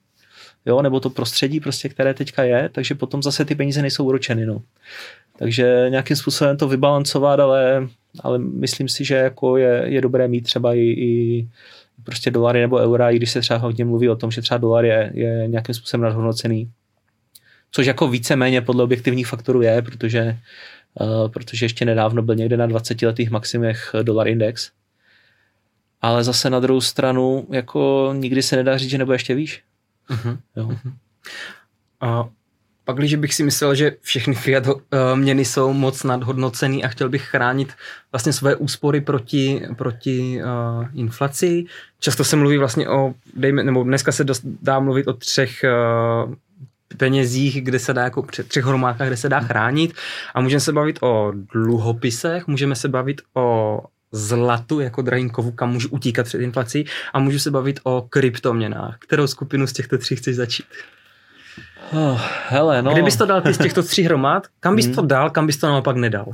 jo, 0.65 0.81
nebo 0.81 0.99
to 0.99 1.09
prostředí 1.09 1.59
prostě, 1.59 1.89
které 1.89 2.13
teďka 2.13 2.43
je, 2.43 2.69
takže 2.71 2.95
potom 2.95 3.23
zase 3.23 3.45
ty 3.45 3.55
peníze 3.55 3.81
nejsou 3.81 4.05
uročeny, 4.05 4.45
no. 4.45 4.61
Takže 5.37 5.85
nějakým 5.89 6.15
způsobem 6.15 6.57
to 6.57 6.67
vybalancovat, 6.67 7.39
ale, 7.39 7.87
ale 8.19 8.39
myslím 8.39 8.89
si, 8.89 9.05
že 9.05 9.15
jako 9.15 9.57
je, 9.57 9.83
je 9.85 10.01
dobré 10.01 10.27
mít 10.27 10.41
třeba 10.41 10.73
i, 10.73 10.79
i 10.79 11.47
prostě 12.03 12.31
dolary 12.31 12.61
nebo 12.61 12.77
eura, 12.77 13.09
i 13.09 13.15
když 13.15 13.31
se 13.31 13.41
třeba 13.41 13.59
hodně 13.59 13.85
mluví 13.85 14.09
o 14.09 14.15
tom, 14.15 14.31
že 14.31 14.41
třeba 14.41 14.57
dolar 14.57 14.85
je, 14.85 15.11
je 15.13 15.47
nějakým 15.47 15.75
způsobem 15.75 16.01
nadhodnocený. 16.01 16.71
Což 17.71 17.87
jako 17.87 18.07
víceméně 18.07 18.61
podle 18.61 18.83
objektivních 18.83 19.27
faktorů 19.27 19.61
je, 19.61 19.81
protože, 19.81 20.37
uh, 21.01 21.31
protože 21.31 21.65
ještě 21.65 21.85
nedávno 21.85 22.21
byl 22.21 22.35
někde 22.35 22.57
na 22.57 22.65
20 22.65 23.01
letých 23.01 23.29
maximech 23.29 23.95
dolar 24.03 24.27
index. 24.27 24.71
Ale 26.01 26.23
zase 26.23 26.49
na 26.49 26.59
druhou 26.59 26.81
stranu, 26.81 27.47
jako 27.51 28.13
nikdy 28.17 28.41
se 28.41 28.55
nedá 28.55 28.77
říct, 28.77 28.89
že 28.89 28.97
nebo 28.97 29.13
ještě 29.13 29.35
výš. 29.35 29.63
Uh-huh. 30.09 30.37
Jo. 30.55 30.67
Uh-huh. 30.67 30.93
A 32.01 32.29
pak, 32.89 32.97
když 32.97 33.15
bych 33.15 33.33
si 33.33 33.43
myslel, 33.43 33.75
že 33.75 33.91
všechny 34.01 34.35
fiat 34.35 34.67
uh, 34.67 34.75
měny 35.15 35.45
jsou 35.45 35.73
moc 35.73 36.03
nadhodnocený 36.03 36.83
a 36.83 36.87
chtěl 36.87 37.09
bych 37.09 37.21
chránit 37.21 37.73
vlastně 38.11 38.33
své 38.33 38.55
úspory 38.55 39.01
proti, 39.01 39.61
proti 39.77 40.41
uh, 40.41 40.85
inflaci, 40.93 41.65
často 41.99 42.23
se 42.23 42.35
mluví 42.35 42.57
vlastně 42.57 42.89
o, 42.89 43.13
dejme, 43.35 43.63
nebo 43.63 43.83
dneska 43.83 44.11
se 44.11 44.23
dost, 44.23 44.41
dá 44.61 44.79
mluvit 44.79 45.07
o 45.07 45.13
třech 45.13 45.61
uh, 45.63 46.33
penězích, 46.97 47.61
kde 47.61 47.79
se 47.79 47.93
dá 47.93 48.03
jako 48.03 48.25
třech 48.47 48.65
hromádkách, 48.65 49.07
kde 49.07 49.17
se 49.17 49.29
dá 49.29 49.39
chránit 49.39 49.93
a 50.33 50.41
můžeme 50.41 50.59
se 50.59 50.73
bavit 50.73 50.99
o 51.01 51.33
dluhopisech, 51.53 52.47
můžeme 52.47 52.75
se 52.75 52.87
bavit 52.87 53.21
o 53.33 53.79
zlatu 54.11 54.79
jako 54.79 55.01
drahým 55.01 55.29
kam 55.29 55.71
můžu 55.71 55.89
utíkat 55.89 56.25
před 56.25 56.41
inflací 56.41 56.85
a 57.13 57.19
můžu 57.19 57.39
se 57.39 57.51
bavit 57.51 57.79
o 57.83 58.01
kryptoměnách. 58.09 58.97
Kterou 58.99 59.27
skupinu 59.27 59.67
z 59.67 59.73
těchto 59.73 59.97
tří 59.97 60.15
chceš 60.15 60.35
začít? 60.35 60.65
Oh, 61.93 62.21
hele, 62.47 62.81
no. 62.81 62.93
Kdybys 62.93 63.15
to 63.15 63.25
dal 63.25 63.41
ty 63.41 63.53
z 63.53 63.57
těchto 63.57 63.83
tří 63.83 64.03
hromad, 64.03 64.47
kam 64.59 64.75
bys 64.75 64.85
hmm. 64.85 64.95
to 64.95 65.01
dal, 65.01 65.29
kam 65.29 65.47
bys 65.47 65.57
to 65.57 65.67
naopak 65.67 65.95
nedal? 65.95 66.33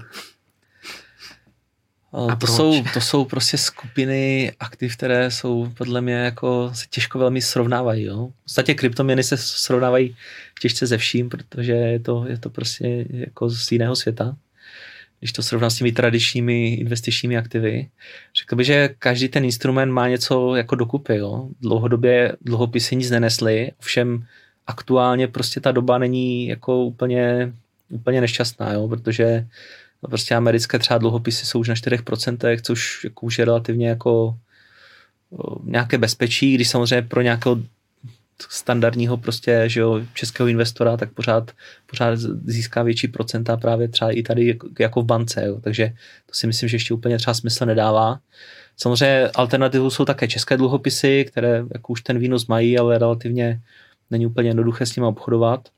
Oh, 2.12 2.32
A 2.32 2.36
to, 2.36 2.48
jsou, 2.48 2.84
to 2.94 3.02
jsou 3.02 3.26
prostě 3.26 3.58
skupiny 3.58 4.52
aktiv, 4.60 4.98
které 4.98 5.32
jsou 5.32 5.72
podle 5.78 6.02
mě 6.02 6.14
jako 6.14 6.72
se 6.74 6.86
těžko 6.90 7.20
velmi 7.20 7.42
srovnávají. 7.42 8.04
Jo? 8.04 8.28
V 8.28 8.44
podstatě 8.44 8.74
kryptoměny 8.74 9.24
se 9.24 9.38
srovnávají 9.38 10.16
těžce 10.62 10.88
ze 10.88 10.98
vším, 10.98 11.30
protože 11.30 11.72
je 11.72 12.00
to, 12.00 12.26
je 12.28 12.38
to 12.38 12.50
prostě 12.50 13.06
jako 13.10 13.50
z 13.50 13.72
jiného 13.72 13.96
světa. 13.96 14.36
Když 15.20 15.32
to 15.32 15.44
srovnám 15.44 15.70
s 15.70 15.76
těmi 15.76 15.92
tradičními 15.92 16.74
investičními 16.74 17.38
aktivy. 17.38 17.90
Řekl 18.40 18.56
bych, 18.56 18.66
že 18.66 18.90
každý 19.00 19.30
ten 19.30 19.46
instrument 19.46 19.92
má 19.92 20.08
něco 20.08 20.56
jako 20.56 20.76
dokupy. 20.76 21.16
Jo? 21.16 21.48
Dlouhodobě 21.62 22.36
dluhopisy 22.42 22.96
nic 22.96 23.10
nenesly, 23.10 23.72
ovšem 23.80 24.26
aktuálně 24.68 25.28
prostě 25.28 25.60
ta 25.60 25.72
doba 25.72 25.98
není 25.98 26.48
jako 26.48 26.84
úplně, 26.84 27.54
úplně 27.90 28.22
nešťastná, 28.22 28.74
jo, 28.74 28.88
protože 28.88 29.48
prostě 30.02 30.36
americké 30.36 30.80
třeba 30.80 30.98
dluhopisy 30.98 31.46
jsou 31.46 31.60
už 31.60 31.68
na 31.68 31.76
4%, 31.76 32.60
což 32.62 33.04
jako 33.04 33.26
už 33.26 33.40
je 33.40 33.46
relativně 33.46 33.90
jako 33.90 34.38
nějaké 35.64 35.98
bezpečí, 35.98 36.56
když 36.56 36.70
samozřejmě 36.70 37.02
pro 37.02 37.22
nějakého 37.22 37.58
standardního 38.50 39.18
prostě, 39.18 39.64
že 39.68 39.80
jo, 39.80 40.02
českého 40.14 40.48
investora, 40.48 40.98
tak 40.98 41.12
pořád, 41.12 41.52
pořád 41.86 42.20
získá 42.46 42.84
větší 42.84 43.08
procenta 43.08 43.58
právě 43.58 43.88
třeba 43.88 44.12
i 44.12 44.24
tady 44.24 44.58
jako 44.80 45.02
v 45.02 45.06
bance, 45.06 45.46
jo. 45.46 45.60
takže 45.62 45.94
to 46.26 46.34
si 46.34 46.48
myslím, 46.48 46.70
že 46.70 46.76
ještě 46.76 46.94
úplně 46.94 47.18
třeba 47.18 47.34
smysl 47.34 47.66
nedává. 47.66 48.20
Samozřejmě 48.78 49.30
alternativou 49.36 49.90
jsou 49.90 50.06
také 50.06 50.28
české 50.28 50.58
dluhopisy, 50.58 51.26
které 51.28 51.64
jako 51.74 51.94
už 51.94 52.02
ten 52.02 52.20
výnos 52.20 52.48
mají, 52.48 52.78
ale 52.78 52.98
relativně 52.98 53.62
není 54.12 54.26
úplně 54.26 54.50
jednoduché 54.50 54.86
s 54.86 54.96
nimi 54.96 55.08
obchodovat. 55.08 55.70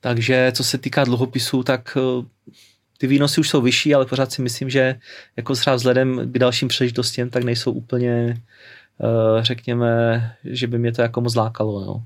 Takže 0.00 0.52
co 0.54 0.64
se 0.64 0.78
týká 0.78 1.04
dluhopisů, 1.04 1.62
tak 1.62 1.96
eh, 1.96 2.26
ty 2.98 3.06
výnosy 3.06 3.40
už 3.40 3.48
jsou 3.48 3.60
vyšší, 3.60 3.94
ale 3.94 4.06
pořád 4.06 4.32
si 4.32 4.42
myslím, 4.42 4.70
že 4.70 4.98
jako 5.36 5.54
třeba 5.54 5.76
vzhledem 5.76 6.32
k 6.32 6.38
dalším 6.38 6.68
příležitostem, 6.68 7.30
tak 7.30 7.44
nejsou 7.44 7.72
úplně, 7.72 8.42
eh, 9.00 9.44
řekněme, 9.44 10.32
že 10.44 10.66
by 10.66 10.78
mě 10.78 10.92
to 10.92 11.02
jako 11.02 11.20
moc 11.20 11.34
lákalo. 11.34 11.84
No. 11.84 12.04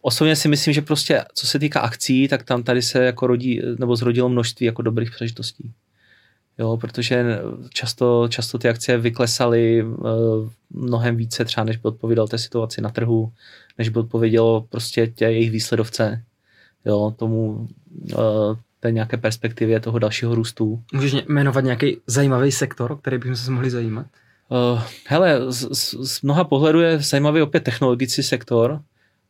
Osobně 0.00 0.36
si 0.36 0.48
myslím, 0.48 0.74
že 0.74 0.82
prostě 0.82 1.24
co 1.34 1.46
se 1.46 1.58
týká 1.58 1.80
akcí, 1.80 2.28
tak 2.28 2.42
tam 2.42 2.62
tady 2.62 2.82
se 2.82 3.04
jako 3.04 3.26
rodí, 3.26 3.60
nebo 3.78 3.96
zrodilo 3.96 4.28
množství 4.28 4.66
jako 4.66 4.82
dobrých 4.82 5.10
příležitostí 5.10 5.72
jo, 6.58 6.76
protože 6.76 7.38
často, 7.70 8.28
často 8.28 8.58
ty 8.58 8.68
akcie 8.68 8.98
vyklesaly 8.98 9.82
uh, 9.82 10.04
mnohem 10.70 11.16
více 11.16 11.44
třeba, 11.44 11.64
než 11.64 11.76
by 11.76 11.88
odpovídal 11.88 12.28
té 12.28 12.38
situaci 12.38 12.80
na 12.80 12.90
trhu, 12.90 13.32
než 13.78 13.88
by 13.88 13.98
odpovědělo 13.98 14.66
prostě 14.68 15.06
tě 15.06 15.24
jejich 15.24 15.50
výsledovce, 15.50 16.22
jo, 16.84 17.14
tomu 17.16 17.68
uh, 18.16 18.56
té 18.80 18.92
nějaké 18.92 19.16
perspektivě 19.16 19.80
toho 19.80 19.98
dalšího 19.98 20.34
růstu. 20.34 20.82
Můžeš 20.92 21.14
jmenovat 21.28 21.64
nějaký 21.64 21.96
zajímavý 22.06 22.52
sektor, 22.52 22.92
o 22.92 22.96
který 22.96 23.18
bychom 23.18 23.36
se 23.36 23.50
mohli 23.50 23.70
zajímat? 23.70 24.06
Uh, 24.48 24.82
hele, 25.08 25.52
z, 25.52 25.68
z, 25.76 25.94
z 26.08 26.22
mnoha 26.22 26.44
pohledů 26.44 26.80
je 26.80 27.00
zajímavý 27.00 27.42
opět 27.42 27.64
technologický 27.64 28.22
sektor, 28.22 28.80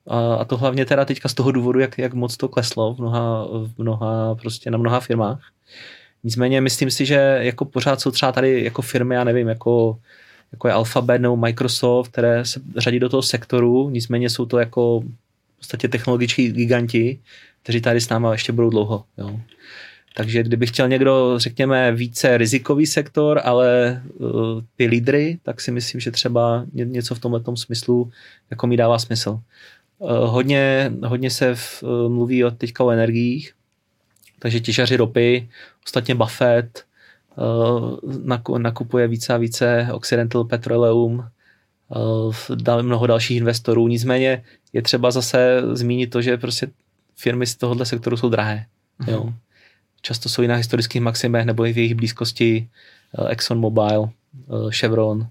a, 0.06 0.34
a 0.34 0.44
to 0.44 0.56
hlavně 0.56 0.84
teda 0.84 1.04
teďka 1.04 1.28
z 1.28 1.34
toho 1.34 1.52
důvodu, 1.52 1.80
jak, 1.80 1.98
jak 1.98 2.14
moc 2.14 2.36
to 2.36 2.48
kleslo 2.48 2.94
v 2.94 2.98
mnoha, 2.98 3.44
v 3.44 3.78
mnoha, 3.78 4.34
prostě 4.34 4.70
na 4.70 4.78
mnoha 4.78 5.00
firmách. 5.00 5.40
Nicméně 6.24 6.60
myslím 6.60 6.90
si, 6.90 7.06
že 7.06 7.38
jako 7.40 7.64
pořád 7.64 8.00
jsou 8.00 8.10
třeba 8.10 8.32
tady 8.32 8.64
jako 8.64 8.82
firmy, 8.82 9.14
já 9.14 9.24
nevím, 9.24 9.48
jako, 9.48 9.98
jako 10.52 10.68
je 10.68 10.74
Alphabet 10.74 11.20
nebo 11.20 11.36
Microsoft, 11.36 12.08
které 12.08 12.44
se 12.44 12.60
řadí 12.76 13.00
do 13.00 13.08
toho 13.08 13.22
sektoru, 13.22 13.90
nicméně 13.90 14.30
jsou 14.30 14.46
to 14.46 14.58
jako 14.58 15.00
v 15.00 15.58
podstatě 15.58 15.88
technologičtí 15.88 16.52
giganti, 16.52 17.18
kteří 17.62 17.80
tady 17.80 18.00
s 18.00 18.08
náma 18.08 18.32
ještě 18.32 18.52
budou 18.52 18.70
dlouho. 18.70 19.04
Jo. 19.18 19.40
Takže 20.16 20.42
kdyby 20.42 20.66
chtěl 20.66 20.88
někdo, 20.88 21.34
řekněme, 21.36 21.92
více 21.92 22.38
rizikový 22.38 22.86
sektor, 22.86 23.40
ale 23.44 24.02
uh, 24.18 24.30
ty 24.76 24.86
lídry, 24.86 25.38
tak 25.42 25.60
si 25.60 25.70
myslím, 25.70 26.00
že 26.00 26.10
třeba 26.10 26.66
něco 26.72 27.14
v 27.14 27.18
tomhle 27.18 27.40
smyslu 27.54 28.10
jako 28.50 28.66
mi 28.66 28.76
dává 28.76 28.98
smysl. 28.98 29.40
hodně, 30.26 30.92
hodně 31.04 31.30
se 31.30 31.54
v, 31.54 31.82
mluví 32.08 32.44
o 32.44 32.50
teďka 32.50 32.84
o 32.84 32.90
energiích, 32.90 33.52
takže 34.44 34.60
těžaři 34.60 34.96
ropy, 34.96 35.48
ostatně 35.84 36.14
Buffett, 36.14 36.84
nakupuje 38.58 39.08
více 39.08 39.34
a 39.34 39.36
více 39.36 39.88
Occidental 39.92 40.44
Petroleum, 40.44 41.28
dali 42.54 42.82
mnoho 42.82 43.06
dalších 43.06 43.36
investorů, 43.36 43.88
nicméně 43.88 44.44
je 44.72 44.82
třeba 44.82 45.10
zase 45.10 45.62
zmínit 45.72 46.06
to, 46.06 46.22
že 46.22 46.36
prostě 46.36 46.68
firmy 47.16 47.46
z 47.46 47.56
tohohle 47.56 47.86
sektoru 47.86 48.16
jsou 48.16 48.28
drahé. 48.28 48.66
Mm-hmm. 49.00 49.12
Jo. 49.12 49.32
Často 50.02 50.28
jsou 50.28 50.42
i 50.42 50.48
na 50.48 50.54
historických 50.54 51.02
maximech 51.02 51.46
nebo 51.46 51.66
i 51.66 51.72
v 51.72 51.78
jejich 51.78 51.94
blízkosti 51.94 52.68
Exxon 53.28 53.58
Mobil, 53.58 54.10
Chevron, 54.70 55.28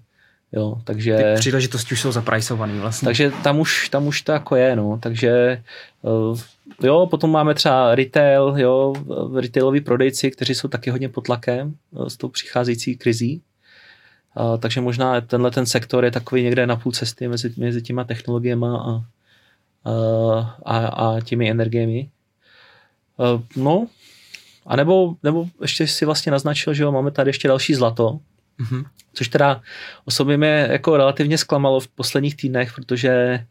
Jo, 0.56 0.76
takže, 0.84 1.16
Ty 1.16 1.40
příležitosti 1.40 1.92
už 1.92 2.00
jsou 2.00 2.12
zaprajsovaný 2.12 2.78
vlastně. 2.78 3.06
Takže 3.06 3.32
tam 3.42 3.60
už, 3.60 3.88
tam 3.88 4.06
už 4.06 4.22
to 4.22 4.32
jako 4.32 4.56
je, 4.56 4.76
no. 4.76 4.98
Takže 5.02 5.62
jo, 6.82 7.06
potom 7.10 7.30
máme 7.30 7.54
třeba 7.54 7.94
retail, 7.94 8.54
jo, 8.56 8.92
retailoví 9.40 9.80
prodejci, 9.80 10.30
kteří 10.30 10.54
jsou 10.54 10.68
taky 10.68 10.90
hodně 10.90 11.08
pod 11.08 11.20
tlakem 11.20 11.74
s 12.08 12.16
tou 12.16 12.28
přicházející 12.28 12.96
krizí. 12.96 13.42
A, 14.36 14.56
takže 14.56 14.80
možná 14.80 15.20
tenhle 15.20 15.50
ten 15.50 15.66
sektor 15.66 16.04
je 16.04 16.10
takový 16.10 16.42
někde 16.42 16.66
na 16.66 16.76
půl 16.76 16.92
cesty 16.92 17.28
mezi, 17.28 17.54
mezi 17.56 17.82
těma 17.82 18.04
technologiemi 18.04 18.66
a, 18.66 19.04
a, 20.64 20.86
a 20.86 21.20
těmi 21.20 21.50
energiemi. 21.50 22.08
No, 23.56 23.86
a 24.66 24.76
nebo, 24.76 25.14
nebo 25.22 25.46
ještě 25.62 25.86
si 25.86 26.04
vlastně 26.04 26.32
naznačil, 26.32 26.74
že 26.74 26.82
jo, 26.82 26.92
máme 26.92 27.10
tady 27.10 27.28
ještě 27.28 27.48
další 27.48 27.74
zlato, 27.74 28.18
mm-hmm. 28.60 28.84
což 29.12 29.28
teda 29.28 29.62
osobně 30.04 30.36
mě 30.36 30.68
jako 30.70 30.96
relativně 30.96 31.38
zklamalo 31.38 31.80
v 31.80 31.88
posledních 31.88 32.36
týdnech, 32.36 32.72
protože 32.74 33.44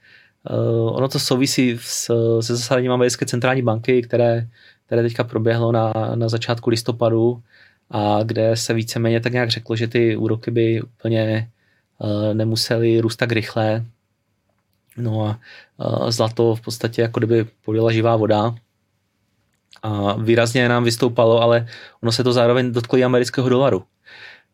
uh, 0.49 0.97
ono 0.97 1.07
to 1.07 1.19
souvisí 1.19 1.77
s, 1.81 2.05
se 2.41 2.55
zasazením 2.55 2.91
americké 2.91 3.25
centrální 3.25 3.61
banky, 3.61 4.01
které, 4.01 4.47
které 4.85 5.01
teďka 5.01 5.23
proběhlo 5.23 5.71
na, 5.71 5.93
na 6.15 6.30
začátku 6.30 6.69
listopadu 6.69 7.43
a 7.91 8.23
kde 8.23 8.57
se 8.57 8.73
víceméně 8.73 9.19
tak 9.19 9.34
nějak 9.34 9.49
řeklo, 9.49 9.75
že 9.75 9.88
ty 9.88 10.15
úroky 10.15 10.51
by 10.51 10.81
úplně 10.81 11.49
uh, 11.97 12.34
nemusely 12.34 12.99
růst 12.99 13.15
tak 13.15 13.31
rychle. 13.31 13.85
No 14.97 15.27
a 15.27 15.39
uh, 15.77 16.09
zlato 16.09 16.55
v 16.55 16.61
podstatě 16.61 17.01
jako 17.01 17.19
kdyby 17.19 17.45
podjela 17.65 17.91
živá 17.91 18.15
voda 18.15 18.55
a 19.84 20.13
výrazně 20.13 20.69
nám 20.69 20.84
vystoupalo, 20.84 21.41
ale 21.41 21.67
ono 22.01 22.11
se 22.11 22.23
to 22.23 22.34
zároveň 22.34 22.71
dotklo 22.71 22.97
i 22.97 23.03
amerického 23.03 23.49
dolaru. 23.49 23.84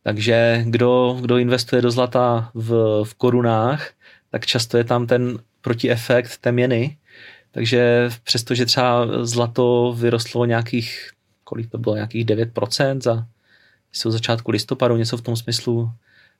Takže 0.03 0.63
kdo, 0.65 1.17
kdo 1.21 1.37
investuje 1.37 1.81
do 1.81 1.91
zlata 1.91 2.51
v, 2.53 3.01
v 3.03 3.13
korunách, 3.13 3.89
tak 4.31 4.45
často 4.45 4.77
je 4.77 4.83
tam 4.83 5.07
ten 5.07 5.39
protiefekt 5.61 6.37
té 6.37 6.51
měny. 6.51 6.97
Takže 7.51 8.09
přestože 8.23 8.65
třeba 8.65 9.07
zlato 9.25 9.95
vyrostlo 9.97 10.45
nějakých, 10.45 11.09
kolik 11.43 11.69
to 11.69 11.77
bylo, 11.77 11.95
nějakých 11.95 12.25
9% 12.25 13.01
za, 13.01 13.25
jsou 13.91 14.11
začátku 14.11 14.51
listopadu, 14.51 14.97
něco 14.97 15.17
v 15.17 15.21
tom 15.21 15.35
smyslu, 15.35 15.91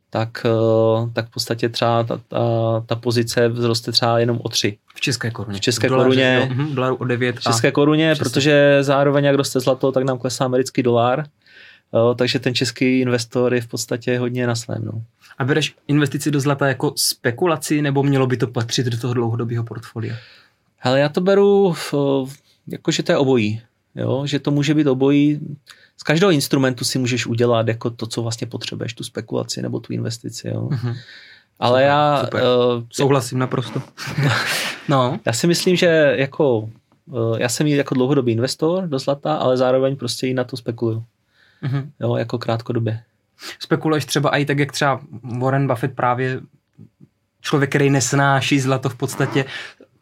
tak, 0.10 0.46
eh, 0.46 1.10
tak 1.14 1.28
v 1.28 1.32
podstatě 1.32 1.70
třeba 1.70 2.04
ta, 2.04 2.18
ta, 2.28 2.40
ta 2.86 2.96
pozice 2.96 3.50
vzroste 3.50 3.92
třeba 3.92 4.20
jenom 4.20 4.40
o 4.44 4.50
3. 4.50 4.78
V 4.96 5.02
české 5.02 5.32
koruně. 5.32 5.58
V 5.58 5.62
české 5.62 5.90
Dolar, 5.90 6.06
koruně. 6.06 6.40
Jo, 6.40 6.56
mhm, 6.56 6.76
dolaru 6.76 6.96
o 6.96 7.06
9. 7.06 7.40
V 7.40 7.44
české 7.44 7.72
koruně, 7.72 8.16
protože 8.16 8.78
zároveň 8.82 9.26
jak 9.26 9.36
roste 9.36 9.60
zlato, 9.60 9.92
tak 9.92 10.04
nám 10.04 10.18
klesá 10.18 10.46
americký 10.46 10.84
dolar. 10.84 11.26
Jo, 11.94 12.16
takže 12.18 12.40
ten 12.40 12.56
český 12.56 13.00
investor 13.00 13.54
je 13.54 13.62
v 13.62 13.68
podstatě 13.68 14.20
hodně 14.20 14.48
na 14.48 14.56
svém. 14.56 14.86
No. 14.86 15.04
A 15.38 15.44
bereš 15.44 15.76
investici 15.88 16.32
do 16.32 16.40
zlata 16.40 16.68
jako 16.68 16.94
spekulaci, 16.96 17.82
nebo 17.82 18.04
mělo 18.04 18.28
by 18.28 18.38
to 18.38 18.48
patřit 18.48 18.86
do 18.86 18.98
toho 18.98 19.14
dlouhodobého 19.14 19.64
portfolia? 19.64 20.16
Hele, 20.78 21.00
já 21.00 21.10
to 21.10 21.22
beru, 21.22 21.74
jako 22.68 22.92
že 22.92 23.04
to 23.04 23.12
je 23.12 23.18
obojí. 23.18 23.62
Jo? 23.96 24.26
Že 24.26 24.40
to 24.40 24.52
může 24.52 24.74
být 24.74 24.88
obojí. 24.88 25.40
Z 25.98 26.04
každého 26.04 26.32
instrumentu 26.32 26.86
si 26.86 27.00
můžeš 27.00 27.26
udělat 27.26 27.68
jako 27.68 27.90
to, 27.90 28.08
co 28.08 28.22
vlastně 28.22 28.48
potřebuješ, 28.48 28.94
tu 28.94 29.04
spekulaci 29.04 29.62
nebo 29.62 29.80
tu 29.80 29.94
investici. 29.94 30.48
Jo? 30.48 30.62
Mm-hmm. 30.62 30.96
Ale 31.60 31.80
super, 31.80 31.90
já... 31.90 32.22
Super. 32.26 32.42
Uh, 32.42 32.84
Souhlasím 32.92 33.40
naprosto. 33.40 33.82
no. 34.90 35.20
Já 35.26 35.34
si 35.34 35.48
myslím, 35.48 35.76
že 35.76 36.16
jako... 36.18 36.70
Uh, 37.06 37.38
já 37.40 37.50
jsem 37.50 37.68
jako 37.68 37.96
dlouhodobý 37.96 38.32
investor 38.32 38.88
do 38.88 39.00
zlata, 39.00 39.36
ale 39.36 39.58
zároveň 39.58 39.96
prostě 39.96 40.28
i 40.28 40.34
na 40.34 40.44
to 40.44 40.58
spekuluju 40.58 41.04
mm-hmm. 41.64 41.90
jo, 42.00 42.16
jako 42.16 42.38
krátkodobě. 42.38 43.04
Spekuluješ 43.60 44.06
třeba 44.06 44.38
i 44.38 44.46
tak, 44.46 44.60
jak 44.60 44.72
třeba 44.72 45.02
Warren 45.40 45.68
Buffett 45.68 45.96
právě 45.96 46.42
člověk, 47.42 47.70
který 47.70 47.90
nesnáší 47.90 48.60
zlato 48.60 48.90
v 48.90 48.96
podstatě, 48.96 49.46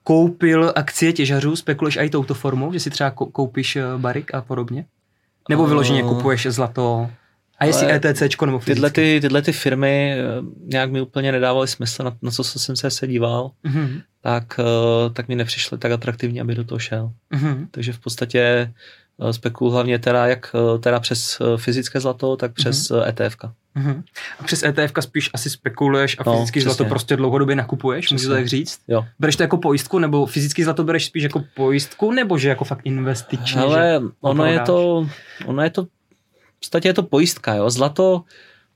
koupil 0.03 0.73
akcie 0.75 1.13
těžařů, 1.13 1.55
spekuluješ 1.55 1.97
i 1.97 2.09
touto 2.09 2.34
formou, 2.34 2.73
že 2.73 2.79
si 2.79 2.89
třeba 2.89 3.11
koupíš 3.11 3.75
eh, 3.75 3.84
barik 3.97 4.34
a 4.34 4.41
podobně? 4.41 4.85
Nebo 5.49 5.67
vyloženě 5.67 6.03
kupuješ 6.03 6.47
zlato 6.49 7.09
a 7.59 7.65
jestli 7.65 7.91
ETC 7.91 8.21
nebo 8.45 8.59
fyzicky? 8.59 8.73
tyhle, 8.73 8.89
ty, 8.89 9.21
tyhle 9.21 9.41
ty 9.41 9.51
firmy 9.51 10.13
eh, 10.13 10.23
nějak 10.65 10.91
mi 10.91 11.01
úplně 11.01 11.31
nedávaly 11.31 11.67
smysl, 11.67 12.03
na, 12.03 12.17
na 12.21 12.31
co 12.31 12.43
jsem 12.43 12.75
se, 12.75 12.91
se 12.91 13.07
díval, 13.07 13.51
mm-hmm. 13.65 14.01
tak, 14.21 14.59
eh, 14.59 15.09
tak 15.13 15.27
mi 15.27 15.35
nepřišly 15.35 15.77
tak 15.77 15.91
atraktivní, 15.91 16.41
aby 16.41 16.55
do 16.55 16.63
toho 16.63 16.79
šel. 16.79 17.11
Mm-hmm. 17.34 17.67
Takže 17.71 17.93
v 17.93 17.99
podstatě 17.99 18.73
Eh, 19.22 19.34
spekuluju 19.34 19.73
hlavně 19.73 19.99
teda 19.99 20.27
jak 20.27 20.56
eh, 20.56 20.80
teda 20.80 20.99
přes 20.99 21.38
eh, 21.41 21.57
fyzické 21.57 21.99
zlato, 21.99 22.38
tak 22.38 22.53
přes 22.53 22.91
mm-hmm. 22.91 23.07
ETF. 23.07 23.38
Mm-hmm. 23.77 24.03
A 24.39 24.44
přes 24.44 24.64
ETF 24.64 24.94
spíš 24.99 25.30
asi 25.34 25.49
spekuluješ 25.49 26.18
a 26.19 26.23
no, 26.26 26.34
fyzický 26.34 26.61
zlato 26.61 26.85
prostě 26.85 27.15
dlouhodobě 27.15 27.56
nakupuješ, 27.56 28.11
můžu 28.11 28.27
to 28.27 28.34
tak 28.34 28.48
říct? 28.48 28.80
Jo. 28.88 29.06
Bereš 29.19 29.35
to 29.35 29.44
jako 29.44 29.57
pojistku, 29.57 29.99
nebo 29.99 30.26
fyzický 30.26 30.64
zlato 30.64 30.84
bereš 30.84 31.06
spíš 31.06 31.23
jako 31.23 31.44
pojistku, 31.56 32.11
nebo 32.11 32.38
že 32.38 32.49
jako 32.49 32.65
fakt 32.65 32.81
investičně? 32.84 33.61
Ale 33.61 34.02
ono 34.22 34.45
je 34.45 34.60
to, 34.60 35.07
ono 35.45 35.64
je 35.64 35.69
to, 35.69 35.84
v 35.84 36.60
podstatě 36.60 36.89
je 36.89 36.94
to 36.94 37.03
pojistka, 37.03 37.53
jo. 37.53 37.69
Zlato, 37.69 38.23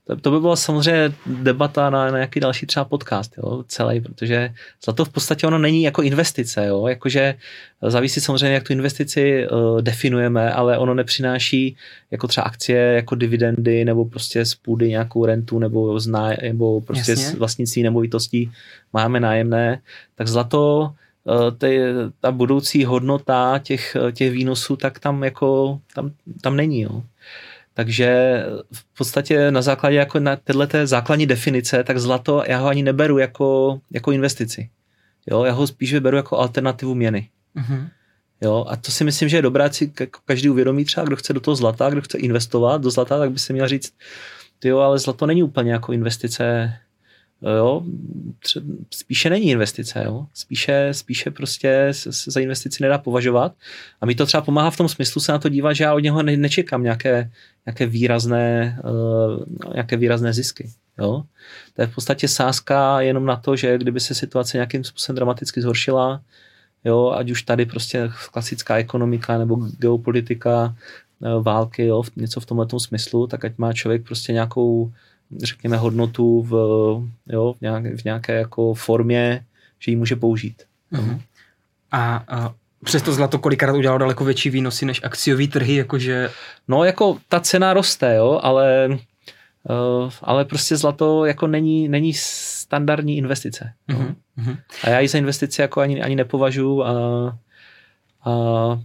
to, 0.06 0.16
to 0.16 0.30
by 0.30 0.40
byla 0.40 0.56
samozřejmě 0.56 1.12
debata 1.26 1.90
na, 1.90 2.04
na 2.10 2.16
nějaký 2.16 2.40
další 2.40 2.66
třeba 2.66 2.84
podcast, 2.84 3.38
jo, 3.38 3.64
celý, 3.68 4.00
protože 4.00 4.54
za 4.86 4.92
to 4.92 5.04
v 5.04 5.08
podstatě 5.08 5.46
ono 5.46 5.58
není 5.58 5.82
jako 5.82 6.02
investice, 6.02 6.66
jo, 6.66 6.86
jakože 6.86 7.34
závisí 7.82 8.20
samozřejmě, 8.20 8.54
jak 8.54 8.62
tu 8.62 8.72
investici 8.72 9.46
uh, 9.48 9.80
definujeme, 9.80 10.52
ale 10.52 10.78
ono 10.78 10.94
nepřináší 10.94 11.76
jako 12.10 12.28
třeba 12.28 12.44
akcie, 12.44 12.78
jako 12.80 13.14
dividendy, 13.14 13.84
nebo 13.84 14.04
prostě 14.04 14.44
z 14.44 14.54
půdy 14.54 14.88
nějakou 14.88 15.26
rentu, 15.26 15.58
nebo, 15.58 16.00
zná, 16.00 16.30
nebo 16.42 16.80
prostě 16.80 17.12
Jasně. 17.12 17.26
z 17.26 17.34
vlastnictví 17.34 17.82
nemovitostí 17.82 18.52
máme 18.92 19.20
nájemné, 19.20 19.80
tak 20.14 20.28
zlato 20.28 20.92
uh, 21.24 21.56
ty, 21.58 21.80
ta 22.20 22.32
budoucí 22.32 22.84
hodnota 22.84 23.60
těch, 23.62 23.96
těch 24.12 24.30
výnosů, 24.30 24.76
tak 24.76 24.98
tam 24.98 25.24
jako, 25.24 25.80
tam, 25.94 26.10
tam 26.40 26.56
není, 26.56 26.80
jo. 26.80 27.02
Takže 27.74 28.42
v 28.72 28.96
podstatě 28.98 29.50
na 29.50 29.62
základě 29.62 29.96
jako 29.96 30.20
na 30.20 30.36
tyhle 30.36 30.68
základní 30.84 31.26
definice, 31.26 31.84
tak 31.84 31.98
zlato 31.98 32.42
já 32.46 32.58
ho 32.58 32.68
ani 32.68 32.82
neberu 32.82 33.18
jako, 33.18 33.80
jako 33.90 34.12
investici. 34.12 34.70
Jo, 35.30 35.44
já 35.44 35.52
ho 35.52 35.66
spíš 35.66 35.94
beru 35.94 36.16
jako 36.16 36.38
alternativu 36.38 36.94
měny. 36.94 37.28
Mm-hmm. 37.56 37.88
Jo, 38.40 38.66
a 38.68 38.76
to 38.76 38.90
si 38.92 39.04
myslím, 39.04 39.28
že 39.28 39.36
je 39.36 39.42
dobré, 39.42 39.72
si 39.72 39.92
každý 40.24 40.50
uvědomí 40.50 40.84
třeba, 40.84 41.06
kdo 41.06 41.16
chce 41.16 41.32
do 41.32 41.40
toho 41.40 41.56
zlata, 41.56 41.90
kdo 41.90 42.00
chce 42.00 42.18
investovat 42.18 42.82
do 42.82 42.90
zlata, 42.90 43.18
tak 43.18 43.32
by 43.32 43.38
se 43.38 43.52
měl 43.52 43.68
říct, 43.68 43.94
jo, 44.64 44.78
ale 44.78 44.98
zlato 44.98 45.26
není 45.26 45.42
úplně 45.42 45.72
jako 45.72 45.92
investice 45.92 46.72
jo, 47.50 47.82
spíše 48.90 49.30
není 49.30 49.50
investice, 49.50 50.02
jo. 50.04 50.26
Spíše, 50.34 50.88
spíše 50.92 51.30
prostě 51.30 51.88
se 51.90 52.30
za 52.30 52.40
investici 52.40 52.82
nedá 52.82 52.98
považovat. 52.98 53.52
A 54.00 54.06
mi 54.06 54.14
to 54.14 54.26
třeba 54.26 54.40
pomáhá 54.40 54.70
v 54.70 54.76
tom 54.76 54.88
smyslu 54.88 55.20
se 55.20 55.32
na 55.32 55.38
to 55.38 55.48
dívat, 55.48 55.72
že 55.72 55.84
já 55.84 55.94
od 55.94 55.98
něho 55.98 56.22
ne, 56.22 56.36
nečekám 56.36 56.82
nějaké, 56.82 57.30
nějaké, 57.66 57.86
výrazné, 57.86 58.78
uh, 58.84 59.72
nějaké 59.72 59.96
výrazné 59.96 60.32
zisky. 60.32 60.70
Jo. 60.98 61.22
To 61.74 61.82
je 61.82 61.86
v 61.86 61.94
podstatě 61.94 62.28
sázka 62.28 63.00
jenom 63.00 63.26
na 63.26 63.36
to, 63.36 63.56
že 63.56 63.78
kdyby 63.78 64.00
se 64.00 64.14
situace 64.14 64.56
nějakým 64.56 64.84
způsobem 64.84 65.16
dramaticky 65.16 65.62
zhoršila, 65.62 66.22
jo, 66.84 67.10
ať 67.10 67.30
už 67.30 67.42
tady 67.42 67.66
prostě 67.66 68.10
klasická 68.32 68.76
ekonomika 68.76 69.38
nebo 69.38 69.56
geopolitika, 69.56 70.76
eh, 71.22 71.42
války, 71.42 71.86
jo, 71.86 72.02
něco 72.16 72.40
v 72.40 72.46
tomhle 72.46 72.66
smyslu, 72.78 73.26
tak 73.26 73.44
ať 73.44 73.58
má 73.58 73.72
člověk 73.72 74.04
prostě 74.04 74.32
nějakou 74.32 74.92
řekněme, 75.42 75.76
hodnotu 75.76 76.42
v, 76.42 76.52
jo, 77.28 77.54
v, 77.58 77.60
nějaké, 77.60 77.96
v 77.96 78.04
nějaké 78.04 78.32
jako 78.32 78.74
formě, 78.74 79.44
že 79.78 79.90
ji 79.92 79.96
může 79.96 80.16
použít. 80.16 80.62
Uh-huh. 80.92 81.20
A, 81.92 82.24
a 82.28 82.54
přesto 82.84 83.12
zlato 83.12 83.38
kolikrát 83.38 83.76
udělalo 83.76 83.98
daleko 83.98 84.24
větší 84.24 84.50
výnosy 84.50 84.86
než 84.86 85.00
akciový 85.04 85.48
trhy, 85.48 85.74
jakože... 85.74 86.30
No, 86.68 86.84
jako 86.84 87.18
ta 87.28 87.40
cena 87.40 87.74
roste, 87.74 88.14
jo, 88.16 88.40
ale, 88.42 88.88
uh, 88.88 90.10
ale 90.22 90.44
prostě 90.44 90.76
zlato 90.76 91.24
jako 91.24 91.46
není, 91.46 91.88
není 91.88 92.12
standardní 92.14 93.16
investice. 93.16 93.72
Uh-huh. 93.88 94.58
A 94.84 94.88
já 94.88 95.00
ji 95.00 95.08
za 95.08 95.18
investici 95.18 95.60
jako 95.60 95.80
ani, 95.80 96.02
ani 96.02 96.16
nepovažuji 96.16 96.82
a, 96.82 96.92
a 98.24 98.30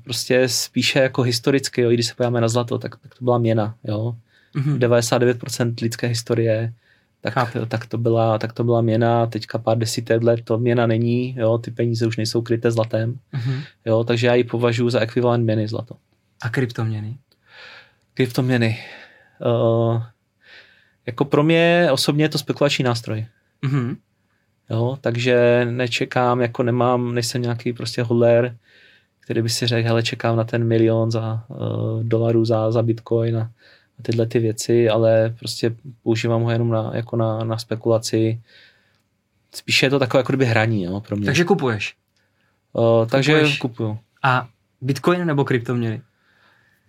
prostě 0.04 0.50
spíše 0.50 1.00
jako 1.00 1.22
historicky, 1.22 1.82
jo, 1.82 1.92
i 1.92 1.94
když 1.94 2.08
se 2.08 2.16
podíváme 2.16 2.42
na 2.42 2.48
zlato, 2.48 2.78
tak, 2.78 2.96
tak 3.00 3.16
to 3.16 3.24
byla 3.24 3.38
měna, 3.38 3.76
jo. 3.84 4.16
Mm-hmm. 4.58 4.78
99% 4.80 5.74
lidské 5.82 6.08
historie 6.08 6.74
tak, 7.22 7.58
tak, 7.68 7.86
to 7.86 7.98
byla, 7.98 8.38
tak 8.38 8.54
to 8.54 8.64
byla 8.64 8.82
měna, 8.82 9.26
teďka 9.26 9.58
pár 9.58 9.78
desítek 9.78 10.24
let 10.24 10.40
to 10.44 10.58
měna 10.58 10.88
není, 10.88 11.36
jo, 11.38 11.58
ty 11.58 11.72
peníze 11.72 12.08
už 12.08 12.18
nejsou 12.18 12.42
kryté 12.42 12.72
zlatem, 12.72 13.20
mm-hmm. 13.34 13.64
jo, 13.86 14.04
takže 14.04 14.28
já 14.28 14.34
ji 14.34 14.44
považuji 14.44 14.90
za 14.90 15.00
ekvivalent 15.00 15.44
měny 15.44 15.68
zlato. 15.68 15.96
A 16.42 16.50
kryptoměny? 16.50 17.18
Kryptoměny. 18.14 18.80
Uh, 19.46 20.04
jako 21.06 21.26
pro 21.26 21.44
mě 21.44 21.90
osobně 21.92 22.26
je 22.26 22.30
to 22.30 22.38
spekulační 22.38 22.84
nástroj. 22.84 23.26
Mm-hmm. 23.64 23.98
Jo, 24.70 24.98
takže 25.02 25.68
nečekám, 25.70 26.42
jako 26.42 26.64
nemám, 26.64 27.16
nejsem 27.16 27.42
nějaký 27.42 27.74
prostě 27.74 28.04
hodler, 28.04 28.58
který 29.20 29.42
by 29.42 29.50
si 29.50 29.68
řekl, 29.68 29.88
hele, 29.88 30.04
čekám 30.04 30.38
na 30.38 30.44
ten 30.44 30.64
milion 30.64 31.12
za 31.12 31.44
uh, 31.48 32.04
dolarů 32.04 32.46
za, 32.46 32.72
za 32.72 32.82
bitcoin 32.82 33.38
a, 33.38 33.42
a 33.42 33.52
tyhle 34.02 34.26
ty 34.26 34.40
věci, 34.40 34.90
ale 34.90 35.34
prostě 35.40 35.76
používám 36.04 36.42
ho 36.42 36.52
jenom 36.52 36.70
na, 36.70 36.92
jako 36.94 37.16
na, 37.16 37.44
na 37.44 37.58
spekulaci. 37.58 38.42
Spíše 39.56 39.86
je 39.86 39.90
to 39.90 40.00
takové 40.00 40.20
jako 40.20 40.32
kdyby 40.32 40.46
hraní 40.46 40.84
jo, 40.84 41.02
pro 41.08 41.16
mě. 41.16 41.26
Takže 41.26 41.44
kupuješ? 41.44 41.96
Uh, 42.74 43.08
takže 43.08 43.34
kupuješ. 43.34 43.58
kupuju. 43.58 43.98
A 44.24 44.48
bitcoin 44.82 45.26
nebo 45.26 45.46
kryptoměny? 45.46 46.02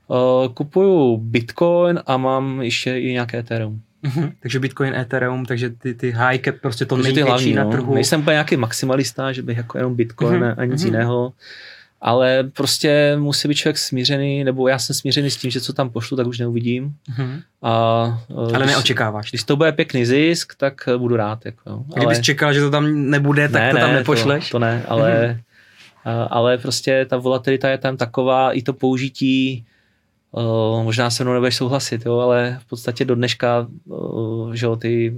Uh, 0.07 0.53
kupuju 0.55 1.17
bitcoin 1.17 2.01
a 2.07 2.17
mám 2.17 2.63
ještě 2.63 3.01
i 3.01 3.13
nějaké 3.13 3.39
Ethereum. 3.39 3.83
Mm-hmm. 4.05 4.33
Takže 4.41 4.61
Bitcoin, 4.61 4.95
Ethereum, 4.95 5.45
takže 5.45 5.71
ty, 5.71 5.95
ty 5.95 6.11
high 6.11 6.39
cap, 6.39 6.55
prostě 6.61 6.87
to 6.87 6.97
největší 6.97 7.55
na 7.55 7.65
no. 7.65 7.71
trhu. 7.71 7.95
Nejsem 7.95 8.21
úplně 8.21 8.35
nějaký 8.35 8.57
maximalista, 8.57 9.33
že 9.33 9.43
bych 9.43 9.57
jako 9.57 9.79
jenom 9.79 9.95
Bitcoin 9.95 10.43
mm-hmm. 10.43 10.55
a 10.59 10.65
nic 10.65 10.83
mm-hmm. 10.83 10.87
jiného 10.87 11.33
ale 12.01 12.45
prostě 12.45 13.17
musí 13.19 13.49
být 13.49 13.55
člověk 13.55 13.79
smířený, 13.79 14.45
nebo 14.45 14.69
já 14.69 14.79
jsem 14.79 14.97
smířený 14.97 15.31
s 15.31 15.37
tím, 15.37 15.51
že 15.51 15.61
co 15.61 15.73
tam 15.73 15.91
pošlu, 15.91 16.17
tak 16.17 16.27
už 16.27 16.39
neuvidím. 16.39 16.95
Mm-hmm. 17.11 17.43
A, 17.63 17.73
ale 18.37 18.53
když, 18.59 18.67
neočekáváš. 18.67 19.31
Když 19.31 19.45
to 19.45 19.57
bude 19.57 19.73
pěkný 19.73 20.07
zisk, 20.07 20.55
tak 20.57 20.89
budu 20.97 21.17
rád. 21.17 21.47
Jako, 21.47 21.71
ale... 21.71 21.85
Kdybys 21.97 22.21
čekal, 22.21 22.53
že 22.53 22.61
to 22.61 22.71
tam 22.71 23.11
nebude, 23.11 23.49
tak 23.49 23.63
ne, 23.63 23.71
to 23.73 23.79
tam 23.79 23.91
ne, 23.91 23.97
nepošleš? 23.97 24.49
To, 24.49 24.53
to 24.53 24.59
ne, 24.59 24.83
ale, 24.89 25.41
mm-hmm. 26.05 26.29
ale 26.31 26.59
prostě 26.59 27.07
ta 27.09 27.17
volatilita 27.17 27.69
je 27.69 27.79
tam 27.79 27.97
taková, 27.97 28.53
i 28.53 28.63
to 28.63 28.73
použití, 28.73 29.65
uh, 30.33 30.85
možná 30.85 31.11
se 31.11 31.25
mnou 31.25 31.33
nebudeš 31.33 31.57
souhlasit, 31.57 32.07
jo, 32.07 32.19
ale 32.19 32.59
v 32.63 32.65
podstatě 32.69 33.05
do 33.05 33.15
dneška, 33.15 33.67
že 34.53 34.67
jo, 34.67 34.77
ty, 34.77 35.15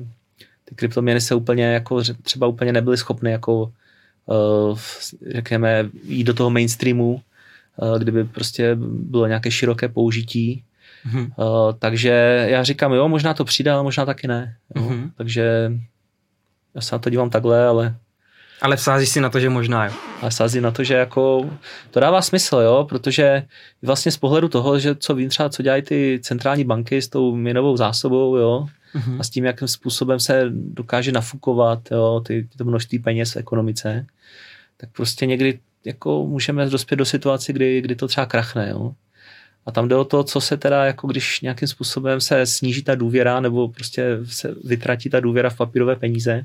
ty 0.65 0.75
kryptoměny 0.75 1.21
se 1.21 1.35
úplně 1.35 1.65
jako, 1.65 2.03
třeba 2.23 2.47
úplně 2.47 2.73
nebyly 2.73 2.97
schopny 2.97 3.31
jako 3.31 3.73
Eh, 3.73 3.80
řekněme, 5.31 5.89
jít 6.05 6.25
do 6.25 6.35
toho 6.35 6.51
mainstreamu, 6.51 7.21
eh, 7.83 7.99
kdyby 7.99 8.25
prostě 8.25 8.77
bylo 8.81 9.27
nějaké 9.27 9.51
široké 9.51 9.89
použití. 9.89 10.65
Mm-hmm. 11.07 11.33
Takže 11.79 12.47
já 12.49 12.65
říkám, 12.65 12.93
jo, 12.93 13.09
možná 13.09 13.35
to 13.35 13.45
přijde, 13.45 13.71
ale 13.71 13.83
možná 13.83 14.07
taky 14.07 14.29
ne. 14.29 14.57
Mm-hmm. 14.75 15.11
Takže 15.17 15.73
já 16.75 16.81
se 16.81 16.95
na 16.95 16.99
to 16.99 17.11
dívám 17.11 17.31
takhle, 17.31 17.67
ale 17.67 17.97
ale 18.61 18.77
vsází 18.77 19.07
si 19.07 19.21
na 19.21 19.31
to, 19.31 19.41
že 19.41 19.51
možná 19.51 19.87
jo. 19.87 19.93
Ale 20.21 20.31
vsází 20.31 20.61
na 20.61 20.71
to, 20.71 20.85
že 20.85 20.95
jako 20.95 21.51
to 21.91 22.01
dává 22.01 22.23
smysl, 22.23 22.57
jo, 22.57 22.87
protože 22.89 23.43
vlastně 23.83 24.13
z 24.13 24.17
pohledu 24.17 24.49
toho, 24.49 24.79
že 24.79 24.95
co 24.95 25.15
vím 25.15 25.29
třeba, 25.29 25.49
co 25.49 25.63
dělají 25.63 25.83
ty 25.83 26.21
centrální 26.23 26.65
banky 26.65 27.03
s 27.03 27.09
tou 27.09 27.37
měnovou 27.37 27.77
zásobou, 27.77 28.37
jo, 28.37 28.67
mm-hmm. 28.95 29.21
a 29.21 29.25
s 29.25 29.31
tím, 29.31 29.45
jakým 29.45 29.69
způsobem 29.69 30.21
se 30.21 30.47
dokáže 30.51 31.13
nafukovat 31.13 31.91
jo, 31.91 32.23
ty, 32.27 32.49
to 32.57 32.65
množství 32.65 32.99
peněz 32.99 33.33
v 33.33 33.37
ekonomice, 33.37 34.07
tak 34.77 34.91
prostě 34.93 35.27
někdy 35.27 35.59
jako 35.85 36.27
můžeme 36.27 36.67
dospět 36.67 36.97
do 36.97 37.05
situace, 37.05 37.53
kdy, 37.53 37.81
kdy 37.81 37.97
to 37.97 38.09
třeba 38.09 38.27
krachne. 38.27 38.71
Jo. 38.71 38.93
A 39.67 39.73
tam 39.73 39.89
jde 39.89 39.97
o 39.97 40.05
to, 40.05 40.25
co 40.25 40.41
se 40.41 40.57
teda, 40.57 40.85
jako 40.85 41.07
když 41.07 41.41
nějakým 41.41 41.69
způsobem 41.69 42.21
se 42.21 42.47
sníží 42.47 42.83
ta 42.83 42.95
důvěra 42.95 43.41
nebo 43.41 43.69
prostě 43.69 44.19
se 44.25 44.55
vytratí 44.65 45.11
ta 45.11 45.21
důvěra 45.21 45.51
v 45.51 45.57
papírové 45.57 45.97
peníze, 45.97 46.45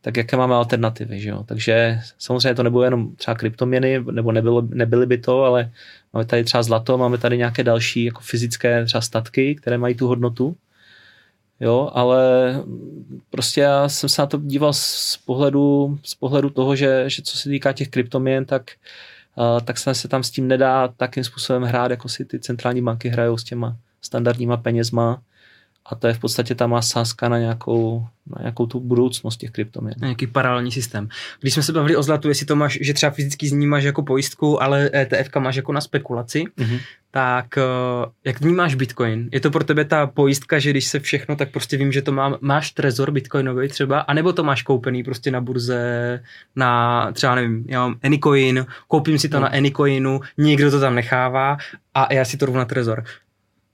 tak 0.00 0.16
jaké 0.16 0.36
máme 0.36 0.54
alternativy, 0.54 1.20
že 1.20 1.28
jo? 1.28 1.44
Takže 1.46 2.00
samozřejmě 2.18 2.54
to 2.54 2.62
nebylo 2.62 2.84
jenom 2.84 3.16
třeba 3.16 3.34
kryptoměny, 3.34 4.04
nebo 4.10 4.32
nebylo, 4.32 4.62
nebyly 4.62 5.06
by 5.06 5.18
to, 5.18 5.42
ale 5.42 5.70
máme 6.12 6.24
tady 6.24 6.44
třeba 6.44 6.62
zlato, 6.62 6.98
máme 6.98 7.18
tady 7.18 7.38
nějaké 7.38 7.64
další 7.64 8.04
jako 8.04 8.20
fyzické 8.20 8.84
třeba 8.84 9.00
statky, 9.00 9.54
které 9.54 9.78
mají 9.78 9.94
tu 9.94 10.06
hodnotu 10.06 10.56
Jo, 11.60 11.90
ale 11.92 12.54
prostě 13.30 13.60
já 13.60 13.88
jsem 13.88 14.08
se 14.08 14.22
na 14.22 14.26
to 14.26 14.38
díval 14.38 14.72
z 14.72 15.16
pohledu, 15.24 15.98
z 16.02 16.14
pohledu 16.14 16.50
toho, 16.50 16.76
že, 16.76 17.04
že 17.06 17.22
co 17.22 17.38
se 17.38 17.48
týká 17.48 17.72
těch 17.72 17.88
kryptoměn, 17.88 18.44
tak, 18.44 18.70
tak 19.64 19.78
se, 19.78 19.94
se 19.94 20.08
tam 20.08 20.22
s 20.22 20.30
tím 20.30 20.48
nedá 20.48 20.88
takým 20.88 21.24
způsobem 21.24 21.62
hrát, 21.62 21.90
jako 21.90 22.08
si 22.08 22.24
ty 22.24 22.38
centrální 22.40 22.82
banky 22.82 23.08
hrajou 23.08 23.36
s 23.36 23.44
těma 23.44 23.76
standardníma 24.00 24.56
penězma 24.56 25.22
a 25.86 25.94
to 25.94 26.06
je 26.06 26.14
v 26.14 26.18
podstatě 26.18 26.54
ta 26.54 26.66
má 26.66 26.82
sázka 26.82 27.28
na 27.28 27.38
nějakou, 27.38 28.06
na 28.26 28.36
nějakou 28.40 28.66
tu 28.66 28.80
budoucnost 28.80 29.36
těch 29.36 29.50
kryptoměn. 29.50 29.94
Nějaký 30.00 30.26
paralelní 30.26 30.72
systém. 30.72 31.08
Když 31.40 31.54
jsme 31.54 31.62
se 31.62 31.72
bavili 31.72 31.96
o 31.96 32.02
zlatu, 32.02 32.28
jestli 32.28 32.46
to 32.46 32.56
máš, 32.56 32.78
že 32.80 32.94
třeba 32.94 33.10
fyzicky 33.10 33.48
z 33.48 33.52
ní 33.52 33.66
máš 33.66 33.84
jako 33.84 34.02
pojistku, 34.02 34.62
ale 34.62 34.90
ETF 34.94 35.36
máš 35.38 35.56
jako 35.56 35.72
na 35.72 35.80
spekulaci, 35.80 36.44
mm-hmm. 36.58 36.80
tak 37.10 37.58
eh, 37.58 37.62
jak 38.24 38.40
vnímáš 38.40 38.74
Bitcoin? 38.74 39.28
Je 39.32 39.40
to 39.40 39.50
pro 39.50 39.64
tebe 39.64 39.84
ta 39.84 40.06
pojistka, 40.06 40.58
že 40.58 40.70
když 40.70 40.84
se 40.84 41.00
všechno, 41.00 41.36
tak 41.36 41.50
prostě 41.50 41.76
vím, 41.76 41.92
že 41.92 42.02
to 42.02 42.12
má, 42.12 42.38
máš 42.40 42.70
trezor 42.70 43.10
bitcoinový 43.10 43.68
třeba, 43.68 44.00
anebo 44.00 44.32
to 44.32 44.44
máš 44.44 44.62
koupený 44.62 45.04
prostě 45.04 45.30
na 45.30 45.40
burze, 45.40 46.22
na 46.56 47.12
třeba 47.12 47.34
nevím, 47.34 47.64
já 47.68 47.80
mám 47.80 47.98
Anycoin, 48.02 48.66
koupím 48.88 49.18
si 49.18 49.28
to 49.28 49.36
no. 49.36 49.42
na 49.42 49.48
Anycoinu, 49.48 50.20
někdo 50.38 50.70
to 50.70 50.80
tam 50.80 50.94
nechává 50.94 51.56
a 51.94 52.12
já 52.12 52.24
si 52.24 52.36
to 52.36 52.46
rovnu 52.46 52.58
na 52.58 52.64
trezor. 52.64 53.04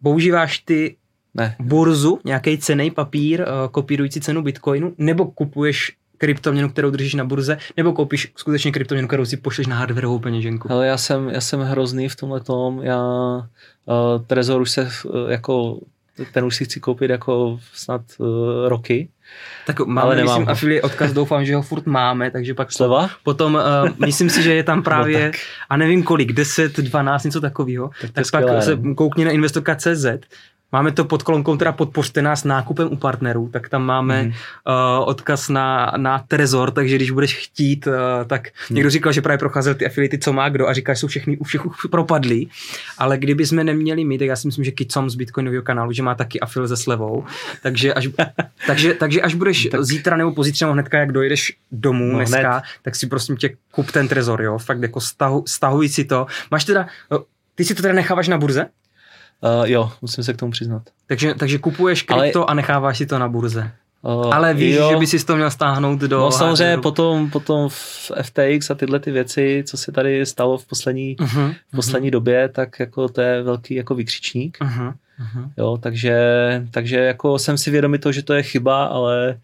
Používáš 0.03 0.59
ty 0.59 0.97
ne. 1.35 1.57
burzu, 1.59 2.19
nějaký 2.25 2.59
cený 2.59 2.91
papír 2.91 3.41
uh, 3.41 3.47
kopírující 3.71 4.21
cenu 4.21 4.43
bitcoinu, 4.43 4.95
nebo 4.99 5.27
kupuješ 5.27 5.93
kryptoměnu, 6.21 6.69
kterou 6.69 6.91
držíš 6.91 7.15
na 7.15 7.25
burze, 7.25 7.59
nebo 7.77 7.93
koupíš 7.93 8.33
skutečně 8.37 8.73
kryptoměnu, 8.73 9.09
kterou 9.09 9.25
si 9.25 9.37
pošleš 9.37 9.67
na 9.67 9.77
hardwareovou 9.77 10.19
peněženku? 10.19 10.73
Ale 10.73 10.87
já 10.87 10.97
jsem, 10.97 11.29
já 11.29 11.41
jsem 11.41 11.61
hrozný 11.61 12.09
v 12.09 12.17
tomhle 12.17 12.41
tom. 12.41 12.83
Já 12.83 13.03
uh, 13.37 14.25
Trezor 14.27 14.61
už 14.61 14.71
se 14.71 14.89
uh, 15.05 15.31
jako 15.31 15.81
ten 16.33 16.45
už 16.45 16.57
si 16.57 16.65
chci 16.65 16.81
koupit 16.81 17.11
jako 17.11 17.59
snad 17.73 18.01
uh, 18.19 18.29
roky. 18.69 19.09
Tak 19.67 19.81
máme, 19.81 20.01
ale 20.01 20.17
nemám 20.17 20.41
myslím, 20.41 20.49
affiliate 20.49 20.83
odkaz, 20.83 21.13
doufám, 21.13 21.45
že 21.45 21.57
ho 21.57 21.63
furt 21.63 21.87
máme, 21.87 22.31
takže 22.31 22.55
pak 22.55 22.73
Sleva? 22.73 23.11
potom, 23.25 23.55
uh, 23.55 24.07
myslím 24.07 24.31
si, 24.31 24.43
že 24.43 24.55
je 24.55 24.63
tam 24.63 24.83
právě, 24.91 25.27
no 25.27 25.33
a 25.71 25.77
nevím 25.77 26.03
kolik, 26.03 26.33
10, 26.33 26.77
12, 26.77 27.25
něco 27.25 27.41
takového, 27.41 27.89
tak, 28.01 28.11
tak 28.11 28.15
pak 28.15 28.43
skvělé, 28.43 28.63
se 28.63 28.79
koukni 28.97 29.25
na 29.25 29.31
investor.cz 29.31 30.07
Máme 30.73 30.93
to 30.93 31.05
pod 31.05 31.23
kolonkou, 31.23 31.57
teda 31.57 31.73
podpořte 31.73 32.23
nás 32.23 32.45
nákupem 32.45 32.89
u 32.93 32.97
partnerů, 32.97 33.49
tak 33.53 33.69
tam 33.69 33.85
máme 33.85 34.23
mm. 34.23 34.29
uh, 34.29 34.35
odkaz 35.09 35.49
na, 35.49 35.93
na 35.97 36.19
Trezor, 36.29 36.71
takže 36.71 36.97
když 36.97 37.11
budeš 37.11 37.37
chtít, 37.37 37.87
uh, 37.87 37.95
tak 38.27 38.49
mm. 38.71 38.75
někdo 38.75 38.91
říkal, 38.91 39.13
že 39.13 39.23
právě 39.23 39.39
procházel 39.39 39.75
ty 39.75 39.87
afility, 39.87 40.19
co 40.19 40.33
má 40.33 40.49
kdo 40.49 40.69
a 40.69 40.73
říká, 40.73 40.95
že 40.95 41.01
jsou 41.01 41.07
všechny 41.07 41.39
u 41.39 41.45
všech 41.45 41.61
propadlí, 41.91 42.51
ale 42.99 43.19
kdyby 43.19 43.47
jsme 43.47 43.65
neměli 43.65 44.05
my, 44.05 44.19
tak 44.19 44.29
já 44.29 44.37
si 44.37 44.49
myslím, 44.49 44.65
že 44.65 44.71
Kicom 44.71 45.11
z 45.11 45.15
Bitcoinového 45.15 45.63
kanálu, 45.63 45.93
že 45.93 46.03
má 46.03 46.15
taky 46.15 46.41
afil 46.41 46.69
se 46.69 46.77
slevou, 46.77 47.25
takže 47.63 47.95
až, 47.95 48.09
takže, 48.67 48.95
takže 48.95 49.23
až 49.23 49.35
budeš 49.35 49.69
tak. 49.71 49.85
zítra 49.85 50.17
nebo 50.17 50.33
pozítří 50.33 50.65
nebo 50.65 50.73
hnedka, 50.73 50.99
jak 50.99 51.13
dojdeš 51.13 51.57
domů 51.73 52.13
no, 52.13 52.17
dneska, 52.19 52.51
hned. 52.53 52.63
tak 52.83 52.97
si 52.97 53.07
prosím 53.07 53.37
tě 53.37 53.57
kup 53.73 53.91
ten 53.91 54.09
Trezor, 54.09 54.43
jo, 54.43 54.59
fakt 54.59 54.83
jako 54.83 55.01
stahu, 55.01 55.45
stahuj 55.47 55.89
si 55.89 56.05
to. 56.05 56.27
Máš 56.51 56.65
teda, 56.65 56.87
ty 57.55 57.65
si 57.65 57.75
to 57.75 57.83
teda 57.83 57.95
necháváš 57.95 58.29
na 58.29 58.39
burze? 58.39 58.67
Uh, 59.41 59.65
jo, 59.65 59.93
musím 60.03 60.25
se 60.25 60.33
k 60.33 60.37
tomu 60.37 60.53
přiznat. 60.53 60.83
Takže, 61.07 61.35
takže 61.35 61.59
kupuješ 61.59 62.03
krypto 62.03 62.39
Ale... 62.39 62.47
a 62.49 62.55
necháváš 62.55 62.99
si 62.99 63.07
to 63.07 63.19
na 63.19 63.29
burze. 63.29 63.71
Uh, 64.03 64.35
Ale 64.35 64.55
víš, 64.55 64.77
jo. 64.77 64.91
že 64.91 64.97
by 64.97 65.07
si 65.07 65.27
to 65.27 65.37
měl 65.37 65.51
stáhnout 65.51 66.01
do... 66.01 66.19
No 66.19 66.31
samozřejmě 66.31 66.79
potom, 66.79 67.31
potom 67.31 67.69
v 67.69 68.11
FTX 68.23 68.71
a 68.71 68.75
tyhle 68.75 69.01
ty 69.01 69.11
věci, 69.11 69.65
co 69.67 69.77
se 69.77 69.93
tady 69.93 70.27
stalo 70.27 70.59
v 70.59 70.67
poslední, 70.67 71.17
uh-huh, 71.17 71.55
v 71.73 71.77
poslední 71.77 72.09
uh-huh. 72.09 72.13
době, 72.13 72.49
tak 72.49 72.81
jako 72.81 73.09
to 73.09 73.21
je 73.21 73.43
velký 73.43 73.75
jako 73.75 73.95
vykřičník. 73.95 74.59
Uh-huh, 74.61 74.95
uh-huh. 75.21 75.51
Jo, 75.57 75.79
takže, 75.83 76.19
takže 76.71 76.97
jako 76.97 77.39
jsem 77.39 77.59
si 77.59 77.71
vědomý 77.71 77.99
toho, 77.99 78.13
že 78.13 78.23
to 78.23 78.35
je 78.35 78.43
chyba, 78.43 78.85
ale 78.85 79.39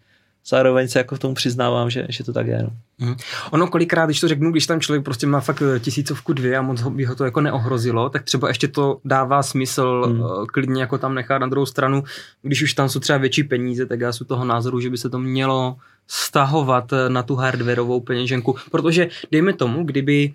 zároveň 0.47 0.87
se 0.87 0.99
jako 0.99 1.15
v 1.15 1.19
tomu 1.19 1.33
přiznávám, 1.33 1.89
že, 1.89 2.05
že 2.09 2.23
to 2.23 2.33
tak 2.33 2.47
je. 2.47 2.63
No. 2.63 2.69
Hmm. 2.99 3.15
Ono 3.51 3.67
kolikrát, 3.67 4.05
když 4.05 4.19
to 4.19 4.27
řeknu, 4.27 4.51
když 4.51 4.67
tam 4.67 4.81
člověk 4.81 5.03
prostě 5.03 5.27
má 5.27 5.39
fakt 5.39 5.63
eh, 5.75 5.79
tisícovku 5.79 6.33
dvě 6.33 6.57
a 6.57 6.61
moc 6.61 6.81
by 6.81 7.05
ho 7.05 7.15
to 7.15 7.25
jako 7.25 7.41
neohrozilo, 7.41 8.09
tak 8.09 8.23
třeba 8.23 8.47
ještě 8.47 8.67
to 8.67 8.99
dává 9.05 9.43
smysl 9.43 10.03
hmm. 10.07 10.45
klidně 10.45 10.81
jako 10.81 10.97
tam 10.97 11.15
nechat 11.15 11.39
na 11.39 11.47
druhou 11.47 11.65
stranu, 11.65 12.03
když 12.41 12.63
už 12.63 12.73
tam 12.73 12.89
jsou 12.89 12.99
třeba 12.99 13.17
větší 13.17 13.43
peníze, 13.43 13.85
tak 13.85 13.99
já 13.99 14.11
jsem 14.11 14.27
toho 14.27 14.45
názoru, 14.45 14.79
že 14.79 14.89
by 14.89 14.97
se 14.97 15.09
to 15.09 15.19
mělo 15.19 15.75
stahovat 16.07 16.93
eh, 16.93 17.09
na 17.09 17.23
tu 17.23 17.35
hardwareovou 17.35 17.99
peněženku, 17.99 18.55
protože 18.71 19.07
dejme 19.31 19.53
tomu, 19.53 19.83
kdyby 19.83 20.33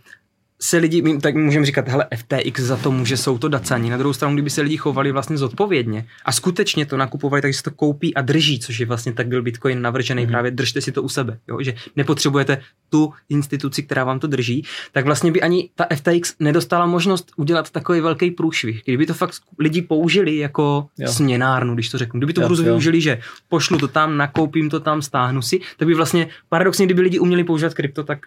se 0.62 0.76
lidi, 0.76 1.18
tak 1.20 1.34
můžeme 1.34 1.66
říkat, 1.66 1.88
hele, 1.88 2.06
FTX 2.16 2.60
za 2.60 2.76
to 2.76 2.90
může, 2.90 3.16
jsou 3.16 3.38
to 3.38 3.48
dacaní. 3.48 3.90
Na 3.90 3.96
druhou 3.96 4.12
stranu, 4.12 4.34
kdyby 4.34 4.50
se 4.50 4.60
lidi 4.60 4.76
chovali 4.76 5.12
vlastně 5.12 5.38
zodpovědně 5.38 6.06
a 6.24 6.32
skutečně 6.32 6.86
to 6.86 6.96
nakupovali, 6.96 7.42
takže 7.42 7.58
se 7.58 7.62
to 7.62 7.70
koupí 7.70 8.14
a 8.14 8.22
drží, 8.22 8.58
což 8.58 8.80
je 8.80 8.86
vlastně 8.86 9.12
tak 9.12 9.28
byl 9.28 9.42
Bitcoin 9.42 9.82
navržený, 9.82 10.22
mm. 10.22 10.28
právě 10.28 10.50
držte 10.50 10.80
si 10.80 10.92
to 10.92 11.02
u 11.02 11.08
sebe, 11.08 11.38
jo? 11.48 11.58
že 11.60 11.74
nepotřebujete 11.96 12.60
tu 12.88 13.12
instituci, 13.28 13.82
která 13.82 14.04
vám 14.04 14.18
to 14.18 14.26
drží, 14.26 14.64
tak 14.92 15.04
vlastně 15.04 15.32
by 15.32 15.42
ani 15.42 15.70
ta 15.74 15.86
FTX 15.94 16.34
nedostala 16.40 16.86
možnost 16.86 17.32
udělat 17.36 17.70
takový 17.70 18.00
velký 18.00 18.30
průšvih. 18.30 18.82
Kdyby 18.84 19.06
to 19.06 19.14
fakt 19.14 19.34
lidi 19.58 19.82
použili 19.82 20.36
jako 20.36 20.86
jo. 20.98 21.12
směnárnu, 21.12 21.74
když 21.74 21.88
to 21.88 21.98
řeknu. 21.98 22.20
Kdyby 22.20 22.32
to 22.32 22.42
jo, 22.42 22.48
využili, 22.48 23.00
že 23.00 23.18
pošlu 23.48 23.78
to 23.78 23.88
tam, 23.88 24.16
nakoupím 24.16 24.70
to 24.70 24.80
tam, 24.80 25.02
stáhnu 25.02 25.42
si, 25.42 25.60
tak 25.76 25.88
by 25.88 25.94
vlastně 25.94 26.28
paradoxně, 26.48 26.86
kdyby 26.86 27.02
lidi 27.02 27.18
uměli 27.18 27.44
používat 27.44 27.74
krypto, 27.74 28.04
tak 28.04 28.18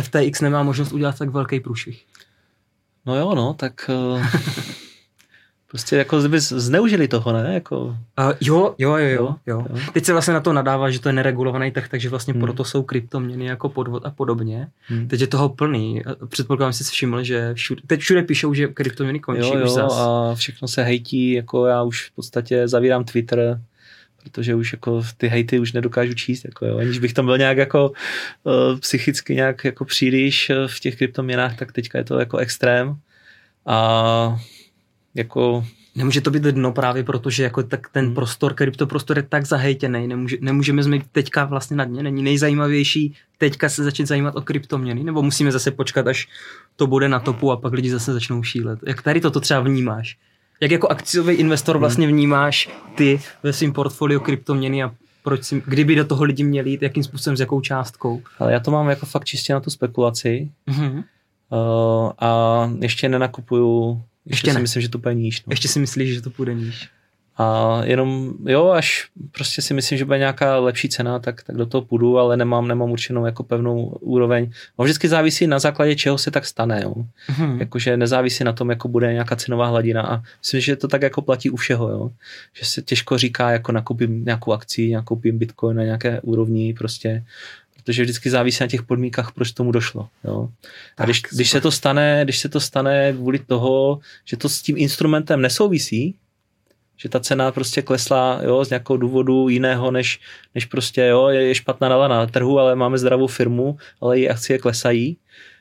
FTX 0.00 0.40
nemá 0.40 0.62
možnost 0.62 0.92
udělat 0.92 1.18
tak 1.18 1.28
velký 1.28 1.60
průšvih. 1.60 2.04
No 3.06 3.16
jo, 3.16 3.34
no, 3.34 3.54
tak 3.54 3.90
uh, 4.14 4.26
prostě 5.68 5.96
jako 5.96 6.20
kdyby 6.20 6.40
zneužili 6.40 7.08
toho, 7.08 7.32
ne? 7.32 7.54
Jako... 7.54 7.78
Uh, 7.80 7.96
jo, 8.40 8.74
jo, 8.78 8.96
jo, 8.96 9.08
jo, 9.10 9.36
jo. 9.46 9.66
Teď 9.92 10.04
se 10.04 10.12
vlastně 10.12 10.34
na 10.34 10.40
to 10.40 10.52
nadává, 10.52 10.90
že 10.90 11.00
to 11.00 11.08
je 11.08 11.12
neregulovaný 11.12 11.70
trh, 11.70 11.88
takže 11.88 12.08
vlastně 12.08 12.32
hmm. 12.32 12.42
proto 12.42 12.64
jsou 12.64 12.82
kryptoměny 12.82 13.44
jako 13.44 13.68
podvod 13.68 14.06
a 14.06 14.10
podobně. 14.10 14.68
Hmm. 14.86 15.08
Teď 15.08 15.20
je 15.20 15.26
toho 15.26 15.48
plný. 15.48 16.02
Předpokládám, 16.28 16.72
že 16.72 16.84
jsi 16.84 16.92
všiml, 16.92 17.22
že 17.22 17.54
všude, 17.54 17.82
teď 17.86 18.00
všude 18.00 18.22
píšou, 18.22 18.54
že 18.54 18.66
kryptoměny 18.66 19.20
končí 19.20 19.48
jo, 19.48 19.58
jo, 19.58 19.64
už 19.64 19.70
zas. 19.70 19.92
a 19.98 20.34
všechno 20.34 20.68
se 20.68 20.82
hejtí, 20.82 21.32
jako 21.32 21.66
já 21.66 21.82
už 21.82 22.10
v 22.10 22.14
podstatě 22.14 22.68
zavírám 22.68 23.04
Twitter, 23.04 23.60
protože 24.24 24.54
už 24.54 24.72
jako 24.72 25.02
ty 25.16 25.28
hejty 25.28 25.58
už 25.58 25.72
nedokážu 25.72 26.14
číst, 26.14 26.44
jako 26.44 26.66
jo. 26.66 26.78
aniž 26.78 26.98
bych 26.98 27.12
tam 27.12 27.24
byl 27.26 27.38
nějak 27.38 27.56
jako 27.56 27.92
uh, 28.42 28.78
psychicky 28.78 29.34
nějak 29.34 29.64
jako 29.64 29.84
příliš 29.84 30.50
eh, 30.50 30.68
v 30.68 30.80
těch 30.80 30.96
kryptoměnách, 30.96 31.56
tak 31.56 31.72
teďka 31.72 31.98
je 31.98 32.04
to 32.04 32.18
jako 32.18 32.36
extrém 32.36 32.96
a 33.66 34.40
jako 35.14 35.64
Nemůže 35.96 36.20
to 36.20 36.30
být 36.30 36.42
dno 36.42 36.72
právě 36.72 37.04
proto, 37.04 37.30
že 37.30 37.42
jako 37.42 37.62
tak 37.62 37.88
ten 37.88 38.04
hmm. 38.04 38.14
prostor, 38.14 38.54
kryptoprostor 38.54 39.16
je 39.16 39.22
tak 39.22 39.46
zahejtěný, 39.46 40.08
nemůže, 40.08 40.36
nemůžeme 40.40 40.82
jsme 40.82 40.98
teďka 41.12 41.44
vlastně 41.44 41.76
na 41.76 41.84
dně, 41.84 42.02
není 42.02 42.22
nejzajímavější 42.22 43.14
teďka 43.38 43.68
se 43.68 43.84
začít 43.84 44.06
zajímat 44.06 44.36
o 44.36 44.42
kryptoměny, 44.42 45.04
nebo 45.04 45.22
musíme 45.22 45.52
zase 45.52 45.70
počkat, 45.70 46.06
až 46.06 46.28
to 46.76 46.86
bude 46.86 47.08
na 47.08 47.20
topu 47.20 47.52
a 47.52 47.56
pak 47.56 47.72
lidi 47.72 47.90
zase 47.90 48.12
začnou 48.12 48.42
šílet. 48.42 48.78
Jak 48.86 49.02
tady 49.02 49.20
toto 49.20 49.40
třeba 49.40 49.60
vnímáš? 49.60 50.16
Jak 50.60 50.70
jako 50.70 50.88
akciový 50.88 51.34
investor 51.34 51.78
vlastně 51.78 52.06
vnímáš 52.06 52.68
ty 52.94 53.20
ve 53.42 53.52
svém 53.52 53.72
portfoliu 53.72 54.20
kryptoměny 54.20 54.82
a 54.82 54.94
proč 55.22 55.44
si, 55.44 55.62
kdyby 55.66 55.94
do 55.94 56.04
toho 56.04 56.24
lidi 56.24 56.44
měli 56.44 56.70
jít, 56.70 56.82
jakým 56.82 57.04
způsobem, 57.04 57.36
s 57.36 57.40
jakou 57.40 57.60
částkou? 57.60 58.22
Ale 58.38 58.52
já 58.52 58.60
to 58.60 58.70
mám 58.70 58.88
jako 58.88 59.06
fakt 59.06 59.24
čistě 59.24 59.52
na 59.52 59.60
tu 59.60 59.70
spekulaci 59.70 60.50
mm-hmm. 60.68 61.04
uh, 61.50 62.12
a 62.18 62.70
ještě 62.80 63.08
nenakupuju, 63.08 64.02
ještě, 64.26 64.34
ještě 64.34 64.48
ne. 64.48 64.54
si 64.54 64.60
myslím, 64.60 64.82
že 64.82 64.88
to 64.88 64.98
půjde 64.98 65.14
níž. 65.14 65.44
No. 65.46 65.52
Ještě 65.52 65.68
si 65.68 65.78
myslíš, 65.78 66.14
že 66.14 66.20
to 66.20 66.30
půjde 66.30 66.54
níž? 66.54 66.88
A 67.36 67.80
jenom, 67.84 68.32
jo, 68.46 68.68
až 68.68 69.08
prostě 69.32 69.62
si 69.62 69.74
myslím, 69.74 69.98
že 69.98 70.04
bude 70.04 70.18
nějaká 70.18 70.58
lepší 70.58 70.88
cena, 70.88 71.18
tak, 71.18 71.42
tak 71.42 71.56
do 71.56 71.66
toho 71.66 71.82
půjdu, 71.82 72.18
ale 72.18 72.36
nemám, 72.36 72.68
nemám 72.68 72.90
určenou 72.90 73.26
jako 73.26 73.42
pevnou 73.42 73.84
úroveň. 73.84 74.50
No 74.78 74.84
vždycky 74.84 75.08
závisí 75.08 75.46
na 75.46 75.58
základě 75.58 75.96
čeho 75.96 76.18
se 76.18 76.30
tak 76.30 76.46
stane, 76.46 76.80
jo. 76.84 76.94
Mm-hmm. 77.30 77.58
Jakože 77.60 77.96
nezávisí 77.96 78.44
na 78.44 78.52
tom, 78.52 78.70
jako 78.70 78.88
bude 78.88 79.12
nějaká 79.12 79.36
cenová 79.36 79.66
hladina 79.66 80.02
a 80.02 80.22
myslím, 80.42 80.60
že 80.60 80.76
to 80.76 80.88
tak 80.88 81.02
jako 81.02 81.22
platí 81.22 81.50
u 81.50 81.56
všeho, 81.56 81.88
jo. 81.88 82.10
Že 82.52 82.64
se 82.64 82.82
těžko 82.82 83.18
říká, 83.18 83.50
jako 83.50 83.72
nakoupím 83.72 84.24
nějakou 84.24 84.52
akci, 84.52 84.92
nakoupím 84.92 85.38
bitcoin 85.38 85.76
na 85.76 85.84
nějaké 85.84 86.20
úrovni, 86.20 86.74
prostě 86.74 87.24
protože 87.84 88.02
vždycky 88.02 88.30
závisí 88.30 88.58
na 88.60 88.66
těch 88.68 88.82
podmínkách, 88.82 89.32
proč 89.32 89.52
tomu 89.52 89.72
došlo. 89.72 90.08
Jo. 90.24 90.48
A 90.96 91.04
když, 91.04 91.22
když, 91.22 91.50
se 91.50 91.60
to 91.60 91.70
stane, 91.70 92.20
když 92.24 92.38
se 92.38 92.48
to 92.48 92.60
stane 92.60 93.12
kvůli 93.12 93.38
toho, 93.38 94.00
že 94.24 94.36
to 94.36 94.48
s 94.48 94.62
tím 94.62 94.76
instrumentem 94.78 95.40
nesouvisí, 95.40 96.14
že 96.96 97.08
ta 97.08 97.20
cena 97.20 97.52
prostě 97.52 97.82
klesla 97.82 98.40
jo, 98.42 98.64
z 98.64 98.70
nějakého 98.70 98.96
důvodu 98.96 99.48
jiného, 99.48 99.90
než, 99.90 100.20
než 100.54 100.64
prostě 100.64 101.02
jo, 101.02 101.28
je 101.28 101.54
špatná 101.54 101.88
nala 101.88 102.08
na 102.08 102.26
trhu, 102.26 102.58
ale 102.58 102.74
máme 102.74 102.98
zdravou 102.98 103.26
firmu, 103.26 103.76
ale 104.00 104.18
její 104.18 104.30
akcie 104.30 104.58
klesají, 104.58 105.16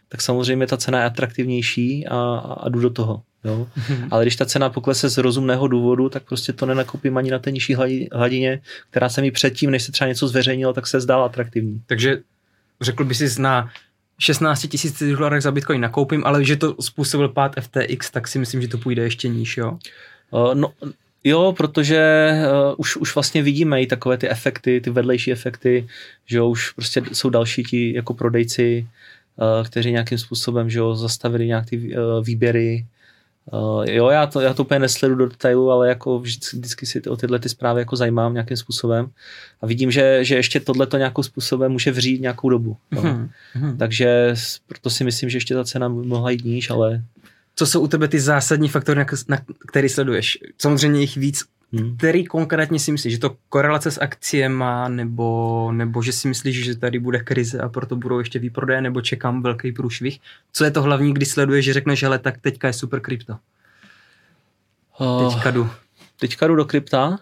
tak 0.10 0.22
samozřejmě 0.22 0.68
ta 0.68 0.78
cena 0.78 1.00
je 1.00 1.06
atraktivnější 1.06 2.08
a, 2.08 2.16
a, 2.16 2.54
a 2.54 2.70
jdu 2.70 2.80
do 2.80 2.90
toho. 2.90 3.22
Jo? 3.44 3.68
Mm-hmm. 3.78 4.08
Ale 4.12 4.24
když 4.24 4.36
ta 4.36 4.46
cena 4.46 4.70
poklese 4.70 5.10
z 5.10 5.18
rozumného 5.18 5.68
důvodu, 5.68 6.10
tak 6.10 6.24
prostě 6.24 6.54
to 6.54 6.66
nenakoupím 6.66 7.18
ani 7.18 7.32
na 7.32 7.40
té 7.40 7.52
nižší 7.52 7.76
hladině, 8.12 8.62
která 8.90 9.10
se 9.10 9.22
mi 9.22 9.32
předtím, 9.32 9.72
než 9.72 9.84
se 9.84 9.92
třeba 9.92 10.08
něco 10.08 10.28
zveřejnilo, 10.28 10.74
tak 10.74 10.88
se 10.88 11.02
zdála 11.02 11.26
atraktivní. 11.26 11.82
Takže 11.86 12.18
řekl 12.82 13.06
by 13.06 13.16
si 13.16 13.42
na 13.42 13.70
16 14.20 14.68
tisíc 14.68 15.04
dolarech 15.04 15.44
za 15.44 15.52
Bitcoin 15.52 15.82
nakoupím, 15.82 16.26
ale 16.26 16.46
že 16.46 16.56
to 16.56 16.76
způsobil 16.82 17.30
pád 17.30 17.56
FTX, 17.60 18.12
tak 18.12 18.28
si 18.28 18.40
myslím, 18.40 18.62
že 18.62 18.68
to 18.68 18.78
půjde 18.78 19.04
ještě 19.04 19.28
níž, 19.28 19.58
jo? 19.58 19.78
Uh, 20.32 20.56
no, 20.56 20.74
Jo, 21.24 21.54
protože 21.58 22.32
uh, 22.68 22.76
už, 22.78 22.95
už 22.95 23.16
vlastně 23.16 23.44
vidíme 23.44 23.82
i 23.82 23.88
takové 23.88 24.18
ty 24.18 24.30
efekty, 24.30 24.82
ty 24.82 24.90
vedlejší 24.90 25.32
efekty, 25.32 25.88
že 26.26 26.38
jo, 26.38 26.50
už 26.50 26.72
prostě 26.72 27.02
jsou 27.14 27.30
další 27.30 27.64
ti 27.64 27.94
jako 27.94 28.14
prodejci, 28.14 28.88
uh, 29.38 29.68
kteří 29.68 29.91
nějakým 29.91 30.18
způsobem, 30.18 30.70
že 30.70 30.80
jo, 30.80 30.95
zastavili 30.95 31.48
nějak 31.48 31.66
ty 31.70 31.78
uh, 31.78 32.26
výběry. 32.26 32.86
Uh, 33.52 33.86
jo, 33.90 34.10
já 34.10 34.28
to, 34.28 34.41
já 34.41 34.54
to 34.54 34.64
úplně 34.64 34.80
nesledu 34.80 35.16
do 35.16 35.28
detailu, 35.28 35.72
ale 35.72 35.90
jako 35.90 36.20
vždycky, 36.20 36.58
vždycky 36.58 36.86
si 36.86 37.02
o 37.02 37.18
tyhle 37.18 37.40
ty 37.40 37.50
zprávy 37.50 37.82
jako 37.82 37.95
zajímám 37.95 38.34
nějakým 38.34 38.58
způsobem 38.58 39.10
a 39.62 39.66
vidím, 39.66 39.91
že, 39.91 40.20
že 40.22 40.36
ještě 40.36 40.60
tohle 40.60 40.88
to 40.88 40.98
nějakým 40.98 41.24
způsobem 41.24 41.72
může 41.72 41.91
vřít 41.91 42.22
nějakou 42.22 42.50
dobu. 42.50 42.78
No. 42.91 43.02
Hmm. 43.02 43.78
Takže 43.78 44.36
proto 44.68 44.90
si 44.90 45.04
myslím, 45.04 45.30
že 45.30 45.38
ještě 45.38 45.54
ta 45.54 45.64
cena 45.64 45.88
mohla 45.88 46.32
jít 46.32 46.45
níž, 46.45 46.70
ale 46.70 47.04
co 47.56 47.66
jsou 47.66 47.82
u 47.82 47.88
tebe 47.88 48.08
ty 48.08 48.20
zásadní 48.20 48.70
faktory, 48.70 49.00
na, 49.00 49.06
na 49.28 49.38
který 49.68 49.90
sleduješ? 49.90 50.38
Samozřejmě 50.58 51.02
jich 51.02 51.18
víc. 51.18 51.44
Hmm. 51.74 51.98
Který 51.98 52.26
konkrétně 52.26 52.80
si 52.80 52.92
myslíš, 52.92 53.14
že 53.14 53.20
to 53.20 53.36
korelace 53.50 53.92
s 53.92 54.02
akciema, 54.02 54.88
nebo, 54.88 55.72
nebo 55.72 56.02
že 56.02 56.12
si 56.12 56.28
myslíš, 56.28 56.66
že 56.66 56.78
tady 56.78 57.00
bude 57.00 57.20
krize 57.20 57.60
a 57.60 57.70
proto 57.70 57.96
budou 57.96 58.20
ještě 58.20 58.40
výprodeje, 58.40 58.82
nebo 58.82 59.02
čekám 59.02 59.42
velký 59.42 59.72
průšvih? 59.72 60.20
Co 60.52 60.64
je 60.64 60.72
to 60.72 60.82
hlavní, 60.82 61.14
když 61.14 61.30
sleduješ, 61.30 61.66
že 61.66 61.74
řekneš, 61.74 62.00
že 62.00 62.20
tak 62.20 62.38
teďka 62.38 62.68
je 62.68 62.74
super 62.74 63.00
krypto? 63.00 63.38
Uh, 65.00 65.34
teďka 65.34 65.52
jdu. 65.52 65.70
Teďka 66.20 66.48
jdu 66.48 66.56
do 66.56 66.66
krypta. 66.66 67.20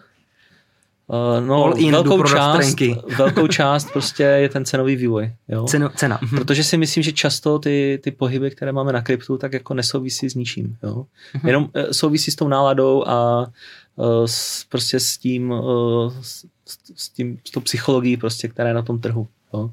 Uh, 1.06 1.46
no, 1.46 1.64
All 1.64 1.78
in, 1.78 1.92
velkou, 1.92 2.22
část, 2.22 2.80
velkou 3.18 3.46
část 3.46 3.90
prostě 3.92 4.22
je 4.22 4.48
ten 4.48 4.64
cenový 4.64 4.96
vývoj. 4.96 5.32
Jo? 5.48 5.64
Ceno, 5.64 5.88
cena. 5.88 6.18
Mhm. 6.22 6.36
Protože 6.36 6.64
si 6.64 6.76
myslím, 6.76 7.02
že 7.02 7.12
často 7.12 7.58
ty, 7.58 8.00
ty 8.02 8.10
pohyby, 8.10 8.50
které 8.50 8.72
máme 8.72 8.92
na 8.92 9.02
kryptu, 9.02 9.38
tak 9.38 9.52
jako 9.52 9.74
nesouvisí 9.74 10.30
s 10.30 10.34
ničím. 10.34 10.76
Jo? 10.82 10.94
Uh-huh. 11.34 11.46
Jenom 11.46 11.62
uh, 11.62 11.82
souvisí 11.92 12.30
s 12.30 12.36
tou 12.36 12.48
náladou 12.48 13.04
a 13.08 13.46
uh, 13.96 14.24
s, 14.26 14.64
prostě 14.68 15.00
s 15.00 15.18
tím, 15.18 15.50
uh, 15.50 16.12
s, 16.22 16.46
s, 16.96 17.08
tím, 17.08 17.38
s 17.44 17.50
tou 17.50 17.60
psychologií, 17.60 18.16
prostě, 18.16 18.48
která 18.48 18.68
je 18.68 18.74
na 18.74 18.82
tom 18.82 19.00
trhu. 19.00 19.28
Jo? 19.54 19.70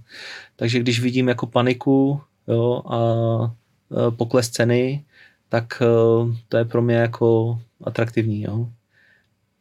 Takže 0.55 0.79
když 0.79 0.99
vidím 0.99 1.27
jako 1.27 1.47
paniku 1.47 2.21
jo, 2.47 2.81
a 2.85 2.97
uh, 2.97 4.15
pokles 4.15 4.49
ceny, 4.49 5.03
tak 5.49 5.83
uh, 6.21 6.33
to 6.49 6.57
je 6.57 6.65
pro 6.65 6.81
mě 6.81 6.95
jako 6.95 7.59
atraktivní. 7.83 8.41
Jo? 8.41 8.69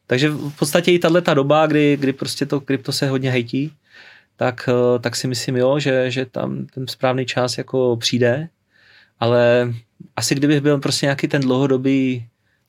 Takže 0.09 0.31
v 0.31 0.57
podstatě 0.59 0.93
i 0.93 0.99
tahle 0.99 1.23
ta 1.23 1.35
doba, 1.35 1.67
kdy, 1.67 1.97
kdy 2.01 2.13
prostě 2.13 2.47
to 2.47 2.61
krypto 2.61 2.93
se 2.93 3.09
hodně 3.09 3.31
hejtí, 3.31 3.73
tak, 4.37 4.69
eh, 4.69 4.99
tak 4.99 5.17
si 5.17 5.29
myslím, 5.29 5.57
jo, 5.57 5.79
že, 5.79 6.11
že 6.11 6.27
tam 6.27 6.67
ten 6.67 6.89
správný 6.89 7.27
čas 7.27 7.59
jako 7.59 7.97
přijde, 7.97 8.49
ale 9.21 9.75
asi 10.17 10.35
kdybych 10.35 10.61
byl 10.61 10.79
prostě 10.79 11.07
nějaký 11.07 11.29
ten 11.29 11.43
dlouhodobý 11.43 12.27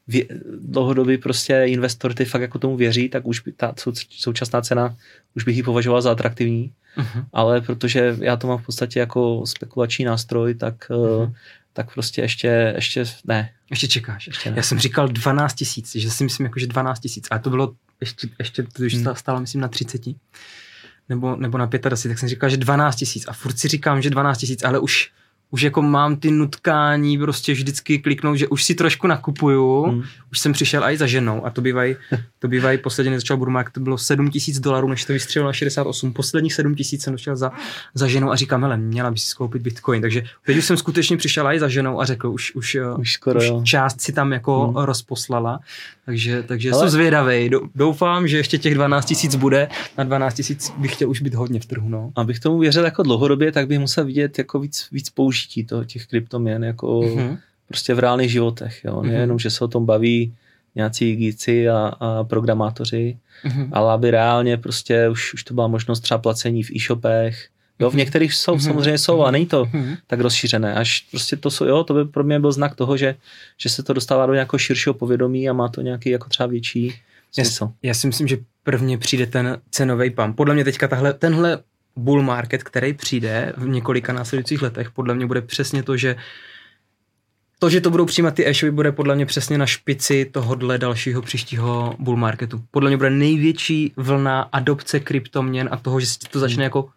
vě, 0.08 0.26
dlouhodobý 0.60 1.18
prostě 1.18 1.64
investor, 1.66 2.14
který 2.14 2.30
fakt 2.30 2.42
jako 2.42 2.60
tomu 2.60 2.78
věří, 2.78 3.10
tak 3.10 3.26
už 3.26 3.40
by 3.40 3.52
ta 3.52 3.74
současná 4.10 4.62
cena, 4.62 4.96
už 5.36 5.44
bych 5.44 5.58
ji 5.58 5.64
považoval 5.64 6.02
za 6.02 6.12
atraktivní, 6.12 6.74
uh-huh. 6.98 7.26
ale 7.34 7.62
protože 7.62 8.18
já 8.20 8.36
to 8.38 8.48
mám 8.48 8.58
v 8.58 8.66
podstatě 8.66 9.00
jako 9.00 9.44
spekulační 9.46 10.06
nástroj, 10.06 10.56
tak 10.56 10.76
uh-huh 10.90 11.34
tak 11.74 11.94
prostě 11.94 12.22
ještě, 12.22 12.74
ještě 12.76 13.04
ne. 13.26 13.54
Ještě 13.70 13.88
čekáš. 13.88 14.28
Ještě 14.28 14.52
ne. 14.52 14.58
Já 14.58 14.64
jsem 14.64 14.80
říkal 14.80 15.08
12 15.08 15.54
tisíc, 15.54 15.96
že 15.96 16.12
si 16.12 16.24
myslím 16.24 16.46
jako, 16.46 16.60
že 16.60 16.68
12 16.68 17.00
tisíc, 17.00 17.28
a 17.32 17.40
to 17.40 17.50
bylo 17.50 17.74
ještě, 18.02 18.28
ještě 18.40 18.64
to 18.64 18.84
už 18.84 18.94
hmm. 18.94 19.16
stálo 19.16 19.40
myslím 19.40 19.62
na 19.62 19.68
30 19.68 20.02
nebo, 21.10 21.36
nebo 21.36 21.58
na 21.58 21.66
25, 21.66 22.10
tak 22.10 22.20
jsem 22.20 22.30
říkal, 22.30 22.50
že 22.50 22.58
12 22.58 22.96
tisíc 22.96 23.26
a 23.28 23.34
furt 23.34 23.60
si 23.60 23.68
říkám, 23.68 24.02
že 24.02 24.10
12 24.10 24.38
tisíc, 24.38 24.64
ale 24.64 24.80
už 24.80 25.12
už 25.52 25.62
jako 25.62 25.82
mám 25.82 26.16
ty 26.16 26.32
nutkání 26.32 27.18
prostě 27.18 27.54
vždycky 27.54 28.00
kliknout, 28.00 28.38
že 28.38 28.48
už 28.48 28.64
si 28.64 28.76
trošku 28.76 29.08
nakupuju, 29.08 29.84
hmm. 29.84 30.04
už 30.32 30.40
jsem 30.40 30.54
přišel 30.54 30.84
i 30.84 30.98
za 30.98 31.08
ženou 31.08 31.46
a 31.46 31.50
to 31.50 31.62
bývají, 31.62 31.96
to 32.40 32.48
bývají 32.48 32.78
posledně 32.78 33.20
začal 33.20 33.38
Burma, 33.38 33.64
to 33.72 33.80
bylo 33.80 33.98
7 33.98 34.32
tisíc 34.32 34.60
dolarů, 34.60 34.90
než 34.90 35.06
to 35.06 35.14
vystřelilo 35.14 35.50
na 35.50 35.54
68, 35.54 36.14
posledních 36.14 36.54
7 36.54 36.76
tisíc 36.76 37.04
jsem 37.04 37.14
došel 37.14 37.36
za, 37.36 37.52
za 37.94 38.08
ženou 38.08 38.32
a 38.32 38.36
říkám, 38.36 38.62
hele, 38.62 38.78
měla 38.78 39.12
bys 39.12 39.24
si 39.24 39.30
skoupit 39.30 39.62
bitcoin, 39.62 40.02
takže 40.02 40.24
teď 40.46 40.58
už 40.58 40.66
jsem 40.66 40.78
skutečně 40.78 41.18
přišel 41.18 41.48
i 41.48 41.60
za 41.60 41.68
ženou 41.68 42.02
a 42.02 42.06
řekl, 42.06 42.30
už, 42.30 42.56
už, 42.56 42.78
už, 42.98 43.14
skoro, 43.14 43.40
už 43.40 43.70
část 43.70 44.02
si 44.02 44.14
tam 44.14 44.32
jako 44.32 44.68
hmm. 44.68 44.86
rozposlala, 44.86 45.60
takže, 46.06 46.44
takže 46.44 46.72
Ale... 46.72 46.80
jsem 46.80 46.90
zvědavý. 46.90 47.50
Doufám, 47.76 48.28
že 48.28 48.38
ještě 48.38 48.58
těch 48.58 48.76
12 48.76 49.06
tisíc 49.06 49.36
bude. 49.36 49.68
Na 49.98 50.04
12 50.04 50.34
tisíc 50.34 50.74
bych 50.78 50.94
chtěl 50.94 51.10
už 51.10 51.22
být 51.22 51.34
hodně 51.34 51.60
v 51.60 51.66
trhu. 51.66 51.90
No. 51.90 52.12
Abych 52.16 52.40
tomu 52.40 52.60
věřil 52.60 52.86
jako 52.86 53.04
dlouhodobě, 53.04 53.52
tak 53.52 53.68
bych 53.68 53.80
musel 53.80 54.06
vidět 54.06 54.38
jako 54.38 54.60
víc, 54.60 54.88
víc 54.92 55.10
použití 55.40 55.66
toho, 55.66 55.84
těch 55.84 56.08
kryptoměn 56.08 56.64
jako 56.64 57.02
mm-hmm. 57.02 57.38
prostě 57.68 57.94
v 57.94 58.00
reálných 58.00 58.32
životech. 58.32 58.86
Jo. 58.86 59.02
Nejenom, 59.02 59.38
mm-hmm. 59.38 59.42
že 59.42 59.50
se 59.50 59.64
o 59.64 59.68
tom 59.68 59.86
baví 59.86 60.34
nějací 60.76 61.16
geeci 61.16 61.70
a, 61.70 61.94
a 62.00 62.24
programátoři, 62.24 63.18
mm-hmm. 63.46 63.70
ale 63.72 63.94
aby 63.94 64.12
reálně 64.12 64.58
prostě 64.58 65.10
už, 65.10 65.34
už 65.34 65.44
to 65.44 65.54
byla 65.54 65.68
možnost 65.68 66.00
třeba 66.00 66.18
placení 66.18 66.64
v 66.64 66.72
e-shopech, 66.76 67.50
Jo, 67.82 67.90
v 67.90 67.96
některých 67.96 68.34
jsou, 68.34 68.56
mm-hmm. 68.56 68.68
samozřejmě 68.68 68.98
jsou, 68.98 69.22
ale 69.22 69.32
není 69.32 69.46
to 69.46 69.66
mm-hmm. 69.66 69.98
tak 70.08 70.20
rozšířené. 70.20 70.76
Až 70.76 71.08
prostě 71.12 71.36
to 71.36 71.52
jsou, 71.52 71.66
jo, 71.66 71.84
to 71.84 71.94
by 71.94 72.06
pro 72.06 72.24
mě 72.24 72.40
byl 72.40 72.52
znak 72.52 72.76
toho, 72.76 72.98
že, 72.98 73.16
že 73.58 73.70
se 73.70 73.84
to 73.84 73.94
dostává 73.94 74.26
do 74.26 74.34
nějakého 74.34 74.60
širšího 74.60 74.94
povědomí 74.94 75.50
a 75.50 75.54
má 75.54 75.68
to 75.68 75.82
nějaký 75.82 76.10
jako 76.10 76.30
třeba 76.30 76.48
větší 76.48 76.94
smysl. 77.32 77.64
Já, 77.64 77.88
já 77.88 77.94
si 77.94 78.08
myslím, 78.08 78.28
že 78.28 78.38
prvně 78.64 78.98
přijde 78.98 79.26
ten 79.26 79.58
cenový 79.72 80.10
pump. 80.10 80.36
Podle 80.36 80.54
mě 80.54 80.64
teďka 80.64 80.88
tahle, 80.88 81.14
tenhle 81.14 81.64
bull 82.00 82.24
market, 82.24 82.64
který 82.64 82.94
přijde 82.94 83.54
v 83.58 83.68
několika 83.68 84.14
následujících 84.14 84.62
letech, 84.62 84.92
podle 84.92 85.16
mě 85.16 85.26
bude 85.26 85.42
přesně 85.42 85.84
to, 85.84 85.98
že 85.98 86.16
to, 87.60 87.70
že 87.70 87.82
to 87.82 87.90
budou 87.90 88.06
přijímat 88.06 88.34
ty 88.34 88.66
e 88.68 88.72
bude 88.72 88.92
podle 88.92 89.16
mě 89.16 89.26
přesně 89.26 89.58
na 89.58 89.66
špici 89.66 90.26
tohohle 90.26 90.78
dalšího 90.78 91.22
příštího 91.22 91.96
bull 92.00 92.18
marketu. 92.18 92.64
Podle 92.72 92.90
mě 92.90 92.98
bude 92.98 93.10
největší 93.10 93.94
vlna 93.98 94.42
adopce 94.42 95.00
kryptoměn 95.00 95.70
a 95.72 95.78
toho, 95.78 96.00
že 96.00 96.06
si 96.06 96.20
to 96.32 96.40
začne 96.40 96.64
jako 96.64 96.90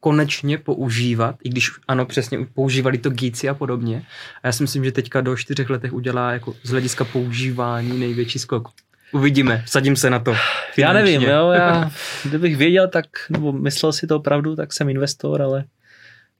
konečně 0.00 0.58
používat, 0.58 1.36
i 1.44 1.48
když 1.48 1.70
ano, 1.88 2.06
přesně 2.06 2.38
používali 2.54 2.98
to 2.98 3.10
gíci 3.10 3.48
a 3.48 3.54
podobně. 3.54 4.06
A 4.42 4.46
já 4.48 4.52
si 4.52 4.62
myslím, 4.62 4.84
že 4.84 4.92
teďka 4.92 5.20
do 5.20 5.36
čtyřech 5.36 5.70
letech 5.70 5.92
udělá 5.92 6.32
jako 6.32 6.54
z 6.62 6.70
hlediska 6.70 7.04
používání 7.04 7.98
největší 7.98 8.38
skok. 8.38 8.68
Uvidíme, 9.12 9.62
sadím 9.66 9.96
se 9.96 10.10
na 10.10 10.18
to. 10.18 10.34
Finančně. 10.34 10.84
Já 10.84 10.92
nevím, 10.92 11.22
jo, 11.22 11.50
já, 11.50 11.90
kdybych 12.24 12.56
věděl, 12.56 12.88
tak, 12.88 13.06
nebo 13.30 13.52
myslel 13.52 13.92
si 13.92 14.06
to 14.06 14.16
opravdu, 14.16 14.56
tak 14.56 14.72
jsem 14.72 14.88
investor, 14.88 15.42
ale 15.42 15.64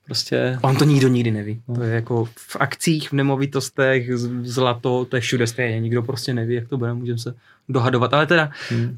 prostě... 0.07 0.59
On 0.63 0.77
to 0.77 0.85
nikdo 0.85 1.09
nikdy 1.09 1.31
neví. 1.31 1.63
No. 1.69 1.75
To 1.75 1.83
je 1.83 1.95
jako 1.95 2.25
v 2.25 2.57
akcích, 2.61 3.09
v 3.09 3.13
nemovitostech, 3.13 4.19
zlato, 4.43 5.05
to 5.05 5.17
je 5.17 5.21
všude 5.21 5.47
stejně. 5.47 5.81
Nikdo 5.81 6.03
prostě 6.03 6.35
neví, 6.35 6.55
jak 6.55 6.69
to 6.69 6.79
bude, 6.79 6.95
můžeme 6.95 7.19
se 7.19 7.35
dohadovat. 7.69 8.15
Ale 8.15 8.27
teda, 8.27 8.51
hmm. 8.71 8.85
uh, 8.85 8.95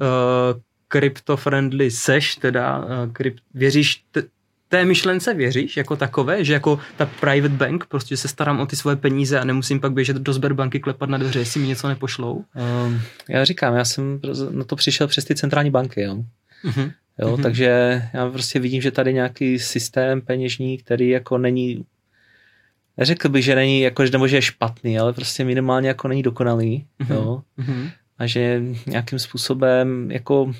crypto-friendly 0.88 1.90
seš, 1.90 2.36
teda 2.36 2.78
uh, 2.78 3.12
krypt, 3.12 3.42
věříš 3.54 4.04
t- 4.10 4.22
té 4.70 4.84
myšlence 4.84 5.34
věříš 5.34 5.76
jako 5.76 5.96
takové, 5.96 6.44
že 6.44 6.52
jako 6.52 6.78
ta 6.96 7.06
private 7.06 7.54
bank, 7.54 7.86
prostě 7.86 8.16
se 8.16 8.28
starám 8.28 8.60
o 8.60 8.66
ty 8.66 8.76
svoje 8.76 8.96
peníze 8.96 9.40
a 9.40 9.44
nemusím 9.44 9.80
pak 9.80 9.92
běžet 9.92 10.16
do 10.16 10.32
Sberbanky 10.32 10.80
klepat 10.80 11.10
na 11.10 11.18
dveře, 11.18 11.38
jestli 11.38 11.60
mi 11.60 11.68
něco 11.68 11.88
nepošlou? 11.88 12.44
Um, 12.86 13.00
já 13.28 13.44
říkám, 13.44 13.74
já 13.74 13.84
jsem 13.84 14.20
na 14.50 14.64
to 14.64 14.76
přišel 14.76 15.06
přes 15.06 15.24
ty 15.24 15.34
centrální 15.34 15.70
banky, 15.70 16.02
jo. 16.02 16.24
Uh-huh. 16.64 16.92
Jo, 17.18 17.36
uh-huh. 17.36 17.42
takže 17.42 18.02
já 18.14 18.30
prostě 18.30 18.58
vidím, 18.58 18.82
že 18.82 18.90
tady 18.90 19.14
nějaký 19.14 19.58
systém 19.58 20.20
peněžní, 20.20 20.78
který 20.78 21.08
jako 21.08 21.38
není 21.38 21.84
neřekl 22.96 23.28
bych, 23.28 23.44
že 23.44 23.54
není, 23.54 23.80
jako, 23.80 24.06
že, 24.06 24.12
nebo 24.12 24.28
že 24.28 24.36
je 24.36 24.42
špatný, 24.42 24.98
ale 24.98 25.12
prostě 25.12 25.44
minimálně 25.44 25.88
jako 25.88 26.08
není 26.08 26.22
dokonalý, 26.22 26.86
uh-huh. 27.00 27.14
jo. 27.14 27.42
Uh-huh. 27.58 27.90
A 28.18 28.26
že 28.26 28.62
nějakým 28.86 29.18
způsobem 29.18 30.10
jako 30.10 30.52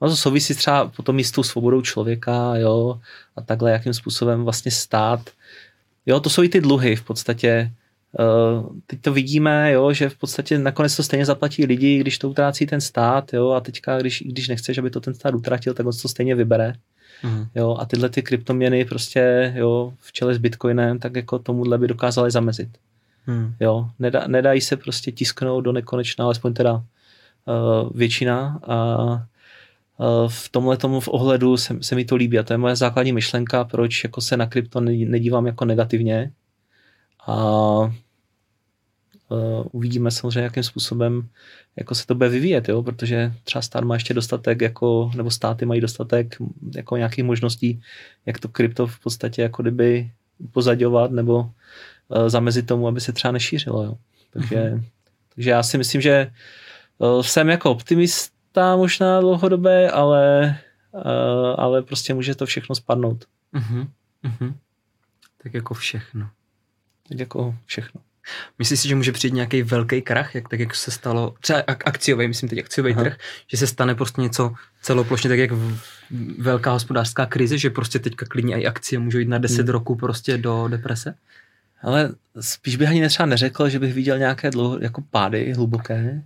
No 0.00 0.08
to 0.08 0.16
souvisí 0.16 0.54
třeba 0.54 0.88
potom 0.88 1.18
i 1.18 1.24
s 1.24 1.30
tou 1.30 1.42
svobodou 1.42 1.82
člověka, 1.82 2.56
jo, 2.56 3.00
a 3.36 3.42
takhle, 3.42 3.70
jakým 3.70 3.94
způsobem 3.94 4.44
vlastně 4.44 4.70
stát. 4.70 5.30
Jo, 6.06 6.20
to 6.20 6.30
jsou 6.30 6.42
i 6.42 6.48
ty 6.48 6.60
dluhy 6.60 6.96
v 6.96 7.02
podstatě. 7.02 7.72
Uh, 8.18 8.76
teď 8.86 9.00
to 9.00 9.12
vidíme, 9.12 9.72
jo, 9.72 9.92
že 9.92 10.08
v 10.08 10.16
podstatě 10.16 10.58
nakonec 10.58 10.96
to 10.96 11.02
stejně 11.02 11.26
zaplatí 11.26 11.66
lidi, 11.66 11.98
když 11.98 12.18
to 12.18 12.30
utrácí 12.30 12.66
ten 12.66 12.80
stát, 12.80 13.32
jo, 13.32 13.50
a 13.50 13.60
teďka, 13.60 13.98
když, 13.98 14.22
když 14.26 14.48
nechceš, 14.48 14.78
aby 14.78 14.90
to 14.90 15.00
ten 15.00 15.14
stát 15.14 15.34
utratil, 15.34 15.74
tak 15.74 15.86
on 15.86 15.92
to 16.02 16.08
stejně 16.08 16.34
vybere. 16.34 16.74
Mm. 17.22 17.46
Jo, 17.54 17.76
a 17.80 17.86
tyhle 17.86 18.08
ty 18.08 18.22
kryptoměny 18.22 18.84
prostě, 18.84 19.52
jo, 19.56 19.92
v 20.00 20.12
čele 20.12 20.34
s 20.34 20.38
Bitcoinem, 20.38 20.98
tak 20.98 21.16
jako 21.16 21.38
tomuhle 21.38 21.78
by 21.78 21.88
dokázaly 21.88 22.30
zamezit. 22.30 22.68
Mm. 23.26 23.54
Jo, 23.60 23.90
nedá, 23.98 24.26
nedají 24.26 24.60
se 24.60 24.76
prostě 24.76 25.12
tisknout 25.12 25.64
do 25.64 25.72
nekonečna, 25.72 26.24
alespoň 26.24 26.54
teda 26.54 26.72
uh, 26.74 26.82
většina 27.94 28.60
a 28.62 28.76
Eh, 29.06 29.22
v 30.28 30.48
tomhle 30.48 30.76
tomu 30.76 31.00
v 31.00 31.08
ohledu 31.08 31.56
se, 31.56 31.76
se 31.80 31.94
mi 31.94 32.04
to 32.04 32.16
líbí 32.16 32.38
a 32.38 32.42
to 32.42 32.52
je 32.52 32.58
moje 32.58 32.76
základní 32.76 33.12
myšlenka, 33.12 33.64
proč 33.64 34.04
jako 34.04 34.20
se 34.20 34.36
na 34.36 34.46
krypto 34.46 34.80
nedívám 34.80 35.46
jako 35.46 35.64
negativně 35.64 36.32
a 37.26 37.36
uh, 39.28 39.66
uvidíme 39.72 40.10
samozřejmě, 40.10 40.40
jakým 40.40 40.62
způsobem 40.62 41.28
jako 41.76 41.94
se 41.94 42.06
to 42.06 42.14
bude 42.14 42.28
vyvíjet, 42.28 42.68
jo? 42.68 42.82
protože 42.82 43.32
třeba 43.44 43.62
stát 43.62 43.84
má 43.84 43.94
ještě 43.94 44.14
dostatek, 44.14 44.60
jako, 44.60 45.10
nebo 45.16 45.30
státy 45.30 45.66
mají 45.66 45.80
dostatek 45.80 46.36
jako 46.76 46.96
nějakých 46.96 47.24
možností, 47.24 47.82
jak 48.26 48.40
to 48.40 48.48
krypto 48.48 48.86
v 48.86 49.00
podstatě 49.00 49.42
jako 49.42 49.62
kdyby 49.62 50.10
pozadovat 50.52 51.10
nebo 51.10 51.38
uh, 51.38 52.28
zamezit 52.28 52.66
tomu, 52.66 52.88
aby 52.88 53.00
se 53.00 53.12
třeba 53.12 53.32
nešířilo. 53.32 53.82
Jo? 53.82 53.94
Takže, 54.30 54.56
mm-hmm. 54.56 54.84
takže 55.34 55.50
já 55.50 55.62
si 55.62 55.78
myslím, 55.78 56.00
že 56.00 56.32
uh, 56.98 57.22
jsem 57.22 57.48
jako 57.48 57.70
optimist, 57.70 58.35
jistá 58.56 58.76
možná 58.76 59.20
dlouhodobé, 59.20 59.90
ale, 59.90 60.56
uh, 60.92 61.02
ale 61.58 61.82
prostě 61.82 62.14
může 62.14 62.34
to 62.34 62.46
všechno 62.46 62.74
spadnout. 62.74 63.24
Uh-huh. 63.54 63.88
Uh-huh. 64.24 64.54
Tak 65.42 65.54
jako 65.54 65.74
všechno. 65.74 66.30
Tak 67.08 67.18
jako 67.18 67.54
všechno. 67.66 68.00
Myslíš 68.58 68.80
si, 68.80 68.88
že 68.88 68.94
může 68.94 69.12
přijít 69.12 69.34
nějaký 69.34 69.62
velký 69.62 70.02
krach, 70.02 70.34
jak, 70.34 70.48
tak 70.48 70.60
jak 70.60 70.74
se 70.74 70.90
stalo, 70.90 71.34
třeba 71.40 71.64
akciový, 71.68 72.28
myslím 72.28 72.48
teď 72.48 72.58
akciový 72.58 72.92
Aha. 72.92 73.02
trh, 73.02 73.16
že 73.46 73.56
se 73.56 73.66
stane 73.66 73.94
prostě 73.94 74.20
něco 74.20 74.54
celoplošně, 74.82 75.30
tak 75.30 75.38
jak 75.38 75.52
v, 75.52 75.78
velká 76.38 76.72
hospodářská 76.72 77.26
krize, 77.26 77.58
že 77.58 77.70
prostě 77.70 77.98
teďka 77.98 78.26
klidně 78.26 78.60
i 78.60 78.66
akcie 78.66 78.98
můžou 78.98 79.18
jít 79.18 79.28
na 79.28 79.38
10 79.38 79.62
hmm. 79.62 79.68
roků 79.68 79.96
prostě 79.96 80.38
do 80.38 80.68
deprese? 80.68 81.14
Ale 81.82 82.14
spíš 82.40 82.76
bych 82.76 82.88
ani 82.88 83.08
třeba 83.08 83.26
neřekl, 83.26 83.68
že 83.68 83.78
bych 83.78 83.94
viděl 83.94 84.18
nějaké 84.18 84.50
dlouho, 84.50 84.78
jako 84.80 85.02
pády 85.10 85.52
hluboké, 85.52 86.22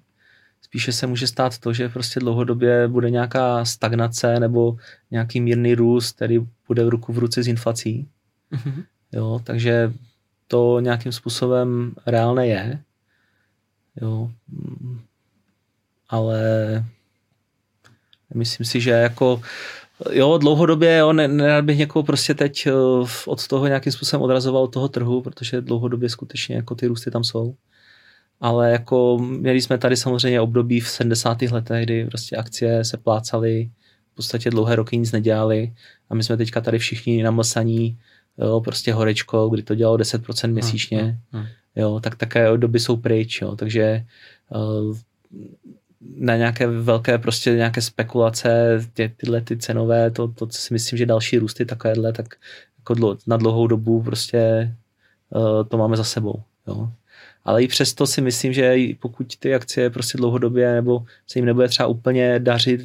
Spíše 0.62 0.92
se 0.92 1.06
může 1.06 1.26
stát 1.26 1.58
to, 1.58 1.72
že 1.72 1.88
prostě 1.88 2.20
dlouhodobě 2.20 2.88
bude 2.88 3.10
nějaká 3.10 3.64
stagnace 3.64 4.40
nebo 4.40 4.76
nějaký 5.10 5.40
mírný 5.40 5.74
růst, 5.74 6.16
který 6.16 6.38
bude 6.68 6.84
v 6.84 6.88
ruku 6.88 7.12
v 7.12 7.18
ruce 7.18 7.42
s 7.42 7.48
inflací. 7.48 8.08
Mm-hmm. 8.52 8.84
Jo, 9.12 9.40
takže 9.44 9.92
to 10.48 10.80
nějakým 10.80 11.12
způsobem 11.12 11.94
reálné 12.06 12.46
je. 12.46 12.82
Jo, 14.00 14.30
ale 16.08 16.40
myslím 18.34 18.66
si, 18.66 18.80
že 18.80 18.90
jako 18.90 19.42
jo, 20.12 20.38
dlouhodobě, 20.38 20.96
jo, 20.96 21.12
ne, 21.12 21.28
nerad 21.28 21.64
bych 21.64 21.78
někoho 21.78 22.02
prostě 22.02 22.34
teď 22.34 22.66
eh, 22.66 22.72
od 23.26 23.48
toho 23.48 23.66
nějakým 23.66 23.92
způsobem 23.92 24.22
odrazoval 24.22 24.62
od 24.62 24.72
toho 24.72 24.88
trhu, 24.88 25.22
protože 25.22 25.60
dlouhodobě 25.60 26.08
skutečně 26.08 26.56
jako 26.56 26.74
ty 26.74 26.86
růsty 26.86 27.10
tam 27.10 27.24
jsou 27.24 27.54
ale 28.40 28.70
jako 28.70 29.18
měli 29.18 29.60
jsme 29.62 29.78
tady 29.78 29.96
samozřejmě 29.96 30.40
období 30.40 30.80
v 30.80 30.88
70. 30.88 31.42
letech, 31.42 31.84
kdy 31.84 32.06
prostě 32.06 32.36
akcie 32.36 32.84
se 32.84 32.96
plácaly, 32.96 33.70
v 34.12 34.14
podstatě 34.14 34.50
dlouhé 34.50 34.76
roky 34.76 34.98
nic 34.98 35.12
nedělali 35.12 35.72
a 36.10 36.14
my 36.14 36.22
jsme 36.22 36.36
teďka 36.36 36.60
tady 36.60 36.78
všichni 36.78 37.22
namlsaní 37.22 37.98
jo, 38.38 38.60
prostě 38.60 38.92
horečko, 38.92 39.48
kdy 39.48 39.62
to 39.62 39.74
dělalo 39.74 39.96
10% 39.96 40.52
měsíčně, 40.52 40.98
hmm, 40.98 41.16
hmm, 41.32 41.42
hmm. 41.42 41.46
jo, 41.76 42.00
tak 42.00 42.16
také 42.16 42.56
doby 42.56 42.80
jsou 42.80 42.96
pryč, 42.96 43.40
jo, 43.40 43.56
takže 43.56 44.04
uh, 44.48 44.96
na 46.16 46.36
nějaké 46.36 46.66
velké 46.66 47.18
prostě 47.18 47.50
nějaké 47.50 47.82
spekulace, 47.82 48.80
tě, 48.94 49.12
tyhle 49.16 49.40
ty 49.40 49.56
cenové, 49.56 50.10
to, 50.10 50.28
to 50.28 50.46
si 50.50 50.74
myslím, 50.74 50.96
že 50.96 51.06
další 51.06 51.38
růsty 51.38 51.64
takovéhle, 51.64 52.12
tak 52.12 52.34
jako 52.78 52.94
dlo, 52.94 53.16
na 53.26 53.36
dlouhou 53.36 53.66
dobu 53.66 54.02
prostě 54.02 54.72
uh, 55.30 55.68
to 55.68 55.78
máme 55.78 55.96
za 55.96 56.04
sebou, 56.04 56.42
jo 56.66 56.90
ale 57.44 57.62
i 57.62 57.68
přesto 57.68 58.06
si 58.06 58.20
myslím, 58.20 58.52
že 58.52 58.76
pokud 59.00 59.36
ty 59.36 59.54
akcie 59.54 59.90
prostě 59.90 60.18
dlouhodobě 60.18 60.74
nebo 60.74 61.04
se 61.26 61.38
jim 61.38 61.46
nebude 61.46 61.68
třeba 61.68 61.86
úplně 61.86 62.38
dařit 62.38 62.80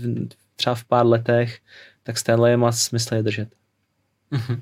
třeba 0.56 0.76
v 0.76 0.84
pár 0.84 1.06
letech, 1.06 1.60
tak 2.03 2.18
Stanley 2.18 2.57
má 2.57 2.72
smysl 2.72 3.15
je 3.15 3.23
držet. 3.23 3.49
Mm-hmm. 4.32 4.61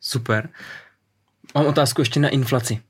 Super. 0.00 0.48
Mám 1.54 1.66
otázku 1.66 2.00
ještě 2.00 2.20
na 2.20 2.28
inflaci. 2.28 2.80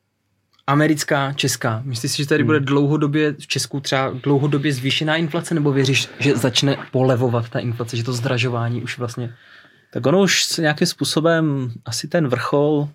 Americká, 0.66 1.32
česká. 1.32 1.82
Myslíš 1.84 2.12
si, 2.12 2.22
že 2.22 2.28
tady 2.28 2.42
hmm. 2.42 2.46
bude 2.46 2.60
dlouhodobě 2.60 3.32
v 3.32 3.46
Česku 3.46 3.80
třeba 3.80 4.10
dlouhodobě 4.10 4.72
zvýšená 4.72 5.16
inflace, 5.16 5.54
nebo 5.54 5.72
věříš, 5.72 6.08
že 6.18 6.36
začne 6.36 6.76
polevovat 6.92 7.48
ta 7.48 7.58
inflace, 7.58 7.96
že 7.96 8.04
to 8.04 8.12
zdražování 8.12 8.82
už 8.82 8.98
vlastně... 8.98 9.34
Tak 9.92 10.06
ono 10.06 10.20
už 10.20 10.56
nějakým 10.56 10.86
způsobem 10.86 11.72
asi 11.84 12.08
ten 12.08 12.28
vrchol 12.28 12.88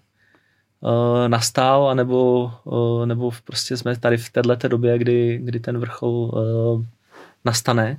nastal, 1.28 1.90
anebo, 1.90 2.52
uh, 2.64 3.06
nebo 3.06 3.32
prostě 3.46 3.78
jsme 3.78 3.98
tady 3.98 4.18
v 4.18 4.30
této 4.30 4.68
době, 4.68 4.98
kdy, 4.98 5.40
kdy 5.44 5.60
ten 5.60 5.78
vrchol 5.78 6.12
uh, 6.12 6.86
nastane. 7.46 7.98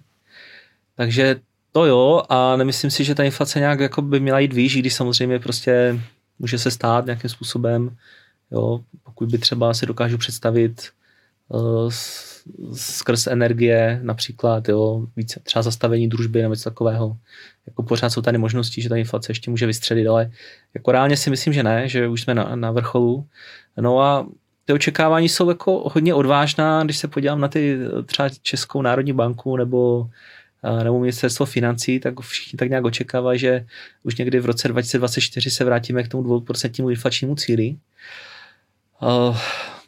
Takže 0.97 1.41
to 1.73 1.87
jo, 1.87 2.23
a 2.29 2.57
nemyslím 2.57 2.91
si, 2.91 3.05
že 3.05 3.15
ta 3.15 3.23
inflace 3.23 3.59
nějak 3.59 3.81
jako 3.81 4.03
by 4.03 4.21
měla 4.21 4.39
jít 4.39 4.53
výš, 4.53 4.77
když 4.77 4.95
samozřejmě 4.95 5.39
prostě 5.39 6.01
může 6.39 6.59
se 6.59 6.71
stát 6.71 7.07
nějakým 7.07 7.31
způsobem, 7.31 7.97
jo, 8.51 8.81
pokud 9.05 9.29
by 9.31 9.39
třeba 9.39 9.75
si 9.75 9.87
dokážu 9.87 10.19
představit 10.19 10.89
skrz 12.73 13.27
energie 13.27 14.01
například, 14.03 14.69
jo, 14.69 15.07
více 15.17 15.41
třeba 15.41 15.63
zastavení 15.63 16.09
družby 16.09 16.43
nebo 16.43 16.55
něco 16.55 16.71
takového. 16.71 17.17
Jako 17.67 17.83
pořád 17.83 18.11
jsou 18.11 18.23
tady 18.23 18.39
možnosti, 18.39 18.83
že 18.83 18.89
ta 18.89 18.97
inflace 18.97 19.31
ještě 19.31 19.51
může 19.51 19.67
vystřelit, 19.67 20.07
ale 20.07 20.31
jako 20.75 20.93
reálně 20.93 21.17
si 21.17 21.31
myslím, 21.31 21.53
že 21.53 21.63
ne, 21.63 21.89
že 21.89 22.09
už 22.09 22.23
jsme 22.23 22.35
na, 22.35 22.57
na 22.57 22.71
vrcholu. 22.71 23.27
No 23.81 24.01
a 24.01 24.27
ty 24.65 24.73
očekávání 24.73 25.29
jsou 25.29 25.49
jako 25.49 25.91
hodně 25.95 26.15
odvážná, 26.15 26.85
když 26.85 26.99
se 26.99 27.09
podívám 27.09 27.41
na 27.41 27.49
ty 27.49 27.79
třeba 28.07 28.29
Českou 28.43 28.83
národní 28.83 29.13
banku 29.13 29.57
nebo 29.57 30.11
nebo 30.83 31.01
ministerstvo 31.01 31.47
financí, 31.47 32.01
tak 32.01 32.21
všichni 32.21 32.57
tak 32.57 32.69
nějak 32.69 32.85
očekávají, 32.85 33.39
že 33.39 33.67
už 34.03 34.17
někdy 34.17 34.41
v 34.41 34.47
roce 34.47 34.69
2024 34.69 35.51
se 35.51 35.65
vrátíme 35.65 36.03
k 36.03 36.09
tomu 36.09 36.39
2% 36.39 36.91
inflačnímu 36.91 37.35
cíli. 37.35 37.77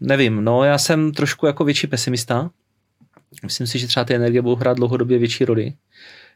Nevím, 0.07 0.45
no 0.45 0.65
já 0.65 0.79
jsem 0.79 1.13
trošku 1.13 1.47
jako 1.47 1.65
větší 1.65 1.87
pesimista. 1.87 2.51
Myslím 3.43 3.67
si, 3.67 3.79
že 3.79 3.87
třeba 3.87 4.05
ty 4.05 4.15
energie 4.15 4.43
budou 4.43 4.57
hrát 4.57 4.77
dlouhodobě 4.77 5.19
větší 5.19 5.45
roli. 5.45 5.73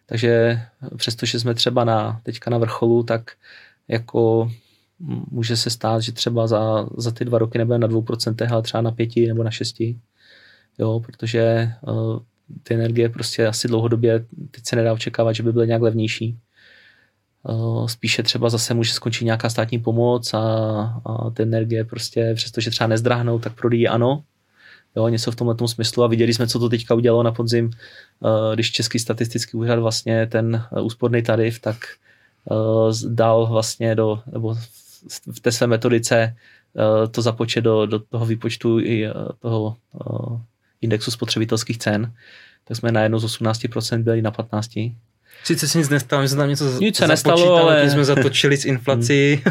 Takže 0.06 0.60
přestože 0.96 1.40
jsme 1.40 1.54
třeba 1.54 1.84
na, 1.84 2.20
teďka 2.22 2.50
na 2.50 2.58
vrcholu, 2.58 3.02
tak 3.02 3.30
jako 3.88 4.50
může 5.30 5.56
se 5.56 5.70
stát, 5.70 6.02
že 6.02 6.12
třeba 6.12 6.46
za, 6.46 6.88
za 6.96 7.10
ty 7.10 7.24
dva 7.24 7.38
roky 7.38 7.58
nebudeme 7.58 7.88
na 7.88 7.94
2%, 7.94 8.52
ale 8.52 8.62
třeba 8.62 8.80
na 8.80 8.90
5 8.90 9.16
nebo 9.16 9.42
na 9.42 9.50
6. 9.50 9.76
Jo, 10.78 11.00
protože 11.06 11.72
uh, 11.80 12.18
ty 12.62 12.74
energie 12.74 13.08
prostě 13.08 13.46
asi 13.46 13.68
dlouhodobě 13.68 14.24
teď 14.50 14.66
se 14.66 14.76
nedá 14.76 14.92
očekávat, 14.92 15.32
že 15.32 15.42
by 15.42 15.52
byly 15.52 15.66
nějak 15.66 15.82
levnější. 15.82 16.38
Uh, 17.48 17.86
spíše 17.86 18.22
třeba 18.22 18.50
zase 18.50 18.74
může 18.74 18.92
skončit 18.92 19.24
nějaká 19.24 19.50
státní 19.50 19.78
pomoc 19.78 20.34
a, 20.34 20.38
a 21.04 21.30
ty 21.30 21.42
energie 21.42 21.84
prostě, 21.84 22.32
přestože 22.34 22.70
třeba 22.70 22.88
nezdrahnou, 22.88 23.38
tak 23.38 23.54
prodají 23.54 23.88
ano. 23.88 24.22
Jo, 24.96 25.08
něco 25.08 25.32
v 25.32 25.36
tomhle 25.36 25.56
smyslu 25.66 26.04
a 26.04 26.06
viděli 26.06 26.34
jsme, 26.34 26.46
co 26.46 26.58
to 26.58 26.68
teďka 26.68 26.94
udělalo 26.94 27.22
na 27.22 27.32
podzim, 27.32 27.70
uh, 28.20 28.54
když 28.54 28.72
Český 28.72 28.98
statistický 28.98 29.56
úřad 29.56 29.78
vlastně 29.78 30.26
ten 30.26 30.64
úsporný 30.82 31.22
tarif, 31.22 31.60
tak 31.60 31.76
dal 33.08 33.46
vlastně 33.46 33.94
do, 33.94 34.22
nebo 34.32 34.54
v 35.32 35.40
té 35.40 35.52
své 35.52 35.66
metodice 35.66 36.36
to 37.10 37.22
započet 37.22 37.60
do, 37.60 37.86
do 37.86 37.98
toho 37.98 38.26
výpočtu 38.26 38.80
i 38.80 39.08
toho 39.38 39.76
indexu 40.80 41.10
spotřebitelských 41.10 41.78
cen, 41.78 42.14
tak 42.64 42.76
jsme 42.76 42.92
najednou 42.92 43.18
z 43.18 43.24
18% 43.24 44.02
byli 44.02 44.22
na 44.22 44.32
15%. 44.32 44.94
Sice 45.44 45.68
se 45.68 45.78
nic 45.78 45.88
nestalo, 45.88 46.22
že 46.22 46.28
se 46.28 46.36
tam 46.36 46.48
něco 46.48 46.80
nic 46.80 46.96
se 46.96 47.08
nestalo, 47.08 47.56
ale... 47.56 47.90
jsme 47.90 48.04
zatočili 48.04 48.56
s 48.56 48.64
inflací. 48.64 49.42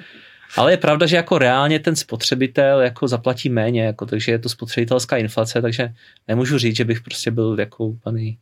ale 0.56 0.72
je 0.72 0.76
pravda, 0.76 1.06
že 1.06 1.16
jako 1.16 1.38
reálně 1.38 1.78
ten 1.78 1.96
spotřebitel 1.96 2.80
jako 2.80 3.08
zaplatí 3.08 3.48
méně, 3.48 3.84
jako, 3.84 4.06
takže 4.06 4.32
je 4.32 4.38
to 4.38 4.48
spotřebitelská 4.48 5.16
inflace, 5.16 5.62
takže 5.62 5.92
nemůžu 6.28 6.58
říct, 6.58 6.76
že 6.76 6.84
bych 6.84 7.00
prostě 7.00 7.30
byl 7.30 7.56
jako 7.58 7.84
úplný 7.84 8.38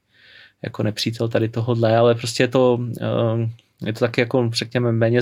jako 0.62 0.82
nepřítel 0.82 1.28
tady 1.28 1.48
tohodle, 1.48 1.96
ale 1.96 2.14
prostě 2.14 2.42
je 2.42 2.48
to, 2.48 2.78
eh, 3.00 3.48
je 3.86 3.92
to 3.92 3.98
taky 4.00 4.20
jako, 4.20 4.50
řekněme, 4.52 4.92
méně, 4.92 5.20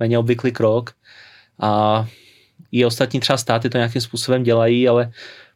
méně 0.00 0.18
obvyklý 0.18 0.52
krok 0.52 0.92
a 1.60 2.06
i 2.72 2.84
ostatní 2.84 3.20
třeba 3.20 3.36
státy 3.36 3.70
to 3.70 3.78
nějakým 3.78 4.02
způsobem 4.02 4.42
dělají, 4.42 4.88
ale 4.88 5.12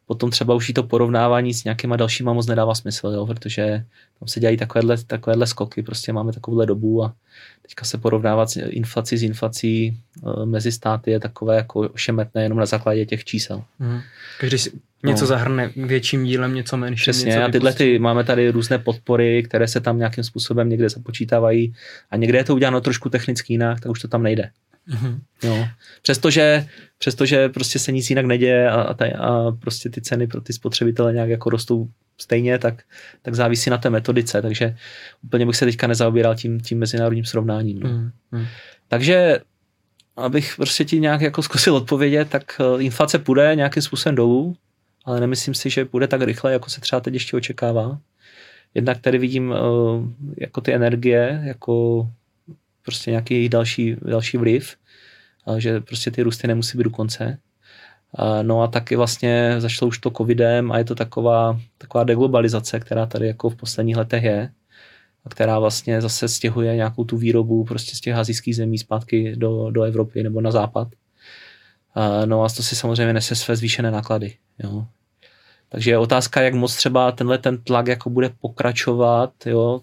potom 0.09 0.29
třeba 0.29 0.55
už 0.55 0.69
i 0.69 0.73
to 0.73 0.83
porovnávání 0.83 1.53
s 1.53 1.63
nějakýma 1.63 1.95
dalšíma 1.95 2.33
moc 2.33 2.47
nedává 2.47 2.75
smysl, 2.75 3.07
jo, 3.07 3.25
protože 3.25 3.85
tam 4.19 4.27
se 4.27 4.39
dělají 4.39 4.57
takovéhle, 4.57 4.97
takovéhle 4.97 5.47
skoky, 5.47 5.83
prostě 5.83 6.13
máme 6.13 6.33
takovouhle 6.33 6.65
dobu 6.65 7.03
a 7.03 7.13
teďka 7.61 7.85
se 7.85 7.97
porovnávat 7.97 8.49
inflaci 8.69 9.17
s 9.17 9.23
inflací 9.23 9.85
e, 9.87 10.45
mezi 10.45 10.71
státy 10.71 11.11
je 11.11 11.19
takové 11.19 11.55
jako 11.55 11.79
ošemetné 11.79 12.43
jenom 12.43 12.57
na 12.57 12.65
základě 12.65 13.05
těch 13.05 13.23
čísel. 13.23 13.63
Hmm. 13.79 13.99
Každý 14.39 14.57
si 14.57 14.71
něco 15.05 15.23
no. 15.23 15.27
zahrne 15.27 15.71
větším 15.75 16.23
dílem, 16.23 16.53
něco 16.53 16.77
menším. 16.77 17.01
Přesně, 17.01 17.29
něco 17.29 17.43
a 17.43 17.51
tyhle 17.51 17.73
ty, 17.73 17.99
máme 17.99 18.23
tady 18.23 18.49
různé 18.49 18.77
podpory, 18.77 19.43
které 19.43 19.67
se 19.67 19.79
tam 19.79 19.97
nějakým 19.97 20.23
způsobem 20.23 20.69
někde 20.69 20.89
započítávají 20.89 21.73
a 22.11 22.15
někde 22.15 22.37
je 22.37 22.43
to 22.43 22.55
uděláno 22.55 22.81
trošku 22.81 23.09
technicky 23.09 23.53
jinak, 23.53 23.79
tak 23.79 23.91
už 23.91 24.01
to 24.01 24.07
tam 24.07 24.23
nejde. 24.23 24.49
Mm-hmm. 24.89 25.19
Jo. 25.43 25.67
Přestože, 26.01 26.67
přestože 26.97 27.49
prostě 27.49 27.79
se 27.79 27.91
nic 27.91 28.09
jinak 28.09 28.25
neděje 28.25 28.69
a, 28.69 28.81
a, 28.81 29.17
a 29.17 29.51
prostě 29.51 29.89
ty 29.89 30.01
ceny 30.01 30.27
pro 30.27 30.41
ty 30.41 30.53
spotřebitele 30.53 31.13
nějak 31.13 31.29
jako 31.29 31.49
rostou 31.49 31.89
stejně, 32.17 32.59
tak, 32.59 32.83
tak 33.21 33.35
závisí 33.35 33.69
na 33.69 33.77
té 33.77 33.89
metodice, 33.89 34.41
takže 34.41 34.75
úplně 35.23 35.45
bych 35.45 35.55
se 35.55 35.65
teďka 35.65 35.87
nezaobíral 35.87 36.35
tím, 36.35 36.59
tím 36.59 36.79
mezinárodním 36.79 37.25
srovnáním. 37.25 37.79
No. 37.79 37.89
Mm-hmm. 37.89 38.47
Takže 38.87 39.39
abych 40.17 40.53
prostě 40.55 40.85
ti 40.85 40.99
nějak 40.99 41.21
jako 41.21 41.43
zkusil 41.43 41.75
odpovědět, 41.75 42.29
tak 42.29 42.43
eh, 42.61 42.83
inflace 42.83 43.19
půjde 43.19 43.55
nějakým 43.55 43.83
způsobem 43.83 44.15
dolů, 44.15 44.55
ale 45.05 45.19
nemyslím 45.19 45.53
si, 45.53 45.69
že 45.69 45.85
půjde 45.85 46.07
tak 46.07 46.21
rychle, 46.21 46.53
jako 46.53 46.69
se 46.69 46.81
třeba 46.81 46.99
teď 46.99 47.13
ještě 47.13 47.37
očekává. 47.37 47.99
Jednak 48.73 48.97
tady 49.01 49.17
vidím 49.17 49.49
uh, 49.49 49.55
jako 50.37 50.61
ty 50.61 50.73
energie, 50.73 51.41
jako 51.43 52.07
prostě 52.85 53.11
nějaký 53.11 53.49
další, 53.49 53.95
další 54.01 54.37
vliv, 54.37 54.75
že 55.57 55.81
prostě 55.81 56.11
ty 56.11 56.21
růsty 56.21 56.47
nemusí 56.47 56.77
být 56.77 56.83
do 56.83 56.89
konce. 56.89 57.37
No 58.41 58.61
a 58.61 58.67
taky 58.67 58.95
vlastně 58.95 59.55
začalo 59.57 59.89
už 59.89 59.97
to 59.97 60.11
covidem 60.11 60.71
a 60.71 60.77
je 60.77 60.83
to 60.83 60.95
taková, 60.95 61.59
taková 61.77 62.03
deglobalizace, 62.03 62.79
která 62.79 63.05
tady 63.05 63.27
jako 63.27 63.49
v 63.49 63.55
posledních 63.55 63.97
letech 63.97 64.23
je 64.23 64.51
a 65.25 65.29
která 65.29 65.59
vlastně 65.59 66.01
zase 66.01 66.27
stěhuje 66.27 66.75
nějakou 66.75 67.03
tu 67.03 67.17
výrobu 67.17 67.63
prostě 67.63 67.95
z 67.95 67.99
těch 67.99 68.15
azijských 68.15 68.55
zemí 68.55 68.77
zpátky 68.77 69.35
do, 69.35 69.71
do 69.71 69.83
Evropy 69.83 70.23
nebo 70.23 70.41
na 70.41 70.51
západ. 70.51 70.87
No 72.25 72.43
a 72.43 72.49
to 72.49 72.63
si 72.63 72.75
samozřejmě 72.75 73.13
nese 73.13 73.35
své 73.35 73.55
zvýšené 73.55 73.91
náklady. 73.91 74.35
Jo. 74.63 74.85
Takže 75.69 75.91
je 75.91 75.97
otázka, 75.97 76.41
jak 76.41 76.53
moc 76.53 76.75
třeba 76.75 77.11
tenhle 77.11 77.37
ten 77.37 77.57
tlak 77.57 77.87
jako 77.87 78.09
bude 78.09 78.29
pokračovat. 78.41 79.33
Jo. 79.45 79.81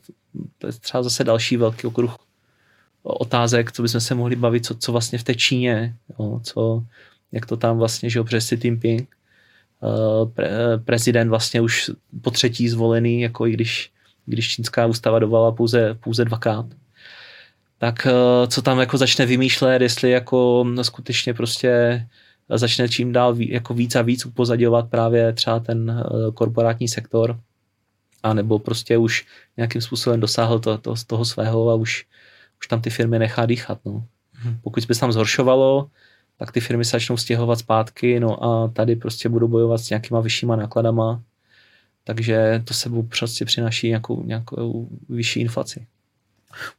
To 0.59 0.67
je 0.67 0.73
třeba 0.73 1.03
zase 1.03 1.25
další 1.25 1.57
velký 1.57 1.87
okruh 1.87 2.17
otázek, 3.07 3.73
co 3.73 3.83
bychom 3.83 4.01
se 4.01 4.15
mohli 4.15 4.37
bavit, 4.37 4.67
co, 4.67 4.75
co 4.75 4.93
vlastně 4.93 5.19
v 5.19 5.25
té 5.25 5.35
Číně, 5.35 5.95
jo, 6.19 6.41
co, 6.43 6.85
jak 7.33 7.47
to 7.47 7.57
tam 7.57 7.79
vlastně, 7.79 8.11
že 8.11 8.19
jo, 8.19 8.25
přes 8.25 8.45
Xi 8.45 8.59
Jinping, 8.65 9.09
uh, 9.81 10.31
pre, 10.31 10.51
prezident 10.85 11.29
vlastně 11.29 11.61
už 11.61 11.91
po 12.23 12.31
třetí 12.31 12.69
zvolený, 12.69 13.21
jako 13.21 13.47
i 13.47 13.53
když, 13.53 13.91
když 14.27 14.49
čínská 14.49 14.87
ústava 14.87 15.19
dovala 15.19 15.53
pouze, 15.53 15.95
pouze 15.95 16.25
dvakrát. 16.25 16.67
Tak 17.79 18.07
uh, 18.07 18.49
co 18.49 18.63
tam 18.63 18.79
jako 18.81 18.99
začne 18.99 19.27
vymýšlet, 19.27 19.83
jestli 19.83 20.11
jako 20.11 20.65
no, 20.69 20.85
skutečně 20.85 21.35
prostě 21.35 22.03
začne 22.49 22.89
čím 22.89 23.13
dál 23.13 23.35
ví, 23.35 23.53
jako 23.53 23.75
víc 23.75 23.97
a 23.97 24.03
víc 24.03 24.27
upozadovat 24.27 24.91
právě 24.91 25.33
třeba 25.33 25.61
ten 25.61 26.05
korporátní 26.35 26.89
sektor, 26.89 27.41
a 28.23 28.35
nebo 28.35 28.59
prostě 28.59 28.99
už 28.99 29.27
nějakým 29.57 29.81
způsobem 29.81 30.21
dosáhl 30.21 30.59
to, 30.59 30.79
to, 30.79 30.95
toho 31.07 31.25
svého 31.25 31.71
a 31.71 31.75
už, 31.75 32.07
už 32.61 32.69
tam 32.69 32.81
ty 32.81 32.91
firmy 32.91 33.19
nechá 33.19 33.47
dýchat. 33.47 33.79
No. 33.85 34.07
Hmm. 34.33 34.59
Pokud 34.63 34.85
by 34.85 34.95
se 34.95 35.01
tam 35.01 35.13
zhoršovalo, 35.13 35.91
tak 36.39 36.53
ty 36.53 36.61
firmy 36.61 36.85
se 36.85 36.91
začnou 36.91 37.17
stěhovat 37.17 37.59
zpátky, 37.59 38.21
no 38.21 38.45
a 38.45 38.69
tady 38.69 38.97
prostě 38.97 39.29
budou 39.29 39.49
bojovat 39.49 39.79
s 39.79 39.91
nějakýma 39.91 40.21
vyššíma 40.21 40.57
nákladama, 40.57 41.23
takže 42.05 42.63
to 42.65 42.75
sebou 42.75 43.03
prostě 43.03 43.45
přináší 43.45 43.89
nějakou, 43.89 44.23
nějakou 44.23 44.89
vyšší 45.09 45.41
inflaci. 45.41 45.87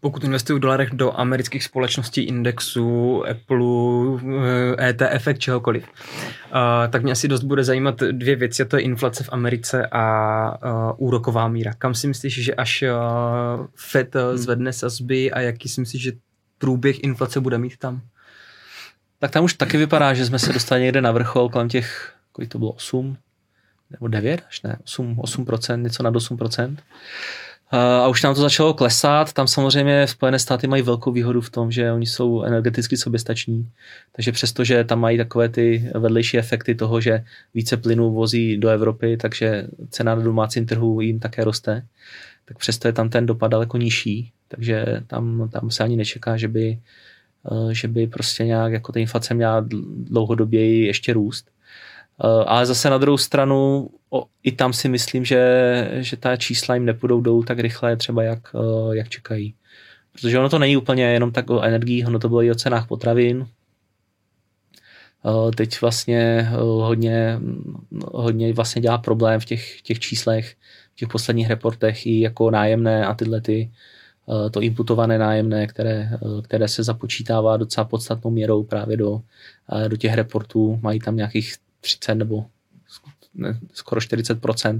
Pokud 0.01 0.23
investují 0.23 0.59
v 0.59 0.61
dolarech 0.61 0.89
do 0.89 1.19
amerických 1.19 1.63
společností, 1.63 2.23
indexu, 2.23 3.23
Apple, 3.25 3.65
ETF, 4.89 5.27
eh, 5.27 5.33
čehokoliv, 5.33 5.83
uh, 5.83 6.59
tak 6.89 7.03
mě 7.03 7.11
asi 7.11 7.27
dost 7.27 7.43
bude 7.43 7.63
zajímat 7.63 7.99
dvě 7.99 8.35
věci, 8.35 8.63
a 8.63 8.65
to 8.65 8.75
je 8.77 8.81
inflace 8.81 9.23
v 9.23 9.29
Americe 9.31 9.87
a 9.91 10.93
uh, 10.97 11.07
úroková 11.07 11.47
míra. 11.47 11.73
Kam 11.73 11.93
si 11.93 12.07
myslíš, 12.07 12.43
že 12.43 12.55
až 12.55 12.83
Fed 13.75 14.15
hmm. 14.15 14.37
zvedne 14.37 14.73
sazby 14.73 15.31
a 15.31 15.39
jaký 15.39 15.69
si 15.69 15.81
myslíš, 15.81 16.01
že 16.01 16.11
průběh 16.57 17.03
inflace 17.03 17.39
bude 17.39 17.57
mít 17.57 17.77
tam? 17.77 18.01
Tak 19.19 19.31
tam 19.31 19.43
už 19.43 19.53
taky 19.53 19.77
vypadá, 19.77 20.13
že 20.13 20.25
jsme 20.25 20.39
se 20.39 20.53
dostali 20.53 20.81
někde 20.81 21.01
na 21.01 21.11
vrchol 21.11 21.49
kolem 21.49 21.69
těch, 21.69 22.13
kolik 22.31 22.51
to 22.51 22.59
bylo, 22.59 22.71
8 22.71 23.17
nebo 23.91 24.07
9, 24.07 24.43
až 24.47 24.61
ne, 24.61 24.77
8, 24.83 25.15
8%, 25.15 25.81
něco 25.81 26.03
nad 26.03 26.13
8%. 26.13 26.77
A 27.71 28.07
už 28.07 28.23
nám 28.23 28.35
to 28.35 28.41
začalo 28.41 28.73
klesat. 28.73 29.33
Tam 29.33 29.47
samozřejmě 29.47 30.07
Spojené 30.07 30.39
státy 30.39 30.67
mají 30.67 30.81
velkou 30.81 31.11
výhodu 31.11 31.41
v 31.41 31.49
tom, 31.49 31.71
že 31.71 31.91
oni 31.91 32.05
jsou 32.05 32.41
energeticky 32.41 32.97
soběstační. 32.97 33.69
Takže 34.11 34.31
přesto, 34.31 34.63
že 34.63 34.83
tam 34.83 34.99
mají 34.99 35.17
takové 35.17 35.49
ty 35.49 35.91
vedlejší 35.95 36.37
efekty 36.37 36.75
toho, 36.75 37.01
že 37.01 37.23
více 37.53 37.77
plynu 37.77 38.13
vozí 38.13 38.57
do 38.57 38.69
Evropy, 38.69 39.17
takže 39.17 39.67
cena 39.89 40.15
na 40.15 40.21
domácím 40.21 40.65
trhu 40.65 41.01
jim 41.01 41.19
také 41.19 41.43
roste, 41.43 41.85
tak 42.45 42.57
přesto 42.57 42.87
je 42.87 42.93
tam 42.93 43.09
ten 43.09 43.25
dopad 43.25 43.47
daleko 43.47 43.77
nižší. 43.77 44.31
Takže 44.47 44.85
tam, 45.07 45.49
tam 45.53 45.71
se 45.71 45.83
ani 45.83 45.95
nečeká, 45.95 46.37
že 46.37 46.47
by, 46.47 46.79
že 47.71 47.87
by 47.87 48.07
prostě 48.07 48.45
nějak 48.45 48.71
jako 48.73 48.91
ta 48.91 48.99
inflace 48.99 49.33
měla 49.33 49.65
dlouhodobě 50.03 50.85
ještě 50.85 51.13
růst. 51.13 51.49
Eh, 52.23 52.43
ale 52.45 52.65
zase 52.65 52.89
na 52.89 52.97
druhou 52.97 53.17
stranu 53.17 53.89
o, 54.09 54.25
i 54.43 54.51
tam 54.51 54.73
si 54.73 54.89
myslím, 54.89 55.25
že, 55.25 55.91
že 55.93 56.17
ta 56.17 56.35
čísla 56.35 56.75
jim 56.75 56.85
nepůjdou 56.85 57.21
dolů 57.21 57.43
tak 57.43 57.59
rychle, 57.59 57.97
třeba 57.97 58.23
jak, 58.23 58.55
eh, 58.55 58.95
jak 58.97 59.09
čekají. 59.09 59.53
Protože 60.11 60.39
ono 60.39 60.49
to 60.49 60.59
není 60.59 60.77
úplně 60.77 61.03
jenom 61.03 61.31
tak 61.31 61.49
o 61.49 61.61
energii, 61.61 62.05
ono 62.05 62.19
to 62.19 62.29
bylo 62.29 62.43
i 62.43 62.51
o 62.51 62.55
cenách 62.55 62.87
potravin. 62.87 63.47
Eh, 65.25 65.51
teď 65.51 65.81
vlastně 65.81 66.49
hodně, 66.61 67.39
hodně 68.05 68.53
vlastně 68.53 68.81
dělá 68.81 68.97
problém 68.97 69.39
v 69.39 69.45
těch, 69.45 69.81
těch 69.81 69.99
číslech, 69.99 70.55
v 70.93 70.95
těch 70.95 71.09
posledních 71.09 71.49
reportech 71.49 72.05
i 72.05 72.21
jako 72.21 72.51
nájemné 72.51 73.05
a 73.05 73.13
tyhle 73.13 73.41
ty, 73.41 73.71
to 74.51 74.61
imputované 74.61 75.17
nájemné, 75.17 75.67
které, 75.67 76.09
které 76.43 76.67
se 76.67 76.83
započítává 76.83 77.57
docela 77.57 77.85
podstatnou 77.85 78.31
měrou 78.31 78.63
právě 78.63 78.97
do, 78.97 79.21
do 79.87 79.97
těch 79.97 80.13
reportů. 80.13 80.79
Mají 80.81 80.99
tam 80.99 81.15
nějakých 81.15 81.55
30 81.87 82.15
nebo 82.15 82.45
ne, 83.35 83.59
skoro 83.73 84.01
40% 84.01 84.79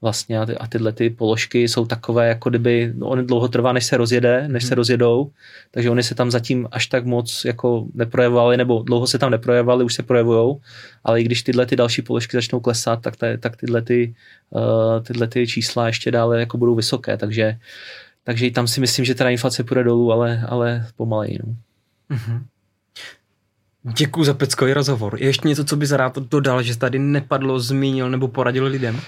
vlastně 0.00 0.38
a, 0.38 0.46
ty, 0.46 0.56
a 0.56 0.66
tyhle 0.66 0.92
ty 0.92 1.10
položky 1.10 1.68
jsou 1.68 1.86
takové, 1.86 2.28
jako 2.28 2.50
kdyby, 2.50 2.92
no, 2.96 3.06
on 3.06 3.26
dlouho 3.26 3.48
trvá, 3.48 3.72
než 3.72 3.86
se 3.86 3.96
rozjede, 3.96 4.48
než 4.48 4.64
se 4.64 4.74
mhm. 4.74 4.76
rozjedou, 4.76 5.30
takže 5.70 5.90
oni 5.90 6.02
se 6.02 6.14
tam 6.14 6.30
zatím 6.30 6.68
až 6.70 6.86
tak 6.86 7.04
moc 7.04 7.44
jako 7.44 7.86
neprojevovali, 7.94 8.56
nebo 8.56 8.82
dlouho 8.82 9.06
se 9.06 9.18
tam 9.18 9.30
neprojevovali, 9.30 9.84
už 9.84 9.94
se 9.94 10.02
projevujou, 10.02 10.60
ale 11.04 11.20
i 11.20 11.24
když 11.24 11.42
tyhle 11.42 11.66
ty 11.66 11.76
další 11.76 12.02
položky 12.02 12.36
začnou 12.36 12.60
klesat, 12.60 13.02
tak, 13.02 13.16
te, 13.16 13.38
tak 13.38 13.56
tyhle, 13.56 13.82
ty, 13.82 14.14
uh, 14.50 15.02
tyhle 15.02 15.28
ty 15.28 15.46
čísla 15.46 15.86
ještě 15.86 16.10
dále 16.10 16.40
jako 16.40 16.58
budou 16.58 16.74
vysoké, 16.74 17.16
takže, 17.16 17.58
takže 18.24 18.46
i 18.46 18.50
tam 18.50 18.66
si 18.66 18.80
myslím, 18.80 19.04
že 19.04 19.14
teda 19.14 19.30
inflace 19.30 19.64
půjde 19.64 19.84
dolů, 19.84 20.12
ale, 20.12 20.44
ale 20.48 20.86
pomaleji. 20.96 21.38
No. 21.46 21.54
Mm-hmm. 22.16 22.42
Děkuji 23.94 24.24
za 24.24 24.34
peckový 24.34 24.72
rozhovor. 24.72 25.16
Je 25.18 25.26
ještě 25.26 25.48
něco, 25.48 25.64
co 25.64 25.76
bys 25.76 25.90
rád 25.92 26.18
dodal, 26.18 26.62
že 26.62 26.78
tady 26.78 26.98
nepadlo, 26.98 27.60
zmínil 27.60 28.10
nebo 28.10 28.28
poradil 28.28 28.64
lidem? 28.64 29.00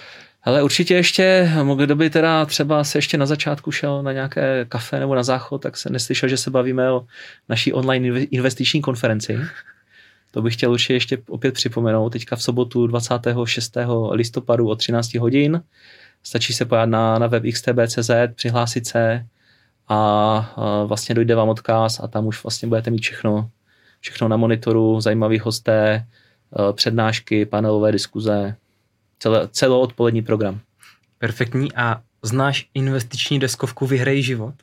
Ale 0.43 0.63
určitě 0.63 0.95
ještě, 0.95 1.53
kdo 1.77 1.97
by 1.97 2.11
teda 2.11 2.47
třeba 2.47 2.85
se 2.85 2.99
ještě 2.99 3.19
na 3.19 3.27
začátku 3.27 3.73
šel 3.73 4.03
na 4.03 4.13
nějaké 4.13 4.67
kafe 4.69 5.01
nebo 5.01 5.15
na 5.15 5.23
záchod, 5.23 5.63
tak 5.63 5.77
se 5.77 5.91
neslyšel, 5.91 6.29
že 6.29 6.37
se 6.37 6.51
bavíme 6.51 6.93
o 6.93 7.07
naší 7.49 7.73
online 7.73 8.21
investiční 8.21 8.81
konferenci. 8.81 9.39
To 10.31 10.43
bych 10.43 10.55
chtěl 10.55 10.73
určitě 10.73 10.95
ještě 10.95 11.19
opět 11.29 11.55
připomenout. 11.55 12.11
Teďka 12.11 12.37
v 12.37 12.43
sobotu 12.43 12.87
26. 12.87 13.77
listopadu 14.11 14.69
o 14.69 14.77
13 14.77 15.15
hodin. 15.15 15.63
Stačí 16.23 16.53
se 16.53 16.65
pojat 16.65 16.89
na, 16.89 17.19
na 17.19 17.27
web 17.27 17.43
xtb.cz, 17.53 18.11
přihlásit 18.35 18.87
se 18.87 19.27
a, 19.89 19.97
a 20.57 20.85
vlastně 20.85 21.15
dojde 21.15 21.35
vám 21.35 21.49
odkaz 21.49 22.01
a 22.01 22.09
tam 22.09 22.27
už 22.27 22.43
vlastně 22.43 22.69
budete 22.69 22.91
mít 22.91 23.03
všechno, 23.03 23.51
všechno 24.01 24.29
na 24.29 24.37
monitoru, 24.37 25.01
zajímavý 25.01 25.39
hosté, 25.39 26.07
přednášky, 26.73 27.47
panelové 27.47 27.93
diskuze, 27.93 28.57
celé, 29.51 29.75
odpolední 29.75 30.23
program. 30.23 30.61
Perfektní. 31.19 31.75
A 31.75 32.01
znáš 32.23 32.69
investiční 32.75 33.39
deskovku 33.39 33.87
Vyhrej 33.87 34.23
život? 34.23 34.55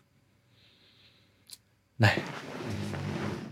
Ne. 2.00 2.12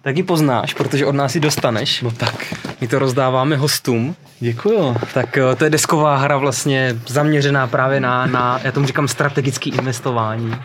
Tak 0.01 0.18
ji 0.18 0.23
poznáš, 0.23 0.73
protože 0.73 1.05
od 1.05 1.15
nás 1.15 1.35
ji 1.35 1.41
dostaneš. 1.41 2.01
No 2.01 2.11
tak. 2.11 2.53
My 2.81 2.88
to 2.88 2.99
rozdáváme 2.99 3.55
hostům. 3.55 4.15
Děkuju. 4.39 4.95
Tak 5.14 5.38
eh, 5.38 5.55
to 5.55 5.64
je 5.64 5.69
desková 5.69 6.18
hra 6.18 6.38
vlastně 6.38 6.99
zaměřená 7.07 7.68
právě 7.68 7.99
na, 7.99 8.26
na 8.26 8.60
já 8.64 8.72
tomu 8.72 8.88
říkám, 8.88 9.07
strategický 9.07 9.69
investování. 9.69 10.55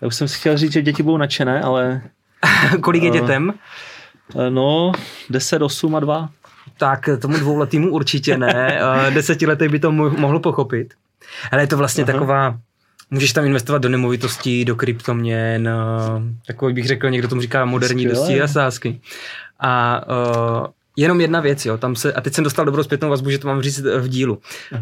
Já 0.00 0.06
už 0.06 0.14
jsem 0.14 0.28
si 0.28 0.38
chtěl 0.38 0.56
říct, 0.56 0.72
že 0.72 0.82
děti 0.82 1.02
budou 1.02 1.16
nadšené, 1.16 1.62
ale... 1.62 2.02
Kolik 2.80 3.02
je 3.02 3.10
uh, 3.10 3.16
dětem? 3.16 3.54
No, 4.48 4.92
10, 5.30 5.62
8 5.62 5.96
a 5.96 6.00
2. 6.00 6.30
Tak 6.78 7.08
tomu 7.20 7.36
dvouletýmu 7.36 7.90
určitě 7.90 8.38
ne. 8.38 8.80
Desetiletý 9.10 9.68
by 9.68 9.78
to 9.78 9.92
mohl 9.92 10.38
pochopit. 10.38 10.94
Ale 11.52 11.62
je 11.62 11.66
to 11.66 11.76
vlastně 11.76 12.04
Aha. 12.04 12.12
taková, 12.12 12.58
můžeš 13.10 13.32
tam 13.32 13.44
investovat 13.44 13.82
do 13.82 13.88
nemovitostí, 13.88 14.64
do 14.64 14.76
kryptoměn, 14.76 15.70
takový 16.46 16.74
bych 16.74 16.86
řekl, 16.86 17.10
někdo 17.10 17.28
tomu 17.28 17.40
říká 17.40 17.64
moderní 17.64 18.06
dosti 18.06 18.42
a 18.42 18.48
sázky. 18.48 19.00
A 19.60 20.02
uh, 20.60 20.66
jenom 20.96 21.20
jedna 21.20 21.40
věc, 21.40 21.66
jo, 21.66 21.78
tam 21.78 21.96
se, 21.96 22.12
a 22.12 22.20
teď 22.20 22.34
jsem 22.34 22.44
dostal 22.44 22.64
dobrou 22.64 22.82
zpětnou 22.82 23.08
vazbu, 23.08 23.30
že 23.30 23.38
to 23.38 23.48
mám 23.48 23.62
říct 23.62 23.80
v 23.80 24.08
dílu. 24.08 24.38
Uh, 24.72 24.80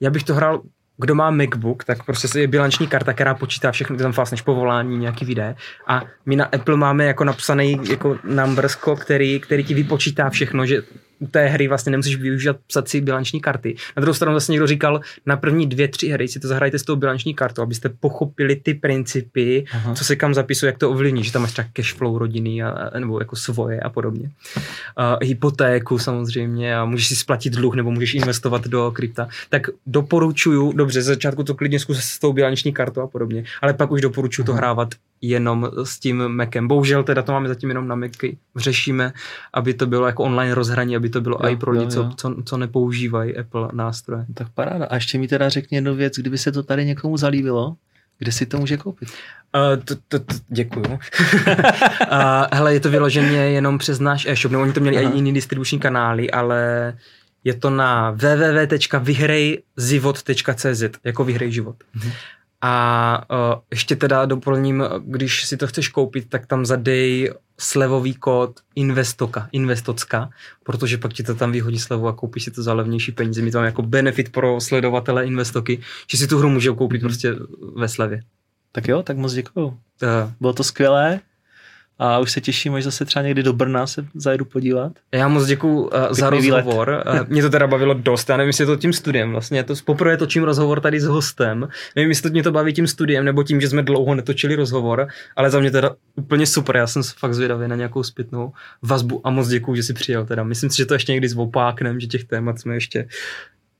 já 0.00 0.10
bych 0.10 0.24
to 0.24 0.34
hrál 0.34 0.60
kdo 0.96 1.14
má 1.14 1.30
MacBook, 1.30 1.84
tak 1.84 2.04
prostě 2.04 2.38
je 2.38 2.46
bilanční 2.46 2.86
karta, 2.86 3.12
která 3.12 3.34
počítá 3.34 3.72
všechno, 3.72 3.96
tam 3.96 4.12
vlastně 4.12 4.38
povolání, 4.44 4.98
nějaký 4.98 5.24
videa. 5.24 5.54
A 5.86 6.02
my 6.26 6.36
na 6.36 6.44
Apple 6.44 6.76
máme 6.76 7.04
jako 7.04 7.24
napsaný 7.24 7.80
jako 7.90 8.18
numbersko, 8.24 8.96
který, 8.96 9.40
který 9.40 9.64
ti 9.64 9.74
vypočítá 9.74 10.30
všechno, 10.30 10.66
že 10.66 10.82
u 11.18 11.26
té 11.26 11.46
hry 11.46 11.68
vlastně 11.68 11.90
nemusíš 11.90 12.16
využívat 12.16 12.56
psací 12.66 13.00
bilanční 13.00 13.40
karty. 13.40 13.76
Na 13.96 14.00
druhou 14.00 14.14
stranu 14.14 14.34
zase 14.36 14.52
někdo 14.52 14.66
říkal, 14.66 15.00
na 15.26 15.36
první 15.36 15.66
dvě, 15.66 15.88
tři 15.88 16.08
hry 16.08 16.28
si 16.28 16.40
to 16.40 16.48
zahrajte 16.48 16.78
s 16.78 16.82
tou 16.82 16.96
bilanční 16.96 17.34
kartou, 17.34 17.62
abyste 17.62 17.88
pochopili 17.88 18.56
ty 18.56 18.74
principy, 18.74 19.64
Aha. 19.72 19.94
co 19.94 20.04
se 20.04 20.16
kam 20.16 20.34
zapisuje, 20.34 20.68
jak 20.68 20.78
to 20.78 20.90
ovlivní, 20.90 21.24
že 21.24 21.32
tam 21.32 21.42
máš 21.42 21.52
třeba 21.52 21.68
cash 21.72 21.94
flow 21.94 22.18
rodiny 22.18 22.62
a, 22.62 22.90
nebo 22.98 23.18
jako 23.18 23.36
svoje 23.36 23.80
a 23.80 23.90
podobně. 23.90 24.30
Uh, 24.56 25.04
hypotéku 25.22 25.98
samozřejmě 25.98 26.76
a 26.76 26.84
můžeš 26.84 27.08
si 27.08 27.16
splatit 27.16 27.52
dluh 27.52 27.74
nebo 27.74 27.90
můžeš 27.90 28.14
investovat 28.14 28.66
do 28.66 28.90
krypta. 28.94 29.28
Tak 29.48 29.66
doporučuju, 29.86 30.72
dobře, 30.72 31.02
ze 31.02 31.14
začátku 31.14 31.44
to 31.44 31.54
klidně 31.54 31.80
zkus 31.80 31.98
s 31.98 32.18
tou 32.18 32.32
bilanční 32.32 32.72
kartou 32.72 33.00
a 33.00 33.06
podobně, 33.06 33.44
ale 33.62 33.74
pak 33.74 33.90
už 33.90 34.00
doporučuju 34.00 34.46
to 34.46 34.52
hrávat 34.52 34.88
jenom 35.20 35.70
s 35.84 35.98
tím 35.98 36.28
Macem. 36.28 36.68
Bohužel 36.68 37.02
teda 37.02 37.22
to 37.22 37.32
máme 37.32 37.48
zatím 37.48 37.68
jenom 37.68 37.88
na 37.88 37.94
Macy. 37.94 38.36
Řešíme, 38.56 39.12
aby 39.52 39.74
to 39.74 39.86
bylo 39.86 40.06
jako 40.06 40.24
online 40.24 40.54
rozhraní, 40.54 40.96
aby 41.04 41.10
to 41.10 41.20
bylo 41.20 41.38
jo, 41.42 41.48
i 41.48 41.56
pro 41.56 41.72
lidi, 41.72 41.86
co, 41.86 42.10
co, 42.16 42.34
co 42.44 42.56
nepoužívají 42.56 43.36
Apple 43.36 43.68
nástroje. 43.72 44.26
Tak 44.34 44.48
paráda. 44.54 44.86
A 44.86 44.94
ještě 44.94 45.18
mi 45.18 45.28
teda 45.28 45.48
řekni 45.48 45.76
jednu 45.76 45.94
věc, 45.94 46.14
kdyby 46.16 46.38
se 46.38 46.52
to 46.52 46.62
tady 46.62 46.84
někomu 46.84 47.16
zalíbilo, 47.16 47.76
kde 48.18 48.32
si 48.32 48.46
to 48.46 48.58
může 48.58 48.76
koupit? 48.76 49.08
Uh, 49.08 49.14
to, 49.84 49.94
to, 50.08 50.18
to, 50.18 50.34
děkuju. 50.48 50.84
uh, 50.86 50.98
hele, 52.52 52.74
je 52.74 52.80
to 52.80 52.90
vyloženě 52.90 53.36
jenom 53.36 53.78
přes 53.78 54.00
náš 54.00 54.26
e-shop, 54.26 54.52
nebo 54.52 54.62
oni 54.62 54.72
to 54.72 54.80
měli 54.80 54.96
Aha. 54.96 55.12
i 55.12 55.16
jiný 55.16 55.34
distribuční 55.34 55.78
kanály, 55.78 56.30
ale 56.30 56.94
je 57.44 57.54
to 57.54 57.70
na 57.70 58.10
www.vyhrejzivot.cz, 58.10 60.82
jako 61.04 61.24
vyhrej 61.24 61.52
život. 61.52 61.76
Uh-huh. 61.96 62.12
A 62.66 63.24
uh, 63.30 63.60
ještě 63.70 63.96
teda 63.96 64.26
doplním, 64.26 64.84
když 65.04 65.44
si 65.44 65.56
to 65.56 65.66
chceš 65.66 65.88
koupit, 65.88 66.28
tak 66.28 66.46
tam 66.46 66.66
zadej 66.66 67.32
slevový 67.58 68.14
kód 68.14 68.60
Investoka, 68.74 69.48
Investocka, 69.52 70.30
protože 70.62 70.98
pak 70.98 71.12
ti 71.12 71.22
to 71.22 71.34
tam 71.34 71.52
vyhodí 71.52 71.78
slevu 71.78 72.08
a 72.08 72.12
koupíš 72.12 72.44
si 72.44 72.50
to 72.50 72.62
za 72.62 72.74
levnější 72.74 73.12
peníze. 73.12 73.42
Mi 73.42 73.50
to 73.50 73.58
jako 73.58 73.82
benefit 73.82 74.32
pro 74.32 74.60
sledovatele 74.60 75.26
Investoky, 75.26 75.80
že 76.10 76.18
si 76.18 76.26
tu 76.26 76.38
hru 76.38 76.48
můžou 76.48 76.74
koupit 76.74 77.02
mm. 77.02 77.08
prostě 77.08 77.34
ve 77.76 77.88
slevě. 77.88 78.20
Tak 78.72 78.88
jo, 78.88 79.02
tak 79.02 79.16
moc 79.16 79.32
děkuju. 79.32 79.66
Uh. 79.66 79.74
Bylo 80.40 80.52
to 80.52 80.64
skvělé 80.64 81.20
a 81.98 82.18
už 82.18 82.32
se 82.32 82.40
těším, 82.40 82.74
až 82.74 82.84
zase 82.84 83.04
třeba 83.04 83.22
někdy 83.22 83.42
do 83.42 83.52
Brna 83.52 83.86
se 83.86 84.06
zajedu 84.14 84.44
podívat. 84.44 84.92
Já 85.12 85.28
moc 85.28 85.46
děkuji 85.46 85.78
uh, 85.78 85.90
za 86.10 86.30
rozhovor. 86.30 87.02
Uh, 87.06 87.20
mě 87.28 87.42
to 87.42 87.50
teda 87.50 87.66
bavilo 87.66 87.94
dost. 87.94 88.28
Já 88.28 88.36
nevím, 88.36 88.48
jestli 88.48 88.62
je 88.62 88.66
to 88.66 88.76
tím 88.76 88.92
studiem 88.92 89.30
vlastně. 89.30 89.64
To 89.64 89.74
poprvé 89.84 90.16
točím 90.16 90.42
rozhovor 90.42 90.80
tady 90.80 91.00
s 91.00 91.04
hostem. 91.04 91.68
Nevím, 91.96 92.10
jestli 92.10 92.30
to 92.30 92.32
mě 92.32 92.42
to 92.42 92.52
baví 92.52 92.72
tím 92.72 92.86
studiem 92.86 93.24
nebo 93.24 93.42
tím, 93.42 93.60
že 93.60 93.68
jsme 93.68 93.82
dlouho 93.82 94.14
netočili 94.14 94.54
rozhovor, 94.54 95.08
ale 95.36 95.50
za 95.50 95.60
mě 95.60 95.70
teda 95.70 95.90
úplně 96.16 96.46
super. 96.46 96.76
Já 96.76 96.86
jsem 96.86 97.02
fakt 97.02 97.34
zvědavý 97.34 97.68
na 97.68 97.76
nějakou 97.76 98.02
zpětnou 98.02 98.52
vazbu 98.82 99.26
a 99.26 99.30
moc 99.30 99.48
děkuji, 99.48 99.74
že 99.74 99.82
jsi 99.82 99.94
přijel. 99.94 100.26
Teda. 100.26 100.44
Myslím 100.44 100.70
si, 100.70 100.76
že 100.76 100.86
to 100.86 100.94
ještě 100.94 101.12
někdy 101.12 101.28
zvopáknem, 101.28 102.00
že 102.00 102.06
těch 102.06 102.24
témat 102.24 102.60
jsme 102.60 102.74
ještě 102.74 103.08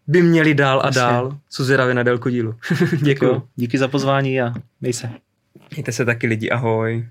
by 0.07 0.23
měli 0.23 0.55
dál 0.55 0.81
a 0.85 0.91
dál. 0.91 1.39
Jsou 1.51 1.65
zvědavě 1.65 1.95
na 1.95 2.03
délku 2.03 2.28
dílu. 2.28 2.55
děkuji. 3.03 3.43
Díky 3.57 3.78
za 3.78 3.89
pozvání 3.89 4.41
a 4.41 4.53
měj 4.81 4.93
se. 4.93 5.11
Mějte 5.70 5.93
se 5.93 6.05
taky 6.05 6.27
lidi, 6.27 6.51
ahoj. 6.51 7.07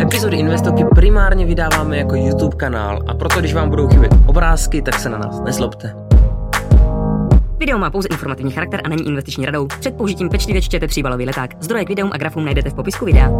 Epizody 0.00 0.36
Investoky 0.36 0.84
primárně 0.94 1.46
vydáváme 1.46 1.98
jako 1.98 2.14
YouTube 2.16 2.56
kanál 2.56 3.02
a 3.06 3.14
proto, 3.14 3.40
když 3.40 3.54
vám 3.54 3.70
budou 3.70 3.88
chybět 3.88 4.12
obrázky, 4.26 4.82
tak 4.82 4.94
se 4.94 5.08
na 5.08 5.18
nás 5.18 5.40
nezlobte. 5.40 6.05
Video 7.58 7.78
má 7.78 7.90
pouze 7.90 8.08
informativní 8.08 8.52
charakter 8.52 8.80
a 8.84 8.88
není 8.88 9.06
investiční 9.06 9.46
radou. 9.46 9.66
Před 9.66 9.96
použitím 9.96 10.28
pečlivě 10.28 10.62
čtěte 10.62 10.86
příbalový 10.86 11.26
leták. 11.26 11.50
Zdroje 11.60 11.84
k 11.84 11.88
videům 11.88 12.10
a 12.12 12.18
grafům 12.18 12.44
najdete 12.44 12.70
v 12.70 12.74
popisku 12.74 13.04
videa. 13.04 13.30